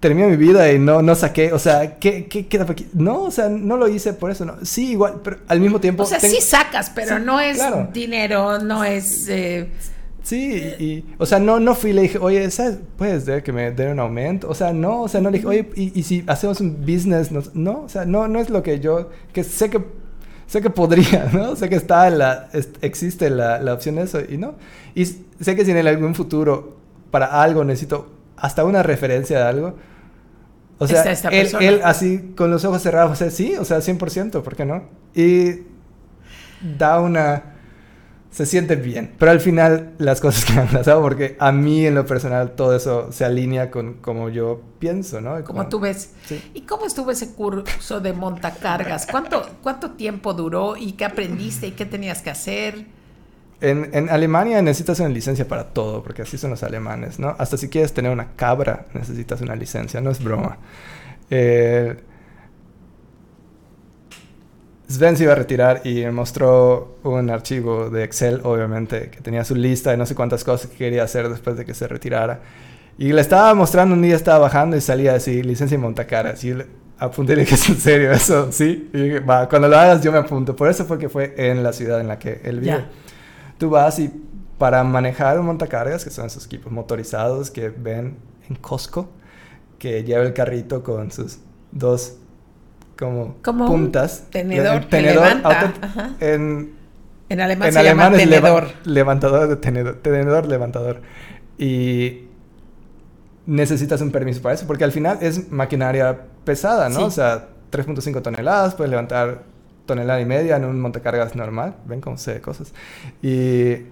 terminé 0.00 0.28
mi 0.28 0.36
vida 0.36 0.70
y 0.72 0.78
no, 0.78 1.02
no 1.02 1.14
saqué, 1.14 1.52
o 1.52 1.58
sea, 1.58 1.98
¿qué, 1.98 2.26
qué 2.26 2.46
queda 2.46 2.64
aquí? 2.68 2.86
No, 2.92 3.24
o 3.24 3.30
sea, 3.30 3.48
no 3.48 3.76
lo 3.76 3.88
hice 3.88 4.12
por 4.12 4.30
eso, 4.30 4.44
no. 4.44 4.56
Sí, 4.62 4.92
igual, 4.92 5.20
pero 5.24 5.38
al 5.48 5.60
mismo 5.60 5.80
tiempo... 5.80 6.04
O 6.04 6.06
sea, 6.06 6.20
sí 6.20 6.40
sacas, 6.40 6.90
pero 6.94 7.18
no 7.18 7.40
es 7.40 7.60
dinero, 7.92 8.58
no 8.60 8.84
es... 8.84 9.28
Eh, 9.28 9.68
sí, 10.22 10.54
y, 10.78 11.04
o 11.18 11.26
sea, 11.26 11.40
no, 11.40 11.58
no 11.58 11.74
fui 11.74 11.90
y 11.90 11.92
le 11.94 12.02
dije, 12.02 12.18
oye, 12.18 12.48
¿sabes? 12.50 12.78
¿Puedes 12.96 13.24
ver 13.24 13.42
que 13.42 13.52
me 13.52 13.72
den 13.72 13.92
un 13.92 13.98
aumento? 13.98 14.48
O 14.48 14.54
sea, 14.54 14.72
no, 14.72 15.02
o 15.02 15.08
sea, 15.08 15.20
no 15.20 15.30
le 15.30 15.38
dije, 15.38 15.48
oye, 15.48 15.68
¿y, 15.74 16.02
si 16.04 16.22
hacemos 16.28 16.60
un 16.60 16.80
business? 16.80 17.32
No, 17.54 17.82
o 17.82 17.88
sea, 17.88 18.04
no, 18.04 18.28
no 18.28 18.38
es 18.38 18.50
lo 18.50 18.62
que 18.62 18.78
yo, 18.78 19.10
que 19.32 19.42
sé 19.42 19.68
que, 19.68 19.84
sé 20.46 20.62
que 20.62 20.70
podría, 20.70 21.28
¿no? 21.32 21.56
Sé 21.56 21.68
que 21.68 21.76
está 21.76 22.08
la, 22.10 22.48
existe 22.82 23.30
la, 23.30 23.60
la 23.60 23.74
opción 23.74 23.96
de 23.96 24.02
eso 24.02 24.20
y 24.20 24.36
no. 24.36 24.54
Y 24.94 25.06
sé 25.06 25.56
que 25.56 25.64
si 25.64 25.72
en 25.72 25.84
algún 25.88 26.14
futuro 26.14 26.76
para 27.10 27.42
algo 27.42 27.64
necesito 27.64 28.17
hasta 28.40 28.64
una 28.64 28.82
referencia 28.82 29.38
de 29.38 29.44
algo, 29.44 29.74
o 30.78 30.86
sea, 30.86 31.02
él, 31.32 31.48
él, 31.60 31.80
así 31.82 32.34
con 32.36 32.50
los 32.50 32.64
ojos 32.64 32.80
cerrados, 32.82 33.12
o 33.12 33.16
sea, 33.16 33.30
sí, 33.30 33.56
o 33.56 33.64
sea, 33.64 33.78
100%, 33.78 34.42
¿por 34.42 34.56
qué 34.56 34.64
no? 34.64 34.84
Y 35.14 35.62
da 36.76 37.00
una... 37.00 37.54
Se 38.30 38.44
siente 38.44 38.76
bien, 38.76 39.14
pero 39.18 39.32
al 39.32 39.40
final 39.40 39.94
las 39.98 40.20
cosas 40.20 40.44
que 40.46 40.52
han 40.52 40.68
pasado, 40.68 41.00
porque 41.00 41.36
a 41.40 41.50
mí 41.50 41.86
en 41.86 41.94
lo 41.94 42.06
personal 42.06 42.52
todo 42.52 42.76
eso 42.76 43.10
se 43.10 43.24
alinea 43.24 43.70
con 43.70 43.94
como 43.94 44.28
yo 44.28 44.60
pienso, 44.78 45.20
¿no? 45.20 45.42
Como, 45.44 45.66
tú 45.68 45.80
ves. 45.80 46.12
¿Y 46.52 46.60
cómo 46.60 46.84
estuvo 46.84 47.10
ese 47.10 47.32
curso 47.34 48.00
de 48.00 48.12
montacargas? 48.12 49.06
¿Cuánto, 49.10 49.44
¿Cuánto 49.62 49.92
tiempo 49.92 50.34
duró 50.34 50.76
y 50.76 50.92
qué 50.92 51.06
aprendiste 51.06 51.68
y 51.68 51.70
qué 51.72 51.86
tenías 51.86 52.20
que 52.20 52.30
hacer? 52.30 52.86
En, 53.60 53.90
en, 53.92 54.08
Alemania 54.08 54.62
necesitas 54.62 55.00
una 55.00 55.08
licencia 55.08 55.48
para 55.48 55.64
todo, 55.70 56.02
porque 56.02 56.22
así 56.22 56.38
son 56.38 56.50
los 56.50 56.62
alemanes, 56.62 57.18
¿no? 57.18 57.34
Hasta 57.38 57.56
si 57.56 57.68
quieres 57.68 57.92
tener 57.92 58.12
una 58.12 58.32
cabra 58.36 58.86
necesitas 58.94 59.40
una 59.40 59.56
licencia, 59.56 60.00
no 60.00 60.10
es 60.10 60.22
broma. 60.22 60.58
Eh, 61.30 61.96
Sven 64.88 65.18
se 65.18 65.24
iba 65.24 65.32
a 65.32 65.36
retirar 65.36 65.82
y 65.84 65.96
me 65.96 66.12
mostró 66.12 66.96
un 67.02 67.28
archivo 67.28 67.90
de 67.90 68.04
Excel, 68.04 68.40
obviamente, 68.42 69.10
que 69.10 69.20
tenía 69.20 69.44
su 69.44 69.54
lista 69.54 69.90
de 69.90 69.98
no 69.98 70.06
sé 70.06 70.14
cuántas 70.14 70.44
cosas 70.44 70.70
que 70.70 70.76
quería 70.76 71.02
hacer 71.02 71.28
después 71.28 71.58
de 71.58 71.66
que 71.66 71.74
se 71.74 71.86
retirara. 71.86 72.40
Y 72.96 73.12
le 73.12 73.20
estaba 73.20 73.52
mostrando, 73.54 73.94
un 73.94 74.00
día 74.02 74.16
estaba 74.16 74.38
bajando 74.38 74.76
y 74.76 74.80
salía 74.80 75.14
así, 75.14 75.42
licencia 75.42 75.74
y 75.74 75.78
montacaras. 75.78 76.42
Y 76.42 76.54
le 76.54 76.66
apunté 76.98 77.34
y 77.34 77.36
le 77.36 77.42
dije, 77.42 77.56
¿es 77.56 77.68
en 77.68 77.76
serio 77.76 78.12
eso? 78.12 78.50
Sí. 78.50 78.88
Y 78.94 78.98
dije, 78.98 79.20
va, 79.20 79.46
cuando 79.46 79.68
lo 79.68 79.76
hagas 79.76 80.02
yo 80.02 80.10
me 80.10 80.18
apunto. 80.18 80.56
Por 80.56 80.70
eso 80.70 80.86
fue 80.86 80.98
que 80.98 81.10
fue 81.10 81.34
en 81.36 81.62
la 81.62 81.74
ciudad 81.74 82.00
en 82.00 82.08
la 82.08 82.18
que 82.18 82.40
él 82.44 82.60
vive. 82.60 82.84
Tú 83.58 83.70
vas 83.70 83.98
y 83.98 84.10
para 84.58 84.82
manejar 84.84 85.38
un 85.38 85.46
montacargas, 85.46 86.04
que 86.04 86.10
son 86.10 86.26
esos 86.26 86.46
equipos 86.46 86.72
motorizados 86.72 87.50
que 87.50 87.68
ven 87.68 88.16
en 88.48 88.56
Costco, 88.56 89.08
que 89.78 90.02
lleva 90.02 90.24
el 90.24 90.32
carrito 90.32 90.82
con 90.82 91.10
sus 91.10 91.38
dos 91.70 92.16
como, 92.98 93.36
puntas. 93.42 94.24
tenedor, 94.30 94.86
tenedor 94.86 95.26
levanta. 95.26 95.74
en, 96.20 96.72
en, 97.28 97.40
alemán, 97.40 97.72
se 97.72 97.84
llama 97.84 98.10
tenedor. 98.10 98.68
levantador 98.84 99.48
de 99.48 99.56
tenedor, 99.56 99.96
tenedor, 100.02 100.46
levantador. 100.46 101.00
Y 101.58 102.24
necesitas 103.46 104.00
un 104.00 104.10
permiso 104.10 104.42
para 104.42 104.56
eso, 104.56 104.66
porque 104.66 104.84
al 104.84 104.92
final 104.92 105.18
es 105.20 105.50
maquinaria 105.50 106.18
pesada, 106.44 106.88
¿no? 106.88 107.04
O 107.04 107.10
sea, 107.10 107.48
3.5 107.70 108.20
toneladas, 108.20 108.74
puedes 108.74 108.90
levantar 108.90 109.42
tonelada 109.88 110.20
y 110.20 110.26
media 110.26 110.56
en 110.56 110.66
un 110.66 110.80
montacargas 110.80 111.34
normal. 111.34 111.74
Ven 111.86 112.00
cómo 112.00 112.16
sé 112.16 112.40
cosas. 112.40 112.72
Y 113.20 113.86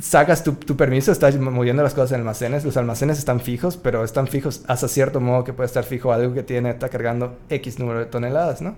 sacas 0.00 0.42
tu, 0.44 0.54
permiso, 0.76 1.12
estás 1.12 1.36
moviendo 1.38 1.82
las 1.82 1.92
cosas 1.92 2.12
en 2.12 2.20
almacenes. 2.20 2.64
Los 2.64 2.78
almacenes 2.78 3.18
están 3.18 3.40
fijos, 3.40 3.76
pero 3.76 4.04
están 4.04 4.28
fijos 4.28 4.62
hasta 4.68 4.88
cierto 4.88 5.20
modo 5.20 5.44
que 5.44 5.52
puede 5.52 5.66
estar 5.66 5.84
fijo 5.84 6.12
algo 6.12 6.32
que 6.32 6.42
tiene, 6.42 6.70
está 6.70 6.88
cargando 6.88 7.38
X 7.50 7.78
número 7.78 7.98
de 7.98 8.06
toneladas, 8.06 8.62
¿no? 8.62 8.76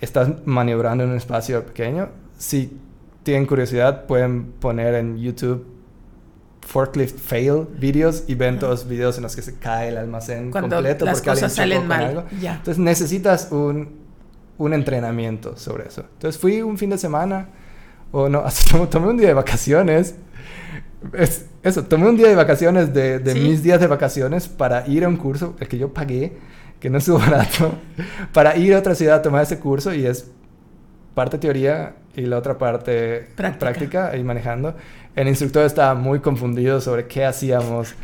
Estás 0.00 0.28
maniobrando 0.46 1.04
en 1.04 1.10
un 1.10 1.16
espacio 1.16 1.64
pequeño. 1.64 2.08
Si 2.38 2.78
tienen 3.22 3.46
curiosidad, 3.46 4.06
pueden 4.06 4.52
poner 4.52 4.94
en 4.94 5.18
YouTube 5.18 5.66
forklift 6.62 7.18
fail 7.18 7.66
videos 7.78 8.24
y 8.26 8.34
ven 8.34 8.58
todos 8.58 8.80
los 8.80 8.88
videos 8.88 9.16
en 9.18 9.22
los 9.22 9.36
que 9.36 9.42
se 9.42 9.56
cae 9.56 9.90
el 9.90 9.98
almacén 9.98 10.50
completo 10.50 11.04
las 11.04 11.18
porque 11.18 11.30
cosas 11.30 11.52
salen 11.52 11.86
mal. 11.86 12.24
Entonces 12.32 12.78
necesitas 12.78 13.48
un 13.52 14.05
un 14.58 14.74
entrenamiento 14.74 15.56
sobre 15.56 15.88
eso. 15.88 16.04
Entonces 16.14 16.40
fui 16.40 16.62
un 16.62 16.78
fin 16.78 16.90
de 16.90 16.98
semana, 16.98 17.48
o 18.12 18.28
no, 18.28 18.44
tomé 18.90 19.08
un 19.08 19.16
día 19.16 19.28
de 19.28 19.34
vacaciones. 19.34 20.16
eso, 21.62 21.84
tomé 21.84 22.08
un 22.08 22.16
día 22.16 22.28
de 22.28 22.34
vacaciones 22.34 22.92
de, 22.94 23.20
mis 23.34 23.62
días 23.62 23.80
de 23.80 23.86
vacaciones 23.86 24.48
para 24.48 24.86
ir 24.86 25.04
a 25.04 25.08
un 25.08 25.16
curso, 25.16 25.56
el 25.60 25.68
que 25.68 25.78
yo 25.78 25.92
pagué, 25.92 26.38
que 26.80 26.90
no 26.90 26.98
estuvo 26.98 27.18
barato, 27.30 27.74
para 28.32 28.56
ir 28.56 28.74
a 28.74 28.78
otra 28.78 28.94
ciudad 28.94 29.16
a 29.16 29.22
tomar 29.22 29.42
ese 29.42 29.58
curso 29.58 29.92
y 29.94 30.06
es 30.06 30.30
parte 31.14 31.38
teoría 31.38 31.96
y 32.14 32.22
la 32.22 32.38
otra 32.38 32.58
parte 32.58 33.28
práctica, 33.36 33.58
práctica 33.58 34.10
ahí 34.10 34.22
manejando. 34.22 34.74
El 35.14 35.28
instructor 35.28 35.64
estaba 35.64 35.94
muy 35.94 36.20
confundido 36.20 36.80
sobre 36.80 37.06
qué 37.06 37.24
hacíamos. 37.24 37.94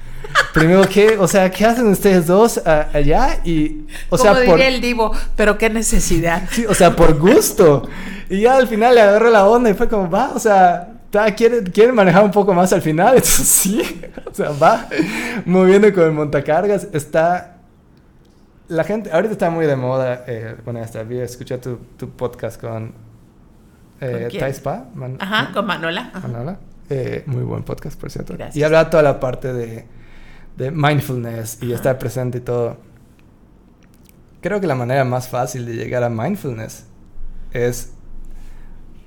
Primero, 0.53 0.83
¿qué? 0.89 1.17
O 1.19 1.27
sea, 1.27 1.51
¿qué 1.51 1.65
hacen 1.65 1.87
ustedes 1.87 2.27
dos 2.27 2.61
allá? 2.67 3.41
Y, 3.45 3.87
o 4.11 4.17
Como 4.17 4.23
sea, 4.23 4.41
diría 4.41 4.69
el 4.69 4.81
divo, 4.81 5.13
pero 5.37 5.57
qué 5.59 5.71
necesidad. 5.71 6.43
Sí, 6.51 6.67
o 6.67 6.75
sea, 6.75 6.95
por 6.95 7.19
gusto. 7.19 7.89
Y 8.29 8.43
ya 8.43 8.57
al 8.57 8.69
final 8.69 8.95
le 8.95 9.01
agarré 9.01 9.31
la 9.31 9.47
onda 9.47 9.71
y 9.71 9.75
fue 9.75 9.89
como, 9.89 10.11
va, 10.11 10.33
o 10.35 10.39
sea, 10.39 10.95
¿quieren, 11.37 11.65
quiere 11.67 11.93
manejar 11.93 12.25
un 12.25 12.31
poco 12.31 12.53
más 12.53 12.73
al 12.73 12.83
final? 12.83 13.09
Entonces, 13.17 13.49
sí, 13.49 14.01
o 14.31 14.35
sea, 14.35 14.51
va 14.51 14.89
moviendo 15.47 15.93
con 15.93 16.05
el 16.05 16.13
montacargas. 16.13 16.89
Está 16.93 17.53
la 18.69 18.85
gente, 18.85 19.11
ahorita 19.13 19.33
está 19.33 19.51
muy 19.51 19.67
de 19.67 19.77
moda, 19.77 20.25
eh, 20.27 20.57
bueno, 20.65 20.81
hasta 20.81 21.03
vi, 21.03 21.19
escuché 21.19 21.59
tu, 21.59 21.77
tu 21.97 22.11
podcast 22.11 22.61
con 22.61 22.95
eh, 24.01 24.29
Taispa. 24.39 24.87
Ajá, 25.19 25.53
con 25.53 25.67
Manola. 25.67 26.11
Manola. 26.23 26.59
Eh, 26.89 27.23
muy 27.27 27.43
buen 27.43 27.63
podcast, 27.63 28.01
por 28.01 28.11
cierto. 28.11 28.35
Y 28.55 28.63
habla 28.63 28.91
toda 28.91 29.03
la 29.03 29.21
parte 29.21 29.53
de, 29.53 29.87
de 30.57 30.71
mindfulness 30.71 31.59
y 31.63 31.73
estar 31.73 31.99
presente 31.99 32.39
y 32.39 32.41
todo. 32.41 32.77
creo 34.41 34.61
que 34.61 34.67
la 34.67 34.75
manera 34.75 35.05
más 35.05 35.29
fácil 35.29 35.67
de 35.67 35.75
llegar 35.75 36.03
a 36.03 36.09
mindfulness 36.09 36.85
es 37.53 37.93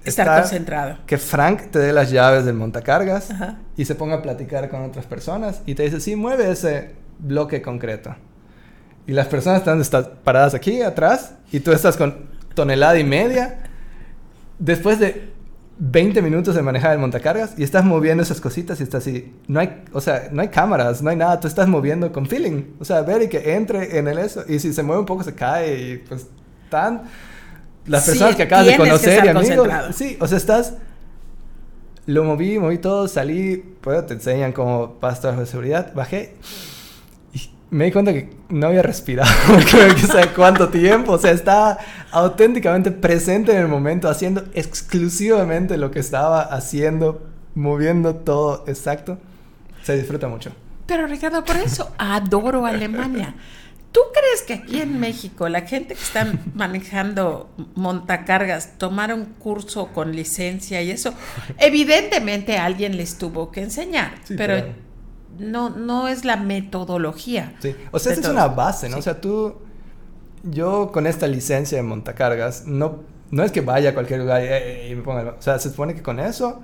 estar, 0.04 0.42
concentrado. 0.42 0.98
Que 1.06 1.18
Frank 1.18 1.72
te 1.72 1.80
dé 1.80 1.94
las 1.94 2.12
llaves 2.12 2.46
del 2.46 2.56
montacargas 2.56 3.30
y 3.78 3.86
se 3.86 3.96
ponga 3.96 4.16
a 4.16 4.22
platicar 4.22 4.70
con 4.70 4.84
otras 4.84 5.06
personas 5.06 5.62
y 5.66 5.76
te 5.76 5.84
dice, 5.84 6.00
sí, 6.00 6.16
mueve 6.16 6.52
ese 6.52 6.96
bloque 7.20 7.62
concreto. 7.62 8.16
Y 9.08 9.12
las 9.12 9.28
personas 9.28 9.60
están, 9.60 9.82
están 9.82 10.08
paradas 10.24 10.54
aquí 10.54 10.82
atrás 10.82 11.36
y 11.52 11.60
tú 11.60 11.72
estás 11.72 11.96
con 11.98 12.30
tonelada 12.54 12.98
y 12.98 13.04
media. 13.04 13.60
Después 14.58 15.00
de 15.00 15.35
20 15.78 16.22
minutos 16.22 16.56
de 16.56 16.62
manejar 16.62 16.94
el 16.94 17.00
montacargas 17.00 17.54
y 17.58 17.64
estás 17.64 17.84
moviendo 17.84 18.24
esas 18.24 18.40
cositas 18.40 18.80
y 18.80 18.84
estás 18.84 19.04
así. 19.04 19.34
No 19.48 19.60
hay, 19.60 19.84
o 19.92 20.00
sea, 20.00 20.30
no 20.32 20.42
hay 20.42 20.48
cámaras, 20.48 21.02
no 21.02 21.10
hay 21.10 21.18
nada, 21.18 21.40
tú 21.40 21.48
estás 21.48 21.68
moviendo 21.68 22.12
con 22.12 22.26
feeling. 22.26 22.64
O 22.80 22.86
sea, 22.86 23.02
ver 23.02 23.24
y 23.24 23.30
que 23.30 23.56
entre 23.56 23.98
en 23.98 24.08
el 24.08 24.18
eso. 24.18 24.44
Y 24.48 24.60
si 24.60 24.74
se 24.74 24.84
mueve 24.84 25.02
un 25.02 25.06
poco 25.06 25.24
se 25.24 25.36
cae 25.36 25.82
y 25.82 25.98
pues 25.98 26.28
tan. 26.70 27.04
Las 27.86 28.06
personas 28.06 28.36
que 28.36 28.44
acabas 28.44 28.66
de 28.68 28.78
conocer 28.78 29.26
y 29.26 29.28
amigos. 29.28 29.70
Sí, 29.94 30.18
o 30.20 30.28
sea, 30.28 30.38
estás. 30.38 30.76
Lo 32.06 32.24
moví, 32.24 32.60
moví 32.60 32.78
todo, 32.78 33.08
salí, 33.08 33.58
pues 33.82 34.06
te 34.06 34.14
enseñan 34.14 34.54
cómo 34.54 34.94
pasas 35.00 35.38
de 35.38 35.46
seguridad, 35.48 35.92
bajé 35.96 36.36
me 37.70 37.86
di 37.86 37.92
cuenta 37.92 38.14
que 38.14 38.30
no 38.50 38.68
había 38.68 38.82
respirado, 38.82 39.32
creo 39.70 39.94
que 39.96 40.02
sé 40.02 40.30
cuánto 40.36 40.70
tiempo, 40.70 41.14
o 41.14 41.18
sea, 41.18 41.32
estaba 41.32 41.78
auténticamente 42.12 42.92
presente 42.92 43.52
en 43.52 43.60
el 43.60 43.68
momento, 43.68 44.10
haciendo 44.10 44.46
exclusivamente 44.54 45.78
lo 45.78 45.92
que 45.92 46.00
estaba 46.00 46.42
haciendo, 46.42 47.28
moviendo 47.56 48.16
todo 48.16 48.64
exacto. 48.68 49.18
Se 49.84 49.98
disfruta 49.98 50.28
mucho. 50.28 50.52
Pero 50.86 51.08
Ricardo, 51.08 51.44
por 51.44 51.58
eso 51.58 51.92
adoro 51.98 52.66
Alemania. 52.66 53.36
¿Tú 53.92 54.02
crees 54.14 54.42
que 54.42 54.54
aquí 54.56 54.82
en 54.82 55.00
México 55.00 55.48
la 55.48 55.62
gente 55.62 55.96
que 55.96 56.02
está 56.02 56.28
manejando 56.54 57.50
montacargas 57.76 58.78
tomar 58.78 59.14
un 59.14 59.24
curso 59.24 59.88
con 59.94 60.14
licencia 60.14 60.82
y 60.82 60.92
eso? 60.92 61.14
Evidentemente 61.58 62.58
alguien 62.58 62.98
les 62.98 63.18
tuvo 63.18 63.52
que 63.52 63.62
enseñar, 63.62 64.16
pero 64.36 64.66
no, 65.38 65.70
no 65.70 66.08
es 66.08 66.26
la 66.26 66.38
metodología. 66.38 67.56
Sí, 67.60 67.76
o 67.92 68.00
sea, 68.00 68.14
esa 68.14 68.22
es 68.22 68.28
una 68.28 68.48
base, 68.48 68.90
¿no? 68.90 68.98
O 68.98 69.02
sea, 69.02 69.20
tú, 69.20 69.56
yo 70.44 70.92
con 70.92 71.08
esta 71.08 71.28
licencia 71.28 71.78
de 71.78 71.84
montacargas, 71.84 72.66
no, 72.66 73.04
no 73.32 73.44
es 73.44 73.52
que 73.52 73.62
vaya 73.62 73.92
a 73.92 73.94
cualquier 73.94 74.22
lugar 74.22 74.44
y, 74.44 74.96
me 74.96 75.02
ponga, 75.02 75.36
o 75.38 75.42
sea, 75.42 75.60
se 75.60 75.70
supone 75.70 75.96
que 75.96 76.02
con 76.02 76.20
eso 76.20 76.62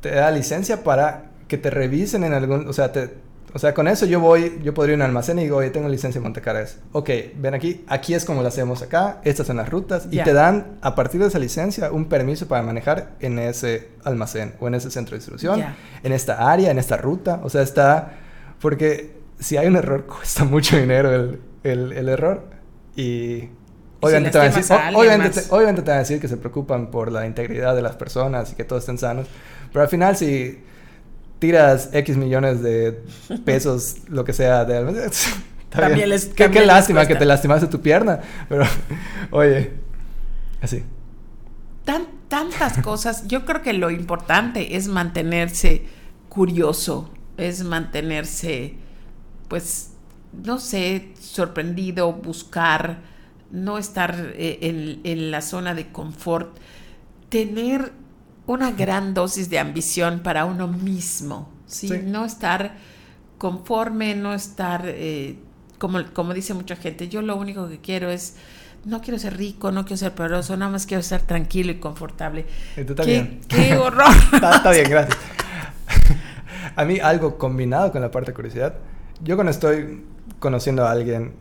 te 0.00 0.14
da 0.14 0.30
licencia 0.30 0.84
para 0.84 1.30
que 1.48 1.58
te 1.58 1.70
revisen 1.70 2.24
en 2.24 2.32
algún, 2.32 2.68
o 2.68 2.72
sea, 2.72 2.92
te, 2.92 3.14
o 3.54 3.58
sea, 3.60 3.72
con 3.72 3.86
eso 3.86 4.04
yo 4.04 4.18
voy, 4.18 4.58
yo 4.64 4.74
podría 4.74 4.96
ir 4.96 5.02
a 5.02 5.04
un 5.04 5.10
almacén 5.10 5.38
y 5.38 5.44
digo, 5.44 5.58
oye, 5.58 5.70
tengo 5.70 5.88
licencia 5.88 6.20
de 6.20 6.24
montacargas. 6.24 6.78
Ok, 6.90 7.08
ven 7.36 7.54
aquí, 7.54 7.84
aquí 7.86 8.12
es 8.12 8.24
como 8.24 8.42
lo 8.42 8.48
hacemos 8.48 8.82
acá, 8.82 9.20
estas 9.22 9.46
son 9.46 9.58
las 9.58 9.68
rutas, 9.68 10.08
y 10.10 10.20
te 10.22 10.32
dan, 10.32 10.78
a 10.82 10.96
partir 10.96 11.20
de 11.20 11.28
esa 11.28 11.38
licencia, 11.38 11.92
un 11.92 12.06
permiso 12.06 12.48
para 12.48 12.62
manejar 12.64 13.12
en 13.20 13.38
ese 13.38 13.90
almacén 14.02 14.54
o 14.58 14.66
en 14.66 14.74
ese 14.74 14.90
centro 14.90 15.12
de 15.12 15.18
distribución, 15.18 15.64
en 16.02 16.12
esta 16.12 16.50
área, 16.50 16.72
en 16.72 16.78
esta 16.78 16.96
ruta. 16.96 17.40
O 17.44 17.48
sea, 17.48 17.62
está, 17.62 18.14
porque 18.60 19.18
si 19.38 19.56
hay 19.56 19.68
un 19.68 19.76
error, 19.76 20.04
cuesta 20.18 20.42
mucho 20.42 20.76
dinero 20.76 21.14
el, 21.14 21.40
el, 21.62 21.92
el 21.92 22.08
error. 22.08 22.42
Y 22.96 23.50
Obviamente, 24.00 24.32
te 24.32 24.38
van 24.38 24.52
a 24.52 24.56
decir, 24.56 24.76
obviamente, 24.94 25.40
obviamente, 25.50 25.82
te 25.82 25.90
van 25.90 25.96
a 25.98 26.00
decir 26.00 26.20
que 26.20 26.28
se 26.28 26.36
preocupan 26.36 26.90
por 26.90 27.10
la 27.10 27.24
integridad 27.24 27.74
de 27.74 27.82
las 27.82 27.94
personas 27.94 28.52
y 28.52 28.56
que 28.56 28.64
todos 28.64 28.82
estén 28.82 28.98
sanos. 28.98 29.28
Pero 29.72 29.82
al 29.82 29.88
final, 29.88 30.16
si 30.16 30.62
tiras 31.44 31.90
X 31.92 32.16
millones 32.16 32.62
de 32.62 33.02
pesos, 33.44 33.96
lo 34.08 34.24
que 34.24 34.32
sea, 34.32 34.64
de... 34.64 35.10
También 35.68 36.08
les, 36.08 36.26
qué, 36.26 36.50
qué 36.50 36.64
lástima 36.64 37.04
que 37.04 37.16
te 37.16 37.26
lastimaste 37.26 37.66
tu 37.66 37.82
pierna, 37.82 38.20
pero 38.48 38.64
oye, 39.30 39.72
así. 40.62 40.84
Tan, 41.84 42.06
tantas 42.28 42.78
cosas. 42.78 43.26
Yo 43.26 43.44
creo 43.44 43.60
que 43.60 43.74
lo 43.74 43.90
importante 43.90 44.76
es 44.76 44.88
mantenerse 44.88 45.84
curioso, 46.30 47.10
es 47.36 47.62
mantenerse, 47.62 48.76
pues, 49.48 49.90
no 50.32 50.58
sé, 50.58 51.12
sorprendido, 51.20 52.10
buscar, 52.12 53.00
no 53.50 53.76
estar 53.76 54.32
eh, 54.36 54.60
en, 54.62 55.00
en 55.04 55.30
la 55.30 55.42
zona 55.42 55.74
de 55.74 55.92
confort, 55.92 56.56
tener 57.28 57.92
una 58.46 58.72
gran 58.72 59.14
dosis 59.14 59.48
de 59.48 59.58
ambición 59.58 60.20
para 60.20 60.44
uno 60.44 60.68
mismo, 60.68 61.48
¿sí? 61.66 61.90
No 62.04 62.24
estar 62.24 62.76
conforme, 63.38 64.14
no 64.14 64.34
estar, 64.34 64.82
eh, 64.86 65.36
como, 65.78 66.00
como 66.12 66.34
dice 66.34 66.54
mucha 66.54 66.76
gente, 66.76 67.08
yo 67.08 67.22
lo 67.22 67.36
único 67.36 67.68
que 67.68 67.78
quiero 67.78 68.10
es, 68.10 68.36
no 68.84 69.00
quiero 69.00 69.18
ser 69.18 69.36
rico, 69.36 69.72
no 69.72 69.84
quiero 69.84 69.96
ser 69.96 70.12
poderoso, 70.12 70.56
nada 70.56 70.70
más 70.70 70.86
quiero 70.86 71.00
estar 71.00 71.22
tranquilo 71.22 71.72
y 71.72 71.76
confortable. 71.76 72.44
¿Qué, 72.74 73.40
qué 73.48 73.76
horror. 73.78 74.14
está, 74.32 74.70
bien, 74.70 74.90
gracias. 74.90 75.18
a 76.76 76.84
mí 76.84 76.98
algo 77.00 77.38
combinado 77.38 77.92
con 77.92 78.02
la 78.02 78.10
parte 78.10 78.32
de 78.32 78.34
curiosidad, 78.34 78.74
yo 79.22 79.36
cuando 79.36 79.50
estoy 79.50 80.04
conociendo 80.38 80.86
a 80.86 80.90
alguien 80.90 81.32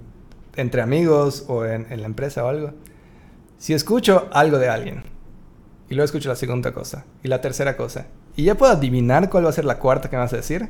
entre 0.56 0.82
amigos 0.82 1.46
o 1.48 1.66
en, 1.66 1.88
en 1.90 2.00
la 2.00 2.06
empresa 2.06 2.46
o 2.46 2.48
algo, 2.48 2.74
si 3.58 3.74
escucho 3.74 4.30
algo 4.32 4.58
de 4.58 4.70
alguien, 4.70 5.13
y 5.94 5.96
luego 5.96 6.06
escucho 6.06 6.28
la 6.28 6.36
segunda 6.36 6.72
cosa 6.72 7.06
y 7.22 7.28
la 7.28 7.40
tercera 7.40 7.78
cosa. 7.78 8.08
Y 8.36 8.46
ya 8.46 8.56
puedo 8.56 8.72
adivinar 8.72 9.30
cuál 9.30 9.46
va 9.46 9.52
a 9.52 9.54
ser 9.54 9.64
la 9.64 9.78
cuarta 9.78 10.10
que 10.10 10.16
me 10.16 10.24
vas 10.24 10.34
a 10.34 10.38
decir. 10.38 10.68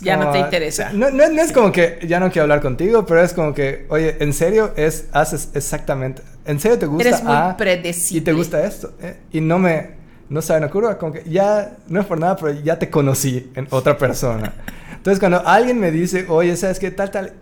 ya 0.00 0.16
no 0.16 0.30
te 0.30 0.38
interesa. 0.38 0.92
No, 0.92 1.10
no, 1.10 1.24
es 1.24 1.50
como 1.50 1.72
que 1.72 1.98
ya 2.06 2.20
no 2.20 2.30
quiero 2.30 2.44
hablar 2.44 2.60
contigo, 2.60 3.04
pero 3.04 3.20
es 3.20 3.32
como 3.32 3.52
que, 3.52 3.84
oye, 3.88 4.16
en 4.20 4.32
serio 4.32 4.72
es 4.76 5.08
haces 5.10 5.50
exactamente, 5.54 6.22
en 6.44 6.60
serio 6.60 6.78
te 6.78 6.86
gusta 6.86 7.08
Eres 7.08 7.24
muy 7.24 7.54
predecible. 7.58 8.18
y 8.18 8.20
te 8.20 8.32
gusta 8.32 8.64
esto 8.64 8.92
¿eh? 9.02 9.16
y 9.32 9.40
no 9.40 9.58
me 9.58 10.04
no 10.28 10.40
sabe 10.40 10.60
una 10.60 10.70
curva, 10.70 10.98
como 10.98 11.14
que 11.14 11.24
ya 11.28 11.76
no 11.88 12.00
es 12.00 12.06
por 12.06 12.20
nada, 12.20 12.36
pero 12.36 12.52
ya 12.52 12.78
te 12.78 12.88
conocí 12.90 13.50
en 13.56 13.66
otra 13.70 13.98
persona. 13.98 14.54
Entonces 14.94 15.18
cuando 15.18 15.44
alguien 15.44 15.80
me 15.80 15.90
dice, 15.90 16.26
oye, 16.28 16.56
sabes 16.56 16.78
qué 16.78 16.92
tal 16.92 17.10
tal, 17.10 17.32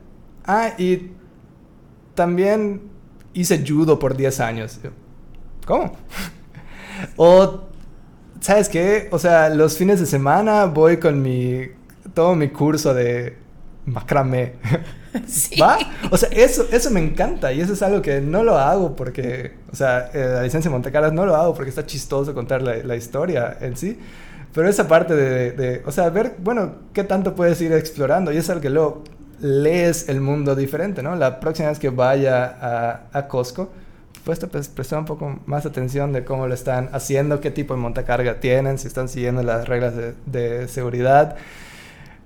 ah 0.46 0.70
y 0.78 1.10
también 2.14 2.80
hice 3.34 3.62
judo 3.66 3.98
por 3.98 4.16
10 4.16 4.40
años. 4.40 4.80
¿Cómo? 5.66 5.94
O, 7.16 7.64
¿sabes 8.40 8.68
qué? 8.68 9.08
O 9.12 9.18
sea, 9.18 9.48
los 9.48 9.76
fines 9.76 10.00
de 10.00 10.06
semana 10.06 10.66
voy 10.66 10.98
con 10.98 11.22
mi, 11.22 11.62
todo 12.14 12.34
mi 12.34 12.48
curso 12.48 12.94
de 12.94 13.36
macramé. 13.86 14.54
¿Va? 15.60 15.78
O 16.10 16.16
sea, 16.16 16.28
eso, 16.30 16.66
eso 16.70 16.90
me 16.90 17.00
encanta 17.00 17.52
y 17.52 17.60
eso 17.60 17.74
es 17.74 17.82
algo 17.82 18.00
que 18.00 18.20
no 18.20 18.42
lo 18.42 18.56
hago 18.56 18.96
porque, 18.96 19.52
o 19.70 19.76
sea, 19.76 20.10
eh, 20.14 20.30
la 20.34 20.42
licencia 20.42 20.70
de 20.70 20.72
Montecargas 20.72 21.12
no 21.12 21.26
lo 21.26 21.36
hago 21.36 21.54
porque 21.54 21.68
está 21.68 21.84
chistoso 21.84 22.32
contar 22.32 22.62
la, 22.62 22.76
la 22.76 22.96
historia 22.96 23.58
en 23.60 23.76
sí. 23.76 23.98
Pero 24.54 24.68
esa 24.68 24.86
parte 24.86 25.14
de, 25.14 25.52
de, 25.52 25.82
o 25.86 25.92
sea, 25.92 26.10
ver, 26.10 26.34
bueno, 26.38 26.74
qué 26.92 27.04
tanto 27.04 27.34
puedes 27.34 27.60
ir 27.60 27.72
explorando 27.72 28.32
y 28.32 28.36
es 28.36 28.50
algo 28.50 28.60
que 28.60 28.70
luego 28.70 29.02
lees 29.40 30.08
el 30.08 30.20
mundo 30.20 30.54
diferente, 30.54 31.02
¿no? 31.02 31.16
La 31.16 31.40
próxima 31.40 31.68
vez 31.68 31.78
que 31.78 31.90
vaya 31.90 32.44
a, 32.60 33.02
a 33.12 33.28
Costco, 33.28 33.70
pues, 34.24 34.68
prestar 34.68 34.98
un 34.98 35.04
poco 35.04 35.40
más 35.46 35.66
atención 35.66 36.12
de 36.12 36.24
cómo 36.24 36.46
lo 36.46 36.54
están 36.54 36.88
haciendo, 36.92 37.40
qué 37.40 37.50
tipo 37.50 37.74
de 37.74 37.80
montacarga 37.80 38.40
tienen, 38.40 38.78
si 38.78 38.86
están 38.86 39.08
siguiendo 39.08 39.42
las 39.42 39.66
reglas 39.66 39.94
de, 40.26 40.68
seguridad, 40.68 41.36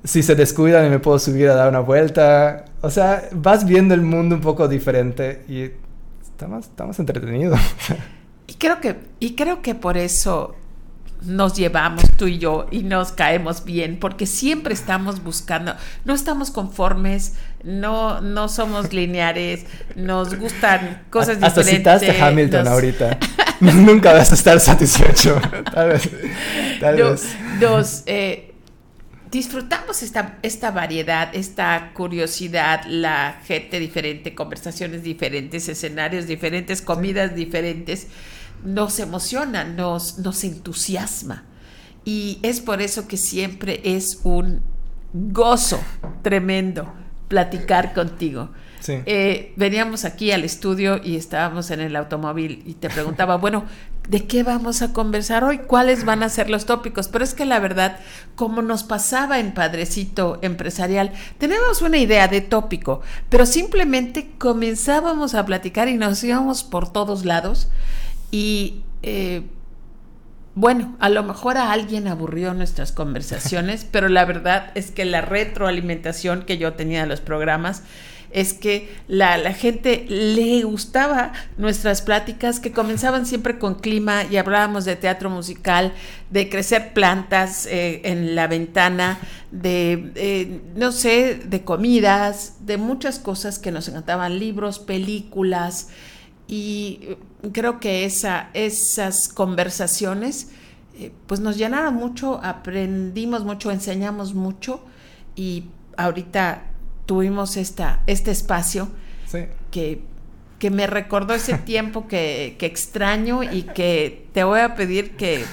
si 0.04 0.22
se 0.22 0.34
descuidan 0.34 0.86
y 0.86 0.90
me 0.90 0.98
puedo 0.98 1.18
subir 1.18 1.48
a 1.48 1.54
dar 1.54 1.68
una 1.68 1.80
vuelta. 1.80 2.66
O 2.82 2.90
sea, 2.90 3.28
vas 3.32 3.64
viendo 3.64 3.94
el 3.94 4.02
mundo 4.02 4.34
un 4.34 4.40
poco 4.40 4.68
diferente 4.68 5.42
y 5.48 5.70
estamos 6.22 6.70
más, 6.78 6.98
entretenido. 6.98 7.56
y, 8.46 8.54
creo 8.54 8.80
que, 8.80 8.96
y 9.18 9.34
creo 9.34 9.62
que 9.62 9.74
por 9.74 9.96
eso 9.96 10.54
nos 11.22 11.54
llevamos 11.54 12.04
tú 12.16 12.26
y 12.26 12.38
yo 12.38 12.66
y 12.70 12.82
nos 12.82 13.12
caemos 13.12 13.64
bien, 13.64 13.98
porque 13.98 14.26
siempre 14.26 14.74
estamos 14.74 15.22
buscando, 15.22 15.74
no 16.04 16.14
estamos 16.14 16.50
conformes, 16.50 17.34
no, 17.64 18.20
no 18.20 18.48
somos 18.48 18.92
lineares, 18.92 19.66
nos 19.94 20.38
gustan 20.38 21.02
cosas 21.10 21.38
Hasta 21.42 21.62
diferentes. 21.62 21.92
Hasta 21.92 22.06
citaste 22.06 22.22
Hamilton 22.22 22.68
ahorita. 22.68 23.18
Nunca 23.60 24.12
vas 24.12 24.30
a 24.32 24.34
estar 24.34 24.60
satisfecho. 24.60 25.40
Tal 25.72 25.88
vez. 25.88 26.10
Dos, 27.60 28.02
eh, 28.06 28.54
disfrutamos 29.30 30.02
esta, 30.02 30.38
esta 30.42 30.70
variedad, 30.70 31.34
esta 31.34 31.92
curiosidad, 31.94 32.84
la 32.86 33.40
gente 33.46 33.78
diferente, 33.78 34.34
conversaciones 34.34 35.02
diferentes, 35.02 35.68
escenarios 35.68 36.26
diferentes, 36.26 36.82
comidas 36.82 37.34
diferentes 37.34 38.08
nos 38.64 38.98
emociona, 38.98 39.64
nos, 39.64 40.18
nos 40.18 40.44
entusiasma. 40.44 41.44
Y 42.04 42.38
es 42.42 42.60
por 42.60 42.80
eso 42.80 43.08
que 43.08 43.16
siempre 43.16 43.80
es 43.84 44.20
un 44.22 44.62
gozo 45.12 45.80
tremendo 46.22 46.92
platicar 47.28 47.92
contigo. 47.94 48.50
eh, 48.88 49.52
veníamos 49.56 50.04
aquí 50.04 50.30
al 50.30 50.44
estudio 50.44 51.00
y 51.02 51.16
estábamos 51.16 51.70
en 51.72 51.80
el 51.80 51.96
automóvil 51.96 52.62
y 52.64 52.74
te 52.74 52.88
preguntaba, 52.88 53.36
bueno, 53.38 53.64
¿de 54.08 54.26
qué 54.26 54.42
vamos 54.44 54.82
a 54.82 54.92
conversar 54.92 55.42
hoy? 55.42 55.58
¿Cuáles 55.58 56.04
van 56.04 56.22
a 56.22 56.28
ser 56.28 56.50
los 56.50 56.66
tópicos? 56.66 57.08
Pero 57.08 57.24
es 57.24 57.34
que 57.34 57.44
la 57.44 57.58
verdad, 57.58 57.98
como 58.36 58.62
nos 58.62 58.84
pasaba 58.84 59.40
en 59.40 59.54
Padrecito 59.54 60.38
Empresarial, 60.42 61.12
tenemos 61.38 61.82
una 61.82 61.98
idea 61.98 62.28
de 62.28 62.40
tópico, 62.40 63.00
pero 63.28 63.46
simplemente 63.46 64.30
comenzábamos 64.38 65.34
a 65.34 65.44
platicar 65.44 65.88
y 65.88 65.94
nos 65.94 66.22
íbamos 66.22 66.62
por 66.62 66.92
todos 66.92 67.24
lados 67.24 67.68
y... 68.30 68.82
Eh, 69.02 69.42
bueno, 70.56 70.96
a 71.00 71.10
lo 71.10 71.22
mejor 71.22 71.58
a 71.58 71.70
alguien 71.70 72.08
aburrió 72.08 72.54
nuestras 72.54 72.90
conversaciones, 72.90 73.84
pero 73.92 74.08
la 74.08 74.24
verdad 74.24 74.72
es 74.74 74.90
que 74.90 75.04
la 75.04 75.20
retroalimentación 75.20 76.44
que 76.46 76.56
yo 76.56 76.72
tenía 76.72 77.02
de 77.02 77.06
los 77.06 77.20
programas 77.20 77.82
es 78.30 78.54
que 78.54 78.94
la, 79.06 79.36
la, 79.36 79.52
gente 79.52 80.06
le 80.08 80.62
gustaba 80.64 81.32
nuestras 81.58 82.02
pláticas 82.02 82.58
que 82.58 82.72
comenzaban 82.72 83.26
siempre 83.26 83.58
con 83.58 83.76
clima 83.76 84.24
y 84.24 84.36
hablábamos 84.36 84.84
de 84.84 84.96
teatro 84.96 85.30
musical, 85.30 85.92
de 86.30 86.48
crecer 86.48 86.92
plantas 86.92 87.66
eh, 87.66 88.00
en 88.04 88.34
la 88.34 88.46
ventana, 88.46 89.18
de, 89.50 90.10
eh, 90.16 90.60
no 90.74 90.90
sé, 90.90 91.34
de 91.34 91.64
comidas, 91.64 92.66
de 92.66 92.78
muchas 92.78 93.18
cosas 93.18 93.58
que 93.58 93.70
nos 93.70 93.88
encantaban, 93.88 94.38
libros, 94.38 94.78
películas 94.78 95.88
y 96.48 97.16
creo 97.52 97.80
que 97.80 98.04
esa, 98.04 98.50
esas 98.54 99.28
conversaciones 99.28 100.50
eh, 100.98 101.12
pues 101.26 101.40
nos 101.40 101.56
llenaron 101.56 101.94
mucho, 101.94 102.40
aprendimos 102.42 103.44
mucho, 103.44 103.70
enseñamos 103.70 104.34
mucho 104.34 104.84
y 105.34 105.64
ahorita 105.96 106.62
tuvimos 107.04 107.56
esta, 107.56 108.02
este 108.06 108.30
espacio 108.30 108.88
que, 109.70 110.02
que, 110.58 110.70
me 110.70 110.86
recordó 110.86 111.34
ese 111.34 111.58
tiempo 111.58 112.08
que, 112.08 112.56
que 112.58 112.66
extraño 112.66 113.42
y 113.42 113.62
que 113.62 114.28
te 114.32 114.44
voy 114.44 114.60
a 114.60 114.74
pedir 114.74 115.16
que 115.16 115.44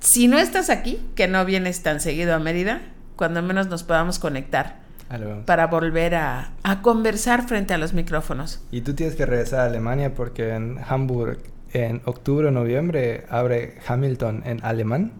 si 0.00 0.26
no 0.28 0.38
estás 0.38 0.70
aquí, 0.70 1.00
que 1.14 1.28
no 1.28 1.44
vienes 1.44 1.82
tan 1.82 2.00
seguido 2.00 2.34
a 2.34 2.38
Mérida, 2.38 2.82
cuando 3.16 3.42
menos 3.42 3.68
nos 3.68 3.82
podamos 3.82 4.18
conectar 4.18 4.85
para 5.44 5.66
volver 5.68 6.14
a, 6.14 6.52
a, 6.62 6.82
conversar 6.82 7.46
frente 7.46 7.74
a 7.74 7.78
los 7.78 7.92
micrófonos. 7.92 8.60
Y 8.70 8.80
tú 8.80 8.94
tienes 8.94 9.14
que 9.14 9.26
regresar 9.26 9.60
a 9.60 9.64
Alemania 9.66 10.14
porque 10.14 10.54
en 10.54 10.78
Hamburg 10.88 11.38
en 11.72 12.00
octubre 12.04 12.48
o 12.48 12.50
noviembre 12.50 13.24
abre 13.28 13.78
Hamilton 13.86 14.42
en 14.46 14.64
alemán. 14.64 15.12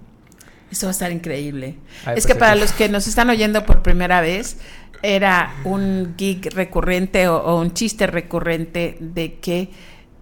Eso 0.71 0.87
va 0.87 0.91
a 0.91 0.93
estar 0.93 1.13
increíble. 1.13 1.77
es 2.07 2.13
pues 2.13 2.27
que 2.27 2.35
para 2.35 2.55
los 2.57 2.73
que 2.73 2.89
nos 2.89 3.07
están 3.07 3.31
oyendo 3.31 3.65
por 3.65 3.83
primera 3.83 4.21
vez, 4.21 4.59
era 5.03 5.55
un 5.65 6.15
gig 6.17 6.53
recurrente 6.53 7.29
o, 7.29 7.61
un 7.61 7.73
chiste 7.73 8.07
recurrente 8.07 8.97
de 9.01 9.35
que 9.35 9.71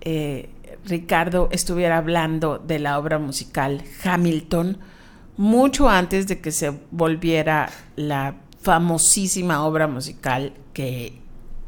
eh, 0.02 0.50
Ricardo 0.84 1.48
estuviera 1.50 1.96
hablando 1.96 2.58
de 2.58 2.78
la 2.78 2.98
obra 2.98 3.18
musical 3.18 3.82
Hamilton 4.02 4.78
mucho 5.36 5.88
antes 5.88 6.26
de 6.26 6.40
que 6.40 6.52
se 6.52 6.72
volviera 6.90 7.70
la 7.96 8.36
famosísima 8.64 9.64
obra 9.64 9.86
musical 9.86 10.54
que, 10.72 11.20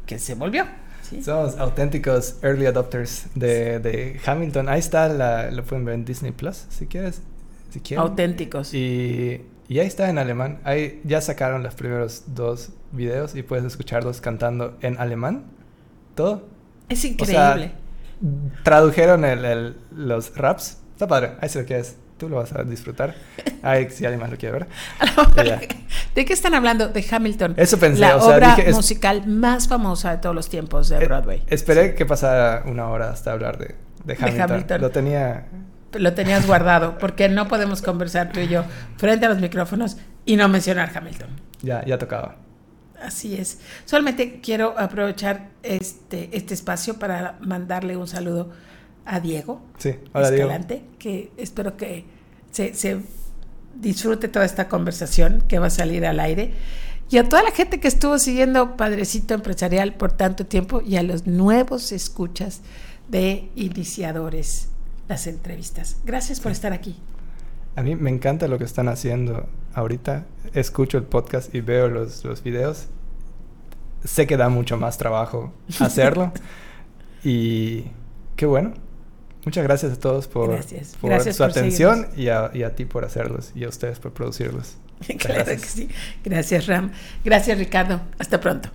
que 0.07 0.17
se 0.17 0.33
volvió. 0.33 0.65
Somos 1.23 1.57
auténticos 1.57 2.37
early 2.41 2.65
adopters 2.65 3.27
de, 3.35 3.79
de, 3.79 4.19
Hamilton. 4.25 4.67
Ahí 4.67 4.79
está, 4.79 5.07
la, 5.07 5.51
lo 5.51 5.63
pueden 5.63 5.85
ver 5.85 5.95
en 5.95 6.03
Disney 6.03 6.31
Plus, 6.31 6.65
si 6.69 6.87
quieres. 6.87 7.21
Si 7.69 7.79
quieren. 7.79 8.01
Auténticos. 8.01 8.73
Y, 8.73 9.45
y, 9.69 9.79
ahí 9.79 9.87
está 9.87 10.09
en 10.09 10.17
alemán. 10.17 10.59
Ahí 10.63 10.99
ya 11.05 11.21
sacaron 11.21 11.63
los 11.63 11.75
primeros 11.75 12.23
dos 12.27 12.71
videos 12.91 13.35
y 13.35 13.43
puedes 13.43 13.63
escucharlos 13.63 14.19
cantando 14.19 14.77
en 14.81 14.97
alemán. 14.97 15.45
Todo. 16.15 16.47
Es 16.89 17.05
increíble. 17.05 17.73
tradujeron 18.63 19.23
el, 19.23 19.45
el, 19.45 19.77
los 19.91 20.35
raps. 20.35 20.79
Está 20.93 21.07
padre. 21.07 21.33
Ahí 21.39 21.47
se 21.47 21.61
lo 21.61 21.65
quieres 21.65 21.95
tú 22.17 22.29
lo 22.29 22.37
vas 22.37 22.53
a 22.53 22.63
disfrutar. 22.63 23.15
Ay, 23.61 23.89
si 23.89 24.05
alguien 24.05 24.19
más 24.19 24.29
lo 24.29 24.37
quiere 24.37 24.59
ver. 24.59 24.67
¿De 26.15 26.25
qué 26.25 26.33
están 26.33 26.53
hablando? 26.53 26.87
De 26.87 27.05
Hamilton. 27.09 27.53
Eso 27.57 27.77
pensé. 27.77 28.01
La 28.01 28.17
obra 28.17 28.57
musical 28.71 29.27
más 29.27 29.67
famosa 29.67 30.11
de 30.11 30.17
todos 30.17 30.35
los 30.35 30.49
tiempos 30.49 30.89
de 30.89 30.97
eh, 30.97 31.05
Broadway. 31.05 31.43
esperé 31.47 31.95
que 31.95 32.05
pasara 32.05 32.63
una 32.65 32.89
hora 32.89 33.09
hasta 33.11 33.31
hablar 33.31 33.57
de, 33.57 33.75
de, 34.05 34.17
Hamilton. 34.19 34.81
Lo 34.81 34.89
tenía... 34.89 35.47
Lo 35.93 36.13
tenías 36.13 36.45
guardado, 36.45 36.97
porque 36.97 37.29
no 37.29 37.47
podemos 37.47 37.81
conversar 37.81 38.31
tú 38.31 38.41
y 38.41 38.47
yo 38.49 38.65
frente 38.97 39.25
a 39.25 39.29
los 39.29 39.39
micrófonos 39.39 39.97
y 40.25 40.35
no 40.35 40.49
mencionar 40.49 40.91
Hamilton. 40.93 41.29
Ya, 41.61 41.83
ya 41.85 41.97
tocaba. 41.97 42.35
Así 43.01 43.35
es. 43.35 43.59
Solamente 43.85 44.41
quiero 44.41 44.77
aprovechar 44.77 45.49
este, 45.63 46.29
este 46.35 46.53
espacio 46.53 46.99
para 46.99 47.37
mandarle 47.41 47.95
un 47.95 48.07
saludo 48.07 48.51
a 49.07 49.19
Diego 49.19 49.61
sí, 49.77 49.95
hola, 50.13 50.29
Escalante, 50.29 50.83
que 50.99 51.31
espero 51.37 51.77
que 51.77 52.05
se, 52.51 52.73
se, 52.73 52.99
disfrute 53.75 54.27
toda 54.27 54.43
esta 54.43 54.67
conversación 54.67 55.43
que 55.47 55.59
va 55.59 55.67
a 55.67 55.69
salir 55.69 56.05
al 56.05 56.19
aire. 56.19 56.51
Y 57.09 57.19
a 57.19 57.29
toda 57.29 57.43
la 57.43 57.51
gente 57.51 57.79
que 57.79 57.87
estuvo 57.87 58.17
siguiendo 58.17 58.75
Padrecito 58.75 59.35
Empresarial 59.35 59.93
por 59.93 60.11
tanto 60.11 60.47
tiempo 60.47 60.81
y 60.81 60.97
a 60.97 61.03
los 61.03 61.27
nuevos 61.27 61.91
escuchas 61.91 62.61
de 63.07 63.49
iniciadores 63.55 64.69
las 65.07 65.27
entrevistas. 65.27 65.97
Gracias 66.05 66.39
por 66.39 66.51
estar 66.51 66.73
aquí. 66.73 66.97
A 67.75 67.83
mí 67.83 67.95
me 67.95 68.09
encanta 68.09 68.47
lo 68.47 68.57
que 68.57 68.63
están 68.63 68.89
haciendo 68.89 69.47
ahorita. 69.75 70.25
Escucho 70.53 70.97
el 70.97 71.03
podcast 71.03 71.53
y 71.53 71.61
veo 71.61 71.87
los, 71.87 72.25
los 72.25 72.41
videos. 72.41 72.87
Sé 74.03 74.25
que 74.25 74.35
da 74.35 74.49
mucho 74.49 74.75
más 74.77 74.97
trabajo 74.97 75.53
hacerlo. 75.79 76.33
y 77.23 77.85
qué 78.35 78.47
bueno. 78.47 78.73
Muchas 79.47 79.63
gracias 79.63 79.93
a 79.93 79.95
todos 79.95 80.27
por, 80.27 80.61
su 80.61 81.43
atención 81.45 82.09
y 82.17 82.27
a, 82.27 82.75
ti 82.75 82.83
por 82.83 83.05
hacerlos 83.05 83.53
y 83.55 83.63
a 83.63 83.69
ustedes 83.69 83.97
por 83.97 84.11
producirlos. 84.11 84.75
claro 85.19 85.45
gracias. 85.45 85.61
que 85.61 85.67
sí. 85.67 85.89
Gracias, 86.21 86.67
Ram. 86.67 86.91
Gracias, 87.23 87.57
Ricardo. 87.57 88.01
Hasta 88.19 88.41
pronto. 88.41 88.69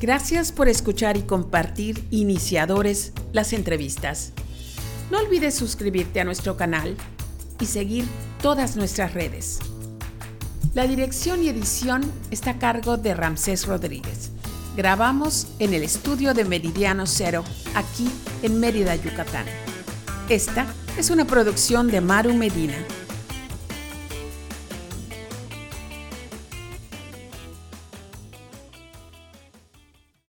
Gracias 0.00 0.52
por 0.52 0.70
escuchar 0.70 1.18
y 1.18 1.22
compartir 1.24 2.02
Iniciadores 2.10 3.12
las 3.34 3.52
entrevistas. 3.52 4.32
No 5.10 5.18
olvides 5.18 5.54
suscribirte 5.54 6.22
a 6.22 6.24
nuestro 6.24 6.56
canal 6.56 6.96
y 7.60 7.66
seguir 7.66 8.06
todas 8.40 8.74
nuestras 8.74 9.12
redes. 9.12 9.58
La 10.76 10.86
dirección 10.86 11.42
y 11.42 11.48
edición 11.48 12.02
está 12.30 12.50
a 12.50 12.58
cargo 12.58 12.98
de 12.98 13.14
Ramsés 13.14 13.66
Rodríguez. 13.66 14.30
Grabamos 14.76 15.46
en 15.58 15.72
el 15.72 15.82
estudio 15.82 16.34
de 16.34 16.44
Meridiano 16.44 17.06
Cero, 17.06 17.44
aquí 17.74 18.06
en 18.42 18.60
Mérida, 18.60 18.94
Yucatán. 18.94 19.46
Esta 20.28 20.66
es 20.98 21.08
una 21.08 21.24
producción 21.24 21.88
de 21.88 22.02
Maru 22.02 22.34
Medina 22.34 22.76